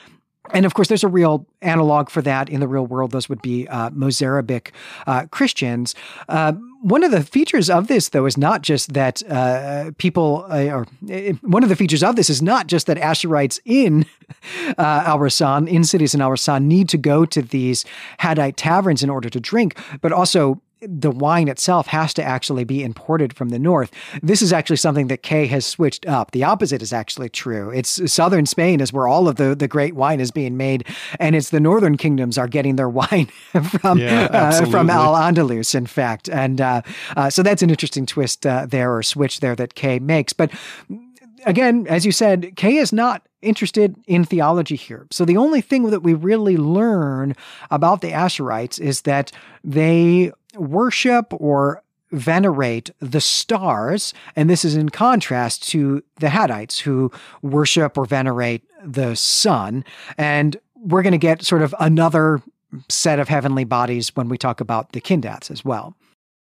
And 0.54 0.64
of 0.64 0.74
course, 0.74 0.88
there's 0.88 1.04
a 1.04 1.08
real 1.08 1.46
analog 1.62 2.08
for 2.08 2.22
that 2.22 2.48
in 2.48 2.60
the 2.60 2.68
real 2.68 2.86
world. 2.86 3.10
Those 3.10 3.28
would 3.28 3.42
be 3.42 3.66
uh, 3.68 3.90
Mozarabic 3.90 4.72
uh, 5.06 5.26
Christians. 5.30 5.94
Uh, 6.28 6.52
one 6.80 7.02
of 7.02 7.10
the 7.10 7.22
features 7.24 7.68
of 7.68 7.88
this, 7.88 8.10
though, 8.10 8.24
is 8.24 8.38
not 8.38 8.62
just 8.62 8.92
that 8.92 9.22
uh, 9.28 9.90
people, 9.98 10.46
uh, 10.48 10.66
or 10.66 10.86
uh, 11.10 11.32
one 11.42 11.64
of 11.64 11.68
the 11.68 11.76
features 11.76 12.02
of 12.04 12.14
this 12.14 12.30
is 12.30 12.40
not 12.40 12.68
just 12.68 12.86
that 12.86 12.96
Asharites 12.96 13.58
in 13.64 14.06
Al 14.78 15.18
Rassan, 15.18 15.68
in 15.68 15.82
cities 15.82 16.14
in 16.14 16.20
Al 16.20 16.30
Rassan, 16.30 16.64
need 16.64 16.88
to 16.90 16.98
go 16.98 17.24
to 17.24 17.42
these 17.42 17.84
Jaddite 18.20 18.56
taverns 18.56 19.02
in 19.02 19.10
order 19.10 19.28
to 19.28 19.40
drink, 19.40 19.76
but 20.00 20.12
also 20.12 20.60
the 20.88 21.10
wine 21.10 21.48
itself 21.48 21.86
has 21.88 22.14
to 22.14 22.22
actually 22.22 22.64
be 22.64 22.82
imported 22.82 23.34
from 23.34 23.50
the 23.50 23.58
north. 23.58 23.90
This 24.22 24.42
is 24.42 24.52
actually 24.52 24.76
something 24.76 25.08
that 25.08 25.22
Kay 25.22 25.46
has 25.46 25.66
switched 25.66 26.06
up. 26.06 26.30
The 26.30 26.44
opposite 26.44 26.82
is 26.82 26.92
actually 26.92 27.28
true. 27.28 27.70
It's 27.70 28.12
southern 28.12 28.46
Spain 28.46 28.80
is 28.80 28.92
where 28.92 29.06
all 29.06 29.28
of 29.28 29.36
the, 29.36 29.54
the 29.54 29.68
great 29.68 29.94
wine 29.94 30.20
is 30.20 30.30
being 30.30 30.56
made, 30.56 30.86
and 31.18 31.34
it's 31.34 31.50
the 31.50 31.60
northern 31.60 31.96
kingdoms 31.96 32.38
are 32.38 32.48
getting 32.48 32.76
their 32.76 32.88
wine 32.94 33.26
from 33.80 33.98
yeah, 33.98 34.28
uh, 34.30 34.66
from 34.66 34.90
Al 34.90 35.14
Andalus, 35.14 35.74
in 35.74 35.86
fact. 35.86 36.28
And 36.28 36.60
uh, 36.60 36.82
uh, 37.16 37.30
so 37.30 37.42
that's 37.42 37.62
an 37.62 37.70
interesting 37.70 38.06
twist 38.06 38.46
uh, 38.46 38.66
there 38.66 38.94
or 38.94 39.02
switch 39.02 39.40
there 39.40 39.56
that 39.56 39.74
Kay 39.74 39.98
makes. 39.98 40.32
But 40.32 40.50
again, 41.46 41.86
as 41.88 42.04
you 42.04 42.12
said, 42.12 42.56
Kay 42.56 42.76
is 42.76 42.92
not 42.92 43.26
interested 43.42 43.94
in 44.06 44.24
theology 44.24 44.76
here. 44.76 45.06
So 45.10 45.24
the 45.24 45.36
only 45.36 45.60
thing 45.60 45.90
that 45.90 46.00
we 46.00 46.14
really 46.14 46.56
learn 46.56 47.34
about 47.70 48.00
the 48.00 48.10
Asherites 48.10 48.80
is 48.80 49.02
that 49.02 49.30
they 49.62 50.32
worship 50.56 51.26
or 51.30 51.82
venerate 52.12 52.90
the 53.00 53.20
stars, 53.20 54.14
and 54.36 54.48
this 54.48 54.64
is 54.64 54.76
in 54.76 54.88
contrast 54.88 55.68
to 55.68 56.02
the 56.20 56.28
Jaddites 56.28 56.80
who 56.80 57.10
worship 57.42 57.98
or 57.98 58.04
venerate 58.04 58.62
the 58.84 59.14
sun. 59.16 59.84
And 60.16 60.56
we're 60.76 61.02
going 61.02 61.12
to 61.12 61.18
get 61.18 61.42
sort 61.42 61.62
of 61.62 61.74
another 61.80 62.42
set 62.88 63.18
of 63.18 63.28
heavenly 63.28 63.64
bodies 63.64 64.14
when 64.14 64.28
we 64.28 64.38
talk 64.38 64.60
about 64.60 64.92
the 64.92 65.00
Kindats 65.00 65.50
as 65.50 65.64
well. 65.64 65.96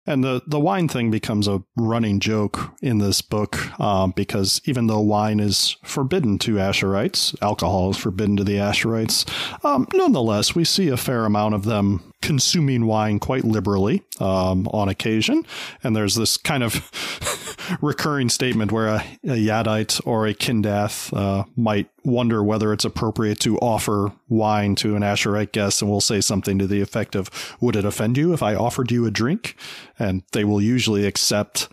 And 0.07 0.25
the, 0.25 0.43
the 0.47 0.59
wine 0.59 0.89
thing 0.89 1.11
becomes 1.11 1.47
a 1.47 1.63
running 1.77 2.21
joke 2.21 2.73
in 2.81 2.99
this 2.99 3.21
book 3.21 3.79
um, 3.79 4.13
because 4.13 4.61
even 4.65 4.87
though 4.87 5.01
wine 5.01 5.41
is 5.41 5.77
forbidden 5.85 6.39
to 6.39 6.55
Asharites, 6.55 7.37
alcohol 7.43 7.91
is 7.91 7.97
forbidden 7.97 8.37
to 8.39 8.45
the 8.45 8.57
Asharites, 8.57 9.29
um, 9.65 9.87
nonetheless, 9.93 10.55
we 10.55 10.65
see 10.65 10.89
a 10.89 10.97
fair 10.97 11.27
amount 11.27 11.55
of 11.55 11.65
them 11.65 12.10
consuming 12.23 12.87
wine 12.87 13.19
quite 13.19 13.45
liberally 13.45 14.03
um, 14.21 14.69
on 14.69 14.89
occasion. 14.89 15.45
And 15.83 15.97
there's 15.97 16.15
this 16.15 16.37
kind 16.37 16.63
of 16.63 17.79
recurring 17.81 18.29
statement 18.29 18.73
where 18.73 18.89
a, 18.89 19.05
a 19.25 19.37
Jaddite 19.37 20.01
or 20.05 20.27
a 20.27 20.35
Kindath 20.35 21.17
uh, 21.17 21.45
might 21.57 21.89
wonder 22.05 22.43
whether 22.43 22.73
it's 22.73 22.85
appropriate 22.85 23.41
to 23.41 23.59
offer 23.59 24.13
wine 24.29 24.75
to 24.77 24.97
an 24.97 25.03
Asharite 25.03 25.53
guest, 25.53 25.83
and 25.83 25.91
we'll 25.91 26.01
say 26.01 26.21
something 26.21 26.59
to 26.59 26.67
the 26.67 26.81
effect 26.81 27.15
of, 27.15 27.31
Would 27.61 27.77
it 27.77 27.85
offend 27.85 28.19
you 28.19 28.33
if 28.33 28.43
I 28.43 28.55
offered 28.55 28.91
you 28.91 29.07
a 29.07 29.11
drink? 29.11 29.57
And 29.99 30.23
they 30.33 30.45
will 30.45 30.61
usually 30.61 31.07
accept. 31.07 31.69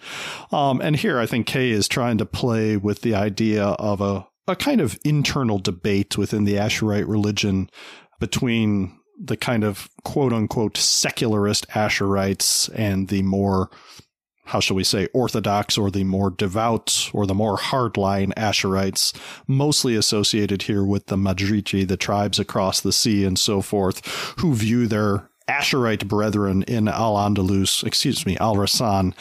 Um, 0.51 0.81
and 0.81 0.95
here 0.95 1.19
I 1.19 1.25
think 1.25 1.47
Kay 1.47 1.71
is 1.71 1.87
trying 1.87 2.17
to 2.19 2.25
play 2.25 2.77
with 2.77 3.01
the 3.01 3.15
idea 3.15 3.63
of 3.63 4.01
a, 4.01 4.27
a 4.47 4.55
kind 4.55 4.81
of 4.81 4.97
internal 5.03 5.59
debate 5.59 6.17
within 6.17 6.45
the 6.45 6.55
Asharite 6.55 7.07
religion 7.07 7.69
between 8.19 8.97
the 9.19 9.37
kind 9.37 9.63
of 9.63 9.89
quote 10.03 10.33
unquote 10.33 10.77
secularist 10.77 11.67
Asharites 11.69 12.69
and 12.75 13.07
the 13.07 13.23
more, 13.23 13.69
how 14.45 14.59
shall 14.59 14.75
we 14.75 14.83
say, 14.83 15.07
orthodox 15.13 15.77
or 15.77 15.89
the 15.89 16.03
more 16.03 16.29
devout 16.29 17.09
or 17.13 17.25
the 17.25 17.33
more 17.33 17.57
hardline 17.57 18.33
Asharites, 18.35 19.15
mostly 19.47 19.95
associated 19.95 20.63
here 20.63 20.83
with 20.83 21.07
the 21.07 21.17
Majriti, 21.17 21.87
the 21.87 21.97
tribes 21.97 22.39
across 22.39 22.81
the 22.81 22.93
sea 22.93 23.23
and 23.23 23.39
so 23.39 23.61
forth, 23.61 24.05
who 24.39 24.53
view 24.53 24.87
their 24.87 25.29
Asharite 25.49 26.07
brethren 26.07 26.63
in 26.63 26.87
Al 26.87 27.15
Andalus, 27.15 27.83
excuse 27.83 28.25
me, 28.25 28.37
Al 28.37 28.55
Rassan, 28.55 29.13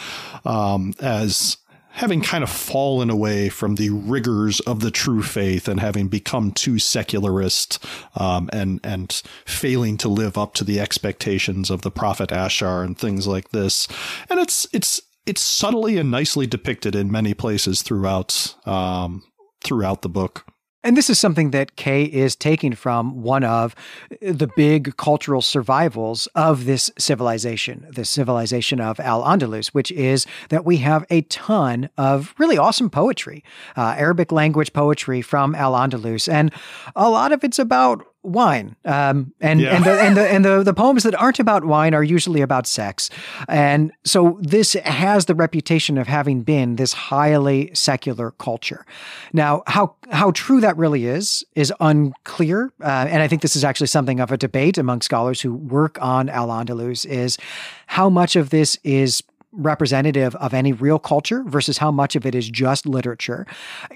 um, 0.45 0.93
as 1.01 1.57
having 1.97 2.21
kind 2.21 2.45
of 2.45 2.51
fallen 2.51 3.09
away 3.09 3.49
from 3.49 3.77
the 3.77 3.91
rigors 3.91 4.61
of 4.61 4.81
the 4.81 4.91
true 4.91 5.23
faith 5.23 5.67
and 5.67 5.81
having 5.81 6.09
become 6.09 6.53
too 6.53 6.79
secularist 6.79 7.83
um, 8.15 8.49
and 8.53 8.81
and 8.85 9.23
failing 9.45 9.97
to 9.97 10.09
live 10.09 10.37
up 10.37 10.55
to 10.55 10.63
the 10.63 10.79
expectations 10.79 11.71
of 11.71 11.83
the 11.83 11.91
prophet 11.91 12.31
Ashar 12.31 12.83
and 12.83 12.99
things 12.99 13.27
like 13.27 13.51
this. 13.51 13.89
And 14.31 14.39
it's 14.39 14.67
it's 14.73 15.01
it's 15.25 15.41
subtly 15.41 15.97
and 15.97 16.11
nicely 16.11 16.47
depicted 16.47 16.95
in 16.95 17.11
many 17.11 17.35
places 17.35 17.83
throughout 17.83 18.55
um, 18.67 19.25
throughout 19.65 20.03
the 20.03 20.09
book. 20.09 20.45
And 20.87 20.97
this 20.97 21.11
is 21.11 21.19
something 21.19 21.51
that 21.51 21.75
Kay 21.75 22.05
is 22.05 22.37
taking 22.37 22.73
from 22.73 23.21
one 23.21 23.43
of 23.43 23.75
the 24.23 24.49
big 24.55 24.97
cultural 24.97 25.43
survivals 25.43 26.29
of 26.37 26.65
this 26.65 26.93
civilization, 26.97 27.85
the 27.91 28.05
civilization 28.05 28.81
of 28.81 29.01
Al 29.01 29.25
Andalus, 29.25 29.71
which 29.71 29.91
is 29.91 30.29
that 30.51 30.65
we 30.65 30.77
have 30.77 31.05
a 31.11 31.23
ton 31.23 31.91
of 31.99 32.37
really 32.39 32.57
awesome 32.57 32.89
poetry, 32.89 33.43
uh, 33.77 33.97
Arabic 33.99 34.31
language 34.31 34.73
poetry 34.73 35.23
from 35.23 35.57
Al 35.57 35.73
Andalus. 35.73 36.33
And 36.33 36.53
a 36.95 37.11
lot 37.11 37.33
of 37.33 37.43
it's 37.43 37.59
about 37.59 38.07
wine. 38.27 38.77
Um, 38.85 39.33
and 39.41 39.61
yeah. 39.61 39.77
and 39.77 39.85
the, 39.85 40.01
and 40.01 40.17
the 40.17 40.29
and 40.33 40.45
the 40.45 40.63
the 40.63 40.75
poems 40.75 41.05
that 41.05 41.15
aren't 41.15 41.39
about 41.39 41.65
wine 41.65 41.95
are 41.95 42.03
usually 42.03 42.41
about 42.41 42.67
sex. 42.67 43.09
And 43.49 43.93
so 44.05 44.39
this 44.43 44.75
has 44.75 45.27
the 45.27 45.35
reputation 45.35 45.97
of 45.99 46.07
having 46.07 46.43
been 46.43 46.77
this 46.77 46.93
highly 46.93 47.71
secular 47.75 48.33
culture. 48.33 48.85
Now, 49.33 49.63
how 49.67 49.95
how 50.11 50.33
true 50.33 50.61
that 50.61 50.77
really 50.77 51.07
is 51.07 51.45
is 51.55 51.73
unclear. 51.81 52.73
Uh, 52.83 53.07
and 53.09 53.23
I 53.23 53.29
think 53.29 53.43
this 53.43 53.57
is 53.57 53.65
actually 53.65 53.89
something 53.89 54.21
of 54.21 54.33
a 54.33 54.37
debate 54.37 54.79
among 54.79 55.03
scholars 55.03 55.41
who 55.41 55.55
work 55.55 55.99
on 56.03 56.29
Al 56.29 56.49
Andalus 56.49 57.07
is 57.07 57.39
how 57.87 58.11
much 58.11 58.37
of 58.37 58.51
this 58.51 58.79
is 58.83 59.23
representative 59.53 60.35
of 60.37 60.53
any 60.53 60.73
real 60.73 60.99
culture 60.99 61.43
versus 61.47 61.79
how 61.79 61.91
much 61.91 62.15
of 62.15 62.27
it 62.27 62.35
is 62.35 62.49
just 62.49 62.87
literature. 62.87 63.47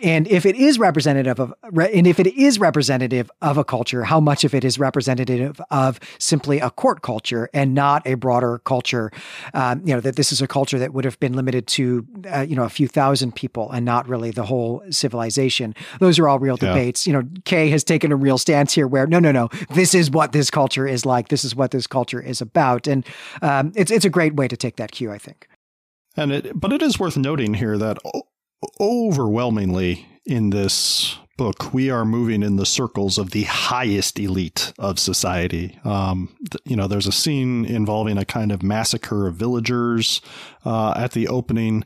And 0.02 0.26
if 0.28 0.46
it 0.46 0.56
is 0.56 0.78
representative 0.78 1.38
of 1.38 1.52
and 1.92 2.06
if 2.06 2.18
it 2.18 2.26
is 2.28 2.58
representative 2.58 3.30
of 3.42 3.58
a 3.58 3.64
culture, 3.64 4.04
how 4.04 4.20
much 4.20 4.44
of 4.44 4.54
it 4.54 4.64
is 4.64 4.78
representative 4.78 5.60
of 5.70 6.00
simply 6.18 6.60
a 6.60 6.70
court 6.70 7.02
culture 7.02 7.50
and 7.52 7.74
not 7.74 8.06
a 8.06 8.14
broader 8.14 8.58
culture? 8.64 9.10
Um, 9.52 9.82
you 9.84 9.94
know 9.94 10.00
that 10.00 10.16
this 10.16 10.32
is 10.32 10.40
a 10.40 10.46
culture 10.46 10.78
that 10.78 10.94
would 10.94 11.04
have 11.04 11.20
been 11.20 11.34
limited 11.34 11.66
to 11.68 12.06
uh, 12.32 12.40
you 12.40 12.56
know 12.56 12.64
a 12.64 12.70
few 12.70 12.88
thousand 12.88 13.34
people 13.34 13.70
and 13.70 13.84
not 13.84 14.08
really 14.08 14.30
the 14.30 14.44
whole 14.44 14.82
civilization. 14.90 15.74
Those 15.98 16.18
are 16.18 16.28
all 16.28 16.38
real 16.38 16.56
yeah. 16.60 16.68
debates. 16.68 17.06
You 17.06 17.12
know, 17.12 17.22
Kay 17.44 17.68
has 17.70 17.84
taken 17.84 18.12
a 18.12 18.16
real 18.16 18.38
stance 18.38 18.72
here 18.72 18.86
where 18.86 19.06
no, 19.06 19.18
no, 19.18 19.32
no, 19.32 19.48
this 19.74 19.94
is 19.94 20.10
what 20.10 20.32
this 20.32 20.50
culture 20.50 20.86
is 20.86 21.04
like. 21.04 21.28
This 21.28 21.44
is 21.44 21.54
what 21.54 21.70
this 21.70 21.86
culture 21.86 22.20
is 22.20 22.40
about, 22.40 22.86
and 22.86 23.04
um, 23.42 23.72
it's 23.76 23.90
it's 23.90 24.04
a 24.04 24.10
great 24.10 24.36
way 24.36 24.48
to 24.48 24.56
take 24.56 24.76
that 24.76 24.92
cue. 24.92 25.10
I 25.10 25.18
think. 25.18 25.49
And 26.16 26.32
it, 26.32 26.58
but 26.58 26.72
it 26.72 26.82
is 26.82 26.98
worth 26.98 27.16
noting 27.16 27.54
here 27.54 27.78
that 27.78 27.98
overwhelmingly 28.80 30.06
in 30.26 30.50
this 30.50 31.18
book, 31.36 31.72
we 31.72 31.88
are 31.88 32.04
moving 32.04 32.42
in 32.42 32.56
the 32.56 32.66
circles 32.66 33.16
of 33.16 33.30
the 33.30 33.44
highest 33.44 34.18
elite 34.18 34.74
of 34.78 34.98
society. 34.98 35.78
Um, 35.84 36.36
you 36.66 36.76
know, 36.76 36.86
there's 36.86 37.06
a 37.06 37.12
scene 37.12 37.64
involving 37.64 38.18
a 38.18 38.26
kind 38.26 38.52
of 38.52 38.62
massacre 38.62 39.26
of 39.26 39.36
villagers 39.36 40.20
uh, 40.66 40.92
at 40.96 41.12
the 41.12 41.28
opening, 41.28 41.84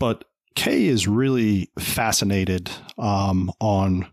but 0.00 0.24
Kay 0.56 0.86
is 0.86 1.06
really 1.06 1.70
fascinated 1.78 2.72
um, 2.98 3.52
on 3.60 4.08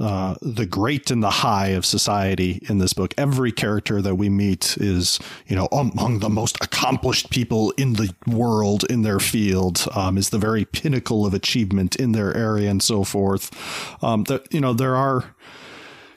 uh, 0.00 0.34
the 0.40 0.64
great 0.64 1.10
and 1.10 1.22
the 1.22 1.30
high 1.30 1.68
of 1.68 1.84
society 1.84 2.60
in 2.68 2.78
this 2.78 2.94
book. 2.94 3.12
Every 3.18 3.52
character 3.52 4.00
that 4.00 4.14
we 4.14 4.30
meet 4.30 4.78
is, 4.78 5.18
you 5.46 5.54
know, 5.54 5.68
among 5.72 6.20
the 6.20 6.30
most 6.30 6.56
accomplished 6.62 7.30
people 7.30 7.72
in 7.72 7.94
the 7.94 8.14
world 8.26 8.84
in 8.88 9.02
their 9.02 9.20
field, 9.20 9.86
um, 9.94 10.16
is 10.16 10.30
the 10.30 10.38
very 10.38 10.64
pinnacle 10.64 11.26
of 11.26 11.34
achievement 11.34 11.96
in 11.96 12.12
their 12.12 12.34
area 12.34 12.70
and 12.70 12.82
so 12.82 13.04
forth. 13.04 13.50
Um, 14.02 14.24
you 14.50 14.60
know, 14.60 14.72
there 14.72 14.96
are, 14.96 15.34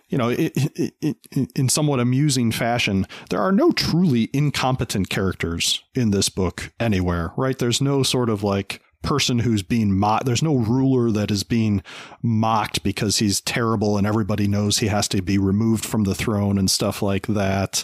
you 0.08 0.18
know, 0.18 0.30
it, 0.30 0.54
it, 0.56 0.94
it, 1.02 1.52
in 1.56 1.70
somewhat 1.70 2.00
amusing 2.00 2.52
fashion, 2.52 3.08
there 3.32 3.42
are 3.42 3.52
no 3.52 3.72
truly 3.72 4.30
incompetent 4.32 5.10
characters 5.10 5.84
in 5.96 6.12
this 6.12 6.30
book 6.30 6.72
anywhere, 6.80 7.34
right? 7.36 7.58
There's 7.58 7.82
no 7.82 8.04
sort 8.04 8.30
of 8.30 8.44
like 8.44 8.83
person 9.04 9.40
who's 9.40 9.62
being 9.62 9.98
mocked. 9.98 10.26
There's 10.26 10.42
no 10.42 10.56
ruler 10.56 11.12
that 11.12 11.30
is 11.30 11.44
being 11.44 11.84
mocked 12.22 12.82
because 12.84 13.18
he's 13.18 13.42
terrible 13.42 13.98
and 13.98 14.08
everybody 14.08 14.48
knows 14.48 14.80
he 14.80 14.88
has 14.88 15.08
to 15.10 15.22
be 15.22 15.38
removed 15.38 15.86
from 15.86 16.06
the 16.06 16.16
throne 16.16 16.58
and 16.58 16.72
stuff 16.72 17.02
like 17.02 17.28
that. 17.28 17.84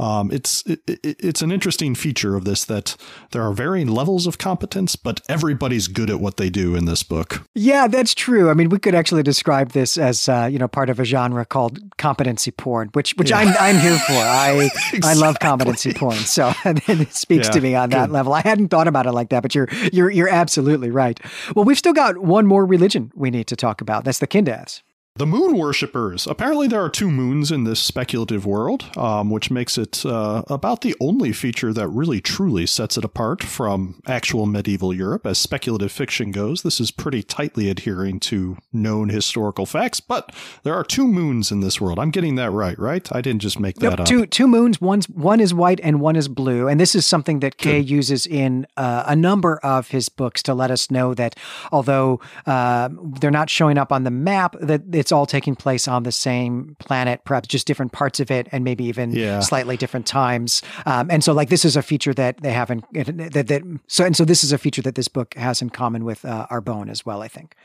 Um, 0.00 0.30
it's 0.30 0.62
it, 0.64 0.80
it's 0.86 1.42
an 1.42 1.52
interesting 1.52 1.94
feature 1.94 2.34
of 2.34 2.46
this 2.46 2.64
that 2.64 2.96
there 3.32 3.42
are 3.42 3.52
varying 3.52 3.88
levels 3.88 4.26
of 4.26 4.38
competence, 4.38 4.96
but 4.96 5.20
everybody's 5.28 5.88
good 5.88 6.08
at 6.08 6.20
what 6.20 6.38
they 6.38 6.48
do 6.48 6.74
in 6.74 6.86
this 6.86 7.02
book. 7.02 7.46
Yeah, 7.54 7.86
that's 7.86 8.14
true. 8.14 8.48
I 8.48 8.54
mean, 8.54 8.70
we 8.70 8.78
could 8.78 8.94
actually 8.94 9.22
describe 9.22 9.72
this 9.72 9.98
as 9.98 10.26
uh, 10.26 10.48
you 10.50 10.58
know 10.58 10.68
part 10.68 10.88
of 10.88 10.98
a 11.00 11.04
genre 11.04 11.44
called 11.44 11.78
competency 11.98 12.50
porn, 12.50 12.88
which 12.94 13.14
which 13.16 13.28
yeah. 13.28 13.38
I'm 13.38 13.48
I'm 13.60 13.78
here 13.78 13.98
for. 13.98 14.14
I 14.14 14.52
exactly. 14.52 15.00
I 15.04 15.12
love 15.12 15.38
competency 15.38 15.92
porn, 15.92 16.16
so 16.16 16.52
it 16.64 17.12
speaks 17.12 17.48
yeah, 17.48 17.52
to 17.52 17.60
me 17.60 17.74
on 17.74 17.90
that 17.90 18.06
good. 18.06 18.12
level. 18.12 18.32
I 18.32 18.40
hadn't 18.40 18.68
thought 18.68 18.88
about 18.88 19.06
it 19.06 19.12
like 19.12 19.28
that, 19.28 19.42
but 19.42 19.54
you're 19.54 19.68
you're 19.92 20.08
you're 20.10 20.30
absolutely 20.30 20.90
right. 20.90 21.20
Well, 21.54 21.66
we've 21.66 21.78
still 21.78 21.92
got 21.92 22.16
one 22.16 22.46
more 22.46 22.64
religion 22.64 23.12
we 23.14 23.30
need 23.30 23.48
to 23.48 23.56
talk 23.56 23.82
about. 23.82 24.04
That's 24.04 24.18
the 24.18 24.26
Kindaths. 24.26 24.80
The 25.16 25.26
moon 25.26 25.58
worshippers. 25.58 26.26
Apparently, 26.26 26.68
there 26.68 26.82
are 26.82 26.88
two 26.88 27.10
moons 27.10 27.50
in 27.50 27.64
this 27.64 27.80
speculative 27.80 28.46
world, 28.46 28.96
um, 28.96 29.28
which 29.28 29.50
makes 29.50 29.76
it 29.76 30.06
uh, 30.06 30.44
about 30.46 30.80
the 30.80 30.94
only 31.00 31.32
feature 31.32 31.72
that 31.74 31.88
really 31.88 32.20
truly 32.20 32.64
sets 32.64 32.96
it 32.96 33.04
apart 33.04 33.42
from 33.42 34.00
actual 34.06 34.46
medieval 34.46 34.94
Europe. 34.94 35.26
As 35.26 35.36
speculative 35.36 35.90
fiction 35.90 36.30
goes, 36.30 36.62
this 36.62 36.80
is 36.80 36.90
pretty 36.90 37.22
tightly 37.24 37.68
adhering 37.68 38.20
to 38.20 38.56
known 38.72 39.08
historical 39.08 39.66
facts, 39.66 40.00
but 40.00 40.34
there 40.62 40.74
are 40.74 40.84
two 40.84 41.08
moons 41.08 41.50
in 41.50 41.60
this 41.60 41.80
world. 41.80 41.98
I'm 41.98 42.12
getting 42.12 42.36
that 42.36 42.52
right, 42.52 42.78
right? 42.78 43.06
I 43.12 43.20
didn't 43.20 43.42
just 43.42 43.58
make 43.58 43.76
that 43.80 44.00
up. 44.00 44.06
Two, 44.06 44.26
two 44.26 44.46
moons, 44.46 44.80
one's, 44.80 45.08
one 45.08 45.40
is 45.40 45.52
white 45.52 45.80
and 45.82 46.00
one 46.00 46.14
is 46.14 46.28
blue. 46.28 46.68
And 46.68 46.80
this 46.80 46.94
is 46.94 47.04
something 47.04 47.40
that 47.40 47.58
Kay 47.58 47.80
Good. 47.80 47.90
uses 47.90 48.26
in 48.26 48.66
uh, 48.76 49.04
a 49.06 49.16
number 49.16 49.58
of 49.58 49.88
his 49.88 50.08
books 50.08 50.42
to 50.44 50.54
let 50.54 50.70
us 50.70 50.88
know 50.90 51.14
that 51.14 51.34
although 51.72 52.20
uh, 52.46 52.88
they're 53.20 53.30
not 53.32 53.50
showing 53.50 53.76
up 53.76 53.90
on 53.92 54.04
the 54.04 54.10
map, 54.10 54.54
that 54.60 54.90
it's 55.00 55.10
all 55.10 55.24
taking 55.24 55.56
place 55.56 55.88
on 55.88 56.02
the 56.02 56.12
same 56.12 56.76
planet, 56.78 57.22
perhaps 57.24 57.48
just 57.48 57.66
different 57.66 57.92
parts 57.92 58.20
of 58.20 58.30
it, 58.30 58.48
and 58.52 58.62
maybe 58.64 58.84
even 58.84 59.12
yeah. 59.12 59.40
slightly 59.40 59.78
different 59.78 60.06
times. 60.06 60.60
Um, 60.84 61.10
and 61.10 61.24
so, 61.24 61.32
like 61.32 61.48
this 61.48 61.64
is 61.64 61.74
a 61.74 61.82
feature 61.82 62.12
that 62.14 62.42
they 62.42 62.52
have 62.52 62.70
in 62.70 62.82
that, 62.92 63.46
that 63.48 63.62
so 63.86 64.04
and 64.04 64.14
so 64.14 64.26
this 64.26 64.44
is 64.44 64.52
a 64.52 64.58
feature 64.58 64.82
that 64.82 64.96
this 64.96 65.08
book 65.08 65.32
has 65.34 65.62
in 65.62 65.70
common 65.70 66.04
with 66.04 66.22
uh, 66.26 66.46
Arbonne 66.50 66.90
as 66.90 67.06
well. 67.06 67.22
I 67.22 67.28
think. 67.28 67.56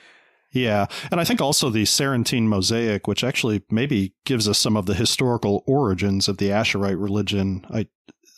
Yeah. 0.51 0.85
And 1.11 1.19
I 1.19 1.25
think 1.25 1.41
also 1.41 1.69
the 1.69 1.83
Sarantine 1.83 2.47
mosaic, 2.47 3.07
which 3.07 3.25
actually 3.25 3.63
maybe 3.69 4.13
gives 4.23 4.47
us 4.47 4.57
some 4.57 4.77
of 4.77 4.85
the 4.85 4.93
historical 4.93 5.65
origins 5.67 6.29
of 6.29 6.37
the 6.37 6.47
Asharite 6.47 7.01
religion. 7.01 7.65
I 7.69 7.87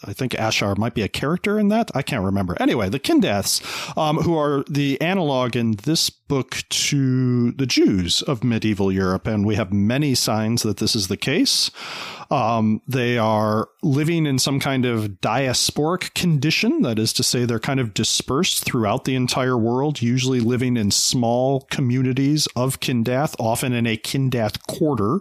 I 0.04 0.14
think 0.14 0.36
Ashar 0.36 0.76
might 0.76 0.94
be 0.94 1.02
a 1.02 1.08
character 1.08 1.58
in 1.58 1.70
that. 1.70 1.90
I 1.96 2.04
can't 2.04 2.24
remember. 2.24 2.56
Anyway, 2.60 2.88
the 2.88 3.00
Kindaths, 3.00 3.62
um, 3.98 4.18
who 4.18 4.38
are 4.38 4.64
the 4.70 5.00
analog 5.02 5.56
in 5.56 5.72
this 5.72 6.12
book 6.12 6.64
to 6.70 7.52
the 7.54 7.66
Jews 7.66 8.22
of 8.22 8.44
medieval 8.44 8.92
Europe, 8.92 9.26
and 9.26 9.46
we 9.46 9.56
have 9.56 9.74
many 9.74 10.14
signs 10.14 10.62
that 10.64 10.78
this 10.78 10.96
is 10.96 11.08
the 11.08 11.18
case. 11.18 11.72
Um, 12.30 12.82
they 12.88 13.18
are 13.18 13.70
living 13.82 14.26
in 14.26 14.40
some 14.40 14.60
kind 14.60 14.86
of 14.86 15.22
diasporic 15.22 16.14
condition. 16.14 16.82
That 16.82 17.00
is 17.00 17.14
to 17.14 17.24
say, 17.24 17.46
they're 17.46 17.60
kind 17.60 17.80
of 17.80 17.94
dispersed 17.94 18.64
throughout 18.64 19.06
the 19.06 19.16
entire 19.16 19.58
world, 19.58 20.02
usually 20.02 20.40
living 20.40 20.78
in 20.78 20.92
small 20.92 21.62
communities 21.70 22.48
of 22.56 22.80
Kindath, 22.80 23.36
often 23.40 23.74
in 23.74 23.88
a 23.88 23.98
Kindath 23.98 24.66
quarter 24.68 25.20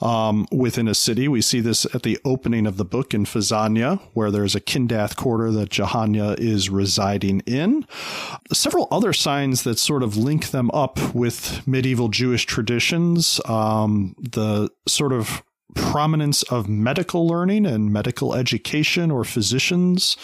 um, 0.00 0.46
within 0.50 0.88
a 0.88 0.94
city. 0.94 1.28
We 1.28 1.42
see 1.42 1.60
this 1.60 1.86
at 1.94 2.02
the 2.02 2.18
opening 2.24 2.66
of 2.66 2.76
the 2.76 2.84
book 2.84 3.12
in 3.12 3.24
Fezana, 3.24 4.00
where 4.14 4.30
there's 4.30 4.54
a 4.54 4.60
Kindath 4.60 5.16
quarter 5.16 5.50
that 5.52 5.70
Jehania 5.70 6.38
is 6.38 6.70
residing 6.70 7.40
in. 7.40 7.86
Several 8.52 8.88
other 8.90 9.12
signs 9.12 9.62
that 9.64 9.78
sort 9.78 10.02
of 10.02 10.16
link 10.16 10.50
them 10.50 10.70
up 10.72 11.14
with 11.14 11.66
medieval 11.66 12.08
Jewish 12.08 12.46
traditions. 12.46 13.40
Um, 13.46 14.14
the 14.18 14.70
sort 14.86 15.12
of 15.12 15.42
prominence 15.74 16.42
of 16.44 16.68
medical 16.68 17.26
learning 17.26 17.66
and 17.66 17.92
medical 17.92 18.34
education 18.34 19.10
or 19.10 19.24
physicians. 19.24 20.16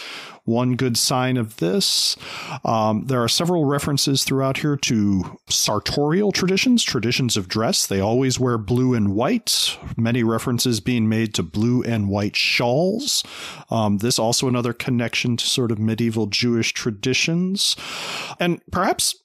One 0.44 0.77
good 0.77 0.97
sign 0.97 1.36
of 1.36 1.56
this. 1.56 2.16
Um, 2.64 3.06
there 3.06 3.20
are 3.20 3.28
several 3.28 3.64
references 3.64 4.23
throughout 4.23 4.59
here 4.59 4.77
to 4.77 5.39
sartorial 5.48 6.31
traditions, 6.31 6.85
traditions 6.85 7.36
of 7.36 7.48
dress. 7.48 7.85
They 7.85 7.98
always 7.98 8.39
wear 8.39 8.56
blue 8.56 8.94
and 8.94 9.12
white. 9.12 9.77
Many 9.97 10.23
references 10.23 10.78
being 10.78 11.09
made 11.09 11.35
to 11.35 11.43
blue 11.43 11.82
and 11.82 12.09
white 12.09 12.36
shawls. 12.36 13.24
Um, 13.70 13.98
this 13.98 14.20
also 14.20 14.47
another 14.47 14.73
connection 14.73 15.36
to 15.36 15.44
sort 15.44 15.73
of 15.73 15.81
medieval 15.81 16.27
Jewish 16.27 16.73
traditions. 16.73 17.74
And 18.39 18.60
perhaps 18.70 19.16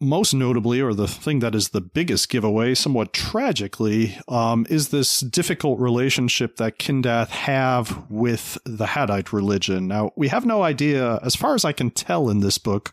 most 0.00 0.34
notably, 0.34 0.80
or 0.80 0.94
the 0.94 1.06
thing 1.08 1.38
that 1.40 1.54
is 1.54 1.68
the 1.68 1.80
biggest 1.80 2.28
giveaway, 2.28 2.74
somewhat 2.74 3.12
tragically, 3.12 4.18
um, 4.28 4.66
is 4.68 4.88
this 4.88 5.20
difficult 5.20 5.78
relationship 5.78 6.56
that 6.56 6.78
Kindath 6.78 7.28
have 7.28 8.10
with 8.10 8.58
the 8.64 8.86
Jaddite 8.86 9.32
religion. 9.32 9.86
Now, 9.86 10.10
we 10.16 10.28
have 10.28 10.44
no 10.44 10.62
idea, 10.62 11.20
as 11.22 11.36
far 11.36 11.54
as 11.54 11.64
I 11.64 11.72
can 11.72 11.90
tell 11.90 12.28
in 12.28 12.40
this 12.40 12.58
book, 12.58 12.92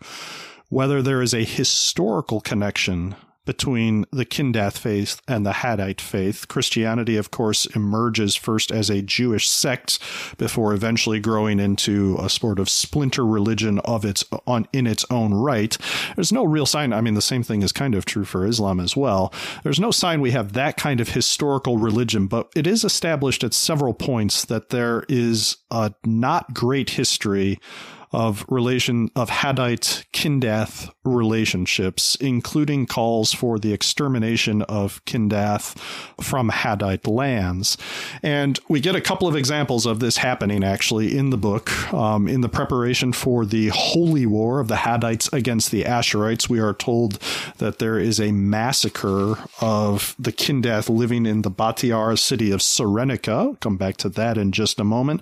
whether 0.70 1.02
there 1.02 1.22
is 1.22 1.34
a 1.34 1.44
historical 1.44 2.42
connection 2.42 3.16
between 3.48 4.06
the 4.12 4.26
Kindath 4.26 4.78
faith 4.78 5.22
and 5.28 5.44
the 5.44 5.54
Jaddite 5.54 6.02
faith. 6.02 6.48
Christianity, 6.48 7.18
of 7.18 7.32
course, 7.32 7.66
emerges 7.68 8.36
first 8.36 8.72
as 8.72 8.92
a 8.92 9.02
Jewish 9.02 9.50
sect 9.50 9.98
before 10.38 10.74
eventually 10.74 11.20
growing 11.20 11.60
into 11.60 12.18
a 12.20 12.30
sort 12.30 12.60
of 12.60 12.70
splinter 12.70 13.26
religion 13.26 13.80
of 13.80 14.06
its 14.06 14.24
on 14.46 14.68
in 14.74 14.86
its 14.86 15.06
own 15.10 15.34
right. 15.34 15.76
There's 16.16 16.34
no 16.34 16.44
real 16.44 16.66
sign. 16.66 16.94
I 16.94 17.02
mean, 17.02 17.16
the 17.16 17.22
same 17.22 17.42
thing 17.42 17.64
is 17.64 17.72
kind 17.72 17.96
of 17.96 18.06
true 18.06 18.26
for 18.26 18.46
Islam 18.46 18.80
as 18.80 18.96
well. 18.96 19.34
There's 19.64 19.80
no 19.80 19.92
sign 19.92 20.22
we 20.22 20.32
have 20.32 20.54
that 20.54 20.78
kind 20.78 21.00
of 21.00 21.10
historical 21.10 21.78
religion, 21.78 22.28
but 22.28 22.52
it 22.56 22.68
is 22.68 22.84
established 22.84 23.44
at 23.44 23.54
several 23.54 23.94
points 23.94 24.44
that 24.46 24.70
there 24.70 25.06
is 25.08 25.58
a 25.72 25.94
not 26.06 26.54
great 26.54 26.92
history 26.92 27.60
of 28.12 28.46
relation 28.48 29.10
of 29.16 29.30
Jaddite 29.30 30.06
Kindath 30.14 30.90
relationships, 31.04 32.16
including 32.16 32.86
calls 32.86 33.34
for 33.34 33.60
the 33.60 33.74
extermination 33.74 34.62
of 34.64 35.04
Kindath 35.06 35.78
from 36.22 36.50
Jaddite 36.50 37.08
lands. 37.08 37.78
And 38.24 38.60
we 38.68 38.80
get 38.80 38.96
a 38.96 39.02
couple 39.02 39.28
of 39.28 39.36
examples 39.36 39.86
of 39.86 40.00
this 40.00 40.18
happening 40.18 40.64
actually 40.64 41.18
in 41.18 41.30
the 41.30 41.38
book. 41.38 41.72
Um, 41.94 42.28
in 42.28 42.42
the 42.42 42.50
preparation 42.50 43.14
for 43.14 43.46
the 43.46 43.70
Holy 43.70 44.26
War 44.26 44.60
of 44.60 44.68
the 44.68 44.76
Jaddites 44.76 45.32
against 45.34 45.72
the 45.72 45.84
Asharites, 45.84 46.50
we 46.50 46.60
are 46.60 46.74
told 46.74 47.20
that 47.58 47.80
there 47.80 48.00
is 48.00 48.20
a 48.20 48.32
massacre 48.32 49.38
of 49.62 50.16
the 50.18 50.32
Kindath 50.32 50.90
living 50.90 51.26
in 51.26 51.42
the 51.42 51.52
Batiar 51.52 52.18
city 52.18 52.52
of 52.52 52.62
Cyrenaica. 52.62 53.28
I'll 53.28 53.56
come 53.56 53.78
back 53.78 53.98
to 53.98 54.10
that 54.10 54.38
in 54.38 54.52
just 54.52 54.80
a 54.80 54.84
moment. 54.84 55.22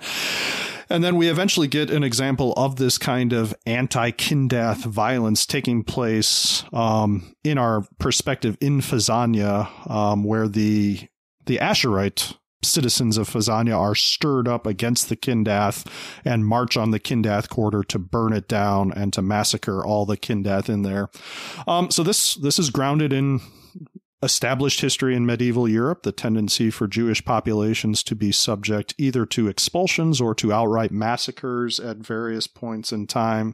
And 0.89 1.03
then 1.03 1.15
we 1.15 1.27
eventually 1.29 1.67
get 1.67 1.89
an 1.89 2.03
example 2.03 2.53
of 2.53 2.75
this 2.75 2.97
kind 2.97 3.33
of 3.33 3.55
anti 3.65 4.11
Kindath 4.11 4.85
violence 4.85 5.45
taking 5.45 5.83
place 5.83 6.63
um, 6.73 7.35
in 7.43 7.57
our 7.57 7.85
perspective 7.99 8.57
in 8.61 8.81
Fezana, 8.81 9.89
um, 9.89 10.23
where 10.23 10.47
the 10.47 11.07
the 11.45 11.57
Asharite 11.57 12.35
citizens 12.63 13.17
of 13.17 13.29
Fezana 13.29 13.77
are 13.77 13.95
stirred 13.95 14.47
up 14.47 14.65
against 14.65 15.09
the 15.09 15.15
Kindath 15.15 15.85
and 16.23 16.45
march 16.45 16.75
on 16.75 16.91
the 16.91 16.99
Kindath 16.99 17.49
quarter 17.49 17.83
to 17.83 17.99
burn 17.99 18.33
it 18.33 18.47
down 18.47 18.91
and 18.91 19.13
to 19.13 19.21
massacre 19.21 19.85
all 19.85 20.05
the 20.05 20.17
Kindath 20.17 20.69
in 20.69 20.81
there. 20.81 21.09
Um, 21.67 21.91
so 21.91 22.03
this 22.03 22.35
this 22.35 22.59
is 22.59 22.69
grounded 22.69 23.13
in 23.13 23.41
established 24.25 24.81
history 24.81 25.15
in 25.15 25.25
medieval 25.25 25.69
Europe, 25.69 26.01
the 26.03 26.11
tendency 26.11 26.71
for 26.71 26.87
Jewish 26.87 27.23
populations 27.23 28.03
to 28.03 28.15
be 28.15 28.31
subject 28.31 28.95
either 28.97 29.25
to 29.27 29.47
expulsions 29.47 30.19
or 30.19 30.33
to 30.35 30.51
outright 30.51 30.91
massacres 30.91 31.79
at 31.79 31.97
various 31.97 32.47
points 32.47 32.91
in 32.91 33.05
time, 33.05 33.53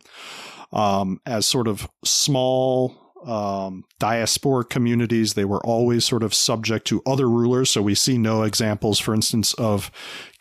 um, 0.71 1.19
as 1.25 1.45
sort 1.45 1.67
of 1.67 1.89
small 2.05 2.97
um, 3.25 3.83
diasporic 3.99 4.69
communities. 4.69 5.33
They 5.33 5.45
were 5.45 5.63
always 5.65 6.05
sort 6.05 6.23
of 6.23 6.33
subject 6.33 6.87
to 6.87 7.03
other 7.05 7.29
rulers. 7.29 7.69
So 7.69 7.81
we 7.81 7.93
see 7.93 8.17
no 8.17 8.43
examples, 8.43 8.97
for 8.97 9.13
instance, 9.13 9.53
of 9.55 9.91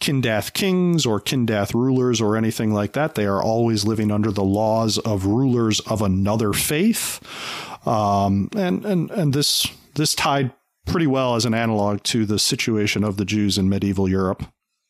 Kindath 0.01 0.55
kings 0.55 1.05
or 1.05 1.21
Kindath 1.21 1.75
rulers 1.75 2.21
or 2.21 2.37
anything 2.37 2.73
like 2.73 2.93
that. 2.93 3.17
They 3.17 3.27
are 3.27 3.43
always 3.43 3.85
living 3.85 4.11
under 4.11 4.31
the 4.31 4.45
laws 4.45 4.97
of 4.99 5.27
rulers 5.27 5.81
of 5.81 6.01
another 6.01 6.53
faith. 6.53 7.21
Um, 7.87 8.49
and, 8.57 8.85
and, 8.85 9.11
and 9.11 9.33
this 9.33 9.67
this 9.95 10.15
tied 10.15 10.53
pretty 10.87 11.07
well 11.07 11.35
as 11.35 11.45
an 11.45 11.55
analog 11.55 12.03
to 12.03 12.27
the 12.27 12.39
situation 12.39 13.05
of 13.05 13.17
the 13.17 13.25
Jews 13.25 13.59
in 13.59 13.69
medieval 13.69 14.09
Europe. 14.09 14.45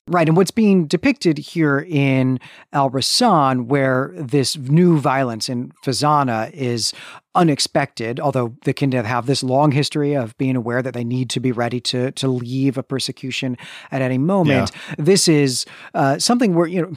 Right. 0.08 0.26
And 0.26 0.36
what's 0.36 0.50
being 0.50 0.86
depicted 0.86 1.38
here 1.38 1.86
in 1.88 2.40
Al 2.72 2.90
Rassan, 2.90 3.66
where 3.66 4.12
this 4.16 4.56
new 4.56 4.98
violence 4.98 5.48
in 5.48 5.72
Fezana 5.84 6.52
is 6.52 6.92
unexpected, 7.34 8.18
although 8.18 8.56
the 8.64 8.74
Kindath 8.74 9.04
have 9.04 9.26
this 9.26 9.42
long 9.42 9.70
history 9.70 10.14
of 10.14 10.36
being 10.36 10.56
aware 10.56 10.82
that 10.82 10.94
they 10.94 11.04
need 11.04 11.30
to 11.30 11.40
be 11.40 11.52
ready 11.52 11.80
to 11.80 12.10
to 12.12 12.28
leave 12.28 12.76
a 12.76 12.82
persecution 12.82 13.56
at 13.92 14.02
any 14.02 14.18
moment. 14.18 14.72
Yeah. 14.72 14.94
This 14.98 15.28
is 15.28 15.64
uh, 15.94 16.18
something 16.18 16.54
where 16.54 16.66
you 16.66 16.82
know 16.82 16.92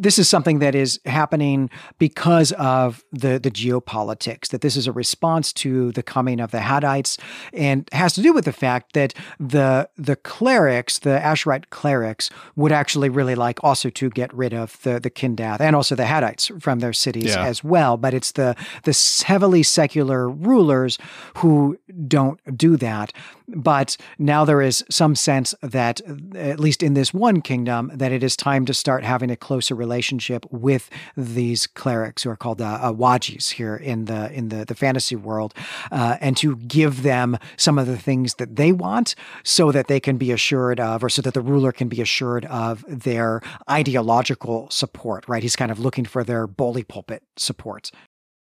this 0.00 0.18
is 0.18 0.28
something 0.28 0.58
that 0.58 0.74
is 0.74 0.98
happening 1.06 1.70
because 1.98 2.52
of 2.52 3.04
the 3.12 3.38
the 3.38 3.50
geopolitics. 3.50 4.48
That 4.48 4.62
this 4.62 4.76
is 4.76 4.88
a 4.88 4.92
response 4.92 5.52
to 5.54 5.92
the 5.92 6.02
coming 6.02 6.40
of 6.40 6.50
the 6.50 6.58
Jaddites, 6.58 7.20
and 7.52 7.88
has 7.92 8.14
to 8.14 8.22
do 8.22 8.32
with 8.32 8.46
the 8.46 8.52
fact 8.52 8.94
that 8.94 9.14
the 9.38 9.88
the 9.96 10.16
clerics, 10.16 10.98
the 10.98 11.20
Asharite 11.22 11.70
clerics, 11.70 12.30
would 12.56 12.72
actually 12.72 13.10
really 13.10 13.36
like 13.36 13.62
also 13.62 13.90
to 13.90 14.10
get 14.10 14.34
rid 14.34 14.52
of 14.52 14.82
the 14.82 14.98
the 14.98 15.10
Kindath 15.10 15.60
and 15.60 15.76
also 15.76 15.94
the 15.94 16.02
Jaddites 16.02 16.60
from 16.60 16.80
their 16.80 16.92
cities 16.92 17.36
yeah. 17.36 17.44
as 17.44 17.62
well. 17.62 17.96
But 17.96 18.12
it's 18.12 18.32
the 18.32 18.56
the 18.82 19.24
heavily 19.24 19.62
secular 19.68 20.28
rulers 20.28 20.98
who 21.36 21.78
don't 22.06 22.40
do 22.56 22.76
that. 22.76 23.12
But 23.48 23.96
now 24.18 24.44
there 24.44 24.60
is 24.60 24.84
some 24.90 25.14
sense 25.14 25.54
that, 25.62 26.00
at 26.34 26.60
least 26.60 26.82
in 26.82 26.94
this 26.94 27.14
one 27.14 27.40
kingdom, 27.40 27.90
that 27.94 28.12
it 28.12 28.22
is 28.22 28.36
time 28.36 28.66
to 28.66 28.74
start 28.74 29.04
having 29.04 29.30
a 29.30 29.36
closer 29.36 29.74
relationship 29.74 30.44
with 30.50 30.90
these 31.16 31.66
clerics 31.66 32.22
who 32.22 32.30
are 32.30 32.36
called 32.36 32.60
uh, 32.60 32.78
uh, 32.82 32.92
wadjis 32.92 33.52
here 33.52 33.76
in 33.76 34.04
the 34.04 34.30
in 34.32 34.50
the, 34.50 34.64
the 34.64 34.74
fantasy 34.74 35.16
world, 35.16 35.54
uh, 35.90 36.16
and 36.20 36.36
to 36.36 36.56
give 36.56 37.02
them 37.02 37.38
some 37.56 37.78
of 37.78 37.86
the 37.86 37.96
things 37.96 38.34
that 38.34 38.56
they 38.56 38.72
want, 38.72 39.14
so 39.44 39.72
that 39.72 39.86
they 39.88 40.00
can 40.00 40.18
be 40.18 40.30
assured 40.30 40.78
of, 40.78 41.02
or 41.02 41.08
so 41.08 41.22
that 41.22 41.34
the 41.34 41.40
ruler 41.40 41.72
can 41.72 41.88
be 41.88 42.02
assured 42.02 42.44
of 42.46 42.84
their 42.86 43.40
ideological 43.70 44.68
support. 44.70 45.26
Right? 45.26 45.42
He's 45.42 45.56
kind 45.56 45.70
of 45.70 45.78
looking 45.78 46.04
for 46.04 46.22
their 46.22 46.46
bully 46.46 46.84
pulpit 46.84 47.22
support. 47.36 47.90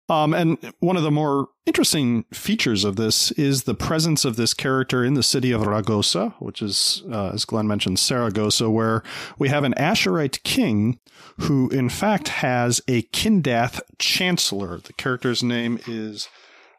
Um, 0.08 0.34
and 0.34 0.58
one 0.80 0.96
of 0.96 1.02
the 1.02 1.10
more 1.10 1.48
interesting 1.64 2.24
features 2.32 2.84
of 2.84 2.96
this 2.96 3.30
is 3.32 3.62
the 3.62 3.74
presence 3.74 4.26
of 4.26 4.36
this 4.36 4.52
character 4.52 5.02
in 5.02 5.14
the 5.14 5.22
city 5.22 5.50
of 5.50 5.62
Ragosa, 5.62 6.34
which 6.40 6.60
is, 6.60 7.02
uh, 7.10 7.30
as 7.30 7.46
Glenn 7.46 7.66
mentioned, 7.66 7.98
Saragossa, 7.98 8.68
where 8.68 9.02
we 9.38 9.48
have 9.48 9.64
an 9.64 9.74
Asharite 9.78 10.42
king 10.42 10.98
who, 11.40 11.70
in 11.70 11.88
fact, 11.88 12.28
has 12.28 12.82
a 12.86 13.02
Kindath 13.02 13.80
chancellor. 13.98 14.78
The 14.78 14.92
character's 14.92 15.42
name 15.42 15.80
is 15.86 16.28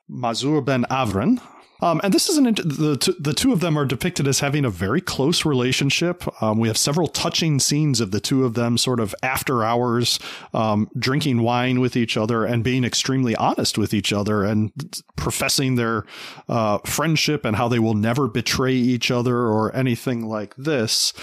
Mazur 0.08 0.62
ben 0.62 0.86
Avren, 0.92 1.42
um, 1.82 2.00
and 2.04 2.14
this 2.14 2.30
is 2.30 2.38
an 2.38 2.46
the 2.46 3.16
the 3.20 3.34
two 3.34 3.52
of 3.52 3.60
them 3.60 3.78
are 3.78 3.86
depicted 3.86 4.28
as 4.28 4.40
having 4.40 4.66
a 4.66 4.70
very 4.70 5.02
close 5.02 5.46
relationship. 5.46 6.24
Um, 6.42 6.60
we 6.60 6.68
have 6.68 6.78
several 6.78 7.08
touching 7.08 7.60
scenes 7.60 8.00
of 8.00 8.12
the 8.12 8.20
two 8.20 8.46
of 8.46 8.54
them, 8.54 8.78
sort 8.78 9.00
of 9.00 9.14
after 9.22 9.64
hours, 9.64 10.20
um, 10.54 10.90
drinking 10.98 11.42
wine 11.42 11.80
with 11.80 11.98
each 11.98 12.16
other 12.18 12.46
and 12.46 12.64
being 12.64 12.84
extremely 12.84 13.36
honest 13.36 13.78
with 13.78 13.94
each 13.94 14.14
other 14.14 14.44
and 14.44 14.72
professing 15.16 15.76
their 15.76 16.06
uh, 16.48 16.78
friendship 16.80 17.44
and 17.44 17.56
how 17.56 17.68
they 17.68 17.80
will 17.80 17.94
never 17.94 18.28
betray 18.28 18.74
each 18.74 19.12
other 19.12 19.38
or 19.38 19.76
anything 19.76 20.26
like 20.26 20.56
this. 20.56 21.14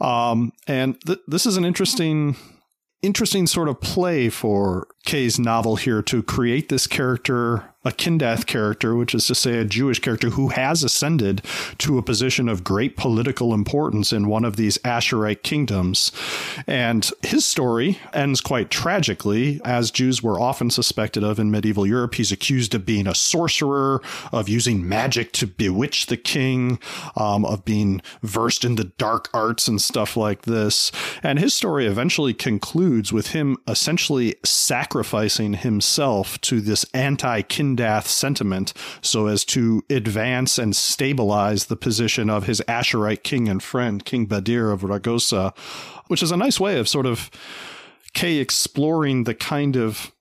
Um, 0.00 0.52
and 0.66 1.00
th- 1.02 1.20
this 1.26 1.46
is 1.46 1.56
an 1.56 1.64
interesting 1.64 2.36
interesting 3.02 3.48
sort 3.48 3.68
of 3.68 3.80
play 3.80 4.28
for 4.28 4.86
Kay's 5.04 5.38
novel 5.38 5.76
here 5.76 6.02
to 6.02 6.22
create 6.22 6.68
this 6.68 6.86
character 6.86 7.72
a 7.84 7.90
Kindath 7.90 8.46
character, 8.46 8.94
which 8.94 9.14
is 9.14 9.26
to 9.26 9.34
say 9.34 9.58
a 9.58 9.64
Jewish 9.64 9.98
character 9.98 10.30
who 10.30 10.48
has 10.48 10.84
ascended 10.84 11.42
to 11.78 11.98
a 11.98 12.02
position 12.02 12.48
of 12.48 12.62
great 12.62 12.96
political 12.96 13.52
importance 13.52 14.12
in 14.12 14.28
one 14.28 14.44
of 14.44 14.56
these 14.56 14.78
Asharite 14.78 15.42
kingdoms. 15.42 16.12
And 16.66 17.10
his 17.22 17.44
story 17.44 17.98
ends 18.12 18.40
quite 18.40 18.70
tragically, 18.70 19.60
as 19.64 19.90
Jews 19.90 20.22
were 20.22 20.40
often 20.40 20.70
suspected 20.70 21.24
of 21.24 21.40
in 21.40 21.50
medieval 21.50 21.86
Europe. 21.86 22.14
He's 22.14 22.30
accused 22.30 22.74
of 22.74 22.86
being 22.86 23.08
a 23.08 23.14
sorcerer, 23.14 24.00
of 24.30 24.48
using 24.48 24.88
magic 24.88 25.32
to 25.32 25.46
bewitch 25.46 26.06
the 26.06 26.16
king, 26.16 26.78
um, 27.16 27.44
of 27.44 27.64
being 27.64 28.00
versed 28.22 28.64
in 28.64 28.76
the 28.76 28.84
dark 28.84 29.28
arts 29.34 29.66
and 29.66 29.82
stuff 29.82 30.16
like 30.16 30.42
this. 30.42 30.92
And 31.22 31.38
his 31.38 31.52
story 31.52 31.86
eventually 31.86 32.34
concludes 32.34 33.12
with 33.12 33.28
him 33.28 33.56
essentially 33.66 34.36
sacrificing 34.44 34.91
himself 34.92 36.40
to 36.42 36.60
this 36.60 36.84
anti 36.92 37.42
Kindath 37.42 38.06
sentiment 38.06 38.72
so 39.00 39.26
as 39.26 39.44
to 39.46 39.82
advance 39.88 40.58
and 40.58 40.76
stabilize 40.76 41.66
the 41.66 41.76
position 41.76 42.28
of 42.28 42.44
his 42.44 42.60
Asharite 42.68 43.22
king 43.22 43.48
and 43.48 43.62
friend, 43.62 44.04
King 44.04 44.26
Badir 44.26 44.72
of 44.72 44.82
Ragosa, 44.82 45.56
which 46.08 46.22
is 46.22 46.30
a 46.30 46.36
nice 46.36 46.60
way 46.60 46.78
of 46.78 46.88
sort 46.88 47.06
of 47.06 47.30
Kay 48.14 48.36
exploring 48.36 49.24
the 49.24 49.34
kind 49.34 49.76
of 49.76 50.12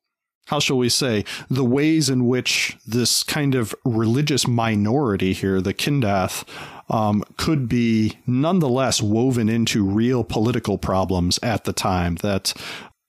how 0.48 0.60
shall 0.60 0.78
we 0.78 0.90
say, 0.90 1.24
the 1.50 1.64
ways 1.64 2.10
in 2.10 2.28
which 2.28 2.78
this 2.86 3.24
kind 3.24 3.56
of 3.56 3.74
religious 3.86 4.46
minority 4.46 5.32
here, 5.32 5.62
the 5.62 5.74
Kindath, 5.74 6.46
um, 6.90 7.24
could 7.38 7.70
be 7.70 8.18
nonetheless 8.28 9.02
woven 9.02 9.48
into 9.48 9.86
real 9.86 10.26
political 10.26 10.78
problems 10.78 11.40
at 11.42 11.64
the 11.64 11.72
time. 11.72 12.16
That 12.16 12.54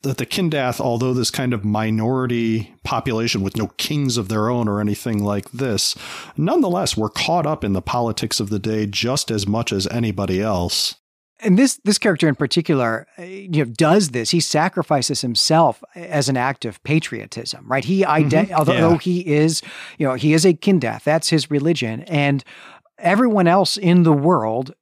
that 0.03 0.19
the 0.19 0.27
Kindath, 0.27 0.81
although 0.81 1.15
this 1.15 1.31
kind 1.31 1.53
of 1.53 1.65
minority 1.65 2.74
population 2.85 3.43
with 3.43 3.57
no 3.57 3.69
kings 3.77 4.16
of 4.16 4.29
their 4.29 4.51
own 4.51 4.69
or 4.69 4.81
anything 4.81 5.23
like 5.23 5.51
this, 5.53 5.95
nonetheless 6.37 6.97
were 6.97 7.09
caught 7.09 7.47
up 7.47 7.65
in 7.65 7.73
the 7.73 7.83
politics 7.83 8.41
of 8.41 8.51
the 8.51 8.59
day 8.59 8.87
just 8.87 9.31
as 9.31 9.47
much 9.47 9.73
as 9.73 9.87
anybody 9.89 10.41
else. 10.41 10.97
And 11.45 11.59
this 11.59 11.81
this 11.85 11.99
character 11.99 12.29
in 12.29 12.37
particular, 12.37 13.09
uh, 13.19 13.23
you 13.23 13.65
know, 13.65 13.73
does 13.73 14.11
this. 14.11 14.31
He 14.31 14.39
sacrifices 14.39 15.23
himself 15.23 15.83
as 15.97 16.29
an 16.29 16.37
act 16.37 16.65
of 16.65 16.83
patriotism, 16.85 17.66
right? 17.66 17.85
He 17.85 18.03
ident- 18.03 18.47
mm-hmm. 18.47 18.55
although 18.55 18.93
yeah. 18.93 18.99
he 18.99 19.27
is, 19.27 19.61
you 19.99 20.07
know, 20.07 20.15
he 20.15 20.35
is 20.35 20.45
a 20.45 20.55
Kindath. 20.55 21.03
That's 21.03 21.31
his 21.31 21.51
religion, 21.51 22.03
and 22.03 22.45
everyone 22.99 23.49
else 23.49 23.77
in 23.77 24.05
the 24.05 24.12
world 24.12 24.73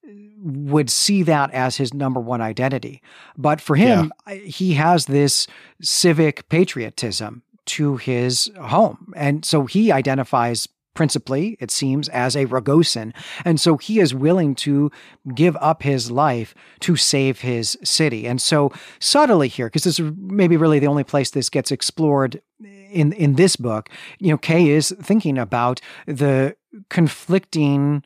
would 0.43 0.91
see 0.91 1.23
that 1.23 1.51
as 1.53 1.77
his 1.77 1.93
number 1.93 2.21
one 2.21 2.41
identity. 2.41 3.03
But 3.37 3.61
for 3.61 3.77
him, 3.77 4.13
yeah. 4.27 4.35
he 4.37 4.75
has 4.75 5.07
this 5.07 5.47
civic 5.83 6.49
patriotism 6.49 7.43
to 7.67 7.97
his 7.97 8.51
home. 8.61 9.13
And 9.15 9.45
so 9.45 9.67
he 9.67 9.93
identifies 9.93 10.67
principally, 10.95 11.57
it 11.61 11.71
seems, 11.71 12.09
as 12.09 12.35
a 12.35 12.47
Ragosan. 12.47 13.13
And 13.45 13.61
so 13.61 13.77
he 13.77 14.01
is 14.01 14.15
willing 14.15 14.55
to 14.57 14.91
give 15.35 15.57
up 15.61 15.83
his 15.83 16.11
life 16.11 16.55
to 16.81 16.97
save 16.97 17.41
his 17.41 17.79
city. 17.85 18.27
And 18.27 18.41
so 18.41 18.73
subtly 18.99 19.49
here, 19.49 19.67
because 19.67 19.85
this 19.85 20.01
is 20.01 20.13
maybe 20.17 20.57
really 20.57 20.79
the 20.79 20.89
only 20.89 21.05
place 21.05 21.31
this 21.31 21.49
gets 21.49 21.71
explored 21.71 22.43
in 22.91 23.13
in 23.13 23.35
this 23.35 23.57
book, 23.57 23.89
you 24.19 24.31
know, 24.31 24.39
Kay 24.39 24.69
is 24.69 24.95
thinking 25.01 25.39
about 25.39 25.81
the 26.07 26.57
conflicting 26.89 28.03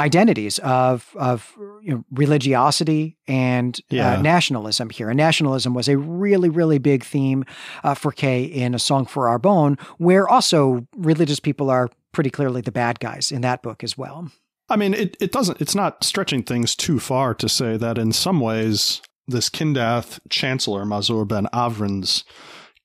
identities 0.00 0.58
of 0.60 1.14
of 1.16 1.54
you 1.82 1.94
know, 1.94 2.04
religiosity 2.10 3.16
and 3.28 3.78
uh, 3.92 3.96
yeah. 3.96 4.18
uh, 4.18 4.22
nationalism 4.22 4.90
here. 4.90 5.10
And 5.10 5.16
nationalism 5.16 5.74
was 5.74 5.88
a 5.88 5.96
really 5.96 6.48
really 6.48 6.78
big 6.78 7.04
theme 7.04 7.44
uh, 7.84 7.94
for 7.94 8.12
Kay 8.12 8.44
in 8.44 8.74
A 8.74 8.78
Song 8.78 9.06
for 9.06 9.26
Arbonne, 9.26 9.80
where 9.98 10.28
also 10.28 10.86
religious 10.96 11.40
people 11.40 11.70
are 11.70 11.88
pretty 12.12 12.30
clearly 12.30 12.60
the 12.60 12.72
bad 12.72 12.98
guys 13.00 13.30
in 13.30 13.42
that 13.42 13.62
book 13.62 13.84
as 13.84 13.96
well. 13.96 14.30
I 14.68 14.76
mean, 14.76 14.94
it, 14.94 15.16
it 15.20 15.32
doesn't. 15.32 15.60
It's 15.60 15.74
not 15.74 16.04
stretching 16.04 16.44
things 16.44 16.76
too 16.76 17.00
far 17.00 17.34
to 17.34 17.48
say 17.48 17.76
that 17.76 17.98
in 17.98 18.12
some 18.12 18.40
ways, 18.40 19.02
this 19.26 19.50
Kindath 19.50 20.20
Chancellor 20.28 20.84
Mazur 20.84 21.24
ben 21.24 21.46
Avren's 21.52 22.24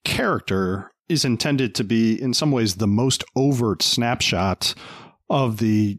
character 0.04 0.90
is 1.08 1.24
intended 1.24 1.74
to 1.76 1.84
be, 1.84 2.20
in 2.20 2.34
some 2.34 2.50
ways, 2.50 2.76
the 2.76 2.88
most 2.88 3.22
overt 3.36 3.82
snapshot 3.82 4.74
of 5.30 5.58
the 5.58 5.98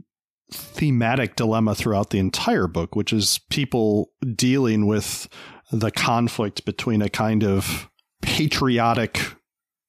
thematic 0.51 1.35
dilemma 1.35 1.75
throughout 1.75 2.09
the 2.09 2.19
entire 2.19 2.67
book, 2.67 2.95
which 2.95 3.11
is 3.11 3.39
people 3.49 4.11
dealing 4.35 4.85
with 4.85 5.27
the 5.71 5.91
conflict 5.91 6.65
between 6.65 7.01
a 7.01 7.09
kind 7.09 7.43
of 7.43 7.89
patriotic 8.21 9.19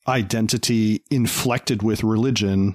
identity 0.07 1.03
inflected 1.11 1.83
with 1.83 2.03
religion 2.03 2.75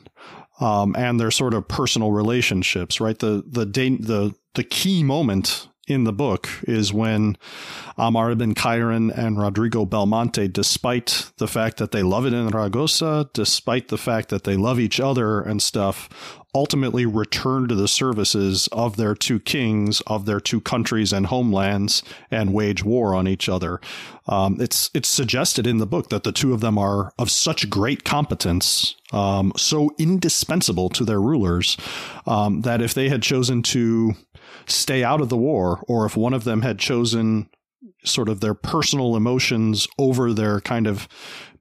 um, 0.60 0.96
and 0.98 1.20
their 1.20 1.32
sort 1.32 1.54
of 1.54 1.68
personal 1.68 2.12
relationships. 2.12 3.02
Right, 3.02 3.18
the 3.18 3.44
the 3.48 3.66
the 3.66 4.36
the 4.54 4.64
key 4.64 5.04
moment 5.04 5.68
in 5.88 6.06
the 6.06 6.14
book 6.14 6.48
is 6.64 6.94
when 6.94 7.38
Amar 7.98 8.32
ibn 8.32 8.56
Khairan 8.56 9.16
and 9.16 9.38
Rodrigo 9.38 9.86
Belmonte, 9.86 10.48
despite 10.48 11.32
the 11.38 11.48
fact 11.48 11.78
that 11.78 11.92
they 11.92 12.04
love 12.04 12.26
it 12.26 12.34
in 12.34 12.50
Ragosa, 12.50 13.30
despite 13.34 13.90
the 13.90 13.98
fact 13.98 14.30
that 14.30 14.46
they 14.46 14.56
love 14.56 14.80
each 14.80 15.00
other 15.00 15.42
and 15.42 15.62
stuff, 15.62 16.40
ultimately 16.56 17.06
return 17.06 17.68
to 17.68 17.76
the 17.76 17.88
services 17.88 18.70
of 18.72 18.96
their 18.96 19.16
two 19.16 19.40
kings, 19.40 20.02
of 20.02 20.26
their 20.26 20.40
two 20.40 20.62
countries 20.62 21.12
and 21.12 21.28
homelands, 21.28 22.04
and 22.32 22.54
wage 22.54 22.84
war 22.84 23.16
on 23.16 23.28
each 23.28 23.50
other. 23.50 23.82
Um, 24.28 24.62
it's 24.62 24.90
it's 24.94 25.10
suggested 25.10 25.68
in 25.68 25.80
the 25.80 25.86
book 25.86 26.10
that 26.10 26.24
the 26.24 26.32
two 26.32 26.54
of 26.54 26.62
them 26.62 26.78
are 26.78 27.12
of 27.18 27.30
such 27.30 27.70
great 27.70 28.04
competence, 28.04 28.96
um, 29.12 29.52
so 29.58 29.90
indispensable 29.98 30.90
to 30.90 31.04
their 31.04 31.20
rulers, 31.20 31.76
um, 32.26 32.62
that 32.62 32.82
if 32.82 32.94
they 32.94 33.10
had 33.10 33.22
chosen 33.22 33.62
to 33.64 34.14
stay 34.68 35.04
out 35.04 35.22
of 35.22 35.30
the 35.30 35.38
war, 35.38 35.84
or 35.88 36.06
if 36.06 36.16
one 36.18 36.34
of 36.34 36.44
them 36.44 36.62
had 36.62 36.80
chosen 36.80 37.50
sort 38.06 38.30
of 38.30 38.42
their 38.42 38.54
personal 38.54 39.16
emotions 39.16 39.88
over 39.98 40.34
their 40.34 40.62
kind 40.62 40.88
of 40.88 41.08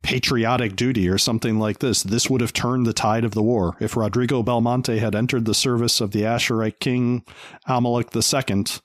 patriotic 0.02 0.74
duty 0.74 1.08
or 1.08 1.18
something 1.18 1.58
like 1.58 1.78
this, 1.78 2.02
this 2.02 2.28
would 2.28 2.40
have 2.40 2.52
turned 2.52 2.86
the 2.86 2.92
tide 2.92 3.24
of 3.24 3.32
the 3.32 3.42
war. 3.42 3.76
If 3.80 3.96
Rodrigo 3.96 4.42
Belmonte 4.42 4.98
had 4.98 5.14
entered 5.14 5.44
the 5.44 5.54
service 5.54 6.00
of 6.00 6.10
the 6.10 6.22
Asharite 6.22 6.80
king 6.80 7.24
Almalik 7.68 8.14
II, 8.14 8.82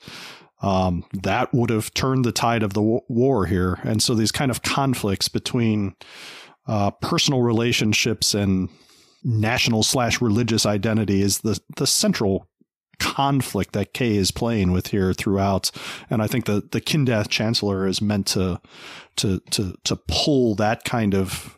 um, 0.62 1.04
that 1.14 1.54
would 1.54 1.70
have 1.70 1.94
turned 1.94 2.26
the 2.26 2.32
tide 2.32 2.64
of 2.64 2.74
the 2.74 2.82
war 2.82 3.46
here. 3.46 3.80
And 3.84 4.02
so 4.02 4.14
these 4.16 4.32
kind 4.32 4.52
of 4.52 4.62
conflicts 4.62 5.28
between 5.28 5.96
uh, 6.68 6.92
personal 6.92 7.42
relationships 7.42 8.34
and 8.34 8.70
national 9.24 9.84
slash 9.84 10.22
religious 10.22 10.66
identity 10.66 11.22
is 11.22 11.40
the 11.40 11.60
the 11.76 11.88
central 11.88 12.48
conflict 13.18 13.74
that 13.74 13.96
Kay 13.96 14.16
is 14.16 14.30
playing 14.30 14.72
with 14.72 14.88
here 14.88 15.12
throughout. 15.12 15.72
And 16.08 16.22
I 16.22 16.28
think 16.28 16.46
the 16.46 16.62
the 16.72 16.80
Kindath 16.80 17.30
Chancellor 17.30 17.88
is 17.88 18.00
meant 18.00 18.28
to 18.28 18.62
to 19.16 19.40
to 19.50 19.74
to 19.86 19.96
pull 20.08 20.54
that 20.56 20.84
kind 20.84 21.16
of 21.16 21.58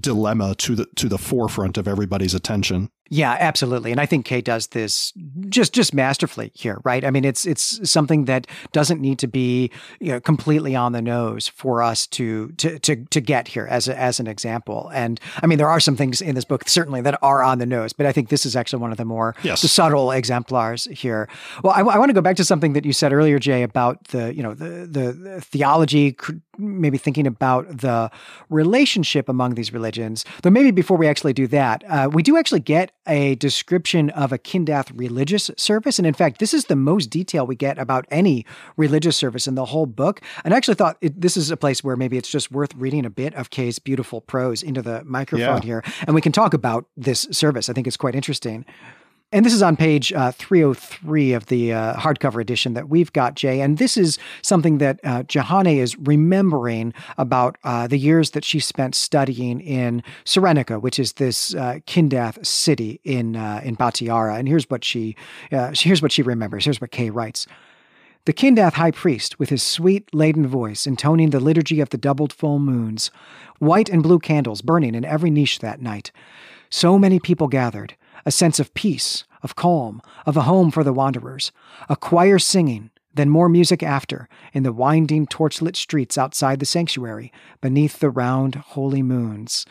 dilemma 0.00 0.56
to 0.56 0.74
the 0.74 0.86
to 0.96 1.08
the 1.08 1.18
forefront 1.18 1.78
of 1.78 1.86
everybody's 1.86 2.34
attention. 2.34 2.90
Yeah, 3.12 3.36
absolutely. 3.38 3.90
And 3.90 4.00
I 4.00 4.06
think 4.06 4.24
Kay 4.24 4.40
does 4.40 4.68
this 4.68 5.12
just 5.50 5.74
just 5.74 5.92
masterfully 5.92 6.50
here, 6.54 6.80
right? 6.82 7.04
I 7.04 7.10
mean, 7.10 7.26
it's 7.26 7.44
it's 7.44 7.90
something 7.90 8.24
that 8.24 8.46
doesn't 8.72 9.02
need 9.02 9.18
to 9.18 9.26
be 9.26 9.70
you 10.00 10.12
know, 10.12 10.18
completely 10.18 10.74
on 10.74 10.92
the 10.92 11.02
nose 11.02 11.46
for 11.46 11.82
us 11.82 12.06
to 12.06 12.52
to 12.52 12.78
to 12.78 13.04
to 13.04 13.20
get 13.20 13.48
here 13.48 13.66
as 13.66 13.86
a, 13.86 13.98
as 14.00 14.18
an 14.18 14.26
example. 14.26 14.90
And 14.94 15.20
I 15.42 15.46
mean, 15.46 15.58
there 15.58 15.68
are 15.68 15.78
some 15.78 15.94
things 15.94 16.22
in 16.22 16.34
this 16.34 16.46
book 16.46 16.66
certainly 16.66 17.02
that 17.02 17.18
are 17.20 17.42
on 17.42 17.58
the 17.58 17.66
nose, 17.66 17.92
but 17.92 18.06
I 18.06 18.12
think 18.12 18.30
this 18.30 18.46
is 18.46 18.56
actually 18.56 18.80
one 18.80 18.92
of 18.92 18.96
the 18.96 19.04
more 19.04 19.34
yes. 19.42 19.60
the 19.60 19.68
subtle 19.68 20.10
exemplars 20.10 20.84
here. 20.90 21.28
Well, 21.62 21.74
I, 21.74 21.80
I 21.80 21.98
want 21.98 22.08
to 22.08 22.14
go 22.14 22.22
back 22.22 22.36
to 22.36 22.46
something 22.46 22.72
that 22.72 22.86
you 22.86 22.94
said 22.94 23.12
earlier, 23.12 23.38
Jay, 23.38 23.62
about 23.62 24.04
the 24.04 24.34
you 24.34 24.42
know 24.42 24.54
the 24.54 24.86
the, 24.86 25.12
the 25.12 25.40
theology, 25.42 26.16
maybe 26.56 26.96
thinking 26.96 27.26
about 27.26 27.68
the 27.68 28.10
relationship 28.48 29.28
among 29.28 29.54
these 29.54 29.70
religions. 29.70 30.24
Though 30.42 30.50
maybe 30.50 30.70
before 30.70 30.96
we 30.96 31.08
actually 31.08 31.34
do 31.34 31.46
that, 31.48 31.84
uh, 31.90 32.08
we 32.10 32.22
do 32.22 32.38
actually 32.38 32.60
get 32.60 32.90
a 33.06 33.34
description 33.36 34.10
of 34.10 34.32
a 34.32 34.38
Kindath 34.38 34.90
religious 34.94 35.50
service. 35.56 35.98
And 35.98 36.06
in 36.06 36.14
fact, 36.14 36.38
this 36.38 36.54
is 36.54 36.66
the 36.66 36.76
most 36.76 37.10
detail 37.10 37.46
we 37.46 37.56
get 37.56 37.78
about 37.78 38.06
any 38.10 38.46
religious 38.76 39.16
service 39.16 39.46
in 39.46 39.54
the 39.54 39.66
whole 39.66 39.86
book. 39.86 40.20
And 40.44 40.54
I 40.54 40.56
actually 40.56 40.74
thought 40.74 40.96
it, 41.00 41.20
this 41.20 41.36
is 41.36 41.50
a 41.50 41.56
place 41.56 41.82
where 41.82 41.96
maybe 41.96 42.16
it's 42.16 42.30
just 42.30 42.50
worth 42.50 42.74
reading 42.74 43.04
a 43.04 43.10
bit 43.10 43.34
of 43.34 43.50
Kay's 43.50 43.78
beautiful 43.78 44.20
prose 44.20 44.62
into 44.62 44.82
the 44.82 45.02
microphone 45.04 45.58
yeah. 45.58 45.60
here. 45.60 45.84
And 46.06 46.14
we 46.14 46.20
can 46.20 46.32
talk 46.32 46.54
about 46.54 46.86
this 46.96 47.26
service. 47.30 47.68
I 47.68 47.72
think 47.72 47.86
it's 47.86 47.96
quite 47.96 48.14
interesting. 48.14 48.64
And 49.32 49.46
this 49.46 49.54
is 49.54 49.62
on 49.62 49.76
page 49.76 50.12
uh, 50.12 50.30
303 50.32 51.32
of 51.32 51.46
the 51.46 51.72
uh, 51.72 51.94
hardcover 51.94 52.40
edition 52.40 52.74
that 52.74 52.90
we've 52.90 53.10
got, 53.14 53.34
Jay. 53.34 53.62
And 53.62 53.78
this 53.78 53.96
is 53.96 54.18
something 54.42 54.76
that 54.76 55.00
uh, 55.04 55.22
Jehane 55.22 55.78
is 55.78 55.98
remembering 55.98 56.92
about 57.16 57.56
uh, 57.64 57.86
the 57.86 57.96
years 57.96 58.32
that 58.32 58.44
she 58.44 58.60
spent 58.60 58.94
studying 58.94 59.60
in 59.60 60.02
Sorenica, 60.26 60.78
which 60.78 60.98
is 60.98 61.14
this 61.14 61.54
uh, 61.54 61.78
Kindath 61.86 62.44
city 62.44 63.00
in 63.04 63.34
uh, 63.36 63.62
in 63.64 63.74
Batiara. 63.74 64.38
And 64.38 64.46
here's 64.46 64.68
what 64.68 64.84
she 64.84 65.16
here's 65.50 66.02
what 66.02 66.12
she 66.12 66.22
remembers. 66.22 66.66
Here's 66.66 66.80
what 66.80 66.90
Kay 66.90 67.08
writes. 67.08 67.46
The 68.24 68.32
Kindath 68.32 68.74
high 68.74 68.92
priest, 68.92 69.40
with 69.40 69.48
his 69.48 69.64
sweet, 69.64 70.14
laden 70.14 70.46
voice, 70.46 70.86
intoning 70.86 71.30
the 71.30 71.40
liturgy 71.40 71.80
of 71.80 71.88
the 71.88 71.98
doubled 71.98 72.32
full 72.32 72.60
moons, 72.60 73.10
white 73.58 73.88
and 73.88 74.00
blue 74.00 74.20
candles 74.20 74.62
burning 74.62 74.94
in 74.94 75.04
every 75.04 75.30
niche 75.30 75.58
that 75.58 75.80
night. 75.80 76.12
So 76.70 76.98
many 77.00 77.18
people 77.18 77.48
gathered, 77.48 77.96
a 78.24 78.30
sense 78.30 78.58
of 78.58 78.74
peace, 78.74 79.24
of 79.42 79.56
calm, 79.56 80.00
of 80.26 80.36
a 80.36 80.42
home 80.42 80.70
for 80.70 80.84
the 80.84 80.92
wanderers, 80.92 81.52
a 81.88 81.96
choir 81.96 82.38
singing, 82.38 82.90
then 83.14 83.28
more 83.28 83.48
music 83.48 83.82
after, 83.82 84.28
in 84.52 84.62
the 84.62 84.72
winding 84.72 85.26
torchlit 85.26 85.76
streets 85.76 86.16
outside 86.16 86.60
the 86.60 86.66
sanctuary, 86.66 87.32
beneath 87.60 87.98
the 87.98 88.10
round 88.10 88.54
holy 88.54 89.02
moons. 89.02 89.66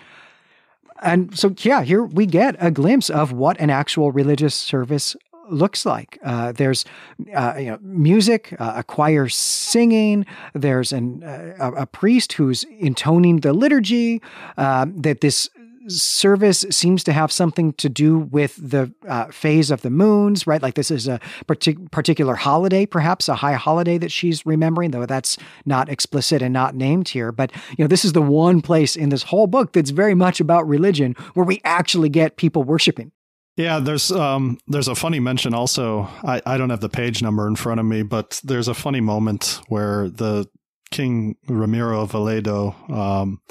And 1.01 1.37
so, 1.37 1.53
yeah, 1.59 1.81
here 1.81 2.03
we 2.03 2.27
get 2.27 2.55
a 2.59 2.69
glimpse 2.69 3.09
of 3.09 3.31
what 3.31 3.59
an 3.59 3.71
actual 3.71 4.11
religious 4.11 4.53
service 4.53 5.15
looks 5.49 5.85
like. 5.85 6.19
Uh, 6.23 6.51
there's 6.51 6.85
uh, 7.35 7.55
you 7.57 7.65
know, 7.65 7.79
music, 7.81 8.55
uh, 8.59 8.73
a 8.77 8.83
choir 8.83 9.27
singing. 9.27 10.25
There's 10.53 10.93
an, 10.93 11.23
uh, 11.23 11.71
a, 11.75 11.85
priest 11.85 12.33
who's 12.33 12.63
intoning 12.79 13.41
the 13.41 13.51
liturgy. 13.51 14.21
Uh, 14.57 14.85
that 14.95 15.21
this 15.21 15.49
service 15.87 16.65
seems 16.69 17.03
to 17.03 17.13
have 17.13 17.31
something 17.31 17.73
to 17.73 17.89
do 17.89 18.17
with 18.17 18.55
the 18.57 18.93
uh, 19.07 19.25
phase 19.25 19.71
of 19.71 19.81
the 19.81 19.89
moons, 19.89 20.45
right? 20.45 20.61
Like 20.61 20.75
this 20.75 20.91
is 20.91 21.07
a 21.07 21.19
partic- 21.47 21.91
particular 21.91 22.35
holiday, 22.35 22.85
perhaps 22.85 23.29
a 23.29 23.35
high 23.35 23.53
holiday 23.53 23.97
that 23.97 24.11
she's 24.11 24.45
remembering, 24.45 24.91
though 24.91 25.05
that's 25.05 25.37
not 25.65 25.89
explicit 25.89 26.41
and 26.41 26.53
not 26.53 26.75
named 26.75 27.09
here. 27.09 27.31
But 27.31 27.51
you 27.77 27.83
know, 27.83 27.87
this 27.87 28.05
is 28.05 28.13
the 28.13 28.21
one 28.21 28.61
place 28.61 28.95
in 28.95 29.09
this 29.09 29.23
whole 29.23 29.47
book 29.47 29.73
that's 29.73 29.91
very 29.91 30.15
much 30.15 30.39
about 30.39 30.67
religion 30.67 31.15
where 31.33 31.45
we 31.45 31.61
actually 31.63 32.09
get 32.09 32.37
people 32.37 32.63
worshiping. 32.63 33.11
Yeah, 33.57 33.79
there's 33.79 34.11
um 34.11 34.59
there's 34.67 34.87
a 34.87 34.95
funny 34.95 35.19
mention 35.19 35.53
also. 35.53 36.07
I, 36.23 36.41
I 36.45 36.57
don't 36.57 36.69
have 36.69 36.79
the 36.79 36.89
page 36.89 37.21
number 37.21 37.47
in 37.47 37.55
front 37.55 37.79
of 37.79 37.85
me, 37.85 38.01
but 38.01 38.39
there's 38.43 38.67
a 38.67 38.73
funny 38.73 39.01
moment 39.01 39.59
where 39.67 40.09
the 40.09 40.47
King 40.89 41.35
Ramiro 41.47 42.05
Valledo 42.05 42.89
um, 42.89 43.41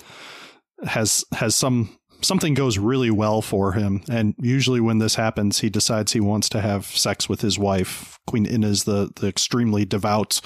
has 0.87 1.25
has 1.33 1.55
some 1.55 1.97
something 2.23 2.55
goes 2.55 2.79
really 2.79 3.11
well 3.11 3.43
for 3.43 3.73
him. 3.73 4.03
And 4.11 4.35
usually 4.39 4.81
when 4.81 4.99
this 4.99 5.15
happens, 5.15 5.61
he 5.61 5.71
decides 5.71 6.13
he 6.13 6.21
wants 6.21 6.49
to 6.51 6.61
have 6.61 6.87
sex 6.87 7.29
with 7.29 7.41
his 7.41 7.59
wife. 7.59 8.19
Queen 8.27 8.47
Ines, 8.47 8.85
the, 8.85 9.11
the 9.17 9.29
extremely 9.29 9.85
devout 9.85 10.41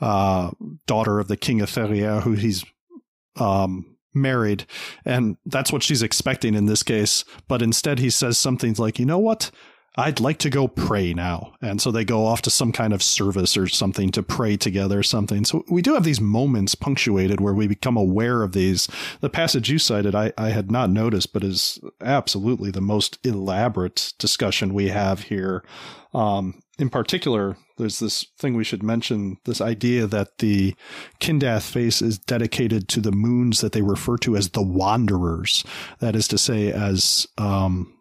uh, 0.00 0.50
daughter 0.86 1.18
of 1.18 1.28
the 1.28 1.36
king 1.36 1.60
of 1.60 1.70
Ferrières, 1.70 2.22
who 2.22 2.32
he's 2.32 2.64
um, 3.36 3.96
married. 4.14 4.66
And 5.04 5.36
that's 5.46 5.72
what 5.72 5.82
she's 5.82 6.02
expecting 6.02 6.54
in 6.54 6.66
this 6.66 6.82
case. 6.82 7.24
But 7.48 7.62
instead, 7.62 7.98
he 7.98 8.10
says 8.10 8.38
something 8.38 8.74
like, 8.78 8.98
you 8.98 9.06
know 9.06 9.18
what? 9.18 9.50
I'd 9.96 10.20
like 10.20 10.38
to 10.38 10.50
go 10.50 10.68
pray 10.68 11.12
now. 11.12 11.54
And 11.60 11.80
so 11.80 11.90
they 11.90 12.04
go 12.04 12.24
off 12.24 12.42
to 12.42 12.50
some 12.50 12.70
kind 12.70 12.92
of 12.92 13.02
service 13.02 13.56
or 13.56 13.66
something 13.66 14.10
to 14.12 14.22
pray 14.22 14.56
together 14.56 15.00
or 15.00 15.02
something. 15.02 15.44
So 15.44 15.64
we 15.68 15.82
do 15.82 15.94
have 15.94 16.04
these 16.04 16.20
moments 16.20 16.76
punctuated 16.76 17.40
where 17.40 17.54
we 17.54 17.66
become 17.66 17.96
aware 17.96 18.42
of 18.42 18.52
these. 18.52 18.88
The 19.20 19.28
passage 19.28 19.68
you 19.68 19.78
cited, 19.78 20.14
I, 20.14 20.32
I 20.38 20.50
had 20.50 20.70
not 20.70 20.90
noticed, 20.90 21.32
but 21.32 21.42
is 21.42 21.80
absolutely 22.00 22.70
the 22.70 22.80
most 22.80 23.18
elaborate 23.26 24.12
discussion 24.18 24.74
we 24.74 24.88
have 24.88 25.22
here. 25.22 25.64
Um, 26.14 26.62
in 26.78 26.88
particular, 26.88 27.56
there's 27.76 27.98
this 27.98 28.24
thing 28.38 28.54
we 28.54 28.64
should 28.64 28.82
mention 28.82 29.38
this 29.44 29.60
idea 29.60 30.06
that 30.06 30.38
the 30.38 30.74
Kindath 31.18 31.68
face 31.68 32.00
is 32.00 32.18
dedicated 32.18 32.88
to 32.88 33.00
the 33.00 33.12
moons 33.12 33.60
that 33.60 33.72
they 33.72 33.82
refer 33.82 34.16
to 34.18 34.36
as 34.36 34.50
the 34.50 34.62
wanderers. 34.62 35.64
That 35.98 36.14
is 36.14 36.28
to 36.28 36.38
say, 36.38 36.72
as, 36.72 37.26
um, 37.38 37.92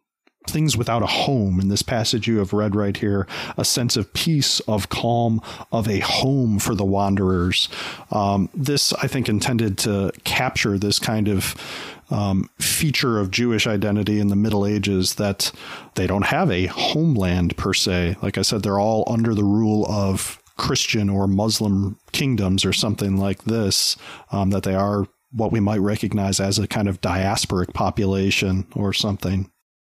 things 0.49 0.77
without 0.77 1.03
a 1.03 1.07
home 1.07 1.59
in 1.59 1.69
this 1.69 1.81
passage 1.81 2.27
you 2.27 2.37
have 2.37 2.53
read 2.53 2.75
right 2.75 2.97
here 2.97 3.27
a 3.57 3.65
sense 3.65 3.95
of 3.97 4.13
peace 4.13 4.59
of 4.61 4.89
calm 4.89 5.41
of 5.71 5.87
a 5.87 5.99
home 5.99 6.59
for 6.59 6.75
the 6.75 6.85
wanderers 6.85 7.69
um, 8.11 8.49
this 8.53 8.93
i 8.93 9.07
think 9.07 9.29
intended 9.29 9.77
to 9.77 10.11
capture 10.23 10.77
this 10.77 10.99
kind 10.99 11.27
of 11.27 11.55
um, 12.11 12.49
feature 12.59 13.19
of 13.19 13.31
Jewish 13.31 13.67
identity 13.67 14.19
in 14.19 14.29
the 14.29 14.35
Middle 14.35 14.65
Ages 14.65 15.15
that 15.15 15.51
they 15.95 16.07
don't 16.07 16.25
have 16.25 16.49
a 16.49 16.65
homeland 16.67 17.55
per 17.57 17.73
se. 17.73 18.15
Like 18.21 18.37
I 18.37 18.41
said, 18.41 18.63
they're 18.63 18.79
all 18.79 19.03
under 19.07 19.35
the 19.35 19.43
rule 19.43 19.85
of 19.87 20.41
Christian 20.57 21.09
or 21.09 21.27
Muslim 21.27 21.97
kingdoms 22.11 22.65
or 22.65 22.73
something 22.73 23.17
like 23.17 23.43
this, 23.43 23.95
um, 24.31 24.49
that 24.49 24.63
they 24.63 24.75
are 24.75 25.05
what 25.31 25.51
we 25.51 25.59
might 25.59 25.79
recognize 25.79 26.39
as 26.39 26.57
a 26.57 26.67
kind 26.67 26.89
of 26.89 27.01
diasporic 27.01 27.73
population 27.73 28.65
or 28.75 28.91
something. 28.91 29.49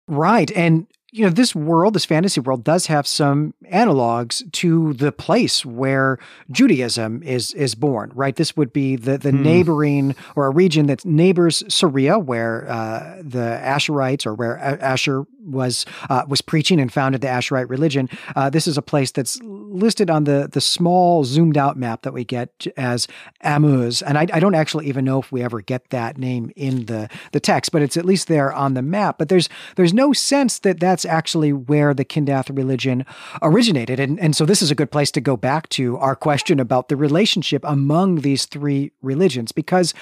Right. 0.09 0.51
And 0.51 0.87
you 1.11 1.23
know, 1.23 1.31
this 1.31 1.55
world, 1.55 1.95
this 1.95 2.05
fantasy 2.05 2.39
world, 2.39 2.63
does 2.63 2.85
have 2.85 3.07
some 3.07 3.53
analogs 3.71 4.49
to 4.53 4.93
the 4.93 5.11
place 5.11 5.65
where 5.65 6.19
Judaism 6.51 7.23
is 7.23 7.53
is 7.53 7.73
born. 7.73 8.11
Right, 8.13 8.35
this 8.35 8.55
would 8.55 8.71
be 8.71 8.95
the 8.95 9.17
the 9.17 9.31
hmm. 9.31 9.41
neighboring 9.41 10.15
or 10.35 10.47
a 10.47 10.51
region 10.51 10.87
that 10.87 11.05
neighbors 11.05 11.63
Syria, 11.67 12.19
where 12.19 12.69
uh, 12.69 13.21
the 13.23 13.59
Asharites 13.63 14.25
or 14.25 14.35
where 14.35 14.57
Ashar 14.81 15.25
was 15.43 15.85
uh, 16.09 16.23
was 16.27 16.41
preaching 16.41 16.79
and 16.79 16.93
founded 16.93 17.21
the 17.21 17.27
Asharite 17.27 17.69
religion. 17.69 18.09
Uh, 18.35 18.49
this 18.49 18.67
is 18.67 18.77
a 18.77 18.81
place 18.81 19.11
that's 19.11 19.39
listed 19.43 20.09
on 20.09 20.23
the 20.23 20.49
the 20.51 20.61
small 20.61 21.23
zoomed 21.23 21.57
out 21.57 21.77
map 21.77 22.03
that 22.03 22.13
we 22.13 22.23
get 22.23 22.67
as 22.77 23.07
Amuz, 23.43 24.01
and 24.01 24.17
I, 24.17 24.27
I 24.33 24.39
don't 24.39 24.55
actually 24.55 24.87
even 24.87 25.05
know 25.05 25.19
if 25.19 25.31
we 25.31 25.43
ever 25.43 25.61
get 25.61 25.89
that 25.89 26.17
name 26.17 26.51
in 26.55 26.85
the 26.85 27.09
the 27.31 27.39
text, 27.39 27.71
but 27.71 27.81
it's 27.81 27.97
at 27.97 28.05
least 28.05 28.27
there 28.27 28.53
on 28.53 28.75
the 28.75 28.81
map. 28.81 29.17
But 29.17 29.29
there's 29.29 29.49
there's 29.75 29.93
no 29.93 30.13
sense 30.13 30.59
that 30.59 30.69
that 30.69 30.79
that's 30.89 31.05
actually 31.05 31.51
where 31.53 31.93
the 31.93 32.05
Kindath 32.05 32.55
religion 32.55 33.05
originated. 33.41 33.99
And, 33.99 34.19
and 34.19 34.35
so 34.35 34.45
this 34.45 34.61
is 34.61 34.71
a 34.71 34.75
good 34.75 34.91
place 34.91 35.11
to 35.11 35.21
go 35.21 35.37
back 35.37 35.69
to 35.69 35.97
our 35.97 36.15
question 36.15 36.59
about 36.59 36.89
the 36.89 36.95
relationship 36.95 37.63
among 37.63 38.21
these 38.21 38.45
three 38.45 38.91
religions, 39.01 39.51
because 39.51 39.93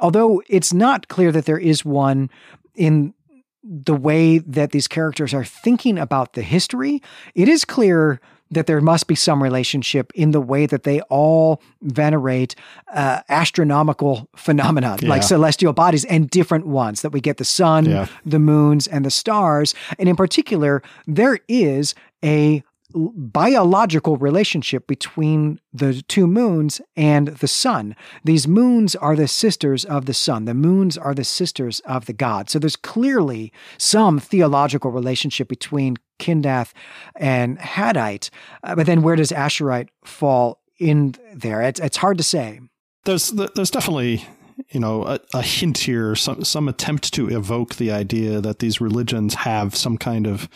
although 0.00 0.42
it's 0.48 0.72
not 0.72 1.08
clear 1.08 1.32
that 1.32 1.46
there 1.46 1.58
is 1.58 1.84
one 1.84 2.30
in 2.74 3.14
the 3.62 3.94
way 3.94 4.38
that 4.38 4.72
these 4.72 4.88
characters 4.88 5.34
are 5.34 5.44
thinking 5.44 5.98
about 5.98 6.32
the 6.32 6.42
history, 6.42 7.02
it 7.34 7.48
is 7.48 7.64
clear 7.64 8.20
that 8.50 8.66
there 8.66 8.80
must 8.80 9.06
be 9.06 9.14
some 9.14 9.42
relationship 9.42 10.10
in 10.14 10.32
the 10.32 10.40
way 10.40 10.66
that 10.66 10.82
they 10.82 11.00
all 11.02 11.62
venerate 11.82 12.54
uh, 12.92 13.20
astronomical 13.28 14.28
phenomena 14.34 14.96
yeah. 15.00 15.08
like 15.08 15.22
celestial 15.22 15.72
bodies 15.72 16.04
and 16.06 16.28
different 16.30 16.66
ones 16.66 17.02
that 17.02 17.10
we 17.10 17.20
get 17.20 17.36
the 17.36 17.44
sun, 17.44 17.86
yeah. 17.86 18.06
the 18.26 18.38
moons, 18.40 18.86
and 18.86 19.04
the 19.04 19.10
stars. 19.10 19.74
And 19.98 20.08
in 20.08 20.16
particular, 20.16 20.82
there 21.06 21.38
is 21.48 21.94
a 22.24 22.64
biological 22.94 24.16
relationship 24.16 24.86
between 24.86 25.60
the 25.72 26.02
two 26.02 26.26
moons 26.26 26.80
and 26.96 27.28
the 27.28 27.48
sun. 27.48 27.94
These 28.24 28.48
moons 28.48 28.96
are 28.96 29.16
the 29.16 29.28
sisters 29.28 29.84
of 29.84 30.06
the 30.06 30.14
sun. 30.14 30.44
The 30.44 30.54
moons 30.54 30.98
are 30.98 31.14
the 31.14 31.24
sisters 31.24 31.80
of 31.80 32.06
the 32.06 32.12
god. 32.12 32.50
So 32.50 32.58
there's 32.58 32.76
clearly 32.76 33.52
some 33.78 34.18
theological 34.18 34.90
relationship 34.90 35.48
between 35.48 35.96
Kindath 36.18 36.72
and 37.16 37.58
Jaddite. 37.58 38.30
Uh, 38.62 38.74
but 38.74 38.86
then 38.86 39.02
where 39.02 39.16
does 39.16 39.30
Asharite 39.30 39.88
fall 40.04 40.60
in 40.78 41.14
there? 41.34 41.62
It's, 41.62 41.80
it's 41.80 41.96
hard 41.96 42.18
to 42.18 42.24
say. 42.24 42.60
There's 43.04 43.30
there's 43.30 43.70
definitely 43.70 44.26
you 44.68 44.80
know, 44.80 45.04
a, 45.04 45.20
a, 45.34 45.42
hint 45.42 45.78
here, 45.78 46.14
some 46.14 46.44
some 46.44 46.68
attempt 46.68 47.12
to 47.14 47.28
evoke 47.28 47.76
the 47.76 47.90
idea 47.90 48.40
that 48.40 48.58
these 48.58 48.80
religions 48.80 49.34
have 49.34 49.74
some 49.74 49.96
kind 49.98 50.26
of 50.26 50.48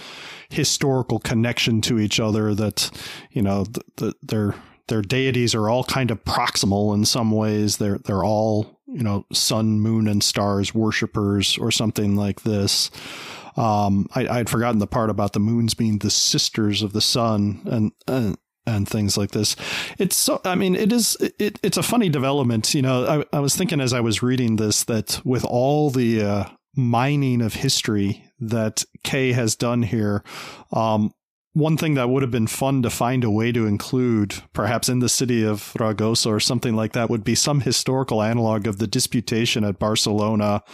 historical 0.48 1.18
connection 1.18 1.80
to 1.82 1.98
each 1.98 2.20
other. 2.20 2.54
That 2.54 2.90
you 3.30 3.42
know, 3.42 3.66
their 4.22 4.54
their 4.88 5.02
deities 5.02 5.54
are 5.54 5.68
all 5.68 5.84
kind 5.84 6.10
of 6.10 6.24
proximal 6.24 6.94
in 6.94 7.04
some 7.04 7.30
ways. 7.30 7.78
They're 7.78 7.98
they're 7.98 8.24
all 8.24 8.74
you 8.94 9.02
know, 9.02 9.26
sun, 9.32 9.80
moon, 9.80 10.06
and 10.06 10.22
stars 10.22 10.74
worshippers 10.74 11.58
or 11.58 11.70
something 11.70 12.16
like 12.16 12.42
this. 12.42 12.90
Um, 13.56 14.08
I, 14.14 14.26
I'd 14.28 14.50
forgotten 14.50 14.78
the 14.78 14.86
part 14.86 15.10
about 15.10 15.32
the 15.32 15.40
moons 15.40 15.74
being 15.74 15.98
the 15.98 16.10
sisters 16.10 16.82
of 16.82 16.92
the 16.92 17.00
sun, 17.00 17.62
and, 17.66 17.92
and 18.06 18.38
and 18.66 18.88
things 18.88 19.16
like 19.16 19.32
this. 19.32 19.56
It's 19.98 20.16
so, 20.16 20.40
I 20.44 20.54
mean, 20.54 20.74
it 20.74 20.92
is, 20.92 21.16
it, 21.38 21.58
it's 21.62 21.76
a 21.76 21.82
funny 21.82 22.08
development. 22.08 22.74
You 22.74 22.82
know, 22.82 23.24
I, 23.32 23.36
I 23.36 23.40
was 23.40 23.54
thinking 23.54 23.80
as 23.80 23.92
I 23.92 24.00
was 24.00 24.22
reading 24.22 24.56
this 24.56 24.84
that 24.84 25.20
with 25.24 25.44
all 25.44 25.90
the 25.90 26.22
uh, 26.22 26.44
mining 26.74 27.42
of 27.42 27.54
history 27.54 28.24
that 28.40 28.84
Kay 29.02 29.32
has 29.32 29.56
done 29.56 29.82
here, 29.82 30.22
um, 30.72 31.12
one 31.52 31.76
thing 31.76 31.94
that 31.94 32.08
would 32.08 32.22
have 32.22 32.32
been 32.32 32.48
fun 32.48 32.82
to 32.82 32.90
find 32.90 33.22
a 33.22 33.30
way 33.30 33.52
to 33.52 33.64
include, 33.64 34.34
perhaps 34.52 34.88
in 34.88 34.98
the 34.98 35.08
city 35.08 35.44
of 35.44 35.72
Ragosa 35.78 36.26
or 36.26 36.40
something 36.40 36.74
like 36.74 36.94
that, 36.94 37.08
would 37.08 37.22
be 37.22 37.36
some 37.36 37.60
historical 37.60 38.22
analog 38.22 38.66
of 38.66 38.78
the 38.78 38.88
disputation 38.88 39.62
at 39.62 39.78
Barcelona, 39.78 40.64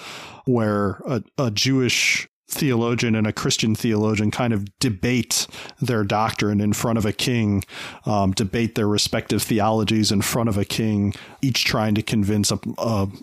where 0.47 1.03
a, 1.07 1.23
a 1.37 1.51
Jewish 1.51 2.27
theologian 2.51 3.15
and 3.15 3.27
a 3.27 3.33
Christian 3.33 3.75
theologian 3.75 4.31
kind 4.31 4.53
of 4.53 4.79
debate 4.79 5.47
their 5.81 6.05
doctrine 6.05 6.61
in 6.61 6.73
front 6.73 6.99
of 6.99 7.07
a 7.07 7.13
king, 7.13 7.65
um, 8.07 8.33
debate 8.33 8.75
their 8.75 8.89
respective 8.89 9.43
theologies 9.43 10.13
in 10.13 10.23
front 10.23 10.49
of 10.49 10.59
a 10.59 10.65
king, 10.65 11.15
each 11.43 11.65
trying 11.65 11.95
to 11.95 12.03
convince 12.03 12.51
a, 12.51 12.59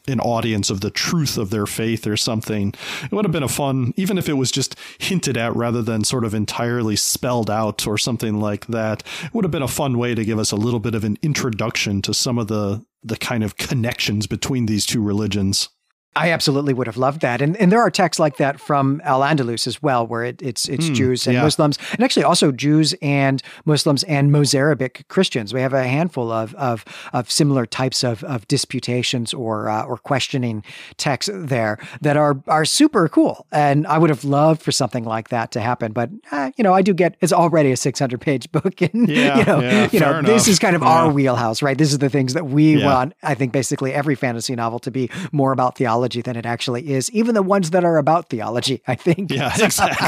an 0.08 0.20
audience 0.20 0.70
of 0.70 0.82
the 0.82 0.90
truth 0.90 1.38
of 1.38 1.50
their 1.50 1.66
faith 1.66 2.08
or 2.08 2.18
something. 2.18 2.74
It 3.04 3.12
would 3.12 3.26
have 3.26 3.32
been 3.32 3.44
a 3.44 3.48
fun, 3.48 3.94
even 3.96 4.18
if 4.18 4.30
it 4.30 4.34
was 4.34 4.52
just 4.52 4.76
hinted 5.00 5.38
at 5.38 5.56
rather 5.56 5.82
than 5.82 6.04
sort 6.04 6.26
of 6.26 6.34
entirely 6.34 6.96
spelled 6.96 7.50
out 7.50 7.86
or 7.86 7.98
something 7.98 8.40
like 8.40 8.68
that. 8.68 9.04
It 9.24 9.34
would 9.34 9.46
have 9.46 9.52
been 9.52 9.62
a 9.62 9.68
fun 9.68 9.98
way 9.98 10.16
to 10.16 10.26
give 10.26 10.40
us 10.40 10.52
a 10.52 10.56
little 10.56 10.80
bit 10.80 10.96
of 10.96 11.04
an 11.04 11.18
introduction 11.22 12.02
to 12.04 12.14
some 12.14 12.38
of 12.38 12.48
the 12.48 12.86
the 13.04 13.18
kind 13.18 13.44
of 13.44 13.58
connections 13.58 14.28
between 14.28 14.66
these 14.66 14.86
two 14.86 15.02
religions. 15.02 15.70
I 16.18 16.32
absolutely 16.32 16.74
would 16.74 16.88
have 16.88 16.98
loved 16.98 17.22
that, 17.22 17.42
and 17.42 17.56
and 17.58 17.72
there 17.72 17.80
are 17.80 17.92
texts 17.92 18.20
like 18.20 18.38
that 18.38 18.60
from 18.60 19.02
Al 19.04 19.22
Andalus 19.22 19.68
as 19.68 19.84
well, 19.84 20.08
where 20.08 20.24
it, 20.24 20.42
it's 20.42 20.68
it's 20.68 20.90
mm, 20.90 20.96
Jews 20.96 21.28
and 21.28 21.36
yeah. 21.36 21.44
Muslims, 21.44 21.78
and 21.92 22.04
actually 22.04 22.24
also 22.24 22.52
Jews 22.52 22.96
and 23.04 23.42
Muslims 23.66 24.04
and 24.04 24.32
Mozarabic 24.32 25.08
Christians. 25.10 25.54
We 25.54 25.62
have 25.62 25.74
a 25.74 25.88
handful 25.88 26.32
of 26.32 26.56
of, 26.56 26.84
of 27.14 27.30
similar 27.30 27.68
types 27.68 28.04
of, 28.04 28.24
of 28.24 28.48
disputations 28.48 29.32
or 29.34 29.70
uh, 29.70 29.84
or 29.84 29.98
questioning 29.98 30.64
texts 30.98 31.30
there 31.32 31.78
that 32.02 32.18
are 32.18 32.42
are 32.48 32.66
super 32.66 33.08
cool, 33.08 33.46
and 33.52 33.86
I 33.86 34.00
would 34.00 34.10
have 34.10 34.24
loved 34.24 34.64
for 34.64 34.72
something 34.72 35.04
like 35.04 35.30
that 35.30 35.52
to 35.52 35.62
happen. 35.62 35.92
But 35.92 36.10
uh, 36.32 36.52
you 36.58 36.64
know, 36.64 36.74
I 36.74 36.82
do 36.82 36.96
get 36.96 37.16
it's 37.22 37.34
already 37.34 37.72
a 37.72 37.78
six 37.78 38.00
hundred 38.00 38.22
page 38.22 38.52
book, 38.58 38.82
and 38.82 39.08
yeah, 39.08 39.38
you 39.38 39.46
know, 39.46 39.60
yeah, 39.60 39.90
you 39.92 40.00
know, 40.00 40.22
this 40.24 40.48
is 40.48 40.58
kind 40.58 40.76
of 40.76 40.82
our 40.82 41.12
wheelhouse, 41.12 41.62
right? 41.62 41.78
This 41.78 41.92
is 41.92 42.00
the 42.00 42.10
things 42.10 42.34
that 42.34 42.48
we 42.48 42.84
want. 42.84 43.14
I 43.22 43.36
think 43.36 43.52
basically 43.52 43.94
every 43.94 44.16
fantasy 44.16 44.56
novel 44.56 44.80
to 44.80 44.90
be 44.90 45.12
more 45.32 45.52
about 45.52 45.78
theology 45.78 46.07
theology 46.08 46.22
than 46.22 46.36
it 46.36 46.46
actually 46.46 46.90
is, 46.92 47.12
even 47.12 47.36
the 47.36 47.44
ones 47.44 47.72
that 47.72 47.84
are 47.84 47.98
about 47.98 48.30
theology, 48.30 48.82
I 48.88 48.96
think. 48.96 49.32
Yeah, 49.32 49.52
exactly. 49.60 50.08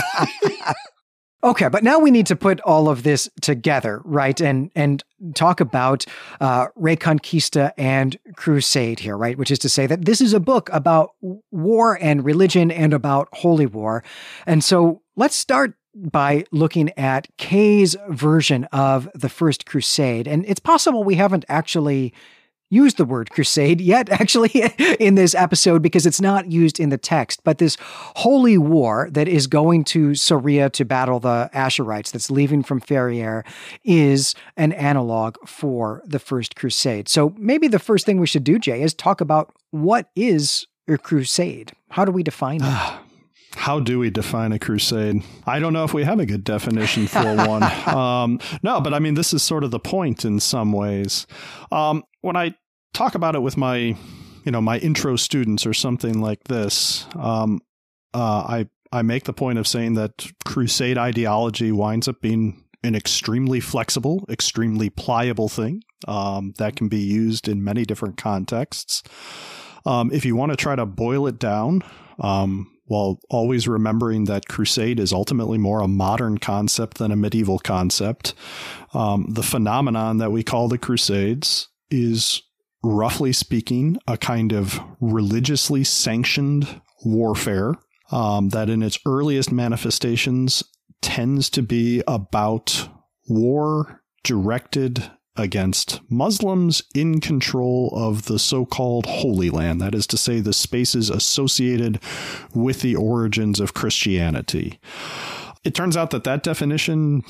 okay, 1.43 1.67
but 1.67 1.83
now 1.83 1.99
we 1.99 2.11
need 2.11 2.27
to 2.27 2.35
put 2.35 2.59
all 2.61 2.89
of 2.89 3.03
this 3.03 3.29
together, 3.41 4.01
right? 4.05 4.39
And 4.41 4.71
and 4.75 5.03
talk 5.35 5.59
about 5.59 6.05
uh, 6.39 6.67
Reconquista 6.77 7.71
and 7.77 8.17
Crusade 8.35 8.99
here, 8.99 9.17
right? 9.17 9.37
Which 9.37 9.51
is 9.51 9.59
to 9.59 9.69
say 9.69 9.87
that 9.87 10.05
this 10.05 10.21
is 10.21 10.33
a 10.33 10.39
book 10.39 10.69
about 10.71 11.11
war 11.51 11.97
and 12.01 12.23
religion 12.23 12.71
and 12.71 12.93
about 12.93 13.27
holy 13.33 13.65
war. 13.65 14.03
And 14.45 14.63
so 14.63 15.01
let's 15.15 15.35
start 15.35 15.73
by 15.95 16.45
looking 16.51 16.91
at 16.97 17.27
Kay's 17.37 17.95
version 18.09 18.65
of 18.71 19.09
the 19.13 19.27
First 19.27 19.65
Crusade. 19.65 20.27
And 20.27 20.45
it's 20.47 20.59
possible 20.59 21.03
we 21.03 21.15
haven't 21.15 21.45
actually 21.49 22.13
used 22.69 22.97
the 22.97 23.05
word 23.05 23.29
crusade 23.31 23.81
yet, 23.81 24.09
actually, 24.21 24.51
in 24.99 25.15
this 25.15 25.35
episode 25.35 25.81
because 25.81 26.05
it's 26.05 26.21
not 26.21 26.51
used 26.51 26.79
in 26.79 26.89
the 26.89 26.97
text. 26.97 27.43
But 27.43 27.57
this 27.57 27.77
holy 27.81 28.57
war 28.57 29.09
that 29.11 29.27
is 29.27 29.47
going 29.47 29.83
to 29.85 30.09
Soriyya 30.09 30.71
to 30.73 30.85
battle 30.85 31.19
the 31.19 31.49
Asharites, 31.53 32.11
that's 32.11 32.31
leaving 32.31 32.63
from 32.63 32.81
Ferrières, 32.81 33.45
is 33.83 34.35
an 34.57 34.71
analog 34.73 35.37
for 35.45 36.01
the 36.05 36.19
First 36.19 36.55
Crusade. 36.55 37.09
So 37.09 37.33
maybe 37.37 37.67
the 37.67 37.79
first 37.79 38.05
thing 38.05 38.19
we 38.19 38.27
should 38.27 38.43
do, 38.43 38.59
Jay, 38.59 38.81
is 38.81 38.93
talk 38.93 39.21
about 39.21 39.53
what 39.71 40.09
is 40.15 40.67
a 40.87 40.97
crusade? 40.97 41.71
How 41.89 42.05
do 42.05 42.11
we 42.11 42.23
define 42.23 42.61
it? 42.63 42.93
How 43.55 43.79
do 43.79 43.99
we 43.99 44.09
define 44.09 44.51
a 44.51 44.59
crusade? 44.59 45.23
I 45.45 45.59
don't 45.59 45.73
know 45.73 45.83
if 45.83 45.93
we 45.93 46.03
have 46.03 46.19
a 46.19 46.25
good 46.25 46.43
definition 46.43 47.07
for 47.07 47.35
one. 47.35 47.63
Um, 47.87 48.39
no, 48.61 48.79
but 48.79 48.93
I 48.93 48.99
mean, 48.99 49.15
this 49.15 49.33
is 49.33 49.43
sort 49.43 49.63
of 49.63 49.71
the 49.71 49.79
point 49.79 50.23
in 50.23 50.39
some 50.39 50.71
ways. 50.71 51.25
Um, 51.71 52.03
when 52.21 52.35
I 52.35 52.55
talk 52.93 53.15
about 53.15 53.35
it 53.35 53.41
with 53.41 53.57
my, 53.57 53.75
you 53.75 54.51
know, 54.51 54.61
my 54.61 54.77
intro 54.79 55.15
students 55.15 55.65
or 55.65 55.73
something 55.73 56.21
like 56.21 56.43
this, 56.45 57.05
um, 57.15 57.59
uh, 58.13 58.43
I 58.47 58.67
I 58.91 59.01
make 59.03 59.25
the 59.25 59.33
point 59.33 59.59
of 59.59 59.67
saying 59.67 59.93
that 59.95 60.31
crusade 60.45 60.97
ideology 60.97 61.71
winds 61.71 62.07
up 62.07 62.21
being 62.21 62.63
an 62.83 62.95
extremely 62.95 63.59
flexible, 63.59 64.25
extremely 64.29 64.89
pliable 64.89 65.49
thing 65.49 65.83
um, 66.07 66.53
that 66.57 66.75
can 66.75 66.87
be 66.87 66.99
used 66.99 67.47
in 67.47 67.63
many 67.63 67.85
different 67.85 68.17
contexts. 68.17 69.03
Um, 69.85 70.11
if 70.11 70.25
you 70.25 70.35
want 70.35 70.51
to 70.51 70.55
try 70.55 70.75
to 70.75 70.85
boil 70.85 71.27
it 71.27 71.39
down, 71.39 71.83
um, 72.19 72.71
while 72.89 73.19
always 73.29 73.67
remembering 73.67 74.25
that 74.25 74.47
crusade 74.47 74.99
is 74.99 75.13
ultimately 75.13 75.57
more 75.57 75.79
a 75.79 75.87
modern 75.87 76.37
concept 76.37 76.97
than 76.97 77.11
a 77.11 77.15
medieval 77.15 77.59
concept. 77.59 78.33
Um, 78.93 79.27
the 79.29 79.43
phenomenon 79.43 80.17
that 80.17 80.31
we 80.31 80.43
call 80.43 80.67
the 80.67 80.77
crusades 80.77 81.69
is 81.91 82.41
roughly 82.83 83.31
speaking 83.31 83.97
a 84.07 84.17
kind 84.17 84.51
of 84.51 84.79
religiously 84.99 85.83
sanctioned 85.83 86.81
warfare 87.05 87.75
um, 88.11 88.49
that 88.49 88.69
in 88.69 88.81
its 88.81 88.97
earliest 89.05 89.51
manifestations 89.51 90.63
tends 91.01 91.49
to 91.51 91.61
be 91.61 92.01
about 92.07 92.89
war 93.27 94.01
directed 94.23 95.11
against 95.39 96.01
Muslims 96.09 96.83
in 96.93 97.21
control 97.21 97.91
of 97.93 98.25
the 98.25 98.37
so 98.37 98.65
called 98.65 99.05
Holy 99.05 99.49
Land, 99.49 99.81
that 99.81 99.95
is 99.95 100.05
to 100.07 100.17
say, 100.17 100.39
the 100.39 100.53
spaces 100.53 101.09
associated 101.09 101.99
with 102.53 102.81
the 102.81 102.95
origins 102.95 103.59
of 103.59 103.73
Christianity. 103.73 104.79
It 105.63 105.73
turns 105.73 105.97
out 105.97 106.11
that 106.11 106.23
that 106.25 106.43
definition, 106.43 107.23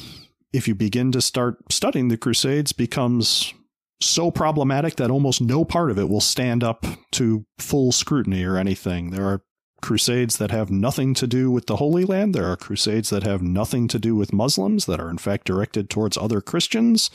if 0.52 0.68
you 0.68 0.76
begin 0.76 1.12
to 1.14 1.22
start 1.22 1.72
studying 1.72 2.10
the 2.10 2.18
Crusades, 2.18 2.74
becomes 2.74 3.54
so 4.02 4.32
problematic 4.32 4.96
that 4.96 5.12
almost 5.12 5.42
no 5.42 5.66
part 5.66 5.92
of 5.92 6.00
it 6.00 6.10
will 6.10 6.22
stand 6.22 6.64
up 6.64 6.86
to 7.12 7.46
full 7.58 7.92
scrutiny 7.92 8.44
or 8.44 8.58
anything. 8.58 9.12
There 9.12 9.26
are 9.26 9.42
crusades 9.82 10.38
that 10.38 10.52
have 10.52 10.70
nothing 10.70 11.14
to 11.16 11.28
do 11.28 11.52
with 11.52 11.68
the 11.68 11.78
Holy 11.78 12.06
Land. 12.06 12.34
There 12.34 12.50
are 12.52 12.56
crusades 12.56 13.10
that 13.10 13.24
have 13.24 13.42
nothing 13.42 13.88
to 13.90 14.00
do 14.00 14.16
with 14.16 14.34
Muslims 14.34 14.86
that 14.86 15.00
are 15.00 15.10
in 15.10 15.18
fact 15.18 15.46
directed 15.46 15.90
towards 15.90 16.18
other 16.18 16.42
Christians. 16.42 17.10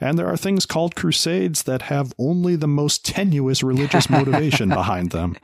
And 0.00 0.18
there 0.18 0.28
are 0.28 0.36
things 0.36 0.66
called 0.66 0.96
crusades 0.96 1.64
that 1.64 1.82
have 1.82 2.12
only 2.18 2.56
the 2.56 2.68
most 2.68 3.04
tenuous 3.04 3.62
religious 3.62 4.10
motivation 4.10 4.68
behind 4.68 5.10
them. 5.10 5.36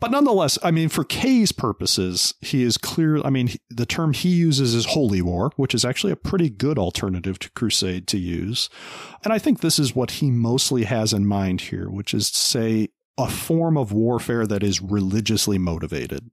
But 0.00 0.10
nonetheless, 0.10 0.58
I 0.62 0.70
mean, 0.70 0.88
for 0.88 1.04
Kay's 1.04 1.52
purposes, 1.52 2.34
he 2.40 2.62
is 2.62 2.78
clear. 2.78 3.22
I 3.24 3.30
mean, 3.30 3.50
the 3.68 3.86
term 3.86 4.12
he 4.12 4.30
uses 4.30 4.74
is 4.74 4.86
holy 4.86 5.22
war, 5.22 5.52
which 5.56 5.74
is 5.74 5.84
actually 5.84 6.12
a 6.12 6.16
pretty 6.16 6.50
good 6.50 6.78
alternative 6.78 7.38
to 7.40 7.50
crusade 7.50 8.06
to 8.08 8.18
use. 8.18 8.68
And 9.24 9.32
I 9.32 9.38
think 9.38 9.60
this 9.60 9.78
is 9.78 9.94
what 9.94 10.12
he 10.12 10.30
mostly 10.30 10.84
has 10.84 11.12
in 11.12 11.26
mind 11.26 11.62
here, 11.62 11.90
which 11.90 12.14
is 12.14 12.30
to 12.30 12.38
say 12.38 12.88
a 13.18 13.28
form 13.28 13.76
of 13.76 13.92
warfare 13.92 14.46
that 14.46 14.62
is 14.62 14.80
religiously 14.80 15.58
motivated. 15.58 16.30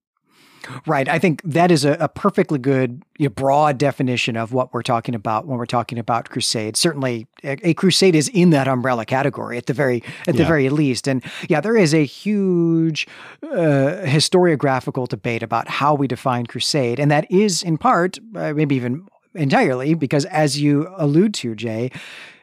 Right. 0.86 1.08
I 1.08 1.20
think 1.20 1.42
that 1.44 1.72
is 1.72 1.86
a, 1.86 1.94
a 1.94 2.10
perfectly 2.10 2.60
good, 2.60 3.04
you 3.18 3.28
know, 3.28 3.30
broad 3.30 3.78
definition 3.78 4.36
of 4.36 4.52
what 4.52 4.74
we're 4.74 4.82
talking 4.82 5.16
about 5.16 5.48
when 5.48 5.58
we're 5.58 5.66
talking 5.66 5.98
about 5.98 6.30
crusade. 6.30 6.76
Certainly, 6.76 7.28
a, 7.44 7.70
a 7.70 7.74
crusade 7.74 8.16
is 8.16 8.28
in 8.30 8.50
that 8.50 8.68
umbrella 8.68 9.06
category 9.06 9.58
at 9.58 9.68
the 9.68 9.74
very 9.74 10.04
at 10.28 10.36
yeah. 10.36 10.42
the 10.42 10.46
very 10.46 10.70
least. 10.70 11.08
And 11.08 11.24
yeah, 11.48 11.62
there 11.62 11.78
is 11.78 11.94
a 11.94 12.04
huge 12.04 13.08
uh, 13.44 14.04
historiographical 14.04 15.08
debate 15.08 15.44
about 15.44 15.70
how 15.70 15.94
we 15.94 16.08
define 16.08 16.46
crusade, 16.46 17.00
and 17.00 17.10
that 17.12 17.30
is 17.32 17.64
in 17.64 17.78
part, 17.78 18.20
uh, 18.36 18.54
maybe 18.54 18.76
even 18.76 19.08
entirely, 19.36 19.94
because 19.94 20.26
as 20.26 20.60
you 20.60 20.94
allude 20.98 21.34
to, 21.36 21.56
Jay, 21.56 21.92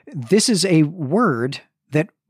this 0.06 0.48
is 0.48 0.64
a 0.64 0.84
word 0.84 1.60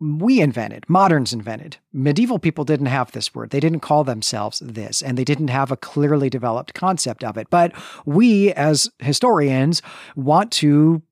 we 0.04 0.40
invented, 0.40 0.84
moderns 0.88 1.32
invented. 1.32 1.78
Medieval 1.92 2.38
people 2.38 2.64
didn't 2.64 2.86
have 2.86 3.12
this 3.12 3.34
word. 3.34 3.50
They 3.50 3.60
didn't 3.60 3.80
call 3.80 4.04
themselves 4.04 4.58
this, 4.58 5.00
and 5.00 5.16
they 5.16 5.24
didn't 5.24 5.48
have 5.48 5.72
a 5.72 5.76
clearly 5.76 6.28
developed 6.28 6.74
concept 6.74 7.24
of 7.24 7.38
it. 7.38 7.48
But 7.48 7.72
we, 8.04 8.52
as 8.52 8.90
historians, 8.98 9.80
want 10.14 10.52
to 10.52 11.02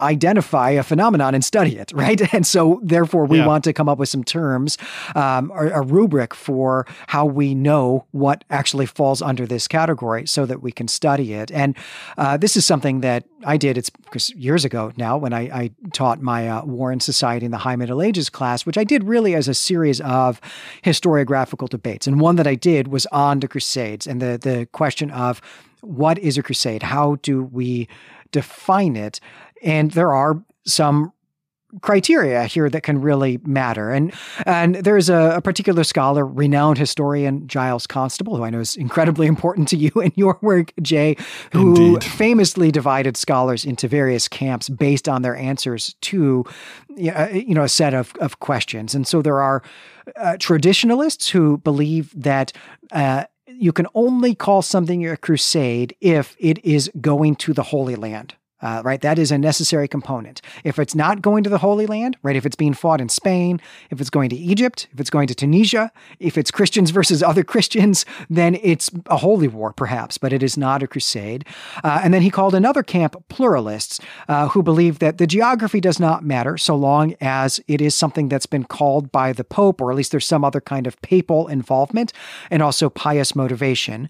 identify 0.00 0.70
a 0.70 0.82
phenomenon 0.82 1.34
and 1.34 1.44
study 1.44 1.76
it, 1.76 1.92
right? 1.94 2.32
And 2.32 2.46
so, 2.46 2.80
therefore, 2.82 3.26
we 3.26 3.38
yeah. 3.38 3.46
want 3.46 3.64
to 3.64 3.72
come 3.72 3.88
up 3.88 3.98
with 3.98 4.08
some 4.08 4.24
terms, 4.24 4.78
um, 5.14 5.50
or 5.52 5.68
a 5.68 5.82
rubric 5.82 6.34
for 6.34 6.86
how 7.08 7.24
we 7.26 7.54
know 7.54 8.06
what 8.10 8.44
actually 8.50 8.86
falls 8.86 9.22
under 9.22 9.46
this 9.46 9.68
category 9.68 10.26
so 10.26 10.46
that 10.46 10.62
we 10.62 10.72
can 10.72 10.88
study 10.88 11.32
it. 11.34 11.50
And 11.50 11.76
uh, 12.18 12.36
this 12.36 12.56
is 12.56 12.66
something 12.66 13.00
that 13.00 13.24
I 13.44 13.56
did, 13.56 13.78
it's 13.78 13.90
years 14.34 14.64
ago 14.64 14.92
now 14.96 15.16
when 15.16 15.32
I, 15.32 15.40
I 15.40 15.70
taught 15.92 16.20
my 16.20 16.48
uh, 16.48 16.64
War 16.64 16.90
and 16.90 17.02
Society 17.02 17.46
in 17.46 17.52
the 17.52 17.58
High 17.58 17.76
Middle 17.76 18.02
Ages 18.02 18.28
class, 18.28 18.66
which 18.66 18.78
I 18.78 18.84
did 18.84 19.04
really 19.04 19.34
as 19.34 19.48
a 19.48 19.54
series 19.54 20.00
of 20.00 20.40
historiographical 20.84 21.68
debates. 21.68 22.06
And 22.06 22.20
one 22.20 22.36
that 22.36 22.46
I 22.46 22.54
did 22.54 22.88
was 22.88 23.06
on 23.06 23.40
the 23.40 23.48
Crusades 23.48 24.06
and 24.06 24.20
the, 24.20 24.38
the 24.38 24.66
question 24.72 25.10
of 25.10 25.40
what 25.80 26.18
is 26.18 26.38
a 26.38 26.42
crusade? 26.42 26.82
How 26.82 27.16
do 27.16 27.42
we 27.42 27.88
define 28.32 28.96
it? 28.96 29.20
And 29.62 29.90
there 29.92 30.12
are 30.12 30.42
some 30.64 31.12
criteria 31.82 32.44
here 32.44 32.68
that 32.68 32.82
can 32.82 33.00
really 33.00 33.38
matter. 33.44 33.90
And 33.90 34.12
and 34.46 34.76
there's 34.76 35.08
a, 35.08 35.36
a, 35.36 35.40
particular 35.40 35.84
scholar, 35.84 36.26
renowned 36.26 36.78
historian 36.78 37.46
Giles 37.46 37.86
Constable, 37.86 38.36
who 38.36 38.44
I 38.44 38.50
know 38.50 38.60
is 38.60 38.76
incredibly 38.76 39.26
important 39.34 39.68
to 39.68 39.76
you 39.76 39.90
in 40.00 40.12
your 40.16 40.38
work, 40.42 40.72
Jay, 40.82 41.16
who 41.52 41.76
Indeed. 41.76 42.04
famously 42.04 42.70
divided 42.70 43.16
scholars 43.16 43.64
into 43.64 43.88
various 43.88 44.28
camps 44.28 44.68
based 44.68 45.08
on 45.08 45.22
their 45.22 45.36
answers 45.36 45.94
to 46.02 46.44
you 46.96 47.54
know 47.54 47.62
a 47.62 47.68
set 47.68 47.94
of, 47.94 48.12
of 48.20 48.40
questions. 48.40 48.94
And 48.94 49.06
so 49.06 49.22
there 49.22 49.40
are 49.40 49.62
uh, 50.16 50.36
traditionalists 50.38 51.28
who 51.28 51.58
believe 51.58 52.12
that 52.20 52.52
uh, 52.90 53.24
you 53.46 53.72
can 53.72 53.86
only 53.94 54.34
call 54.34 54.62
something 54.62 55.06
a 55.06 55.16
crusade 55.16 55.94
if 56.00 56.36
it 56.38 56.64
is 56.64 56.90
going 57.00 57.36
to 57.36 57.52
the 57.52 57.62
Holy 57.64 57.94
Land. 57.94 58.34
Uh, 58.62 58.82
right? 58.84 59.00
That 59.00 59.18
is 59.18 59.30
a 59.30 59.38
necessary 59.38 59.88
component. 59.88 60.42
If 60.64 60.78
it's 60.78 60.94
not 60.94 61.22
going 61.22 61.44
to 61.44 61.50
the 61.50 61.58
Holy 61.58 61.86
Land, 61.86 62.16
right? 62.22 62.36
If 62.36 62.44
it's 62.44 62.56
being 62.56 62.74
fought 62.74 63.00
in 63.00 63.08
Spain, 63.08 63.60
if 63.90 64.00
it's 64.00 64.10
going 64.10 64.30
to 64.30 64.36
Egypt, 64.36 64.88
if 64.92 65.00
it's 65.00 65.10
going 65.10 65.26
to 65.28 65.34
Tunisia, 65.34 65.90
if 66.18 66.36
it's 66.36 66.50
Christians 66.50 66.90
versus 66.90 67.22
other 67.22 67.44
Christians, 67.44 68.04
then 68.28 68.58
it's 68.62 68.90
a 69.06 69.16
holy 69.16 69.48
war, 69.48 69.72
perhaps, 69.72 70.18
but 70.18 70.32
it 70.32 70.42
is 70.42 70.56
not 70.56 70.82
a 70.82 70.86
crusade. 70.86 71.44
Uh, 71.82 72.00
and 72.02 72.12
then 72.12 72.22
he 72.22 72.30
called 72.30 72.54
another 72.54 72.82
camp 72.82 73.16
pluralists 73.28 74.00
uh, 74.28 74.48
who 74.48 74.62
believe 74.62 74.98
that 74.98 75.18
the 75.18 75.26
geography 75.26 75.80
does 75.80 75.98
not 75.98 76.24
matter 76.24 76.58
so 76.58 76.76
long 76.76 77.14
as 77.20 77.60
it 77.66 77.80
is 77.80 77.94
something 77.94 78.28
that's 78.28 78.46
been 78.46 78.64
called 78.64 79.10
by 79.10 79.32
the 79.32 79.44
Pope, 79.44 79.80
or 79.80 79.90
at 79.90 79.96
least 79.96 80.10
there's 80.10 80.26
some 80.26 80.44
other 80.44 80.60
kind 80.60 80.86
of 80.86 81.00
papal 81.02 81.48
involvement 81.48 82.12
and 82.50 82.62
also 82.62 82.90
pious 82.90 83.34
motivation. 83.34 84.08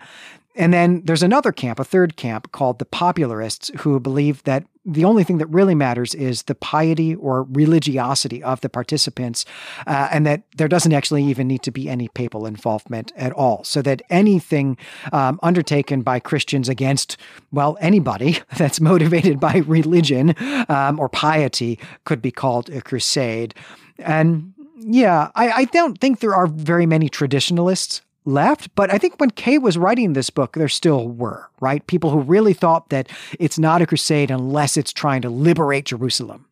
And 0.57 0.73
then 0.73 1.03
there's 1.05 1.23
another 1.23 1.53
camp, 1.53 1.79
a 1.79 1.85
third 1.85 2.17
camp 2.17 2.51
called 2.51 2.79
the 2.79 2.85
popularists, 2.85 3.71
who 3.79 4.01
believe 4.01 4.43
that 4.45 4.65
the 4.85 5.05
only 5.05 5.23
thing 5.23 5.39
that 5.39 5.47
really 5.47 5.75
matters 5.75 6.15
is 6.15 6.45
the 6.45 6.55
piety 6.55 7.15
or 7.15 7.45
religiosity 7.45 8.43
of 8.43 8.61
the 8.61 8.69
participants, 8.69 9.45
uh, 9.87 10.09
and 10.11 10.27
that 10.27 10.43
there 10.57 10.67
doesn't 10.67 10.93
actually 10.93 11.23
even 11.25 11.47
need 11.47 11.63
to 11.63 11.71
be 11.71 11.89
any 11.89 12.09
papal 12.09 12.47
involvement 12.47 13.13
at 13.15 13.33
all. 13.33 13.63
So 13.63 13.81
that 13.83 14.03
anything 14.11 14.77
um, 15.13 15.39
undertaken 15.43 16.03
by 16.03 16.19
Christians 16.19 16.69
against, 16.69 17.17
well, 17.53 17.79
anybody 17.81 18.39
that's 18.57 18.81
motivated 18.81 19.39
by 19.39 19.59
religion 19.59 20.35
um, 20.69 20.99
or 20.99 21.09
piety 21.09 21.79
could 22.05 22.21
be 22.21 22.33
called 22.33 22.71
a 22.71 22.81
crusade. 22.81 23.55
And 23.99 24.55
yeah, 24.79 25.31
I, 25.35 25.51
I 25.51 25.65
don't 25.67 26.01
think 26.01 26.21
there 26.21 26.35
are 26.35 26.47
very 26.47 26.87
many 26.87 27.09
traditionalists 27.09 28.03
left. 28.31 28.75
But 28.75 28.93
I 28.93 28.99
think 28.99 29.19
when 29.19 29.31
Kay 29.31 29.59
was 29.59 29.77
writing 29.79 30.13
this 30.13 30.31
book, 30.31 30.55
there 30.55 30.69
still 30.69 31.09
were, 31.09 31.51
right? 31.61 31.87
People 31.87 32.11
who 32.11 32.21
really 32.21 32.55
thought 32.55 32.89
that 32.91 33.09
it's 33.39 33.59
not 33.59 33.83
a 33.83 33.87
crusade 33.87 34.31
unless 34.31 34.77
it's 34.77 34.93
trying 34.93 35.23
to 35.23 35.31
liberate 35.31 35.87
Jerusalem. 35.87 36.47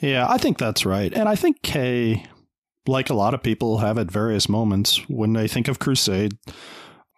Yeah, 0.00 0.26
I 0.28 0.38
think 0.38 0.58
that's 0.58 0.84
right. 0.84 1.12
And 1.12 1.28
I 1.28 1.34
think 1.34 1.62
Kay, 1.62 2.26
like 2.86 3.10
a 3.10 3.14
lot 3.14 3.34
of 3.34 3.42
people 3.42 3.78
have 3.78 3.96
at 3.96 4.10
various 4.10 4.48
moments 4.48 4.98
when 5.08 5.32
they 5.32 5.48
think 5.48 5.68
of 5.68 5.78
crusade, 5.78 6.36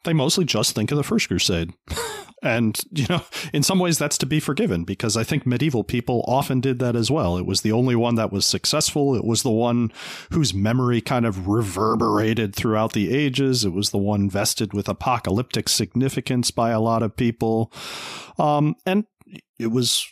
they 0.05 0.12
mostly 0.12 0.44
just 0.44 0.74
think 0.74 0.90
of 0.93 0.97
the 0.97 1.02
first 1.02 1.28
crusade. 1.28 1.73
And, 2.47 2.78
you 2.93 3.06
know, 3.09 3.23
in 3.52 3.62
some 3.62 3.78
ways 3.78 3.98
that's 3.98 4.18
to 4.18 4.27
be 4.27 4.40
forgiven 4.40 4.85
because 4.85 5.16
I 5.16 5.24
think 5.24 5.47
medieval 5.47 5.85
people 5.85 6.24
often 6.27 6.60
did 6.60 6.78
that 6.78 6.97
as 6.97 7.10
well. 7.10 7.36
It 7.36 7.47
was 7.47 7.62
the 7.62 7.73
only 7.73 7.97
one 7.97 8.14
that 8.14 8.32
was 8.32 8.47
successful. 8.47 9.14
It 9.14 9.24
was 9.24 9.43
the 9.43 9.51
one 9.51 9.93
whose 10.31 10.55
memory 10.55 11.01
kind 11.01 11.27
of 11.27 11.48
reverberated 11.48 12.55
throughout 12.55 12.93
the 12.93 13.14
ages. 13.14 13.64
It 13.64 13.73
was 13.73 13.90
the 13.90 13.98
one 13.98 14.31
vested 14.31 14.73
with 14.73 14.89
apocalyptic 14.89 15.68
significance 15.68 16.51
by 16.51 16.70
a 16.70 16.81
lot 16.81 17.02
of 17.02 17.16
people. 17.16 17.73
Um, 18.39 18.77
and 18.85 19.05
it 19.59 19.68
was 19.68 20.06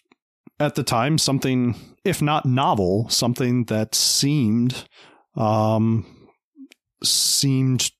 at 0.61 0.75
the 0.75 0.83
time 0.83 1.19
something, 1.19 1.75
if 2.05 2.23
not 2.23 2.47
novel, 2.47 3.09
something 3.09 3.65
that 3.65 3.95
seemed, 3.95 4.89
um, 5.37 6.07
seemed 7.03 7.91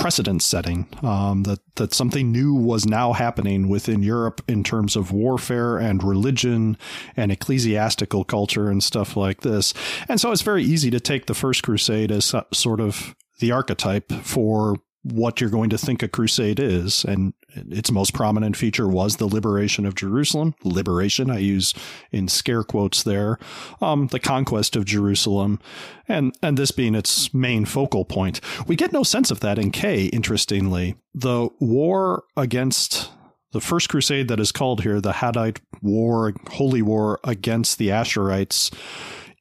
precedent 0.00 0.42
setting 0.42 0.86
um, 1.02 1.42
that 1.42 1.60
that 1.76 1.92
something 1.92 2.32
new 2.32 2.54
was 2.54 2.86
now 2.86 3.12
happening 3.12 3.68
within 3.68 4.02
Europe 4.02 4.42
in 4.48 4.64
terms 4.64 4.96
of 4.96 5.12
warfare 5.12 5.76
and 5.78 6.02
religion 6.02 6.76
and 7.16 7.30
ecclesiastical 7.30 8.24
culture 8.24 8.70
and 8.70 8.82
stuff 8.82 9.16
like 9.16 9.42
this. 9.42 9.74
And 10.08 10.20
so 10.20 10.32
it's 10.32 10.42
very 10.42 10.64
easy 10.64 10.90
to 10.90 11.00
take 11.00 11.26
the 11.26 11.34
First 11.34 11.62
Crusade 11.62 12.10
as 12.10 12.34
sort 12.52 12.80
of 12.80 13.14
the 13.40 13.52
archetype 13.52 14.10
for 14.22 14.76
what 15.02 15.40
you're 15.40 15.50
going 15.50 15.70
to 15.70 15.78
think 15.78 16.02
a 16.02 16.08
crusade 16.08 16.60
is. 16.60 17.04
And 17.04 17.32
its 17.54 17.90
most 17.90 18.14
prominent 18.14 18.56
feature 18.56 18.88
was 18.88 19.16
the 19.16 19.26
liberation 19.26 19.86
of 19.86 19.94
Jerusalem. 19.94 20.54
Liberation, 20.64 21.30
I 21.30 21.38
use 21.38 21.74
in 22.10 22.28
scare 22.28 22.62
quotes 22.62 23.02
there. 23.02 23.38
Um, 23.80 24.08
the 24.08 24.20
conquest 24.20 24.76
of 24.76 24.84
Jerusalem, 24.84 25.60
and 26.08 26.34
and 26.42 26.56
this 26.56 26.70
being 26.70 26.94
its 26.94 27.32
main 27.34 27.64
focal 27.64 28.04
point. 28.04 28.40
We 28.66 28.76
get 28.76 28.92
no 28.92 29.02
sense 29.02 29.30
of 29.30 29.40
that 29.40 29.58
in 29.58 29.70
Kay, 29.70 30.06
Interestingly, 30.06 30.96
the 31.14 31.48
war 31.60 32.24
against 32.36 33.10
the 33.52 33.60
first 33.60 33.88
crusade 33.88 34.28
that 34.28 34.40
is 34.40 34.52
called 34.52 34.82
here, 34.82 35.00
the 35.00 35.12
Jaddite 35.12 35.60
War, 35.82 36.32
Holy 36.50 36.82
War 36.82 37.18
against 37.24 37.78
the 37.78 37.88
Asharites, 37.88 38.72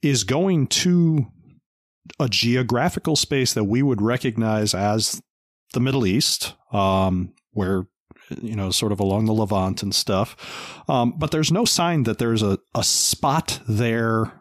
is 0.02 0.24
going 0.24 0.68
to 0.68 1.28
a 2.20 2.28
geographical 2.28 3.16
space 3.16 3.54
that 3.54 3.66
we 3.66 3.84
would 3.84 4.02
recognize 4.02 4.74
as 4.74 5.22
the 5.74 5.80
Middle 5.80 6.06
East, 6.06 6.56
um, 6.72 7.34
where 7.52 7.88
you 8.42 8.56
know, 8.56 8.72
sort 8.72 8.92
of 8.92 9.00
along 9.00 9.26
the 9.26 9.34
Levant 9.34 9.84
and 9.84 9.94
stuff. 9.94 10.36
Um, 10.88 11.14
but 11.18 11.32
there's 11.32 11.52
no 11.52 11.66
sign 11.66 12.04
that 12.04 12.18
there's 12.18 12.44
a, 12.44 12.60
a 12.76 12.84
spot 12.84 13.60
there 13.68 14.34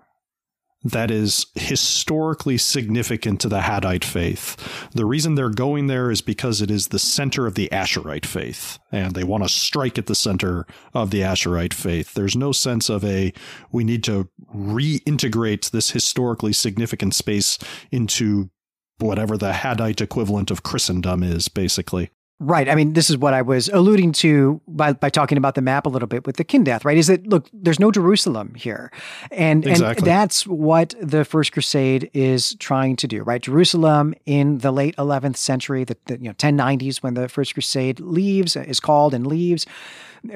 that 0.84 1.10
is 1.10 1.46
historically 1.54 2.56
significant 2.56 3.40
to 3.40 3.48
the 3.48 3.60
Jaddite 3.60 4.04
faith. 4.04 4.88
The 4.92 5.06
reason 5.06 5.34
they're 5.34 5.50
going 5.50 5.88
there 5.88 6.10
is 6.10 6.20
because 6.20 6.62
it 6.62 6.70
is 6.70 6.88
the 6.88 7.00
center 7.00 7.46
of 7.46 7.56
the 7.56 7.68
Asharite 7.72 8.24
faith, 8.24 8.78
and 8.92 9.14
they 9.14 9.24
want 9.24 9.42
to 9.42 9.48
strike 9.48 9.98
at 9.98 10.06
the 10.06 10.14
center 10.14 10.66
of 10.94 11.10
the 11.10 11.20
Asharite 11.20 11.74
faith. 11.74 12.14
There's 12.14 12.36
no 12.36 12.52
sense 12.52 12.88
of 12.88 13.04
a, 13.04 13.32
we 13.72 13.82
need 13.82 14.04
to 14.04 14.28
reintegrate 14.54 15.70
this 15.70 15.90
historically 15.90 16.52
significant 16.52 17.14
space 17.14 17.58
into 17.90 18.50
whatever 18.98 19.36
the 19.36 19.52
Jaddite 19.52 20.00
equivalent 20.00 20.50
of 20.50 20.62
Christendom 20.62 21.22
is, 21.22 21.48
basically. 21.48 22.10
Right. 22.40 22.68
I 22.68 22.76
mean, 22.76 22.92
this 22.92 23.10
is 23.10 23.18
what 23.18 23.34
I 23.34 23.42
was 23.42 23.68
alluding 23.68 24.12
to 24.12 24.60
by, 24.68 24.92
by 24.92 25.10
talking 25.10 25.38
about 25.38 25.56
the 25.56 25.60
map 25.60 25.86
a 25.86 25.88
little 25.88 26.06
bit 26.06 26.24
with 26.24 26.36
the 26.36 26.44
Kindath, 26.44 26.84
right? 26.84 26.96
Is 26.96 27.08
that, 27.08 27.26
look, 27.26 27.48
there's 27.52 27.80
no 27.80 27.90
Jerusalem 27.90 28.54
here. 28.54 28.92
And, 29.32 29.66
exactly. 29.66 29.98
and 29.98 30.06
that's 30.06 30.46
what 30.46 30.94
the 31.00 31.24
First 31.24 31.52
Crusade 31.52 32.08
is 32.14 32.54
trying 32.60 32.94
to 32.96 33.08
do, 33.08 33.24
right? 33.24 33.42
Jerusalem 33.42 34.14
in 34.24 34.58
the 34.58 34.70
late 34.70 34.94
11th 34.96 35.36
century, 35.36 35.82
the, 35.82 35.96
the 36.06 36.14
you 36.14 36.28
know, 36.28 36.34
1090s, 36.34 36.98
when 36.98 37.14
the 37.14 37.28
First 37.28 37.54
Crusade 37.54 37.98
leaves, 37.98 38.54
is 38.54 38.78
called 38.78 39.14
and 39.14 39.26
leaves. 39.26 39.66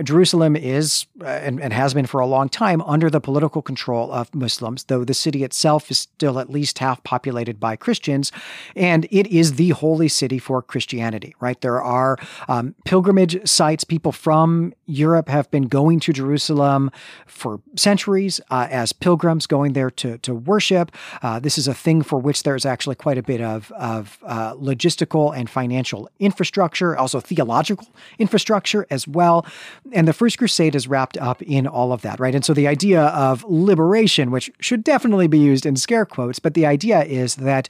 Jerusalem 0.02 0.56
is 0.56 1.06
uh, 1.20 1.24
and, 1.24 1.60
and, 1.60 1.72
has 1.72 1.94
been 1.94 2.06
for 2.06 2.20
a 2.20 2.26
long 2.26 2.48
time 2.48 2.80
under 2.82 3.10
the 3.10 3.20
political 3.20 3.62
control 3.62 4.12
of 4.12 4.34
Muslims, 4.34 4.84
though 4.84 5.04
the 5.04 5.14
city 5.14 5.42
itself 5.42 5.90
is 5.90 5.98
still 5.98 6.38
at 6.38 6.50
least 6.50 6.78
half 6.78 7.02
populated 7.04 7.58
by 7.58 7.76
Christians. 7.76 8.30
And 8.76 9.06
it 9.10 9.26
is 9.26 9.54
the 9.54 9.70
holy 9.70 10.08
city 10.08 10.38
for 10.38 10.62
Christianity, 10.62 11.34
right? 11.40 11.60
There 11.60 11.82
are 11.82 12.18
um, 12.48 12.74
pilgrimage 12.84 13.46
sites. 13.48 13.84
People 13.84 14.12
from 14.12 14.72
Europe 14.86 15.28
have 15.28 15.50
been 15.50 15.68
going 15.68 16.00
to 16.00 16.12
Jerusalem 16.12 16.90
for 17.26 17.60
centuries 17.76 18.40
uh, 18.50 18.68
as 18.70 18.92
pilgrims 18.92 19.46
going 19.46 19.72
there 19.72 19.90
to, 19.90 20.18
to 20.18 20.34
worship. 20.34 20.92
Uh, 21.22 21.40
this 21.40 21.58
is 21.58 21.66
a 21.66 21.74
thing 21.74 22.02
for 22.02 22.18
which 22.18 22.42
there's 22.42 22.66
actually 22.66 22.96
quite 22.96 23.18
a 23.18 23.22
bit 23.22 23.40
of, 23.40 23.72
of 23.72 24.18
uh, 24.24 24.54
logistical 24.54 25.36
and 25.36 25.50
financial 25.50 26.08
infrastructure, 26.18 26.96
also 26.96 27.20
theological 27.20 27.88
infrastructure 28.18 28.86
as 28.90 29.08
well. 29.08 29.44
And 29.92 30.06
the 30.08 30.12
First 30.12 30.38
Crusade 30.38 30.74
is 30.74 30.88
wrapped 30.88 31.16
up 31.18 31.42
in 31.42 31.66
all 31.66 31.92
of 31.92 32.02
that, 32.02 32.20
right? 32.20 32.34
And 32.34 32.44
so 32.44 32.54
the 32.54 32.68
idea 32.68 33.02
of 33.02 33.44
liberation, 33.44 34.30
which 34.30 34.50
should 34.60 34.84
definitely 34.84 35.26
be 35.26 35.38
used 35.38 35.66
in 35.66 35.76
scare 35.76 36.06
quotes, 36.06 36.38
but 36.38 36.54
the 36.54 36.66
idea 36.66 37.02
is 37.04 37.36
that 37.36 37.68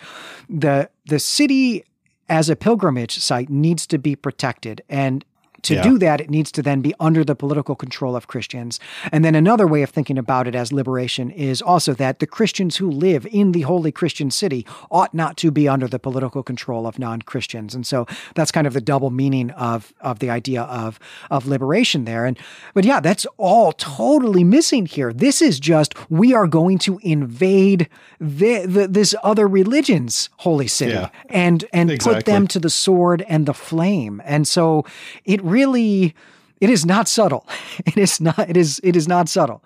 the 0.48 0.88
the 1.06 1.18
city 1.18 1.84
as 2.28 2.48
a 2.48 2.56
pilgrimage 2.56 3.18
site 3.18 3.50
needs 3.50 3.86
to 3.86 3.98
be 3.98 4.16
protected. 4.16 4.82
And 4.88 5.24
to 5.62 5.74
Yeah. 5.74 5.82
do 5.82 5.98
that, 5.98 6.20
it 6.20 6.30
needs 6.30 6.50
to 6.52 6.62
then 6.62 6.80
be 6.80 6.94
under 6.98 7.24
the 7.24 7.34
political 7.34 7.74
control 7.74 8.16
of 8.16 8.26
Christians. 8.26 8.80
And 9.12 9.24
then 9.24 9.34
another 9.34 9.66
way 9.66 9.82
of 9.82 9.90
thinking 9.90 10.18
about 10.18 10.46
it 10.48 10.54
as 10.54 10.72
liberation 10.72 11.30
is 11.30 11.62
also 11.62 11.94
that 11.94 12.18
the 12.18 12.26
Christians 12.26 12.76
who 12.76 12.90
live 12.90 13.26
in 13.30 13.52
the 13.52 13.62
holy 13.62 13.92
Christian 13.92 14.30
city 14.30 14.66
ought 14.90 15.14
not 15.14 15.36
to 15.38 15.50
be 15.50 15.68
under 15.68 15.86
the 15.88 15.98
political 15.98 16.42
control 16.42 16.86
of 16.86 16.98
non-Christians. 16.98 17.74
And 17.74 17.86
so 17.86 18.06
that's 18.34 18.50
kind 18.50 18.66
of 18.66 18.72
the 18.72 18.80
double 18.80 19.10
meaning 19.10 19.50
of 19.52 19.92
of 20.00 20.18
the 20.18 20.30
idea 20.30 20.62
of 20.62 20.98
of 21.30 21.46
liberation 21.46 22.04
there. 22.04 22.24
And 22.26 22.38
but 22.74 22.84
yeah, 22.84 23.00
that's 23.00 23.26
all 23.36 23.72
totally 23.72 24.44
missing 24.44 24.86
here. 24.86 25.12
This 25.12 25.40
is 25.42 25.60
just 25.60 25.94
we 26.10 26.34
are 26.34 26.46
going 26.46 26.78
to 26.78 26.98
invade 27.02 27.88
the, 28.20 28.66
the 28.66 28.88
this 28.88 29.14
other 29.22 29.46
religion's 29.46 30.28
holy 30.38 30.68
city 30.68 30.92
Yeah. 30.92 31.08
and 31.28 31.64
and 31.72 31.90
put 32.00 32.24
them 32.24 32.46
to 32.48 32.58
the 32.58 32.70
sword 32.70 33.24
and 33.28 33.46
the 33.46 33.54
flame. 33.54 34.20
And 34.24 34.46
so 34.48 34.84
it 35.24 35.40
really 35.52 36.14
it 36.60 36.70
is 36.70 36.86
not 36.86 37.08
subtle. 37.08 37.46
It 37.86 37.96
is 37.96 38.20
not 38.20 38.38
it 38.38 38.56
is 38.56 38.80
it 38.82 38.96
is 38.96 39.06
not 39.06 39.28
subtle. 39.28 39.62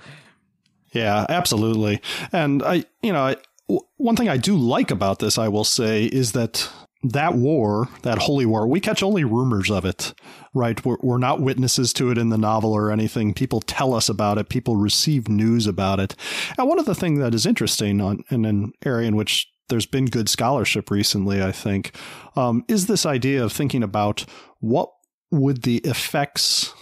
Yeah, 0.93 1.27
absolutely. 1.29 2.01
And 2.33 2.63
I, 2.63 2.85
you 3.03 3.13
know, 3.13 3.23
I, 3.23 3.37
w- 3.69 3.87
one 3.99 4.17
thing 4.17 4.31
I 4.31 4.39
do 4.39 4.57
like 4.57 4.91
about 4.91 5.19
this, 5.19 5.37
I 5.37 5.49
will 5.49 5.65
say, 5.65 6.07
is 6.07 6.33
that 6.33 6.71
that 7.03 7.35
war, 7.35 7.89
that 8.03 8.19
holy 8.19 8.47
war, 8.47 8.67
we 8.67 8.81
catch 8.81 9.03
only 9.03 9.25
rumors 9.25 9.71
of 9.71 9.85
it, 9.85 10.15
right? 10.55 10.83
We're, 10.85 10.97
we're 11.03 11.19
not 11.19 11.41
witnesses 11.41 11.93
to 11.95 12.11
it 12.11 12.19
in 12.19 12.31
the 12.31 12.39
novel 12.39 12.73
or 12.73 12.91
anything. 12.91 13.35
People 13.35 13.61
tell 13.61 13.93
us 13.93 14.09
about 14.09 14.39
it. 14.39 14.49
People 14.49 14.77
receive 14.77 15.29
news 15.29 15.67
about 15.67 16.01
it. 16.01 16.17
And 16.57 16.67
one 16.67 16.79
of 16.79 16.87
the 16.87 16.95
things 16.95 17.21
that 17.21 17.35
is 17.35 17.45
interesting 17.45 18.01
on 18.01 18.25
in 18.31 18.45
an 18.45 18.73
area 18.85 19.07
in 19.07 19.17
which 19.17 19.53
there's 19.69 19.87
been 19.87 20.07
good 20.07 20.29
scholarship 20.29 20.91
recently, 20.91 21.43
I 21.43 21.53
think, 21.53 21.95
um, 22.37 22.65
is 22.69 22.87
this 22.87 23.05
idea 23.05 23.45
of 23.45 23.53
thinking 23.53 23.83
about 23.83 24.25
what 24.61 24.91
would 25.31 25.63
the 25.63 25.79
effects 25.79 26.73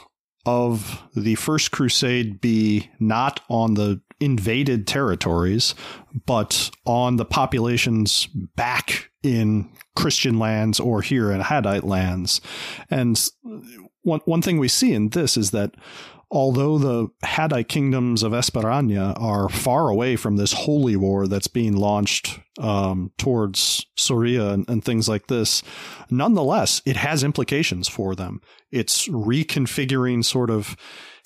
of 0.46 1.02
the 1.14 1.34
First 1.36 1.70
Crusade 1.70 2.40
be 2.40 2.90
not 3.00 3.40
on 3.48 3.74
the 3.74 4.00
invaded 4.20 4.86
territories, 4.86 5.74
but 6.26 6.70
on 6.84 7.16
the 7.16 7.24
populations 7.24 8.26
back 8.56 9.10
in 9.22 9.70
Christian 9.96 10.38
lands 10.38 10.78
or 10.78 11.02
here 11.02 11.30
in 11.30 11.42
Jaddite 11.42 11.84
lands. 11.84 12.40
And 12.90 13.20
one, 14.02 14.20
one 14.24 14.42
thing 14.42 14.58
we 14.58 14.68
see 14.68 14.92
in 14.92 15.10
this 15.10 15.36
is 15.36 15.50
that 15.52 15.74
although 16.30 16.78
the 16.78 17.08
Jaddite 17.24 17.68
kingdoms 17.68 18.22
of 18.22 18.32
Esperaña 18.32 19.20
are 19.20 19.48
far 19.48 19.88
away 19.88 20.16
from 20.16 20.36
this 20.36 20.52
holy 20.52 20.96
war 20.96 21.26
that's 21.26 21.48
being 21.48 21.76
launched 21.76 22.40
um, 22.58 23.10
towards 23.18 23.86
Soria 23.96 24.50
and, 24.50 24.68
and 24.68 24.84
things 24.84 25.08
like 25.08 25.26
this, 25.26 25.62
nonetheless, 26.10 26.82
it 26.84 26.96
has 26.96 27.24
implications 27.24 27.88
for 27.88 28.14
them. 28.14 28.40
It's 28.70 29.08
reconfiguring 29.08 30.24
sort 30.24 30.50
of 30.50 30.76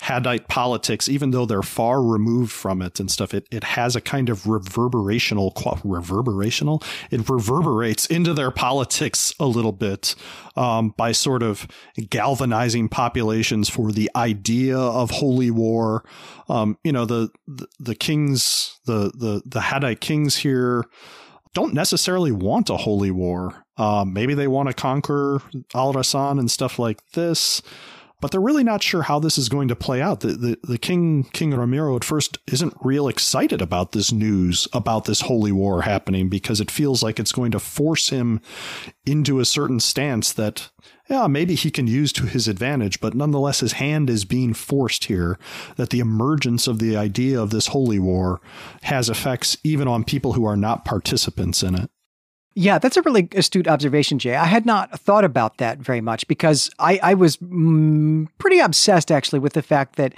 Jaddite 0.01 0.47
politics, 0.47 1.09
even 1.09 1.31
though 1.31 1.45
they're 1.45 1.61
far 1.61 2.01
removed 2.01 2.53
from 2.53 2.81
it 2.81 3.01
and 3.01 3.11
stuff. 3.11 3.33
It 3.33 3.47
it 3.51 3.65
has 3.65 3.97
a 3.97 4.01
kind 4.01 4.29
of 4.29 4.43
reverberational 4.43 5.53
reverberational. 5.83 6.83
It 7.11 7.27
reverberates 7.29 8.05
into 8.05 8.33
their 8.33 8.49
politics 8.49 9.33
a 9.39 9.45
little 9.45 9.73
bit 9.73 10.15
um, 10.55 10.93
by 10.95 11.11
sort 11.11 11.43
of 11.43 11.67
galvanizing 12.09 12.87
populations 12.87 13.67
for 13.67 13.91
the 13.91 14.09
idea 14.15 14.77
of 14.77 15.11
holy 15.11 15.51
war. 15.51 16.05
Um, 16.47 16.77
you 16.83 16.93
know 16.93 17.05
the, 17.05 17.29
the 17.45 17.67
the 17.79 17.95
kings, 17.95 18.79
the 18.85 19.11
the 19.13 19.41
the 19.45 19.59
Jaddite 19.59 19.99
kings 19.99 20.37
here 20.37 20.85
don't 21.53 21.73
necessarily 21.73 22.31
want 22.31 22.69
a 22.69 22.77
holy 22.77 23.11
war. 23.11 23.65
Um, 23.77 24.13
maybe 24.13 24.33
they 24.33 24.47
want 24.47 24.67
to 24.67 24.73
conquer 24.73 25.41
Al 25.73 25.93
Rassan 25.93 26.39
and 26.39 26.51
stuff 26.51 26.77
like 26.77 26.99
this, 27.11 27.61
but 28.21 28.31
they're 28.31 28.41
really 28.41 28.63
not 28.63 28.83
sure 28.83 29.03
how 29.03 29.19
this 29.19 29.37
is 29.37 29.49
going 29.49 29.69
to 29.69 29.75
play 29.75 30.01
out. 30.01 30.19
The, 30.19 30.33
the 30.33 30.57
the 30.63 30.77
king 30.77 31.23
King 31.31 31.51
Ramiro 31.51 31.95
at 31.95 32.03
first 32.03 32.37
isn't 32.47 32.75
real 32.81 33.07
excited 33.07 33.61
about 33.61 33.93
this 33.93 34.11
news 34.11 34.67
about 34.73 35.05
this 35.05 35.21
holy 35.21 35.51
war 35.51 35.83
happening 35.83 36.29
because 36.29 36.59
it 36.59 36.69
feels 36.69 37.01
like 37.01 37.19
it's 37.19 37.31
going 37.31 37.51
to 37.51 37.59
force 37.59 38.09
him 38.09 38.41
into 39.05 39.39
a 39.39 39.45
certain 39.45 39.79
stance 39.79 40.33
that 40.33 40.69
yeah, 41.09 41.25
maybe 41.27 41.55
he 41.55 41.71
can 41.71 41.87
use 41.87 42.13
to 42.13 42.25
his 42.27 42.47
advantage, 42.47 43.01
but 43.01 43.15
nonetheless, 43.15 43.61
his 43.61 43.73
hand 43.73 44.09
is 44.09 44.25
being 44.25 44.53
forced 44.53 45.05
here. 45.05 45.39
That 45.75 45.89
the 45.89 45.99
emergence 45.99 46.67
of 46.67 46.79
the 46.79 46.95
idea 46.95 47.41
of 47.41 47.49
this 47.49 47.67
holy 47.67 47.99
war 47.99 48.41
has 48.83 49.09
effects 49.09 49.57
even 49.63 49.87
on 49.87 50.03
people 50.03 50.33
who 50.33 50.45
are 50.45 50.57
not 50.57 50.85
participants 50.85 51.63
in 51.63 51.75
it. 51.75 51.89
Yeah, 52.55 52.77
that's 52.77 52.97
a 52.97 53.01
really 53.03 53.27
astute 53.33 53.67
observation, 53.67 54.19
Jay. 54.19 54.35
I 54.35 54.45
had 54.45 54.65
not 54.65 54.99
thought 54.99 55.23
about 55.23 55.57
that 55.57 55.79
very 55.79 56.01
much 56.01 56.27
because 56.27 56.69
I, 56.77 56.99
I 57.01 57.13
was 57.13 57.37
mm, 57.37 58.27
pretty 58.37 58.59
obsessed 58.59 59.11
actually 59.11 59.39
with 59.39 59.53
the 59.53 59.61
fact 59.61 59.95
that 59.95 60.13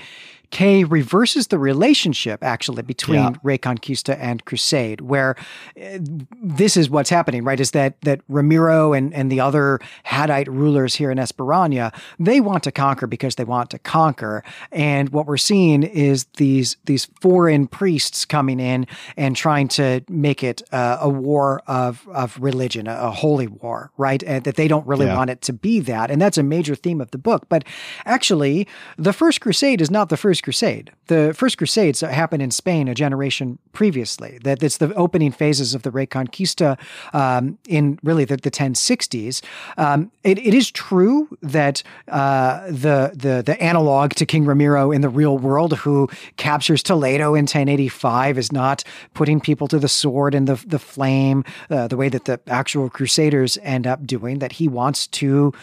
Kay 0.51 0.83
reverses 0.83 1.47
the 1.47 1.57
relationship 1.57 2.43
actually 2.43 2.83
between 2.83 3.19
Yeah. 3.19 3.31
Reconquista 3.43 4.17
and 4.19 4.43
Crusade, 4.45 5.01
where 5.01 5.35
uh, 5.81 5.97
this 6.43 6.77
is 6.77 6.89
what's 6.89 7.09
happening, 7.09 7.43
right? 7.43 7.59
Is 7.59 7.71
that 7.71 7.99
that 8.01 8.21
Ramiro 8.27 8.93
and, 8.93 9.13
and 9.13 9.31
the 9.31 9.39
other 9.39 9.79
Jaddite 10.05 10.47
rulers 10.49 10.95
here 10.95 11.09
in 11.09 11.17
Esperaña, 11.17 11.93
they 12.19 12.41
want 12.41 12.63
to 12.63 12.71
conquer 12.71 13.07
because 13.07 13.35
they 13.35 13.45
want 13.45 13.69
to 13.71 13.79
conquer. 13.79 14.43
And 14.71 15.09
what 15.09 15.25
we're 15.25 15.37
seeing 15.37 15.83
is 15.83 16.25
these 16.37 16.77
these 16.85 17.05
foreign 17.21 17.67
priests 17.67 18.25
coming 18.25 18.59
in 18.59 18.87
and 19.17 19.35
trying 19.35 19.69
to 19.69 20.01
make 20.09 20.43
it 20.43 20.61
uh, 20.73 20.97
a 20.99 21.09
war 21.09 21.61
of 21.67 22.07
of 22.09 22.37
religion, 22.41 22.87
a, 22.87 22.93
a 23.07 23.11
holy 23.11 23.47
war, 23.47 23.91
right? 23.97 24.21
And 24.23 24.43
that 24.43 24.55
they 24.55 24.67
don't 24.67 24.85
really 24.85 25.05
Yeah. 25.05 25.15
want 25.17 25.29
it 25.29 25.41
to 25.43 25.53
be 25.53 25.79
that. 25.81 26.11
And 26.11 26.21
that's 26.21 26.37
a 26.37 26.43
major 26.43 26.75
theme 26.75 26.99
of 27.01 27.11
the 27.11 27.17
book. 27.17 27.47
But 27.49 27.63
actually, 28.05 28.67
the 28.97 29.13
First 29.13 29.39
Crusade 29.41 29.81
is 29.81 29.89
not 29.89 30.09
the 30.09 30.17
First 30.17 30.40
Crusade. 30.43 30.91
The 31.07 31.33
First 31.35 31.57
Crusades 31.57 32.01
happened 32.01 32.41
in 32.41 32.51
Spain 32.51 32.87
a 32.87 32.93
generation 32.93 33.59
previously. 33.73 34.39
That 34.43 34.63
it's 34.63 34.77
the 34.77 34.93
opening 34.95 35.31
phases 35.31 35.73
of 35.73 35.83
the 35.83 35.91
Reconquista 35.91 36.77
um, 37.13 37.57
in 37.67 37.99
really 38.03 38.25
the, 38.25 38.37
the 38.37 38.51
1060s. 38.51 39.43
Um, 39.77 40.11
it, 40.23 40.37
it 40.39 40.53
is 40.53 40.71
true 40.71 41.27
that 41.41 41.83
uh, 42.07 42.65
the, 42.67 43.11
the 43.13 43.43
the 43.45 43.61
analog 43.61 44.11
to 44.11 44.25
King 44.25 44.45
Ramiro 44.45 44.91
in 44.91 45.01
the 45.01 45.09
real 45.09 45.37
world, 45.37 45.77
who 45.77 46.09
captures 46.37 46.81
Toledo 46.83 47.35
in 47.35 47.43
1085, 47.43 48.37
is 48.37 48.51
not 48.51 48.83
putting 49.13 49.39
people 49.39 49.67
to 49.67 49.79
the 49.79 49.89
sword 49.89 50.33
and 50.33 50.47
the 50.47 50.63
the 50.65 50.79
flame 50.79 51.43
uh, 51.69 51.87
the 51.87 51.97
way 51.97 52.09
that 52.09 52.25
the 52.25 52.39
actual 52.47 52.89
Crusaders 52.89 53.57
end 53.61 53.87
up 53.87 54.05
doing. 54.05 54.39
That 54.39 54.53
he 54.53 54.67
wants 54.67 55.07
to 55.07 55.53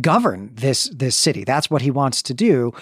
govern 0.00 0.50
this 0.54 0.84
this 0.92 1.16
city. 1.16 1.44
That's 1.44 1.70
what 1.70 1.82
he 1.82 1.90
wants 1.90 2.22
to 2.22 2.34
do. 2.34 2.72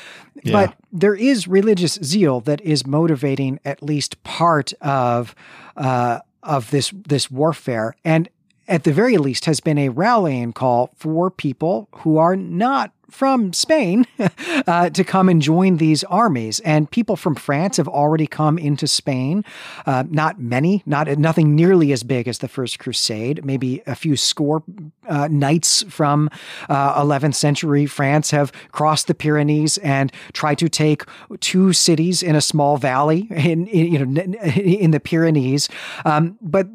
Yeah. 0.43 0.52
But 0.52 0.76
there 0.93 1.14
is 1.14 1.47
religious 1.47 1.98
zeal 2.02 2.40
that 2.40 2.60
is 2.62 2.86
motivating 2.86 3.60
at 3.64 3.82
least 3.82 4.22
part 4.22 4.72
of 4.80 5.34
uh, 5.76 6.20
of 6.43 6.70
this 6.70 6.93
this 7.06 7.30
warfare, 7.30 7.94
and 8.05 8.28
at 8.68 8.84
the 8.84 8.93
very 8.93 9.18
least 9.18 9.44
has 9.47 9.60
been 9.60 9.78
a 9.78 9.89
rallying 9.89 10.52
call 10.52 10.90
for 10.97 11.30
people 11.30 11.89
who 11.97 12.18
are 12.18 12.36
not 12.36 12.93
from 13.12 13.52
Spain 13.52 14.06
uh, 14.66 14.89
to 14.89 15.05
come 15.05 15.28
and 15.28 15.43
join 15.43 15.76
these 15.76 16.02
armies. 16.05 16.60
And 16.60 16.90
people 16.90 17.14
from 17.14 17.34
France 17.34 17.76
have 17.76 17.86
already 17.86 18.26
come 18.26 18.59
into 18.59 18.86
Spain. 18.86 19.44
Uh, 19.84 20.05
not 20.09 20.40
many, 20.40 20.82
not 20.86 21.06
nothing 21.18 21.55
nearly 21.55 21.93
as 21.93 22.02
big 22.02 22.26
as 22.26 22.39
the 22.39 22.48
First 22.48 22.78
Crusade. 22.78 23.44
Maybe 23.44 23.82
a 23.86 23.94
few 23.94 24.16
score 24.16 24.62
uh, 25.06 25.28
knights 25.30 25.82
from 25.90 26.30
uh, 26.70 27.02
11th 27.02 27.34
century 27.34 27.84
France 27.84 28.30
have 28.30 28.51
crossed 28.72 29.09
the 29.09 29.14
Pyrenees 29.14 29.76
and 29.78 30.10
tried 30.32 30.59
to 30.59 30.68
take 30.70 31.05
two 31.40 31.74
cities 31.74 32.22
in 32.22 32.34
a 32.34 32.40
small 32.40 32.78
valley 32.78 33.28
in, 33.30 33.66
in 33.66 33.93
you 33.93 34.06
know 34.06 34.22
in 34.55 34.90
the 34.90 35.01
Pyrenees. 35.01 35.68
Um, 36.06 36.39
but 36.40 36.66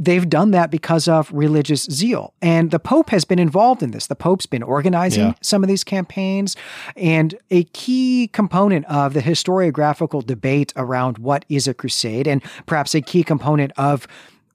they've 0.00 0.28
done 0.28 0.50
that 0.52 0.70
because 0.70 1.06
of 1.06 1.30
religious 1.30 1.84
zeal. 1.84 2.32
And 2.40 2.70
the 2.70 2.78
Pope 2.78 3.10
has 3.10 3.26
been 3.26 3.38
involved 3.38 3.82
in 3.82 3.90
this. 3.90 4.06
The 4.06 4.16
Pope's 4.16 4.46
been 4.46 4.62
organizing 4.62 5.26
Yeah. 5.26 5.34
some 5.42 5.62
of 5.62 5.68
these 5.68 5.84
campaigns. 5.84 6.56
And 6.96 7.34
a 7.50 7.64
key 7.64 8.30
component 8.32 8.86
of 8.86 9.12
the 9.12 9.20
historiographical 9.20 10.24
debate 10.26 10.72
around 10.74 11.18
what 11.18 11.44
is 11.50 11.68
a 11.68 11.74
crusade, 11.74 12.26
and 12.26 12.42
perhaps 12.64 12.94
a 12.94 13.02
key 13.02 13.22
component 13.22 13.72
of 13.76 14.08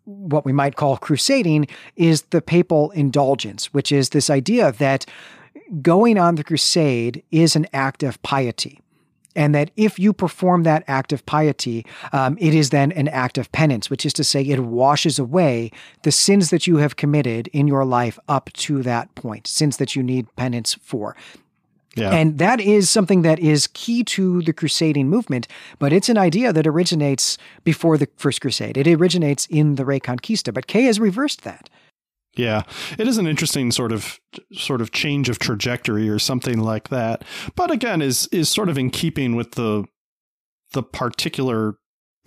what 0.05 0.45
we 0.45 0.51
might 0.51 0.75
call 0.75 0.97
crusading, 0.97 1.67
is 1.95 2.23
the 2.31 2.41
papal 2.41 2.89
indulgence, 2.91 3.73
which 3.73 3.91
is 3.91 4.09
this 4.09 4.29
idea 4.29 4.71
that 4.73 5.05
going 5.81 6.17
on 6.17 6.35
the 6.35 6.43
crusade 6.43 7.23
is 7.31 7.55
an 7.55 7.67
act 7.73 8.03
of 8.03 8.21
piety 8.23 8.79
and 9.35 9.53
that 9.53 9.71
if 9.75 9.99
you 9.99 10.13
perform 10.13 10.63
that 10.63 10.83
act 10.87 11.11
of 11.13 11.25
piety, 11.25 11.85
um, 12.13 12.37
it 12.39 12.53
is 12.53 12.69
then 12.69 12.91
an 12.93 13.07
act 13.09 13.37
of 13.37 13.51
penance, 13.51 13.89
which 13.89 14.05
is 14.05 14.13
to 14.13 14.23
say, 14.23 14.41
it 14.41 14.59
washes 14.59 15.19
away 15.19 15.71
the 16.03 16.11
sins 16.11 16.49
that 16.49 16.67
you 16.67 16.77
have 16.77 16.95
committed 16.95 17.47
in 17.47 17.67
your 17.67 17.85
life 17.85 18.17
up 18.27 18.51
to 18.53 18.81
that 18.83 19.13
point, 19.15 19.47
sins 19.47 19.77
that 19.77 19.95
you 19.95 20.03
need 20.03 20.33
penance 20.35 20.75
for. 20.81 21.15
Yeah. 21.95 22.11
And 22.11 22.39
that 22.39 22.59
is 22.59 22.89
something 22.89 23.21
that 23.21 23.39
is 23.39 23.67
key 23.67 24.03
to 24.03 24.41
the 24.41 24.51
crusading 24.51 25.07
movement, 25.07 25.47
but 25.79 25.93
it's 25.93 26.09
an 26.09 26.17
idea 26.17 26.51
that 26.51 26.67
originates 26.67 27.37
before 27.63 27.97
the 27.97 28.09
First 28.17 28.41
Crusade. 28.41 28.77
It 28.77 28.87
originates 28.87 29.45
in 29.45 29.75
the 29.75 29.85
Reconquista, 29.85 30.53
but 30.53 30.67
Kay 30.67 30.83
has 30.83 30.99
reversed 30.99 31.43
that. 31.43 31.69
Yeah, 32.35 32.63
it 32.97 33.07
is 33.07 33.17
an 33.17 33.27
interesting 33.27 33.71
sort 33.71 33.91
of 33.91 34.19
sort 34.53 34.81
of 34.81 34.91
change 34.91 35.29
of 35.29 35.39
trajectory 35.39 36.09
or 36.09 36.19
something 36.19 36.59
like 36.59 36.89
that. 36.89 37.23
But 37.55 37.71
again, 37.71 38.01
is 38.01 38.27
is 38.27 38.49
sort 38.49 38.69
of 38.69 38.77
in 38.77 38.89
keeping 38.89 39.35
with 39.35 39.51
the 39.51 39.85
the 40.73 40.83
particular 40.83 41.75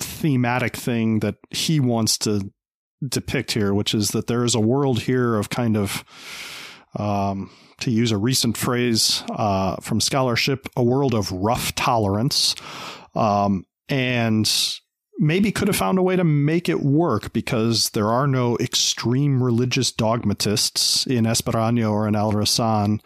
thematic 0.01 0.77
thing 0.77 1.21
that 1.21 1.37
he 1.51 1.81
wants 1.81 2.17
to 2.19 2.51
depict 3.07 3.53
here, 3.53 3.75
which 3.75 3.95
is 3.95 4.09
that 4.09 4.27
there 4.27 4.45
is 4.45 4.55
a 4.55 4.61
world 4.61 5.03
here 5.03 5.37
of 5.37 5.51
kind 5.51 5.77
of, 5.77 6.05
um, 6.97 7.51
to 7.81 7.91
use 7.91 8.11
a 8.11 8.17
recent 8.17 8.57
phrase 8.57 9.23
uh, 9.31 9.77
from 9.77 10.01
scholarship, 10.01 10.69
a 10.77 10.83
world 10.83 11.15
of 11.15 11.31
rough 11.31 11.75
tolerance, 11.75 12.55
um, 13.15 13.65
and 13.89 14.81
maybe 15.19 15.51
could 15.51 15.69
have 15.69 15.77
found 15.77 15.99
a 15.99 16.03
way 16.03 16.17
to 16.17 16.25
make 16.25 16.69
it 16.69 16.81
work 16.81 17.33
because 17.33 17.91
there 17.91 18.09
are 18.09 18.27
no 18.27 18.57
extreme 18.59 19.43
religious 19.43 19.91
dogmatists 19.91 21.07
in 21.07 21.25
Esperaña 21.25 21.91
or 21.91 22.07
in 22.07 22.15
Al 22.15 22.33
Rassan 22.33 23.01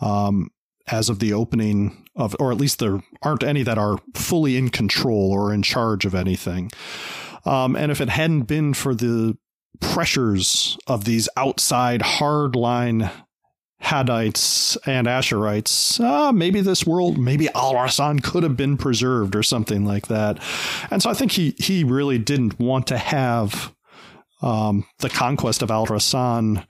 um, 0.00 0.50
as 0.90 1.08
of 1.08 1.18
the 1.18 1.32
opening 1.32 2.04
of, 2.16 2.34
or 2.40 2.50
at 2.50 2.58
least 2.58 2.78
there 2.78 3.02
aren't 3.22 3.42
any 3.42 3.62
that 3.62 3.78
are 3.78 3.98
fully 4.14 4.56
in 4.56 4.70
control 4.70 5.30
or 5.30 5.52
in 5.52 5.62
charge 5.62 6.04
of 6.04 6.14
anything. 6.14 6.70
Um, 7.44 7.76
and 7.76 7.92
if 7.92 8.00
it 8.00 8.08
hadn't 8.08 8.42
been 8.42 8.74
for 8.74 8.94
the 8.94 9.36
pressures 9.80 10.76
of 10.86 11.04
these 11.04 11.28
outside 11.36 12.00
hardline 12.00 13.10
Jaddites 13.82 14.76
and 14.86 15.06
Asharites, 15.06 16.00
uh, 16.00 16.32
maybe 16.32 16.60
this 16.60 16.86
world, 16.86 17.18
maybe 17.18 17.48
Al 17.54 17.74
Rassan 17.74 18.22
could 18.22 18.42
have 18.42 18.56
been 18.56 18.76
preserved 18.76 19.34
or 19.34 19.42
something 19.42 19.84
like 19.84 20.06
that. 20.08 20.38
And 20.90 21.02
so 21.02 21.10
I 21.10 21.14
think 21.14 21.32
he, 21.32 21.54
he 21.58 21.82
really 21.82 22.18
didn't 22.18 22.58
want 22.58 22.86
to 22.88 22.98
have 22.98 23.74
um, 24.42 24.86
the 24.98 25.10
conquest 25.10 25.62
of 25.62 25.70
Al 25.70 25.86
Rassan 25.86 26.64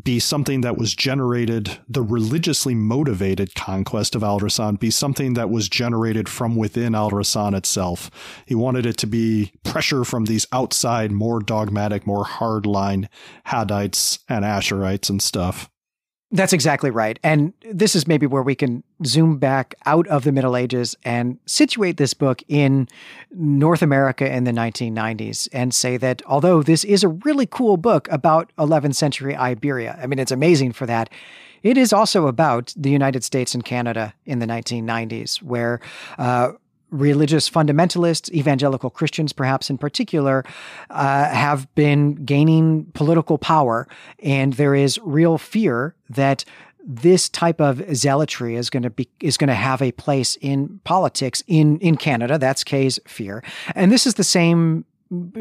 be 0.00 0.18
something 0.18 0.62
that 0.62 0.78
was 0.78 0.94
generated, 0.94 1.78
the 1.86 2.02
religiously 2.02 2.74
motivated 2.74 3.54
conquest 3.54 4.14
of 4.14 4.22
Al 4.22 4.40
Rassan 4.40 4.80
be 4.80 4.90
something 4.90 5.34
that 5.34 5.50
was 5.50 5.68
generated 5.68 6.30
from 6.30 6.56
within 6.56 6.94
Al 6.94 7.10
Rassan 7.10 7.54
itself. 7.54 8.10
He 8.46 8.54
wanted 8.54 8.86
it 8.86 8.96
to 8.98 9.06
be 9.06 9.52
pressure 9.64 10.04
from 10.04 10.24
these 10.24 10.46
outside, 10.50 11.12
more 11.12 11.40
dogmatic, 11.40 12.06
more 12.06 12.24
hardline 12.24 13.08
Jaddites 13.46 14.18
and 14.30 14.46
Asharites 14.46 15.10
and 15.10 15.20
stuff. 15.20 15.68
That's 16.34 16.54
exactly 16.54 16.90
right. 16.90 17.18
And 17.22 17.52
this 17.70 17.94
is 17.94 18.08
maybe 18.08 18.26
where 18.26 18.42
we 18.42 18.54
can 18.54 18.82
zoom 19.04 19.36
back 19.36 19.74
out 19.84 20.06
of 20.08 20.24
the 20.24 20.32
Middle 20.32 20.56
Ages 20.56 20.96
and 21.04 21.38
situate 21.44 21.98
this 21.98 22.14
book 22.14 22.42
in 22.48 22.88
North 23.30 23.82
America 23.82 24.34
in 24.34 24.44
the 24.44 24.50
1990s 24.50 25.46
and 25.52 25.74
say 25.74 25.98
that 25.98 26.22
although 26.24 26.62
this 26.62 26.84
is 26.84 27.04
a 27.04 27.08
really 27.08 27.44
cool 27.44 27.76
book 27.76 28.08
about 28.10 28.50
11th 28.56 28.94
century 28.94 29.36
Iberia, 29.36 29.98
I 30.02 30.06
mean, 30.06 30.18
it's 30.18 30.32
amazing 30.32 30.72
for 30.72 30.86
that. 30.86 31.10
It 31.62 31.76
is 31.76 31.92
also 31.92 32.26
about 32.26 32.72
the 32.78 32.90
United 32.90 33.24
States 33.24 33.54
and 33.54 33.62
Canada 33.62 34.14
in 34.24 34.38
the 34.38 34.46
1990s, 34.46 35.42
where 35.42 35.80
uh, 36.16 36.52
religious 36.92 37.50
fundamentalists, 37.50 38.30
evangelical 38.32 38.90
Christians, 38.90 39.32
perhaps 39.32 39.70
in 39.70 39.78
particular, 39.78 40.44
uh, 40.90 41.28
have 41.28 41.72
been 41.74 42.14
gaining 42.24 42.84
political 42.94 43.38
power. 43.38 43.88
And 44.20 44.52
there 44.52 44.74
is 44.74 45.00
real 45.02 45.38
fear 45.38 45.96
that 46.10 46.44
this 46.84 47.28
type 47.28 47.60
of 47.60 47.82
zealotry 47.94 48.56
is 48.56 48.68
going 48.68 48.82
to 48.82 48.90
be 48.90 49.08
is 49.20 49.36
going 49.36 49.48
to 49.48 49.54
have 49.54 49.80
a 49.80 49.92
place 49.92 50.36
in 50.40 50.80
politics 50.84 51.42
in 51.46 51.78
in 51.78 51.96
Canada. 51.96 52.38
That's 52.38 52.64
Kay's 52.64 52.98
fear, 53.06 53.44
and 53.74 53.92
this 53.92 54.04
is 54.04 54.14
the 54.14 54.24
same 54.24 54.84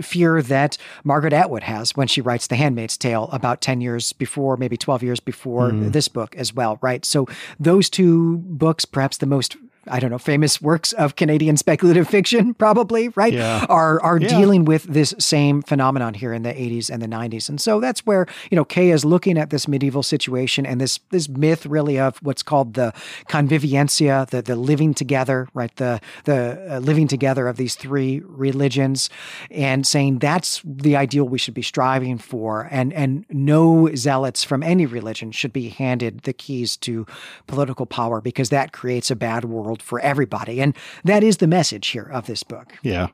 fear 0.01 0.41
that 0.41 0.77
Margaret 1.03 1.33
Atwood 1.33 1.63
has 1.63 1.95
when 1.95 2.07
she 2.07 2.21
writes 2.21 2.47
The 2.47 2.57
Handmaid's 2.57 2.97
Tale 2.97 3.29
about 3.31 3.61
10 3.61 3.81
years 3.81 4.13
before, 4.13 4.57
maybe 4.57 4.77
12 4.77 5.01
years 5.01 5.19
before 5.19 5.71
mm. 5.71 5.91
this 5.93 6.07
book 6.07 6.35
as 6.35 6.53
well, 6.53 6.77
right? 6.81 7.05
So 7.05 7.25
those 7.59 7.89
two 7.89 8.39
books, 8.39 8.85
perhaps 8.85 9.17
the 9.17 9.25
most 9.25 9.55
I 9.87 9.99
don't 9.99 10.11
know, 10.11 10.19
famous 10.19 10.61
works 10.61 10.93
of 10.93 11.15
Canadian 11.15 11.57
speculative 11.57 12.07
fiction, 12.07 12.53
probably, 12.53 13.09
right? 13.09 13.33
Yeah. 13.33 13.65
Are 13.67 14.01
are 14.01 14.19
yeah. 14.19 14.27
dealing 14.27 14.65
with 14.65 14.83
this 14.83 15.15
same 15.17 15.61
phenomenon 15.63 16.13
here 16.13 16.33
in 16.33 16.43
the 16.43 16.53
80s 16.53 16.89
and 16.89 17.01
the 17.01 17.07
90s. 17.07 17.49
And 17.49 17.59
so 17.59 17.79
that's 17.79 18.05
where, 18.05 18.27
you 18.51 18.55
know, 18.55 18.65
Kay 18.65 18.91
is 18.91 19.03
looking 19.03 19.37
at 19.37 19.49
this 19.49 19.67
medieval 19.67 20.03
situation 20.03 20.65
and 20.65 20.79
this 20.79 20.99
this 21.09 21.27
myth 21.27 21.65
really 21.65 21.99
of 21.99 22.17
what's 22.21 22.43
called 22.43 22.75
the 22.75 22.93
convivencia, 23.27 24.29
the 24.29 24.41
the 24.41 24.55
living 24.55 24.93
together, 24.93 25.47
right? 25.53 25.75
The 25.77 25.99
the 26.25 26.75
uh, 26.75 26.79
living 26.79 27.07
together 27.07 27.47
of 27.47 27.57
these 27.57 27.75
three 27.75 28.21
religions 28.25 29.09
and 29.49 29.87
saying 29.87 30.19
that's 30.19 30.61
the 30.63 30.95
ideal 30.95 31.23
we 31.23 31.39
should 31.39 31.53
be 31.53 31.61
striving 31.61 32.17
for 32.17 32.67
and 32.71 32.93
and 32.93 33.25
no 33.29 33.89
zealots 33.95 34.43
from 34.43 34.61
any 34.61 34.85
religion 34.85 35.31
should 35.31 35.53
be 35.53 35.69
handed 35.69 36.21
the 36.21 36.33
keys 36.33 36.77
to 36.77 37.05
political 37.47 37.85
power 37.85 38.21
because 38.21 38.49
that 38.49 38.73
creates 38.73 39.09
a 39.09 39.15
bad 39.15 39.45
world 39.45 39.70
world 39.71 39.81
for 39.81 39.99
everybody. 40.01 40.61
And 40.61 40.75
that 41.03 41.23
is 41.23 41.37
the 41.37 41.47
message 41.47 41.87
here 41.87 42.09
of 42.11 42.27
this 42.27 42.43
book. 42.43 42.73
Yeah. 42.83 43.07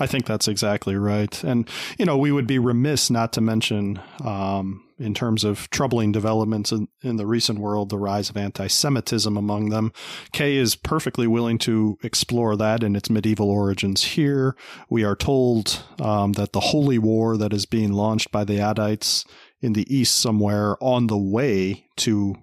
I 0.00 0.06
think 0.08 0.26
that's 0.26 0.48
exactly 0.48 0.96
right. 0.96 1.44
And, 1.44 1.68
you 1.98 2.04
know, 2.04 2.18
we 2.18 2.32
would 2.32 2.48
be 2.48 2.58
remiss 2.58 3.10
not 3.10 3.32
to 3.34 3.40
mention, 3.40 4.00
um, 4.24 4.82
in 4.98 5.14
terms 5.14 5.44
of 5.44 5.70
troubling 5.70 6.10
developments 6.10 6.72
in, 6.72 6.88
in 7.02 7.16
the 7.16 7.26
recent 7.26 7.60
world, 7.60 7.90
the 7.90 7.98
rise 7.98 8.28
of 8.28 8.36
anti 8.36 8.66
Semitism 8.66 9.36
among 9.36 9.68
them. 9.68 9.92
Kay 10.32 10.56
is 10.56 10.74
perfectly 10.74 11.28
willing 11.28 11.58
to 11.58 11.96
explore 12.02 12.56
that 12.56 12.82
in 12.82 12.96
its 12.96 13.08
medieval 13.08 13.50
origins 13.50 14.02
here. 14.02 14.56
We 14.90 15.04
are 15.04 15.16
told 15.16 15.84
um, 16.00 16.32
that 16.32 16.52
the 16.52 16.60
holy 16.60 16.98
war 16.98 17.36
that 17.36 17.52
is 17.52 17.64
being 17.64 17.92
launched 17.92 18.32
by 18.32 18.42
the 18.42 18.58
Jaddites 18.58 19.24
in 19.60 19.74
the 19.74 19.86
east 19.94 20.18
somewhere 20.18 20.76
on 20.82 21.06
the 21.06 21.18
way 21.18 21.86
to 21.98 22.34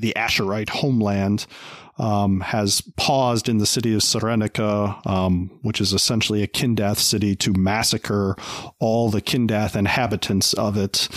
the 0.00 0.12
Asharite 0.16 0.70
homeland 0.70 1.46
um, 1.98 2.40
has 2.40 2.80
paused 2.96 3.48
in 3.48 3.58
the 3.58 3.66
city 3.66 3.94
of 3.94 4.00
Sorenica, 4.00 5.06
um, 5.06 5.50
which 5.62 5.80
is 5.80 5.92
essentially 5.92 6.42
a 6.42 6.48
Kindath 6.48 6.98
city, 6.98 7.36
to 7.36 7.52
massacre 7.52 8.36
all 8.78 9.10
the 9.10 9.20
Kindath 9.20 9.76
inhabitants 9.76 10.54
of 10.54 10.76
it. 10.76 11.08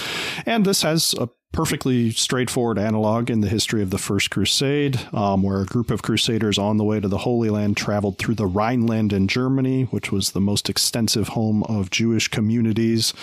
And 0.46 0.66
this 0.66 0.82
has 0.82 1.16
a 1.18 1.30
perfectly 1.54 2.10
straightforward 2.10 2.80
analog 2.80 3.30
in 3.30 3.42
the 3.42 3.48
history 3.48 3.82
of 3.82 3.92
the 3.92 3.98
First 3.98 4.32
Crusade, 4.32 5.00
um, 5.14 5.44
where 5.44 5.62
a 5.62 5.66
group 5.66 5.92
of 5.92 6.02
crusaders 6.02 6.58
on 6.58 6.78
the 6.78 6.84
way 6.84 7.00
to 7.00 7.08
the 7.08 7.20
Holy 7.20 7.50
Land 7.50 7.78
traveled 7.78 8.18
through 8.18 8.36
the 8.36 8.48
Rhineland 8.48 9.14
in 9.14 9.28
Germany, 9.28 9.84
which 9.84 10.12
was 10.12 10.32
the 10.32 10.42
most 10.42 10.68
extensive 10.70 11.30
home 11.30 11.64
of 11.64 11.92
Jewish 11.92 12.28
communities, 12.28 13.14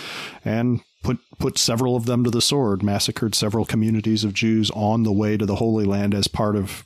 and 0.45 0.81
put 1.03 1.19
put 1.39 1.59
several 1.59 1.97
of 1.97 2.07
them 2.07 2.25
to 2.25 2.31
the 2.31 2.41
sword, 2.41 2.83
massacred 2.83 3.35
several 3.35 3.65
communities 3.65 4.25
of 4.25 4.35
Jews 4.35 4.71
on 4.73 5.03
the 5.03 5.13
way 5.13 5.37
to 5.37 5.47
the 5.47 5.57
Holy 5.57 5.85
Land 5.85 6.15
as 6.15 6.29
part 6.29 6.57
of 6.57 6.85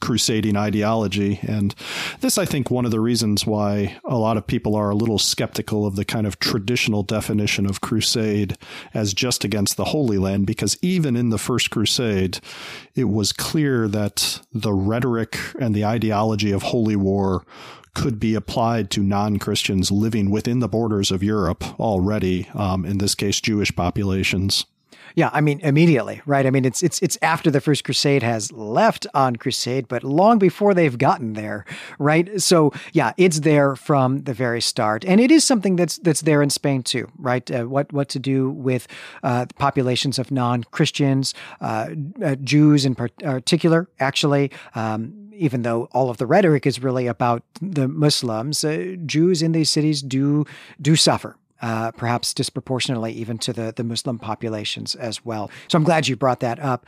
crusading 0.00 0.56
ideology. 0.56 1.40
And 1.42 1.74
this, 2.20 2.38
I 2.38 2.44
think, 2.44 2.70
one 2.70 2.84
of 2.84 2.90
the 2.90 3.00
reasons 3.00 3.46
why 3.46 3.98
a 4.04 4.16
lot 4.16 4.36
of 4.36 4.46
people 4.46 4.74
are 4.74 4.90
a 4.90 4.94
little 4.94 5.18
skeptical 5.18 5.86
of 5.86 5.96
the 5.96 6.04
kind 6.04 6.26
of 6.26 6.38
traditional 6.38 7.02
definition 7.02 7.66
of 7.66 7.80
crusade 7.80 8.56
as 8.94 9.14
just 9.14 9.44
against 9.44 9.76
the 9.76 9.86
Holy 9.86 10.18
Land, 10.18 10.46
because 10.46 10.76
even 10.82 11.16
in 11.16 11.30
the 11.30 11.38
First 11.38 11.70
Crusade, 11.70 12.40
it 12.94 13.04
was 13.04 13.32
clear 13.32 13.88
that 13.88 14.40
the 14.52 14.72
rhetoric 14.72 15.36
and 15.58 15.74
the 15.74 15.84
ideology 15.84 16.52
of 16.52 16.62
holy 16.62 16.96
war 16.96 17.44
could 17.94 18.20
be 18.20 18.34
applied 18.34 18.90
to 18.90 19.02
non 19.02 19.38
Christians 19.38 19.90
living 19.90 20.30
within 20.30 20.60
the 20.60 20.68
borders 20.68 21.10
of 21.10 21.22
Europe 21.22 21.64
already, 21.80 22.48
um, 22.54 22.84
in 22.84 22.98
this 22.98 23.14
case, 23.14 23.40
Jewish 23.40 23.74
populations. 23.74 24.64
Yeah, 25.14 25.30
I 25.32 25.40
mean 25.40 25.60
immediately, 25.60 26.20
right? 26.26 26.46
I 26.46 26.50
mean 26.50 26.64
it's 26.64 26.82
it's 26.82 27.00
it's 27.02 27.18
after 27.22 27.50
the 27.50 27.60
first 27.60 27.84
crusade 27.84 28.22
has 28.22 28.52
left 28.52 29.06
on 29.14 29.36
crusade, 29.36 29.88
but 29.88 30.04
long 30.04 30.38
before 30.38 30.74
they've 30.74 30.96
gotten 30.96 31.34
there, 31.34 31.64
right? 31.98 32.40
So 32.40 32.72
yeah, 32.92 33.12
it's 33.16 33.40
there 33.40 33.76
from 33.76 34.22
the 34.24 34.34
very 34.34 34.60
start, 34.60 35.04
and 35.04 35.20
it 35.20 35.30
is 35.30 35.44
something 35.44 35.76
that's 35.76 35.98
that's 35.98 36.22
there 36.22 36.42
in 36.42 36.50
Spain 36.50 36.82
too, 36.82 37.08
right? 37.18 37.48
Uh, 37.50 37.64
what 37.64 37.92
what 37.92 38.08
to 38.10 38.18
do 38.18 38.50
with 38.50 38.86
uh, 39.22 39.46
populations 39.58 40.18
of 40.18 40.30
non 40.30 40.64
Christians, 40.64 41.34
uh, 41.60 41.88
uh, 42.24 42.36
Jews 42.36 42.84
in 42.84 42.94
particular, 42.94 43.88
actually. 43.98 44.50
Um, 44.74 45.30
even 45.40 45.62
though 45.62 45.88
all 45.92 46.10
of 46.10 46.18
the 46.18 46.26
rhetoric 46.26 46.66
is 46.66 46.82
really 46.82 47.06
about 47.06 47.42
the 47.62 47.88
Muslims, 47.88 48.62
uh, 48.62 48.94
Jews 49.06 49.40
in 49.40 49.52
these 49.52 49.70
cities 49.70 50.02
do 50.02 50.44
do 50.82 50.96
suffer 50.96 51.36
uh, 51.62 51.92
perhaps 51.92 52.34
disproportionately 52.34 53.12
even 53.12 53.38
to 53.38 53.52
the, 53.52 53.72
the 53.74 53.84
Muslim 53.84 54.18
populations 54.18 54.94
as 54.94 55.24
well. 55.24 55.50
So 55.68 55.76
I'm 55.76 55.84
glad 55.84 56.08
you 56.08 56.16
brought 56.16 56.40
that 56.40 56.58
up. 56.60 56.86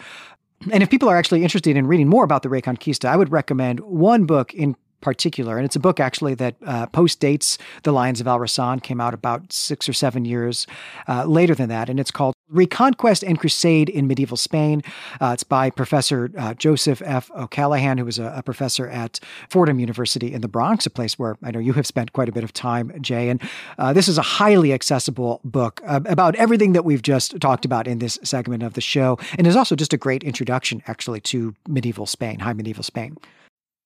And 0.70 0.82
if 0.82 0.90
people 0.90 1.09
are 1.09 1.16
actually 1.16 1.43
interested 1.43 1.77
in 1.77 1.86
reading 1.86 2.09
more 2.09 2.24
about 2.24 2.43
the 2.43 2.49
Reconquista, 2.49 3.07
I 3.07 3.16
would 3.16 3.32
recommend 3.32 3.81
one 3.81 4.27
book 4.27 4.55
in 4.55 4.77
particular. 5.03 5.57
And 5.59 5.65
it's 5.65 5.77
a 5.77 5.81
book 5.81 6.01
actually 6.01 6.35
that 6.37 6.57
uh, 6.65 6.87
post 6.87 7.20
dates 7.20 7.59
The 7.83 7.93
Lions 7.93 8.20
of 8.20 8.27
Al 8.27 8.39
Rassan, 8.39 8.83
came 8.83 9.01
out 9.01 9.12
about 9.12 9.53
six 9.53 9.89
or 9.89 9.93
seven 9.93 10.24
years 10.24 10.66
uh, 11.09 11.24
later 11.24 11.55
than 11.55 11.69
that. 11.69 11.91
And 11.91 12.01
it's 12.01 12.11
called 12.11 12.35
Reconquest 12.53 13.24
and 13.24 13.39
Crusade 13.39 13.89
in 13.89 14.07
Medieval 14.07 14.37
Spain. 14.37 14.83
Uh, 15.20 15.31
it's 15.33 15.43
by 15.43 15.70
Professor 15.70 16.31
uh, 16.39 16.55
Joseph 16.55 17.03
F. 17.05 17.31
O'Callaghan, 17.35 17.99
who 17.99 18.05
was 18.05 18.19
a, 18.19 18.33
a, 18.37 18.43
professor 18.43 18.89
at 18.89 19.19
Fordham 19.49 19.81
University 19.81 20.33
in 20.33 20.43
the 20.43 20.49
Bronx, 20.49 20.85
a 20.85 20.91
place 20.91 21.19
where 21.19 21.37
I 21.43 21.51
know 21.51 21.59
you 21.59 21.73
have 21.73 21.87
spent 21.87 22.12
quite 22.12 22.29
a 22.29 22.33
bit 22.33 22.45
of 22.45 22.53
time, 22.53 22.93
Jay. 23.01 23.31
And 23.31 23.41
uh, 23.79 23.93
this 23.93 24.07
is 24.07 24.19
a 24.19 24.23
highly 24.23 24.73
accessible 24.73 25.41
book 25.45 25.81
uh, 25.87 26.01
about 26.05 26.35
everything 26.37 26.74
that 26.74 26.85
we've 26.85 27.03
just 27.03 27.41
talked 27.41 27.65
about 27.65 27.89
in 27.89 27.99
this 27.99 28.19
segment 28.23 28.62
of 28.62 28.74
the 28.74 28.81
show, 28.81 29.19
and 29.39 29.47
is 29.47 29.57
also 29.57 29.74
just 29.74 29.95
a 29.95 29.97
great 29.97 30.23
introduction, 30.23 30.83
actually, 30.87 31.20
to 31.20 31.55
medieval 31.66 32.07
Spain, 32.07 32.41
high 32.41 32.53
medieval 32.53 32.83
Spain. 32.83 33.16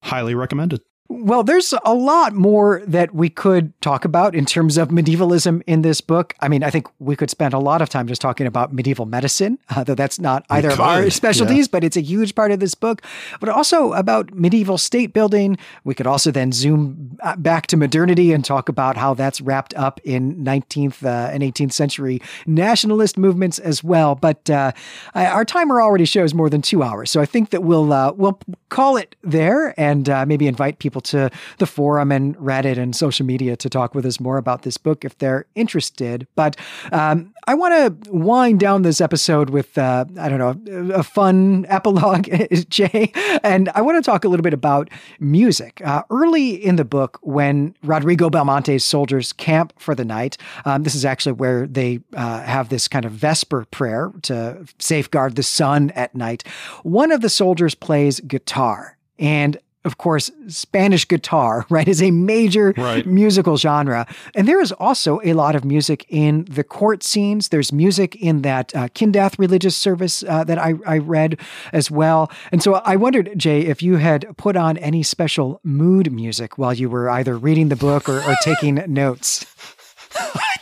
Highly 0.02 0.34
recommended. 0.34 0.82
Well, 1.08 1.44
there's 1.44 1.72
a 1.84 1.94
lot 1.94 2.34
more 2.34 2.82
that 2.86 3.14
we 3.14 3.28
could 3.28 3.80
talk 3.80 4.04
about 4.04 4.34
in 4.34 4.44
terms 4.44 4.76
of 4.76 4.90
medievalism 4.90 5.62
in 5.66 5.82
this 5.82 6.00
book. 6.00 6.34
I 6.40 6.48
mean, 6.48 6.64
I 6.64 6.70
think 6.70 6.88
we 6.98 7.14
could 7.14 7.30
spend 7.30 7.54
a 7.54 7.58
lot 7.58 7.80
of 7.80 7.88
time 7.88 8.08
just 8.08 8.20
talking 8.20 8.46
about 8.46 8.72
medieval 8.72 9.06
medicine, 9.06 9.58
uh, 9.70 9.84
though 9.86 9.94
that's 9.94 10.18
not 10.18 10.44
either 10.50 10.70
of 10.70 10.80
our 10.80 11.08
specialties, 11.10 11.66
yeah. 11.66 11.70
but 11.72 11.84
it's 11.84 11.96
a 11.96 12.00
huge 12.00 12.34
part 12.34 12.50
of 12.50 12.60
this 12.60 12.74
book. 12.74 13.02
But 13.40 13.48
also 13.48 13.92
about 13.92 14.34
medieval 14.34 14.78
state 14.78 15.12
building. 15.12 15.58
We 15.84 15.94
could 15.94 16.06
also 16.06 16.30
then 16.30 16.52
zoom 16.52 17.18
uh, 17.22 17.36
back 17.36 17.68
to 17.68 17.76
modernity 17.76 18.32
and 18.32 18.44
talk 18.44 18.68
about 18.68 18.96
how 18.96 19.14
that's 19.14 19.40
wrapped 19.40 19.74
up 19.74 20.00
in 20.04 20.44
19th 20.44 21.04
uh, 21.04 21.30
and 21.32 21.42
18th 21.42 21.72
century 21.72 22.20
nationalist 22.46 23.16
movements 23.16 23.58
as 23.58 23.84
well. 23.84 24.14
But 24.14 24.50
uh, 24.50 24.72
our 25.14 25.44
timer 25.44 25.80
already 25.80 26.04
shows 26.04 26.34
more 26.34 26.50
than 26.50 26.62
two 26.62 26.82
hours, 26.82 27.10
so 27.10 27.20
I 27.20 27.26
think 27.26 27.50
that 27.50 27.62
we'll 27.62 27.92
uh, 27.92 28.12
we'll 28.12 28.38
call 28.68 28.96
it 28.96 29.14
there 29.22 29.78
and 29.78 30.08
uh, 30.08 30.26
maybe 30.26 30.46
invite 30.46 30.78
people 30.78 30.95
people 30.97 31.31
to 31.31 31.31
the 31.59 31.66
forum 31.66 32.10
and 32.12 32.36
Reddit 32.36 32.78
and 32.78 32.94
social 32.94 33.27
media 33.27 33.56
to 33.56 33.68
talk 33.68 33.94
with 33.94 34.06
us 34.06 34.20
more 34.20 34.39
about 34.39 34.62
this 34.62 34.78
book 34.78 35.05
if 35.05 35.18
they're 35.18 35.47
interested. 35.55 36.27
But 36.35 36.56
um, 36.93 37.35
I 37.47 37.55
want 37.55 38.05
to 38.05 38.10
wind 38.10 38.60
down 38.60 38.82
this 38.82 39.01
episode 39.01 39.51
with, 39.51 39.77
uh, 39.77 40.06
I 40.18 40.28
don't 40.28 40.39
know, 40.39 40.94
a 40.94 41.02
fun 41.02 41.66
epilogue, 41.68 42.28
Jay. 42.68 43.12
And 43.43 43.68
I 43.74 43.82
want 43.82 44.02
to 44.02 44.10
talk 44.10 44.24
a 44.24 44.28
little 44.28 44.44
bit 44.44 44.55
about 44.55 44.89
music. 45.20 45.82
Uh, 45.85 46.02
early 46.10 46.55
in 46.55 46.77
the 46.77 46.85
book, 46.85 47.18
when 47.23 47.74
Rodrigo 47.82 48.31
Belmonte's 48.31 48.85
soldiers 48.85 49.32
camp 49.32 49.73
for 49.78 49.94
the 49.94 50.05
night, 50.05 50.39
um, 50.64 50.82
this 50.82 50.94
is 50.94 51.05
actually 51.05 51.32
where 51.32 51.66
they 51.66 52.01
uh, 52.14 52.40
have 52.43 52.68
this 52.68 52.89
kind 52.89 53.05
of 53.05 53.12
Vesper 53.12 53.66
prayer 53.66 54.12
to 54.23 54.66
safeguard 54.78 55.36
the 55.36 55.43
sun 55.43 55.90
at 55.90 56.14
night. 56.14 56.47
One 56.82 57.12
of 57.12 57.20
the 57.20 57.28
soldiers 57.28 57.74
plays 57.74 58.20
guitar. 58.20 58.97
And 59.18 59.59
of 59.86 59.98
course, 59.98 60.30
Spanish 60.48 61.08
guitar, 61.08 61.64
right, 61.70 61.88
is 61.88 62.02
a 62.02 62.10
major 62.10 62.74
right. 62.76 63.06
musical 63.06 63.56
genre. 63.56 64.06
And 64.34 64.46
there 64.46 64.60
is 64.60 64.72
also 64.72 65.20
a 65.24 65.32
lot 65.32 65.54
of 65.54 65.64
music 65.64 66.04
in 66.08 66.44
the 66.50 66.64
court 66.64 67.02
scenes. 67.02 67.48
There's 67.48 67.72
music 67.72 68.16
in 68.16 68.42
that 68.42 68.74
uh, 68.74 68.88
Kindath 68.88 69.38
religious 69.38 69.76
service 69.76 70.24
uh, 70.24 70.44
that 70.44 70.58
I, 70.58 70.74
I 70.86 70.98
read 70.98 71.40
as 71.72 71.90
well. 71.90 72.30
And 72.52 72.62
so 72.62 72.74
I 72.74 72.96
wondered, 72.96 73.32
Jay, 73.36 73.62
if 73.62 73.82
you 73.82 73.96
had 73.96 74.36
put 74.36 74.56
on 74.56 74.76
any 74.78 75.02
special 75.02 75.60
mood 75.62 76.12
music 76.12 76.58
while 76.58 76.74
you 76.74 76.90
were 76.90 77.08
either 77.08 77.38
reading 77.38 77.68
the 77.68 77.76
book 77.76 78.08
or, 78.08 78.20
or 78.22 78.34
taking 78.42 78.82
notes. 78.88 79.46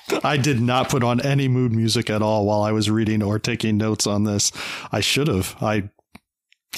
I 0.22 0.36
did 0.36 0.60
not 0.60 0.90
put 0.90 1.02
on 1.02 1.20
any 1.20 1.48
mood 1.48 1.72
music 1.72 2.10
at 2.10 2.22
all 2.22 2.44
while 2.44 2.62
I 2.62 2.72
was 2.72 2.90
reading 2.90 3.22
or 3.22 3.38
taking 3.38 3.76
notes 3.78 4.06
on 4.06 4.24
this. 4.24 4.52
I 4.92 5.00
should 5.00 5.28
have. 5.28 5.56
I 5.62 5.88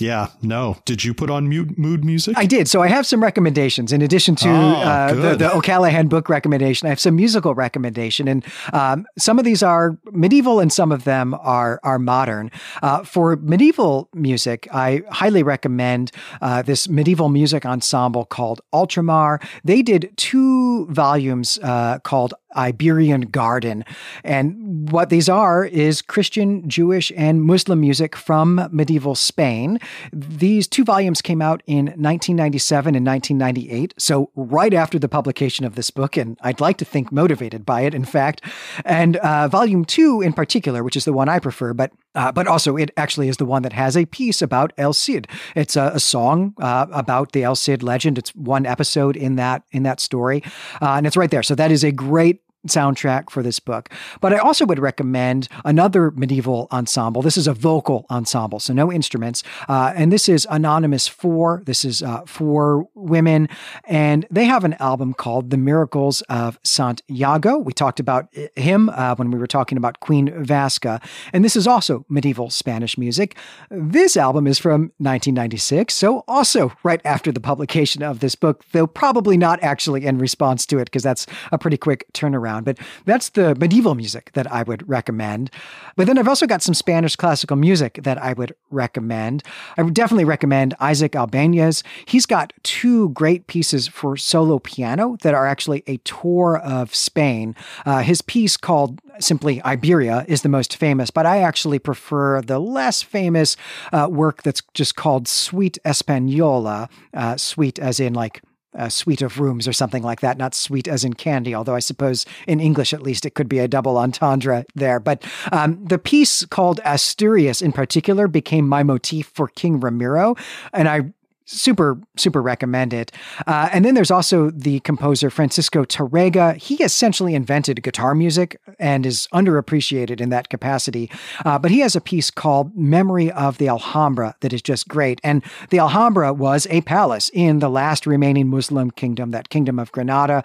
yeah, 0.01 0.29
no. 0.43 0.77
Did 0.85 1.05
you 1.05 1.15
put 1.15 1.31
on 1.31 1.49
mute, 1.49 1.79
mood 1.79 2.05
music? 2.05 2.37
I 2.37 2.47
did. 2.47 2.69
So 2.69 2.83
I 2.83 2.89
have 2.89 3.07
some 3.07 3.23
recommendations 3.23 3.93
in 3.93 4.03
addition 4.03 4.35
to 4.37 4.49
oh, 4.49 4.53
uh, 4.53 5.15
the, 5.15 5.37
the, 5.37 5.55
O'Callaghan 5.55 6.09
book 6.09 6.29
recommendation. 6.29 6.87
I 6.87 6.91
have 6.91 7.01
some 7.01 7.17
musical 7.17 7.55
recommendation, 7.55 8.29
and 8.29 8.45
um, 8.73 9.07
some 9.19 9.39
of 9.39 9.45
these 9.45 9.63
are 9.63 9.99
medieval, 10.13 10.61
and 10.61 10.73
some 10.73 10.93
of 10.93 11.05
them 11.05 11.35
are 11.35 11.81
are 11.83 11.99
modern. 11.99 12.51
Uh, 12.83 13.03
for 13.05 13.37
medieval 13.37 14.09
music, 14.15 14.69
I 14.73 15.03
highly 15.11 15.43
recommend 15.43 16.13
uh, 16.41 16.63
this 16.63 16.89
medieval 16.89 17.29
music 17.29 17.65
ensemble 17.65 18.25
called 18.25 18.61
Ultramar. 18.73 19.43
They 19.65 19.83
did 19.83 20.13
two 20.17 20.87
volumes 20.87 21.59
uh, 21.63 21.99
called 22.01 22.35
Iberian 22.57 23.23
Garden. 23.23 23.85
And 24.25 24.91
what 24.91 25.11
these 25.11 25.29
are 25.29 25.65
is 25.65 26.03
Christian, 26.03 26.69
Jewish, 26.69 27.13
and 27.17 27.43
Muslim 27.43 27.81
music 27.81 28.17
from 28.17 28.69
medieval 28.73 29.15
Spain. 29.15 29.79
These 30.13 30.69
two 30.69 30.85
volumes 30.85 31.23
came 31.23 31.43
out 31.43 31.63
in 31.67 31.87
1997 31.87 32.95
and 32.95 33.07
1998, 33.07 33.95
so 33.99 34.31
right 34.35 34.75
after 34.75 34.99
the 34.99 35.09
publication 35.09 35.65
of 35.65 35.75
this 35.75 35.91
book, 35.91 36.17
and 36.17 36.39
I'd 36.43 36.61
like 36.61 36.79
to 36.79 36.85
think 36.85 37.13
motivated 37.13 37.65
by 37.65 37.83
it, 37.83 37.95
in 37.95 38.05
fact. 38.05 38.43
And 38.85 39.17
uh, 39.17 39.49
volume 39.49 39.85
two, 39.85 40.23
in 40.23 40.33
particular, 40.33 40.83
which 40.83 40.97
is 40.97 41.05
the 41.05 41.13
one 41.13 41.29
I 41.29 41.39
prefer, 41.39 41.75
but 41.75 41.93
uh, 42.15 42.33
but 42.33 42.47
also 42.47 42.77
it 42.77 42.91
actually 42.97 43.29
is 43.29 43.37
the 43.37 43.45
one 43.45 43.63
that 43.63 43.75
has 43.75 43.97
a 43.97 44.07
piece 44.07 44.41
about 44.41 44.73
El 44.79 44.95
Cid. 44.95 45.29
It's 45.55 45.77
a, 45.77 45.93
a 45.95 46.01
song 46.01 46.55
uh, 46.59 46.87
about 46.91 47.33
the 47.33 47.45
El 47.45 47.55
Cid 47.55 47.83
legend. 47.83 48.19
It's 48.19 48.35
one 48.35 48.65
episode 48.65 49.17
in 49.17 49.37
that 49.37 49.63
in 49.71 49.83
that 49.83 50.01
story, 50.01 50.43
uh, 50.81 50.95
and 50.95 51.07
it's 51.07 51.17
right 51.17 51.31
there. 51.31 51.43
So 51.43 51.55
that 51.55 51.71
is 51.71 51.85
a 51.85 51.93
great 51.93 52.41
soundtrack 52.69 53.31
for 53.31 53.43
this 53.43 53.59
book. 53.61 53.89
But 54.21 54.33
I 54.33 54.39
also 54.39 54.65
would 54.67 54.79
recommend 54.79 55.49
another 55.65 56.11
medieval 56.13 56.69
ensemble. 56.73 57.23
This 57.23 57.37
is 57.37 57.47
a 57.47 57.55
vocal 57.55 58.07
ensemble, 58.11 58.61
so 58.61 58.73
no 58.73 58.93
instruments. 58.93 59.43
Uh, 59.69 59.93
and 59.95 60.13
this 60.13 60.29
is 60.29 60.47
Anonymous 60.51 61.09
4. 61.09 61.63
This 61.67 61.85
is 61.85 62.03
uh, 62.03 62.23
for 62.27 62.89
women. 62.95 63.49
And 63.85 64.27
they 64.31 64.45
have 64.45 64.65
an 64.65 64.75
album 64.75 65.15
called 65.15 65.51
The 65.51 65.57
Miracles 65.57 66.23
of 66.23 66.59
Santiago. 66.63 67.59
We 67.59 67.73
talked 67.73 68.01
about 68.01 68.29
him 68.57 68.89
uh, 68.91 69.15
when 69.17 69.31
we 69.31 69.39
were 69.39 69.47
talking 69.47 69.79
about 69.79 70.01
Queen 70.01 70.29
Vasca. 70.29 71.03
And 71.33 71.45
this 71.45 71.57
is 71.57 71.67
also 71.67 72.05
medieval 72.09 72.51
Spanish 72.51 72.99
music. 72.99 73.37
This 73.71 74.17
album 74.17 74.47
is 74.47 74.59
from 74.59 74.93
1996, 74.99 75.95
so 75.95 76.25
also 76.27 76.73
right 76.83 77.01
after 77.05 77.31
the 77.31 77.41
publication 77.41 78.03
of 78.03 78.21
this 78.21 78.35
book, 78.35 78.65
though 78.73 78.87
probably 78.87 79.37
not 79.37 79.63
actually 79.63 80.07
in 80.07 80.19
response 80.19 80.67
to 80.67 80.79
it, 80.79 80.87
because 80.87 81.03
that's 81.03 81.27
a 81.53 81.59
pretty 81.59 81.77
quick 81.77 82.07
turnaround 82.13 82.56
But 82.65 82.79
that's 83.05 83.31
the 83.31 83.55
medieval 83.55 83.95
music 83.95 84.33
that 84.35 84.51
I 84.51 84.63
would 84.63 84.89
recommend. 84.89 85.51
But 85.97 86.07
then 86.07 86.19
I've 86.19 86.29
also 86.29 86.47
got 86.47 86.63
some 86.63 86.75
Spanish 86.75 87.17
classical 87.17 87.57
music 87.57 88.01
that 88.03 88.19
I 88.19 88.33
would 88.33 88.55
recommend. 88.71 89.43
I 89.77 89.83
would 89.83 89.95
definitely 89.95 90.25
recommend 90.25 90.75
Isaac 90.81 91.13
Albéniz. 91.13 91.83
He's 92.07 92.27
got 92.27 92.53
two 92.63 93.11
great 93.11 93.47
pieces 93.47 93.89
for 93.89 94.17
solo 94.17 94.59
piano 94.59 95.17
that 95.23 95.35
are 95.35 95.47
actually 95.47 95.83
a 95.87 95.97
tour 95.99 96.59
of 96.59 96.95
Spain. 96.95 97.55
Uh, 97.85 98.01
his 98.01 98.23
piece 98.23 98.57
called 98.57 99.01
simply 99.19 99.63
Iberia 99.63 100.25
is 100.29 100.43
the 100.43 100.49
most 100.49 100.77
famous, 100.77 101.11
but 101.11 101.27
I 101.27 101.39
actually 101.39 101.79
prefer 101.79 102.43
the 102.43 102.59
less 102.59 103.03
famous 103.03 103.57
uh, 103.93 104.09
work 104.11 104.43
that's 104.43 104.63
just 104.75 104.97
called 104.97 105.29
Suite 105.29 105.79
Española, 105.85 106.89
uh, 107.15 107.37
as 107.81 108.01
in 108.01 108.15
like 108.15 108.43
suite 108.89 109.23
of 109.23 109.41
rooms 109.41 109.67
or 109.67 109.73
something 109.73 110.03
like 110.03 110.21
that, 110.21 110.39
not 110.39 110.55
sweet 110.55 110.87
as 110.89 111.05
in 111.05 111.15
candy, 111.15 111.55
although 111.55 111.75
I 111.75 111.81
suppose 111.81 112.27
in 112.47 112.61
English 112.61 112.93
at 112.93 113.03
least 113.03 113.27
it 113.27 113.35
could 113.35 113.49
be 113.49 113.59
a 113.59 113.69
double 113.69 113.97
entendre 113.99 114.65
there. 114.75 115.01
But 115.01 115.25
um, 115.53 115.85
the 115.85 115.99
piece 115.99 116.45
called 116.45 116.81
Asturias 116.85 117.63
in 117.63 117.73
particular 117.73 118.29
became 118.29 118.69
my 118.69 118.83
motif 118.83 119.31
for 119.35 119.49
King 119.49 119.81
Ramiro. 119.81 120.37
And 120.73 120.89
I 120.89 121.13
super 121.47 121.99
super 122.17 122.43
recommend 122.43 122.93
it. 122.93 123.13
Uh, 123.47 123.69
and 123.73 123.85
then 123.85 123.95
there's 123.95 124.11
also 124.11 124.51
the 124.51 124.81
composer 124.81 125.31
francisco 125.31 125.85
Tárrega 125.85 126.57
he 126.57 126.83
essentially 126.83 127.35
invented 127.35 127.83
guitar 127.83 128.15
music 128.15 128.61
and 128.79 129.07
is 129.07 129.29
underappreciated 129.33 130.21
in 130.21 130.29
that 130.31 130.49
capacity. 130.49 131.11
Uh, 131.45 131.59
but 131.59 131.71
he 131.71 131.81
has 131.81 131.97
a 131.97 132.01
piece 132.01 132.31
called 132.31 132.77
memory 132.77 133.31
of 133.33 133.59
the 133.59 133.69
alhambra 133.69 134.35
that 134.41 134.53
is 134.53 134.63
just 134.63 134.89
great. 134.89 135.21
And 135.23 135.43
the 135.71 135.79
alhambra 135.79 136.33
was 136.33 136.67
a 136.69 136.81
palace 136.83 137.31
in 137.33 137.61
the 137.61 137.71
last 137.71 138.07
remaining 138.07 138.49
muslim 138.49 138.91
kingdom 138.91 139.31
that 139.31 139.49
kingdom 139.49 139.79
of 139.79 139.93
granada. 139.93 140.43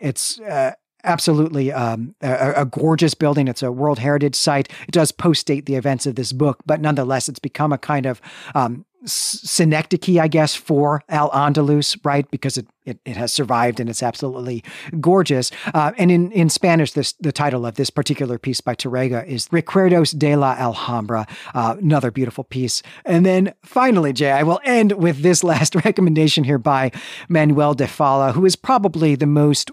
It's 0.00 0.40
uh, 0.40 0.72
absolutely 1.04 1.72
um, 1.72 2.14
a, 2.20 2.52
a, 2.56 2.64
gorgeous 2.64 3.14
building. 3.14 3.48
It's 3.48 3.62
a 3.62 3.72
World 3.72 3.98
Heritage 3.98 4.34
Site. 4.34 4.68
It 4.86 4.92
does 4.92 5.12
post 5.12 5.46
date 5.46 5.66
the 5.66 5.76
events 5.76 6.06
of 6.06 6.16
this 6.16 6.32
book, 6.32 6.58
but 6.66 6.80
nonetheless, 6.80 7.28
it's 7.28 7.38
become 7.38 7.72
a 7.72 7.78
kind 7.78 8.06
of 8.06 8.20
um, 8.54 8.84
synecdoche, 9.04 10.18
I 10.18 10.28
guess, 10.28 10.54
for 10.54 11.02
Al 11.08 11.30
Andalus, 11.30 11.98
right? 12.04 12.28
Because 12.30 12.58
it, 12.58 12.66
it, 12.84 12.98
it, 13.04 13.16
has 13.16 13.32
survived 13.32 13.80
and 13.80 13.88
it's 13.88 14.02
absolutely 14.02 14.64
gorgeous. 15.00 15.50
Uh, 15.74 15.92
and 15.98 16.10
in, 16.10 16.32
in 16.32 16.48
Spanish, 16.48 16.92
this 16.92 17.12
the 17.20 17.32
title 17.32 17.64
of 17.66 17.74
this 17.74 17.90
particular 17.90 18.38
piece 18.38 18.60
by 18.60 18.74
Tárrega 18.74 19.26
is 19.26 19.48
Recuerdos 19.48 20.18
de 20.18 20.36
la 20.36 20.56
Alhambra, 20.58 21.26
uh, 21.54 21.76
another 21.78 22.10
beautiful 22.10 22.44
piece. 22.44 22.82
And 23.04 23.24
then 23.24 23.54
finally, 23.64 24.12
Jay, 24.12 24.30
I 24.30 24.42
will 24.42 24.60
end 24.64 24.92
with 24.92 25.22
this 25.22 25.44
last 25.44 25.74
recommendation 25.84 26.44
here 26.44 26.58
by 26.58 26.90
Manuel 27.28 27.74
de 27.74 27.86
Falla, 27.86 28.32
who 28.32 28.44
is 28.44 28.56
probably 28.56 29.14
the 29.14 29.26
most 29.26 29.70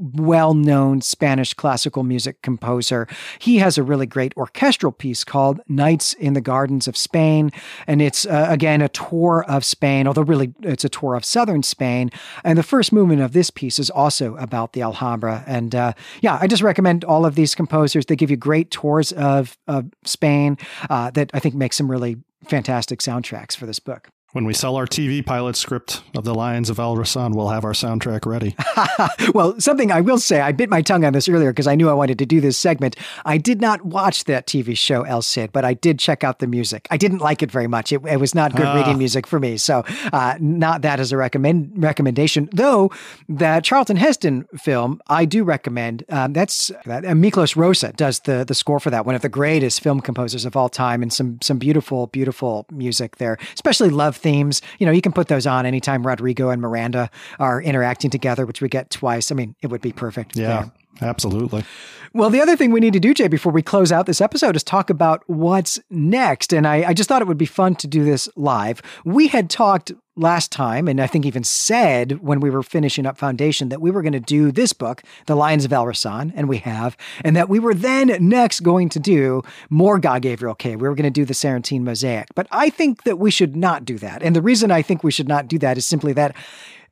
well 0.00 0.54
known 0.54 1.00
Spanish 1.00 1.52
classical 1.54 2.02
music 2.02 2.40
composer. 2.42 3.06
He 3.38 3.58
has 3.58 3.76
a 3.76 3.82
really 3.82 4.06
great 4.06 4.32
orchestral 4.36 4.92
piece 4.92 5.24
called 5.24 5.60
Nights 5.68 6.14
in 6.14 6.32
the 6.32 6.40
Gardens 6.40 6.88
of 6.88 6.96
Spain. 6.96 7.50
And 7.86 8.00
it's, 8.00 8.26
uh, 8.26 8.46
again, 8.48 8.80
a 8.80 8.88
tour 8.88 9.44
of 9.46 9.64
Spain, 9.64 10.06
although 10.06 10.22
really 10.22 10.54
it's 10.62 10.84
a 10.84 10.88
tour 10.88 11.14
of 11.14 11.24
southern 11.24 11.62
Spain. 11.62 12.10
And 12.44 12.58
the 12.58 12.62
first 12.62 12.92
movement 12.92 13.20
of 13.20 13.32
this 13.32 13.50
piece 13.50 13.78
is 13.78 13.90
also 13.90 14.36
about 14.36 14.72
the 14.72 14.82
Alhambra. 14.82 15.44
And 15.46 15.74
uh, 15.74 15.92
yeah, 16.22 16.38
I 16.40 16.46
just 16.46 16.62
recommend 16.62 17.04
all 17.04 17.26
of 17.26 17.34
these 17.34 17.54
composers. 17.54 18.06
They 18.06 18.16
give 18.16 18.30
you 18.30 18.36
great 18.36 18.70
tours 18.70 19.12
of, 19.12 19.58
of 19.68 19.86
Spain 20.04 20.56
uh, 20.88 21.10
that 21.10 21.30
I 21.34 21.40
think 21.40 21.54
make 21.54 21.72
some 21.72 21.90
really 21.90 22.16
fantastic 22.48 23.00
soundtracks 23.00 23.54
for 23.54 23.66
this 23.66 23.78
book. 23.78 24.08
When 24.32 24.44
we 24.44 24.54
sell 24.54 24.76
our 24.76 24.86
TV 24.86 25.26
pilot 25.26 25.56
script 25.56 26.04
of 26.16 26.22
The 26.22 26.32
Lions 26.32 26.70
of 26.70 26.78
Al 26.78 26.94
Rassan, 26.94 27.34
we'll 27.34 27.48
have 27.48 27.64
our 27.64 27.72
soundtrack 27.72 28.24
ready. 28.24 28.54
well, 29.34 29.58
something 29.58 29.90
I 29.90 30.02
will 30.02 30.18
say, 30.18 30.40
I 30.40 30.52
bit 30.52 30.70
my 30.70 30.82
tongue 30.82 31.04
on 31.04 31.14
this 31.14 31.28
earlier 31.28 31.50
because 31.50 31.66
I 31.66 31.74
knew 31.74 31.90
I 31.90 31.94
wanted 31.94 32.16
to 32.20 32.26
do 32.26 32.40
this 32.40 32.56
segment. 32.56 32.94
I 33.24 33.38
did 33.38 33.60
not 33.60 33.84
watch 33.84 34.26
that 34.26 34.46
TV 34.46 34.78
show 34.78 35.02
El 35.02 35.22
Cid, 35.22 35.50
but 35.50 35.64
I 35.64 35.74
did 35.74 35.98
check 35.98 36.22
out 36.22 36.38
the 36.38 36.46
music. 36.46 36.86
I 36.92 36.96
didn't 36.96 37.18
like 37.18 37.42
it 37.42 37.50
very 37.50 37.66
much. 37.66 37.90
It, 37.90 38.06
it 38.06 38.20
was 38.20 38.32
not 38.32 38.54
good 38.54 38.72
reading 38.72 38.98
music 38.98 39.26
for 39.26 39.40
me. 39.40 39.56
So, 39.56 39.84
uh, 40.12 40.36
not 40.38 40.82
that 40.82 41.00
as 41.00 41.10
a 41.10 41.16
recommend 41.16 41.72
recommendation. 41.82 42.48
Though, 42.52 42.92
that 43.28 43.64
Charlton 43.64 43.96
Heston 43.96 44.46
film, 44.56 45.02
I 45.08 45.24
do 45.24 45.42
recommend. 45.42 46.04
Um, 46.08 46.34
that's 46.34 46.70
that, 46.86 47.04
uh, 47.04 47.14
Miklos 47.14 47.56
Rozsa 47.56 47.96
does 47.96 48.20
the, 48.20 48.44
the 48.44 48.54
score 48.54 48.78
for 48.78 48.90
that, 48.90 49.04
one 49.04 49.16
of 49.16 49.22
the 49.22 49.28
greatest 49.28 49.80
film 49.80 50.00
composers 50.00 50.44
of 50.44 50.54
all 50.54 50.68
time, 50.68 51.02
and 51.02 51.12
some, 51.12 51.40
some 51.42 51.58
beautiful, 51.58 52.06
beautiful 52.06 52.66
music 52.70 53.16
there, 53.16 53.36
especially 53.54 53.90
Love 53.90 54.19
themes. 54.20 54.62
You 54.78 54.86
know, 54.86 54.92
you 54.92 55.02
can 55.02 55.12
put 55.12 55.28
those 55.28 55.46
on 55.46 55.66
anytime 55.66 56.06
Rodrigo 56.06 56.50
and 56.50 56.62
Miranda 56.62 57.10
are 57.38 57.60
interacting 57.60 58.10
together, 58.10 58.46
which 58.46 58.60
we 58.60 58.68
get 58.68 58.90
twice. 58.90 59.32
I 59.32 59.34
mean, 59.34 59.54
it 59.62 59.68
would 59.68 59.80
be 59.80 59.92
perfect. 59.92 60.36
Yeah. 60.36 60.46
There. 60.46 60.72
Absolutely. 61.00 61.64
Well, 62.12 62.30
the 62.30 62.40
other 62.40 62.56
thing 62.56 62.72
we 62.72 62.80
need 62.80 62.92
to 62.94 63.00
do, 63.00 63.14
Jay, 63.14 63.28
before 63.28 63.52
we 63.52 63.62
close 63.62 63.92
out 63.92 64.06
this 64.06 64.20
episode 64.20 64.56
is 64.56 64.64
talk 64.64 64.90
about 64.90 65.22
what's 65.28 65.78
next. 65.90 66.52
And 66.52 66.66
I, 66.66 66.88
I, 66.88 66.92
just 66.92 67.08
thought 67.08 67.22
it 67.22 67.28
would 67.28 67.38
be 67.38 67.46
fun 67.46 67.76
to 67.76 67.86
do 67.86 68.02
this 68.02 68.28
live. 68.34 68.82
We 69.04 69.28
had 69.28 69.48
talked 69.48 69.92
last 70.16 70.50
time, 70.50 70.88
and 70.88 71.00
I 71.00 71.06
think 71.06 71.24
even 71.24 71.44
said 71.44 72.20
when 72.20 72.40
we 72.40 72.50
were 72.50 72.64
finishing 72.64 73.06
up 73.06 73.16
Foundation 73.16 73.68
that 73.68 73.80
we 73.80 73.92
were 73.92 74.02
going 74.02 74.12
to 74.12 74.18
do 74.18 74.50
this 74.50 74.72
book, 74.72 75.02
The 75.26 75.36
Lions 75.36 75.64
of 75.64 75.72
El 75.72 75.84
Rassan, 75.84 76.32
and 76.34 76.48
we 76.48 76.58
have, 76.58 76.96
and 77.24 77.36
that 77.36 77.48
we 77.48 77.60
were 77.60 77.74
then 77.74 78.16
next 78.20 78.60
going 78.60 78.88
to 78.88 78.98
do 78.98 79.42
more 79.70 80.00
Guy 80.00 80.18
Gavriel 80.18 80.58
Kay. 80.58 80.74
We 80.74 80.88
were 80.88 80.96
going 80.96 81.04
to 81.04 81.10
do 81.10 81.24
the 81.24 81.32
Sarantine 81.32 81.84
Mosaic. 81.84 82.26
But 82.34 82.48
I 82.50 82.70
think 82.70 83.04
that 83.04 83.20
we 83.20 83.30
should 83.30 83.54
not 83.54 83.84
do 83.84 83.98
that. 83.98 84.20
And 84.20 84.34
the 84.34 84.42
reason 84.42 84.72
I 84.72 84.82
think 84.82 85.04
we 85.04 85.12
should 85.12 85.28
not 85.28 85.46
do 85.46 85.58
that 85.58 85.78
is 85.78 85.86
simply 85.86 86.12
that 86.14 86.34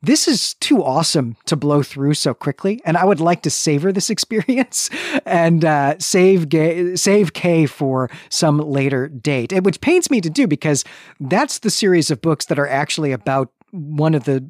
this 0.01 0.27
is 0.27 0.53
too 0.55 0.83
awesome 0.83 1.35
to 1.45 1.55
blow 1.55 1.83
through 1.83 2.13
so 2.13 2.33
quickly, 2.33 2.81
and 2.85 2.97
I 2.97 3.05
would 3.05 3.19
like 3.19 3.41
to 3.43 3.49
savor 3.49 3.91
this 3.91 4.09
experience 4.19 4.89
and 5.25 5.65
uh, 5.65 5.95
save 5.99 6.49
Kay, 6.49 6.95
save 6.95 7.33
Kay 7.33 7.65
for 7.65 8.09
some 8.29 8.57
later 8.57 9.07
date, 9.07 9.51
which 9.63 9.81
pains 9.81 10.09
me 10.09 10.21
to 10.21 10.29
do 10.29 10.47
because 10.47 10.83
that's 11.19 11.59
the 11.59 11.69
series 11.69 12.11
of 12.11 12.21
books 12.21 12.45
that 12.45 12.59
are 12.59 12.67
actually 12.67 13.11
about 13.11 13.51
one 13.71 14.15
of 14.15 14.23
the 14.23 14.49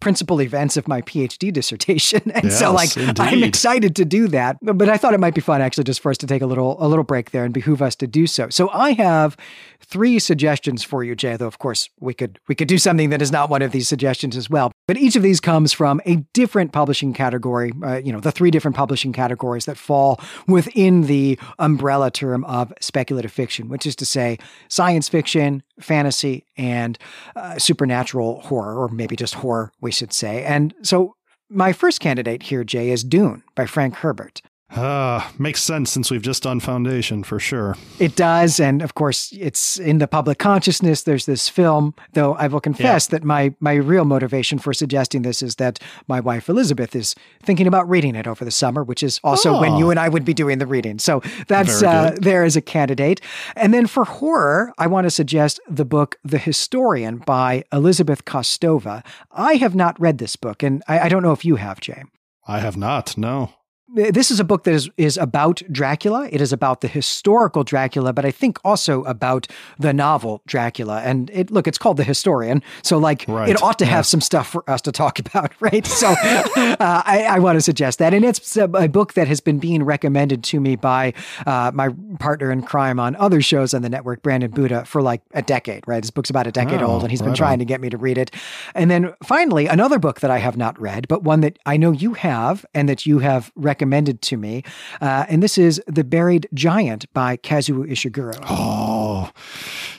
principal 0.00 0.42
events 0.42 0.76
of 0.76 0.86
my 0.86 1.00
PhD 1.02 1.52
dissertation. 1.52 2.20
And 2.34 2.44
yes, 2.44 2.58
so 2.58 2.72
like 2.72 2.96
indeed. 2.96 3.20
I'm 3.20 3.44
excited 3.44 3.94
to 3.96 4.04
do 4.04 4.26
that. 4.28 4.56
But 4.60 4.88
I 4.88 4.96
thought 4.96 5.14
it 5.14 5.20
might 5.20 5.34
be 5.34 5.40
fun 5.40 5.60
actually 5.62 5.84
just 5.84 6.00
for 6.00 6.10
us 6.10 6.18
to 6.18 6.26
take 6.26 6.42
a 6.42 6.46
little 6.46 6.76
a 6.84 6.88
little 6.88 7.04
break 7.04 7.30
there 7.30 7.44
and 7.44 7.54
behoove 7.54 7.80
us 7.80 7.94
to 7.96 8.08
do 8.08 8.26
so. 8.26 8.48
So 8.48 8.68
I 8.70 8.92
have 8.92 9.36
three 9.80 10.18
suggestions 10.18 10.82
for 10.82 11.04
you, 11.04 11.14
Jay, 11.14 11.36
though 11.36 11.46
of 11.46 11.58
course 11.58 11.90
we 12.00 12.12
could 12.12 12.40
we 12.48 12.54
could 12.56 12.66
do 12.66 12.78
something 12.78 13.10
that 13.10 13.22
is 13.22 13.30
not 13.30 13.50
one 13.50 13.62
of 13.62 13.70
these 13.70 13.88
suggestions 13.88 14.36
as 14.36 14.50
well. 14.50 14.72
But 14.88 14.96
each 14.96 15.14
of 15.14 15.22
these 15.22 15.40
comes 15.40 15.72
from 15.72 16.00
a 16.04 16.16
different 16.32 16.72
publishing 16.72 17.14
category, 17.14 17.72
uh, 17.82 17.96
you 17.96 18.12
know, 18.12 18.20
the 18.20 18.32
three 18.32 18.50
different 18.50 18.76
publishing 18.76 19.12
categories 19.12 19.66
that 19.66 19.76
fall 19.78 20.20
within 20.48 21.02
the 21.02 21.38
umbrella 21.58 22.10
term 22.10 22.44
of 22.44 22.72
speculative 22.80 23.32
fiction, 23.32 23.68
which 23.68 23.86
is 23.86 23.94
to 23.96 24.06
say 24.06 24.38
science 24.68 25.08
fiction, 25.08 25.62
fantasy, 25.80 26.44
and 26.56 26.98
uh, 27.36 27.58
supernatural 27.58 28.40
horror, 28.42 28.76
or 28.76 28.88
maybe 28.88 29.16
just 29.16 29.34
horror, 29.34 29.72
we 29.80 29.90
should 29.90 30.12
say. 30.12 30.44
And 30.44 30.74
so 30.82 31.16
my 31.50 31.72
first 31.72 32.00
candidate 32.00 32.44
here, 32.44 32.64
Jay, 32.64 32.90
is 32.90 33.04
Dune 33.04 33.42
by 33.54 33.66
Frank 33.66 33.96
Herbert. 33.96 34.42
Uh, 34.74 35.24
makes 35.38 35.62
sense 35.62 35.92
since 35.92 36.10
we've 36.10 36.22
just 36.22 36.42
done 36.42 36.58
Foundation 36.58 37.22
for 37.22 37.38
sure. 37.38 37.76
It 38.00 38.16
does. 38.16 38.58
And 38.58 38.82
of 38.82 38.94
course, 38.94 39.32
it's 39.38 39.78
in 39.78 39.98
the 39.98 40.08
public 40.08 40.38
consciousness. 40.38 41.02
There's 41.02 41.26
this 41.26 41.48
film, 41.48 41.94
though 42.14 42.34
I 42.34 42.48
will 42.48 42.60
confess 42.60 43.06
yeah. 43.06 43.10
that 43.18 43.24
my, 43.24 43.54
my 43.60 43.74
real 43.74 44.04
motivation 44.04 44.58
for 44.58 44.72
suggesting 44.72 45.22
this 45.22 45.42
is 45.42 45.56
that 45.56 45.78
my 46.08 46.18
wife 46.18 46.48
Elizabeth 46.48 46.96
is 46.96 47.14
thinking 47.42 47.68
about 47.68 47.88
reading 47.88 48.16
it 48.16 48.26
over 48.26 48.44
the 48.44 48.50
summer, 48.50 48.82
which 48.82 49.02
is 49.02 49.20
also 49.22 49.54
oh. 49.54 49.60
when 49.60 49.76
you 49.76 49.90
and 49.90 50.00
I 50.00 50.08
would 50.08 50.24
be 50.24 50.34
doing 50.34 50.58
the 50.58 50.66
reading. 50.66 50.98
So 50.98 51.22
that's 51.46 51.82
uh, 51.82 52.16
there 52.20 52.42
as 52.42 52.56
a 52.56 52.60
candidate. 52.60 53.20
And 53.54 53.72
then 53.72 53.86
for 53.86 54.04
horror, 54.04 54.72
I 54.76 54.88
want 54.88 55.04
to 55.04 55.10
suggest 55.10 55.60
the 55.68 55.84
book 55.84 56.16
The 56.24 56.38
Historian 56.38 57.18
by 57.18 57.62
Elizabeth 57.72 58.24
Kostova. 58.24 59.04
I 59.30 59.54
have 59.54 59.76
not 59.76 60.00
read 60.00 60.18
this 60.18 60.34
book, 60.34 60.64
and 60.64 60.82
I, 60.88 61.00
I 61.00 61.08
don't 61.08 61.22
know 61.22 61.32
if 61.32 61.44
you 61.44 61.56
have, 61.56 61.80
Jay. 61.80 62.02
I 62.46 62.58
have 62.58 62.76
not, 62.76 63.16
no 63.16 63.52
this 63.94 64.30
is 64.30 64.40
a 64.40 64.44
book 64.44 64.64
that 64.64 64.74
is, 64.74 64.90
is 64.96 65.16
about 65.16 65.62
Dracula. 65.70 66.28
It 66.30 66.40
is 66.40 66.52
about 66.52 66.80
the 66.80 66.88
historical 66.88 67.62
Dracula, 67.62 68.12
but 68.12 68.24
I 68.24 68.32
think 68.32 68.58
also 68.64 69.04
about 69.04 69.46
the 69.78 69.92
novel 69.92 70.42
Dracula. 70.46 71.00
And 71.02 71.30
it 71.30 71.50
look, 71.50 71.68
it's 71.68 71.78
called 71.78 71.96
The 71.96 72.04
Historian, 72.04 72.62
so 72.82 72.98
like 72.98 73.24
right. 73.28 73.48
it 73.48 73.62
ought 73.62 73.78
to 73.78 73.86
have 73.86 74.04
some 74.04 74.20
stuff 74.20 74.48
for 74.48 74.68
us 74.68 74.80
to 74.82 74.92
talk 74.92 75.18
about, 75.24 75.52
right? 75.60 75.86
So 75.86 76.08
uh, 76.08 76.76
I, 76.80 77.26
I 77.30 77.38
want 77.38 77.56
to 77.56 77.60
suggest 77.60 78.00
that, 78.00 78.12
and 78.12 78.24
it's 78.24 78.56
a, 78.56 78.64
a, 78.64 78.88
book 78.88 79.14
that 79.14 79.28
has 79.28 79.40
been 79.40 79.58
being 79.58 79.82
recommended 79.82 80.44
to 80.44 80.60
me 80.60 80.76
by 80.76 81.14
uh, 81.46 81.70
my 81.74 81.88
partner 82.18 82.50
in 82.50 82.62
crime 82.62 82.98
on 83.00 83.16
other 83.16 83.40
shows 83.40 83.74
on 83.74 83.82
the 83.82 83.88
network, 83.88 84.22
Brandon 84.22 84.50
Buddha, 84.50 84.84
for 84.84 85.02
like 85.02 85.22
a 85.32 85.42
decade. 85.42 85.86
Right, 85.86 86.02
this 86.02 86.10
book's 86.10 86.30
about 86.30 86.46
a 86.46 86.52
decade 86.52 86.82
oh, 86.82 86.86
old, 86.86 87.02
and 87.02 87.10
he's 87.10 87.22
been 87.22 87.34
trying 87.34 87.54
on. 87.54 87.58
to 87.60 87.64
get 87.64 87.80
me 87.80 87.90
to 87.90 87.96
read 87.96 88.18
it. 88.18 88.32
And 88.74 88.90
then 88.90 89.14
finally, 89.22 89.66
another 89.66 89.98
book 89.98 90.20
that 90.20 90.30
I 90.30 90.38
have 90.38 90.56
not 90.56 90.80
read, 90.80 91.06
but 91.06 91.22
one 91.22 91.40
that 91.40 91.58
I 91.64 91.76
know 91.76 91.92
you 91.92 92.14
have, 92.14 92.66
and 92.74 92.88
that 92.88 93.06
you 93.06 93.20
have 93.20 93.52
recommended 93.54 93.83
recommended 93.84 94.22
to 94.22 94.38
me. 94.38 94.62
Uh, 95.02 95.26
and 95.28 95.42
this 95.42 95.58
is 95.58 95.82
The 95.86 96.04
Buried 96.04 96.48
Giant 96.54 97.12
by 97.12 97.36
Kazuo 97.36 97.86
Ishiguro. 97.86 98.42
Oh, 98.48 99.30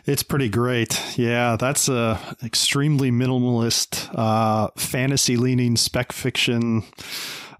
it's 0.07 0.23
pretty 0.23 0.49
great. 0.49 0.99
Yeah, 1.15 1.55
that's 1.55 1.87
a 1.87 2.19
extremely 2.43 3.11
minimalist, 3.11 4.09
uh, 4.15 4.69
fantasy 4.75 5.37
leaning 5.37 5.77
spec 5.77 6.11
fiction 6.11 6.83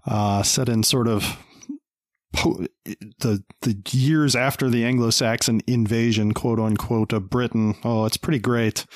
uh, 0.04 0.42
set 0.42 0.68
in 0.68 0.82
sort 0.82 1.06
of 1.06 1.38
the 3.18 3.42
the 3.62 3.76
years 3.90 4.36
after 4.36 4.68
the 4.70 4.84
Anglo-Saxon 4.84 5.60
invasion, 5.66 6.32
quote 6.32 6.58
unquote, 6.58 7.12
of 7.12 7.28
Britain. 7.30 7.74
Oh, 7.82 8.04
it's 8.04 8.16
pretty 8.16 8.38
great. 8.38 8.86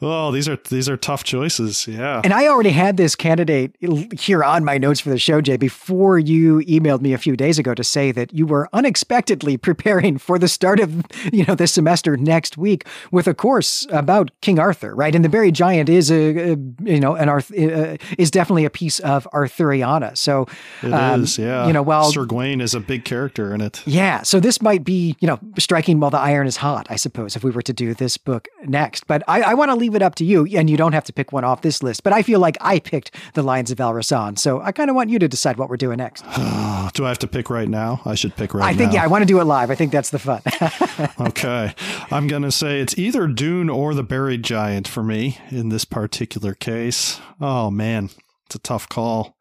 Oh, 0.00 0.32
these 0.32 0.48
are 0.48 0.58
these 0.68 0.88
are 0.88 0.96
tough 0.96 1.24
choices. 1.24 1.86
Yeah. 1.86 2.20
And 2.24 2.32
I 2.32 2.48
already 2.48 2.70
had 2.70 2.96
this 2.96 3.14
candidate 3.14 3.76
here 4.18 4.42
on 4.42 4.64
my 4.64 4.78
notes 4.78 5.00
for 5.00 5.10
the 5.10 5.18
show, 5.18 5.40
Jay, 5.40 5.56
before 5.56 6.18
you 6.18 6.58
emailed 6.60 7.00
me 7.00 7.12
a 7.12 7.18
few 7.18 7.36
days 7.36 7.58
ago 7.58 7.74
to 7.74 7.84
say 7.84 8.12
that 8.12 8.32
you 8.32 8.46
were 8.46 8.68
unexpectedly 8.72 9.56
preparing 9.56 10.18
for 10.18 10.38
the 10.38 10.48
start 10.48 10.80
of 10.80 11.02
you 11.32 11.44
know 11.44 11.54
this 11.54 11.72
semester 11.72 12.16
next 12.16 12.56
week 12.56 12.86
with 13.10 13.26
a 13.26 13.34
course 13.34 13.86
about 13.90 14.30
King 14.40 14.58
Arthur, 14.58 14.94
right? 14.94 15.14
And 15.14 15.24
the 15.24 15.28
Buried 15.28 15.54
Giant 15.54 15.88
is 15.88 16.10
a, 16.10 16.52
a 16.52 16.56
you 16.82 17.00
know 17.00 17.14
an 17.14 17.28
Arth 17.28 17.52
uh, 17.52 17.96
is 18.16 18.30
definitely 18.30 18.64
a 18.64 18.70
piece 18.70 18.98
of 19.00 19.28
Arthuriana. 19.32 20.16
So 20.16 20.46
it 20.82 20.92
um, 20.92 21.22
is, 21.22 21.38
yeah. 21.38 21.66
You 21.66 21.72
know, 21.72 21.82
while 21.82 22.10
Sir 22.10 22.24
Gawain 22.24 22.60
is 22.60 22.74
a 22.74 22.77
big 22.80 23.04
character 23.04 23.54
in 23.54 23.60
it. 23.60 23.82
Yeah. 23.86 24.22
So 24.22 24.40
this 24.40 24.60
might 24.62 24.84
be, 24.84 25.16
you 25.20 25.26
know, 25.26 25.38
striking 25.58 26.00
while 26.00 26.10
the 26.10 26.18
iron 26.18 26.46
is 26.46 26.56
hot, 26.56 26.86
I 26.90 26.96
suppose, 26.96 27.36
if 27.36 27.44
we 27.44 27.50
were 27.50 27.62
to 27.62 27.72
do 27.72 27.94
this 27.94 28.16
book 28.16 28.48
next. 28.64 29.06
But 29.06 29.22
I, 29.28 29.42
I 29.42 29.54
want 29.54 29.70
to 29.70 29.74
leave 29.74 29.94
it 29.94 30.02
up 30.02 30.14
to 30.16 30.24
you, 30.24 30.46
and 30.46 30.68
you 30.68 30.76
don't 30.76 30.92
have 30.92 31.04
to 31.04 31.12
pick 31.12 31.32
one 31.32 31.44
off 31.44 31.62
this 31.62 31.82
list. 31.82 32.02
But 32.02 32.12
I 32.12 32.22
feel 32.22 32.40
like 32.40 32.56
I 32.60 32.78
picked 32.78 33.14
The 33.34 33.42
Lions 33.42 33.70
of 33.70 33.80
El 33.80 33.92
Rassan. 33.92 34.38
So 34.38 34.60
I 34.60 34.72
kind 34.72 34.90
of 34.90 34.96
want 34.96 35.10
you 35.10 35.18
to 35.18 35.28
decide 35.28 35.56
what 35.56 35.68
we're 35.68 35.76
doing 35.76 35.98
next. 35.98 36.22
do 36.94 37.04
I 37.04 37.08
have 37.08 37.18
to 37.20 37.28
pick 37.28 37.50
right 37.50 37.68
now? 37.68 38.00
I 38.04 38.14
should 38.14 38.36
pick 38.36 38.54
right 38.54 38.62
now. 38.62 38.68
I 38.68 38.74
think, 38.74 38.92
now. 38.92 38.96
yeah, 38.96 39.04
I 39.04 39.06
want 39.06 39.22
to 39.22 39.26
do 39.26 39.40
it 39.40 39.44
live. 39.44 39.70
I 39.70 39.74
think 39.74 39.92
that's 39.92 40.10
the 40.10 40.18
fun. 40.18 40.42
okay. 41.28 41.74
I'm 42.10 42.26
going 42.26 42.42
to 42.42 42.52
say 42.52 42.80
it's 42.80 42.98
either 42.98 43.26
Dune 43.26 43.70
or 43.70 43.94
The 43.94 44.02
Buried 44.02 44.42
Giant 44.42 44.88
for 44.88 45.02
me 45.02 45.38
in 45.50 45.68
this 45.68 45.84
particular 45.84 46.54
case. 46.54 47.20
Oh, 47.40 47.70
man. 47.70 48.10
It's 48.46 48.54
a 48.54 48.58
tough 48.58 48.88
call. 48.88 49.36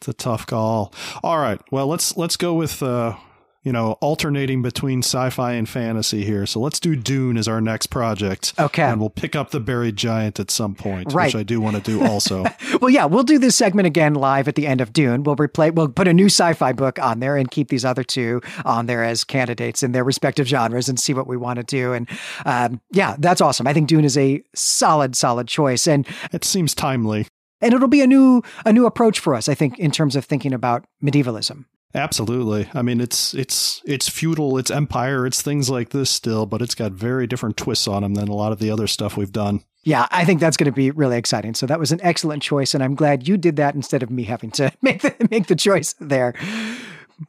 It's 0.00 0.08
a 0.08 0.12
tough 0.14 0.46
call. 0.46 0.94
All 1.22 1.38
right. 1.38 1.60
Well, 1.70 1.86
let's 1.86 2.16
let's 2.16 2.38
go 2.38 2.54
with 2.54 2.82
uh, 2.82 3.16
you 3.62 3.72
know, 3.72 3.92
alternating 4.00 4.62
between 4.62 5.00
sci-fi 5.00 5.52
and 5.52 5.68
fantasy 5.68 6.24
here. 6.24 6.46
So 6.46 6.60
let's 6.60 6.80
do 6.80 6.96
Dune 6.96 7.36
as 7.36 7.46
our 7.46 7.60
next 7.60 7.88
project. 7.88 8.54
Okay. 8.58 8.82
And 8.82 8.98
we'll 8.98 9.10
pick 9.10 9.36
up 9.36 9.50
the 9.50 9.60
buried 9.60 9.96
giant 9.96 10.40
at 10.40 10.50
some 10.50 10.74
point, 10.74 11.12
right. 11.12 11.26
which 11.26 11.34
I 11.36 11.42
do 11.42 11.60
want 11.60 11.76
to 11.76 11.82
do 11.82 12.02
also. 12.02 12.46
well, 12.80 12.88
yeah, 12.88 13.04
we'll 13.04 13.22
do 13.22 13.38
this 13.38 13.56
segment 13.56 13.86
again 13.86 14.14
live 14.14 14.48
at 14.48 14.54
the 14.54 14.66
end 14.66 14.80
of 14.80 14.94
Dune. 14.94 15.24
We'll 15.24 15.36
replay 15.36 15.74
we'll 15.74 15.88
put 15.88 16.08
a 16.08 16.14
new 16.14 16.26
sci-fi 16.26 16.72
book 16.72 16.98
on 16.98 17.20
there 17.20 17.36
and 17.36 17.50
keep 17.50 17.68
these 17.68 17.84
other 17.84 18.02
two 18.02 18.40
on 18.64 18.86
there 18.86 19.04
as 19.04 19.24
candidates 19.24 19.82
in 19.82 19.92
their 19.92 20.04
respective 20.04 20.48
genres 20.48 20.88
and 20.88 20.98
see 20.98 21.12
what 21.12 21.26
we 21.26 21.36
want 21.36 21.58
to 21.58 21.62
do. 21.62 21.92
And 21.92 22.08
um, 22.46 22.80
yeah, 22.92 23.16
that's 23.18 23.42
awesome. 23.42 23.66
I 23.66 23.74
think 23.74 23.88
Dune 23.88 24.06
is 24.06 24.16
a 24.16 24.42
solid, 24.54 25.14
solid 25.14 25.48
choice. 25.48 25.86
And 25.86 26.06
it 26.32 26.44
seems 26.44 26.74
timely. 26.74 27.26
And 27.60 27.74
it'll 27.74 27.88
be 27.88 28.02
a 28.02 28.06
new 28.06 28.42
a 28.64 28.72
new 28.72 28.86
approach 28.86 29.20
for 29.20 29.34
us, 29.34 29.48
I 29.48 29.54
think, 29.54 29.78
in 29.78 29.90
terms 29.90 30.16
of 30.16 30.24
thinking 30.24 30.52
about 30.52 30.84
medievalism. 31.02 31.66
Absolutely. 31.94 32.68
I 32.72 32.82
mean, 32.82 33.00
it's 33.00 33.34
it's 33.34 33.82
it's 33.84 34.08
feudal, 34.08 34.58
it's 34.58 34.70
empire, 34.70 35.26
it's 35.26 35.42
things 35.42 35.68
like 35.68 35.90
this 35.90 36.08
still, 36.08 36.46
but 36.46 36.62
it's 36.62 36.74
got 36.74 36.92
very 36.92 37.26
different 37.26 37.56
twists 37.56 37.88
on 37.88 38.02
them 38.02 38.14
than 38.14 38.28
a 38.28 38.34
lot 38.34 38.52
of 38.52 38.60
the 38.60 38.70
other 38.70 38.86
stuff 38.86 39.16
we've 39.16 39.32
done. 39.32 39.64
Yeah, 39.82 40.06
I 40.10 40.24
think 40.24 40.40
that's 40.40 40.56
going 40.56 40.70
to 40.70 40.76
be 40.76 40.90
really 40.90 41.16
exciting. 41.16 41.54
So 41.54 41.66
that 41.66 41.80
was 41.80 41.90
an 41.90 42.00
excellent 42.02 42.42
choice, 42.42 42.74
and 42.74 42.84
I'm 42.84 42.94
glad 42.94 43.26
you 43.26 43.36
did 43.36 43.56
that 43.56 43.74
instead 43.74 44.02
of 44.02 44.10
me 44.10 44.24
having 44.24 44.50
to 44.52 44.70
make 44.82 45.02
the, 45.02 45.28
make 45.30 45.46
the 45.46 45.56
choice 45.56 45.94
there. 45.98 46.34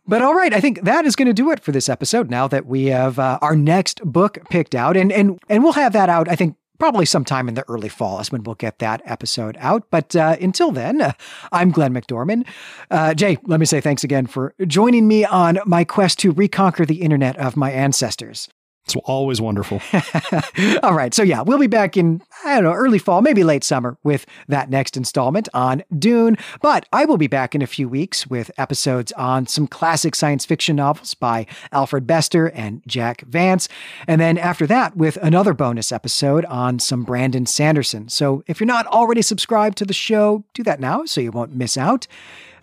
But 0.08 0.22
all 0.22 0.36
right, 0.36 0.54
I 0.54 0.62
think 0.62 0.82
that 0.84 1.06
is 1.06 1.16
going 1.16 1.28
to 1.28 1.34
do 1.34 1.52
it 1.52 1.60
for 1.60 1.72
this 1.72 1.90
episode. 1.90 2.30
Now 2.30 2.48
that 2.48 2.66
we 2.66 2.86
have 2.86 3.20
uh, 3.20 3.40
our 3.42 3.56
next 3.56 4.02
book 4.04 4.38
picked 4.50 4.76
out, 4.76 4.96
and 4.96 5.12
and 5.12 5.40
and 5.50 5.64
we'll 5.64 5.74
have 5.74 5.94
that 5.94 6.10
out. 6.10 6.30
I 6.30 6.36
think 6.36 6.56
probably 6.82 7.06
sometime 7.06 7.48
in 7.48 7.54
the 7.54 7.64
early 7.70 7.90
fall 7.90 8.20
is 8.20 8.32
when 8.32 8.42
we'll 8.42 8.56
get 8.56 8.80
that 8.80 9.04
episode 9.06 9.56
out. 9.60 9.84
But 9.92 10.16
uh, 10.16 10.36
until 10.42 10.72
then, 10.72 11.00
uh, 11.00 11.14
I'm 11.52 11.70
Glenn 11.70 11.94
McDorman. 11.94 12.44
Uh, 12.90 13.14
Jay, 13.14 13.38
let 13.44 13.60
me 13.60 13.68
say 13.68 13.82
thanks 13.82 14.04
again 14.04 14.26
for 14.26 14.56
joining 14.66 15.08
me 15.08 15.24
on 15.24 15.60
my 15.68 15.84
quest 15.84 16.18
to 16.22 16.32
reconquer 16.32 16.84
the 16.84 17.04
internet 17.04 17.38
of 17.38 17.56
my 17.56 17.70
ancestors. 17.72 18.50
It's 18.86 18.96
always 19.06 19.40
wonderful. 19.40 19.82
All 20.84 20.94
right. 20.94 21.14
So, 21.14 21.22
yeah, 21.24 21.42
we'll 21.42 21.60
be 21.60 21.68
back 21.68 21.96
in, 21.96 22.22
I 22.44 22.56
don't 22.56 22.64
know, 22.64 22.74
early 22.74 22.98
fall, 22.98 23.22
maybe 23.22 23.44
late 23.44 23.64
summer 23.64 23.98
with 24.04 24.26
that 24.48 24.70
next 24.70 24.98
installment 24.98 25.48
on 25.54 25.84
Dune. 25.98 26.36
But 26.62 26.88
I 26.92 27.06
will 27.06 27.18
be 27.18 27.28
back 27.28 27.54
in 27.54 27.62
a 27.62 27.68
few 27.68 27.88
weeks 27.88 28.28
with 28.28 28.50
episodes 28.58 29.12
on 29.14 29.46
some 29.46 29.68
classic 29.68 30.16
science 30.16 30.46
fiction 30.46 30.76
novels 30.76 31.14
by 31.14 31.46
Alfred 31.72 32.08
Bester 32.08 32.48
and 32.48 32.82
Jack 32.88 33.22
Vance. 33.22 33.70
And 34.08 34.20
then 34.20 34.38
after 34.38 34.66
that, 34.68 34.98
with 34.98 35.16
another 35.18 35.54
bonus 35.54 35.92
episode 35.92 36.44
on 36.46 36.80
some 36.80 37.04
Brandon 37.04 37.46
Sanderson. 37.46 38.10
So, 38.10 38.44
if 38.48 38.60
you're 38.60 38.68
not 38.68 38.88
already 38.88 39.22
subscribed 39.22 39.78
to 39.78 39.86
the 39.86 39.94
show, 39.94 40.44
do 40.54 40.64
that 40.64 40.80
now 40.80 41.06
so 41.06 41.22
you 41.22 41.32
won't 41.32 41.56
miss 41.56 41.78
out. 41.78 42.08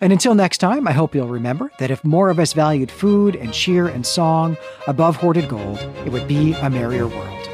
And 0.01 0.13
until 0.13 0.33
next 0.33 0.59
time, 0.59 0.87
I 0.87 0.93
hope 0.93 1.13
you'll 1.13 1.27
remember 1.27 1.71
that 1.79 1.91
if 1.91 2.03
more 2.05 2.29
of 2.29 2.39
us 2.39 2.53
valued 2.53 2.89
food 2.89 3.35
and 3.35 3.53
cheer 3.53 3.87
and 3.87 4.05
song 4.05 4.55
above 4.87 5.17
hoarded 5.17 5.49
gold, 5.49 5.79
it 6.05 6.11
would 6.11 6.27
be 6.27 6.53
a 6.53 6.69
merrier 6.69 7.07
world. 7.07 7.48